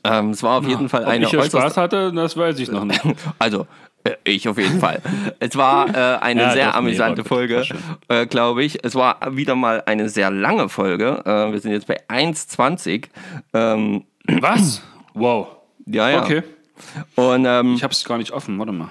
Ähm, 0.04 0.30
es 0.30 0.42
war 0.42 0.59
auf 0.59 0.68
jeden 0.68 0.88
Fall 0.88 1.02
Ob 1.02 1.09
eine 1.09 1.24
ich 1.24 1.30
hier 1.30 1.40
äußerst 1.40 1.56
Spaß 1.56 1.76
hatte, 1.76 2.12
das 2.12 2.36
weiß 2.36 2.59
ich 2.59 2.70
noch 2.70 2.84
nicht. 2.84 3.00
also, 3.38 3.66
ich 4.24 4.48
auf 4.48 4.58
jeden 4.58 4.80
Fall. 4.80 5.00
Es 5.38 5.56
war 5.56 5.88
äh, 5.88 6.18
eine 6.20 6.42
Ja, 6.42 6.52
sehr 6.52 6.74
amüsante 6.74 7.24
Folge, 7.24 7.64
äh, 8.08 8.26
glaube 8.26 8.62
ich. 8.64 8.84
Es 8.84 8.94
war 8.94 9.18
wieder 9.36 9.54
mal 9.56 9.82
eine 9.86 10.08
sehr 10.08 10.30
lange 10.30 10.68
Folge. 10.68 11.22
Äh, 11.24 11.52
wir 11.52 11.60
sind 11.60 11.72
jetzt 11.72 11.86
bei 11.86 12.00
1,20. 12.08 13.06
Ähm, 13.52 14.04
Was? 14.40 14.82
Wow. 15.14 15.48
ja, 15.86 16.08
ja. 16.10 16.22
Okay. 16.22 16.42
Und, 17.16 17.44
ähm, 17.44 17.74
Ich 17.74 17.82
habe 17.82 17.92
es 17.92 18.04
gar 18.04 18.18
nicht 18.18 18.32
offen, 18.32 18.58
warte 18.58 18.72
mal. 18.72 18.90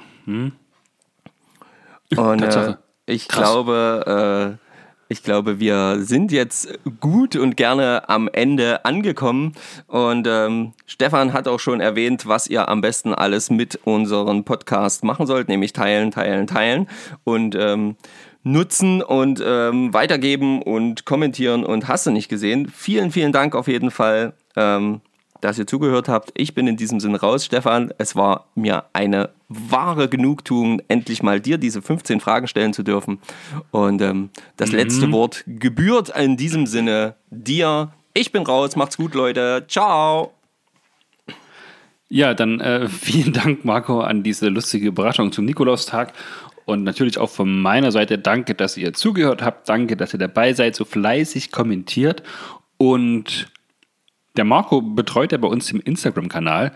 und 2.16 2.42
äh, 2.42 2.76
ich 3.06 3.28
glaube, 3.28 4.58
äh, 4.60 4.71
ich 5.12 5.24
glaube, 5.24 5.60
wir 5.60 5.98
sind 6.00 6.32
jetzt 6.32 6.80
gut 7.02 7.36
und 7.36 7.58
gerne 7.58 8.08
am 8.08 8.30
Ende 8.32 8.86
angekommen. 8.86 9.52
Und 9.88 10.26
ähm, 10.26 10.72
Stefan 10.86 11.34
hat 11.34 11.50
auch 11.50 11.60
schon 11.60 11.82
erwähnt, 11.82 12.28
was 12.28 12.48
ihr 12.48 12.70
am 12.70 12.80
besten 12.80 13.14
alles 13.14 13.50
mit 13.50 13.78
unserem 13.84 14.46
Podcast 14.46 15.04
machen 15.04 15.28
sollt, 15.28 15.50
nämlich 15.50 15.74
teilen, 15.74 16.12
teilen, 16.12 16.48
teilen 16.48 16.88
und 17.26 17.56
ähm, 17.56 17.98
nutzen 18.44 19.02
und 19.02 19.44
ähm, 19.46 19.94
weitergeben 19.94 20.62
und 20.62 21.06
kommentieren 21.06 21.66
und 21.66 21.90
hast 21.90 22.08
du 22.08 22.12
nicht 22.12 22.30
gesehen. 22.30 22.72
Vielen, 22.74 23.12
vielen 23.12 23.34
Dank 23.34 23.54
auf 23.54 23.68
jeden 23.68 23.92
Fall. 23.92 24.32
Ähm, 24.56 25.02
dass 25.42 25.60
ihr 25.60 25.68
zugehört 25.68 26.08
habt. 26.08 26.32
Ich 26.36 26.54
bin 26.54 26.68
in 26.68 26.78
diesem 26.78 27.00
Sinn 27.00 27.16
raus, 27.16 27.46
Stefan. 27.46 27.94
Es 27.98 28.16
war 28.16 28.46
mir 28.56 28.86
eine 28.94 29.32
wahre 29.50 30.08
Genugtuung, 30.08 30.82
endlich 30.88 31.24
mal 31.24 31.42
dir 31.42 31.58
diese 31.58 31.82
15 31.82 32.20
Fragen 32.20 32.48
stellen 32.48 32.74
zu 32.74 32.84
dürfen. 32.84 33.20
Und 33.72 34.02
ähm, 34.02 34.30
das 34.56 34.72
letzte 34.72 35.12
Wort 35.12 35.44
gebührt 35.48 36.10
in 36.18 36.38
diesem 36.38 36.66
Sinne 36.68 37.16
dir. 37.30 37.92
Ich 38.14 38.32
bin 38.32 38.44
raus, 38.44 38.76
macht's 38.76 38.98
gut, 38.98 39.14
Leute. 39.14 39.66
Ciao. 39.68 40.34
Ja, 42.08 42.34
dann 42.34 42.60
äh, 42.60 42.88
vielen 42.90 43.34
Dank, 43.34 43.66
Marco, 43.66 44.02
an 44.02 44.24
diese 44.24 44.50
lustige 44.50 44.88
Überraschung 44.88 45.32
zum 45.32 45.46
Nikolaustag. 45.46 46.14
Und 46.66 46.84
natürlich 46.84 47.18
auch 47.18 47.30
von 47.30 47.60
meiner 47.60 47.92
Seite 47.92 48.18
danke, 48.18 48.54
dass 48.54 48.78
ihr 48.78 48.94
zugehört 48.94 49.42
habt. 49.42 49.68
Danke, 49.68 49.98
dass 49.98 50.14
ihr 50.14 50.20
dabei 50.20 50.54
seid, 50.54 50.76
so 50.76 50.86
fleißig 50.86 51.52
kommentiert. 51.52 52.22
Und 52.78 53.52
der 54.38 54.46
Marco 54.46 54.82
betreut 54.82 55.32
ja 55.32 55.38
bei 55.38 55.48
uns 55.48 55.72
im 55.72 55.80
Instagram-Kanal. 55.80 56.72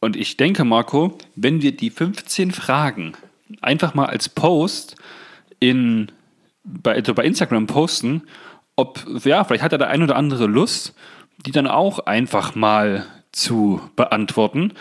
Und 0.00 0.16
ich 0.16 0.36
denke, 0.36 0.64
Marco, 0.64 1.18
wenn 1.34 1.62
wir 1.62 1.76
die 1.76 1.90
15 1.90 2.52
Fragen 2.52 3.12
einfach 3.60 3.94
mal 3.94 4.06
als 4.06 4.28
Post 4.28 4.96
in, 5.58 6.12
bei, 6.64 6.94
also 6.94 7.14
bei 7.14 7.24
Instagram 7.24 7.66
posten, 7.66 8.22
ob, 8.76 9.04
ja, 9.24 9.42
vielleicht 9.44 9.62
hat 9.62 9.72
er 9.72 9.78
der 9.78 9.88
ein 9.88 10.02
oder 10.02 10.16
andere 10.16 10.46
Lust, 10.46 10.94
die 11.44 11.50
dann 11.50 11.66
auch 11.66 12.00
einfach 12.00 12.54
mal 12.54 13.06
zu 13.32 13.80
beantworten 13.96 14.72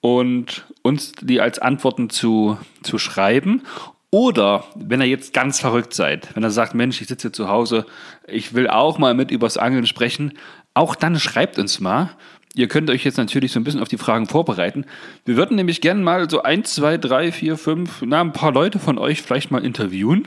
und 0.00 0.66
uns 0.82 1.12
die 1.20 1.40
als 1.40 1.58
Antworten 1.58 2.10
zu, 2.10 2.58
zu 2.82 2.98
schreiben. 2.98 3.62
Oder 4.10 4.64
wenn 4.74 5.00
ihr 5.00 5.06
jetzt 5.06 5.32
ganz 5.32 5.60
verrückt 5.60 5.94
seid, 5.94 6.34
wenn 6.34 6.42
er 6.42 6.50
sagt, 6.50 6.74
Mensch, 6.74 7.00
ich 7.00 7.06
sitze 7.06 7.28
hier 7.28 7.32
zu 7.32 7.48
Hause, 7.48 7.86
ich 8.26 8.54
will 8.54 8.68
auch 8.68 8.98
mal 8.98 9.14
mit 9.14 9.30
übers 9.30 9.56
Angeln 9.56 9.86
sprechen, 9.86 10.32
auch 10.74 10.94
dann 10.94 11.18
schreibt 11.18 11.58
uns 11.58 11.80
mal. 11.80 12.10
Ihr 12.54 12.66
könnt 12.66 12.90
euch 12.90 13.04
jetzt 13.04 13.16
natürlich 13.16 13.52
so 13.52 13.60
ein 13.60 13.64
bisschen 13.64 13.80
auf 13.80 13.88
die 13.88 13.98
Fragen 13.98 14.26
vorbereiten. 14.26 14.84
Wir 15.24 15.36
würden 15.36 15.56
nämlich 15.56 15.80
gerne 15.80 16.02
mal 16.02 16.28
so 16.28 16.42
ein, 16.42 16.64
zwei, 16.64 16.98
drei, 16.98 17.30
vier, 17.30 17.56
fünf, 17.56 18.02
na, 18.04 18.20
ein 18.20 18.32
paar 18.32 18.52
Leute 18.52 18.78
von 18.78 18.98
euch 18.98 19.22
vielleicht 19.22 19.50
mal 19.50 19.64
interviewen 19.64 20.26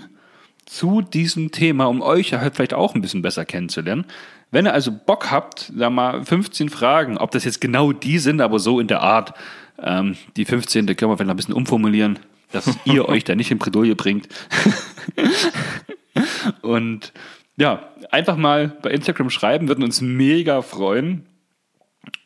zu 0.66 1.02
diesem 1.02 1.52
Thema, 1.52 1.86
um 1.86 2.02
euch 2.02 2.34
halt 2.34 2.56
vielleicht 2.56 2.74
auch 2.74 2.96
ein 2.96 3.02
bisschen 3.02 3.22
besser 3.22 3.44
kennenzulernen. 3.44 4.06
Wenn 4.52 4.66
ihr 4.66 4.74
also 4.74 4.92
Bock 4.92 5.32
habt, 5.32 5.72
da 5.76 5.90
mal 5.90 6.24
15 6.24 6.70
Fragen, 6.70 7.18
ob 7.18 7.32
das 7.32 7.44
jetzt 7.44 7.60
genau 7.60 7.92
die 7.92 8.20
sind, 8.20 8.40
aber 8.40 8.60
so 8.60 8.80
in 8.80 8.88
der 8.88 9.02
Art, 9.02 9.34
ähm, 9.82 10.16
die 10.38 10.46
15. 10.46 10.86
können 10.86 11.12
wir 11.12 11.18
vielleicht 11.18 11.28
noch 11.28 11.34
ein 11.34 11.38
bisschen 11.38 11.56
umformulieren, 11.56 12.20
dass 12.52 12.78
ihr 12.86 13.10
euch 13.10 13.24
da 13.24 13.36
nicht 13.36 13.52
in 13.52 13.58
Bredouille 13.58 13.96
bringt. 13.96 14.30
Und 16.62 17.12
ja, 17.58 17.90
einfach 18.12 18.38
mal 18.38 18.78
bei 18.82 18.92
Instagram 18.92 19.30
schreiben, 19.30 19.68
würden 19.68 19.84
uns 19.84 20.02
mega 20.02 20.62
freuen. 20.62 21.26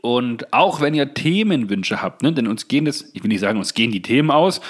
Und 0.01 0.53
auch 0.53 0.81
wenn 0.81 0.95
ihr 0.95 1.13
Themenwünsche 1.13 2.01
habt, 2.01 2.23
ne, 2.23 2.33
denn 2.33 2.47
uns 2.47 2.67
gehen 2.67 2.87
es, 2.87 3.11
ich 3.13 3.23
will 3.23 3.27
nicht 3.27 3.41
sagen, 3.41 3.59
uns 3.59 3.73
gehen 3.73 3.91
die 3.91 4.01
Themen 4.01 4.31
aus, 4.31 4.61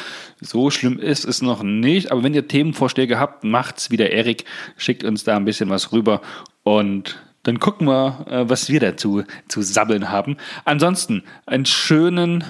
so 0.42 0.70
schlimm 0.70 1.00
ist 1.00 1.26
es 1.26 1.42
noch 1.42 1.64
nicht, 1.64 2.12
aber 2.12 2.24
wenn 2.24 2.34
ihr 2.34 2.48
Themenvorschläge 2.48 3.20
habt, 3.20 3.44
macht's 3.44 3.92
wie 3.92 3.98
der 3.98 4.12
Erik, 4.12 4.46
schickt 4.76 5.04
uns 5.04 5.24
da 5.24 5.38
ein 5.38 5.46
bisschen 5.46 5.70
was 5.70 5.92
rüber 5.92 6.22
und 6.64 7.22
dann 7.44 7.60
gucken 7.60 7.88
wir, 7.88 8.26
äh, 8.30 8.50
was 8.50 8.70
wir 8.70 8.80
dazu 8.80 9.24
zu 9.48 9.62
sabbeln 9.62 10.10
haben. 10.10 10.36
Ansonsten 10.66 11.24
einen 11.46 11.66
schönen, 11.66 12.44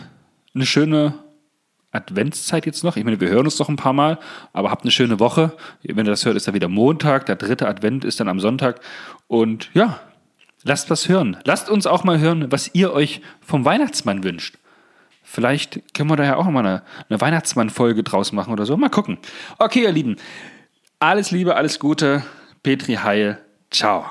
eine 0.55 0.65
schöne 0.65 1.13
Adventszeit 1.97 2.65
jetzt 2.65 2.83
noch. 2.83 2.95
Ich 2.95 3.03
meine, 3.03 3.19
wir 3.19 3.29
hören 3.29 3.45
uns 3.45 3.59
noch 3.59 3.69
ein 3.69 3.75
paar 3.75 3.93
Mal, 3.93 4.19
aber 4.53 4.71
habt 4.71 4.83
eine 4.83 4.91
schöne 4.91 5.19
Woche. 5.19 5.53
Wenn 5.83 6.05
ihr 6.05 6.11
das 6.11 6.25
hört, 6.25 6.35
ist 6.35 6.47
da 6.47 6.53
wieder 6.53 6.69
Montag. 6.69 7.25
Der 7.25 7.35
dritte 7.35 7.67
Advent 7.67 8.05
ist 8.05 8.19
dann 8.19 8.29
am 8.29 8.39
Sonntag. 8.39 8.79
Und 9.27 9.69
ja, 9.73 9.99
lasst 10.63 10.89
was 10.89 11.09
hören. 11.09 11.37
Lasst 11.43 11.69
uns 11.69 11.85
auch 11.87 12.03
mal 12.03 12.19
hören, 12.19 12.51
was 12.51 12.73
ihr 12.73 12.93
euch 12.93 13.21
vom 13.41 13.65
Weihnachtsmann 13.65 14.23
wünscht. 14.23 14.57
Vielleicht 15.23 15.93
können 15.93 16.09
wir 16.09 16.15
da 16.15 16.23
ja 16.23 16.35
auch 16.37 16.45
mal 16.45 16.65
eine, 16.65 16.83
eine 17.09 17.19
Weihnachtsmann-Folge 17.19 18.03
draus 18.03 18.31
machen 18.31 18.53
oder 18.53 18.65
so. 18.65 18.77
Mal 18.77 18.89
gucken. 18.89 19.17
Okay, 19.59 19.83
ihr 19.83 19.91
Lieben. 19.91 20.15
Alles 20.99 21.31
Liebe, 21.31 21.55
alles 21.55 21.79
Gute. 21.79 22.23
Petri 22.63 22.95
Heil. 22.95 23.39
Ciao. 23.69 24.05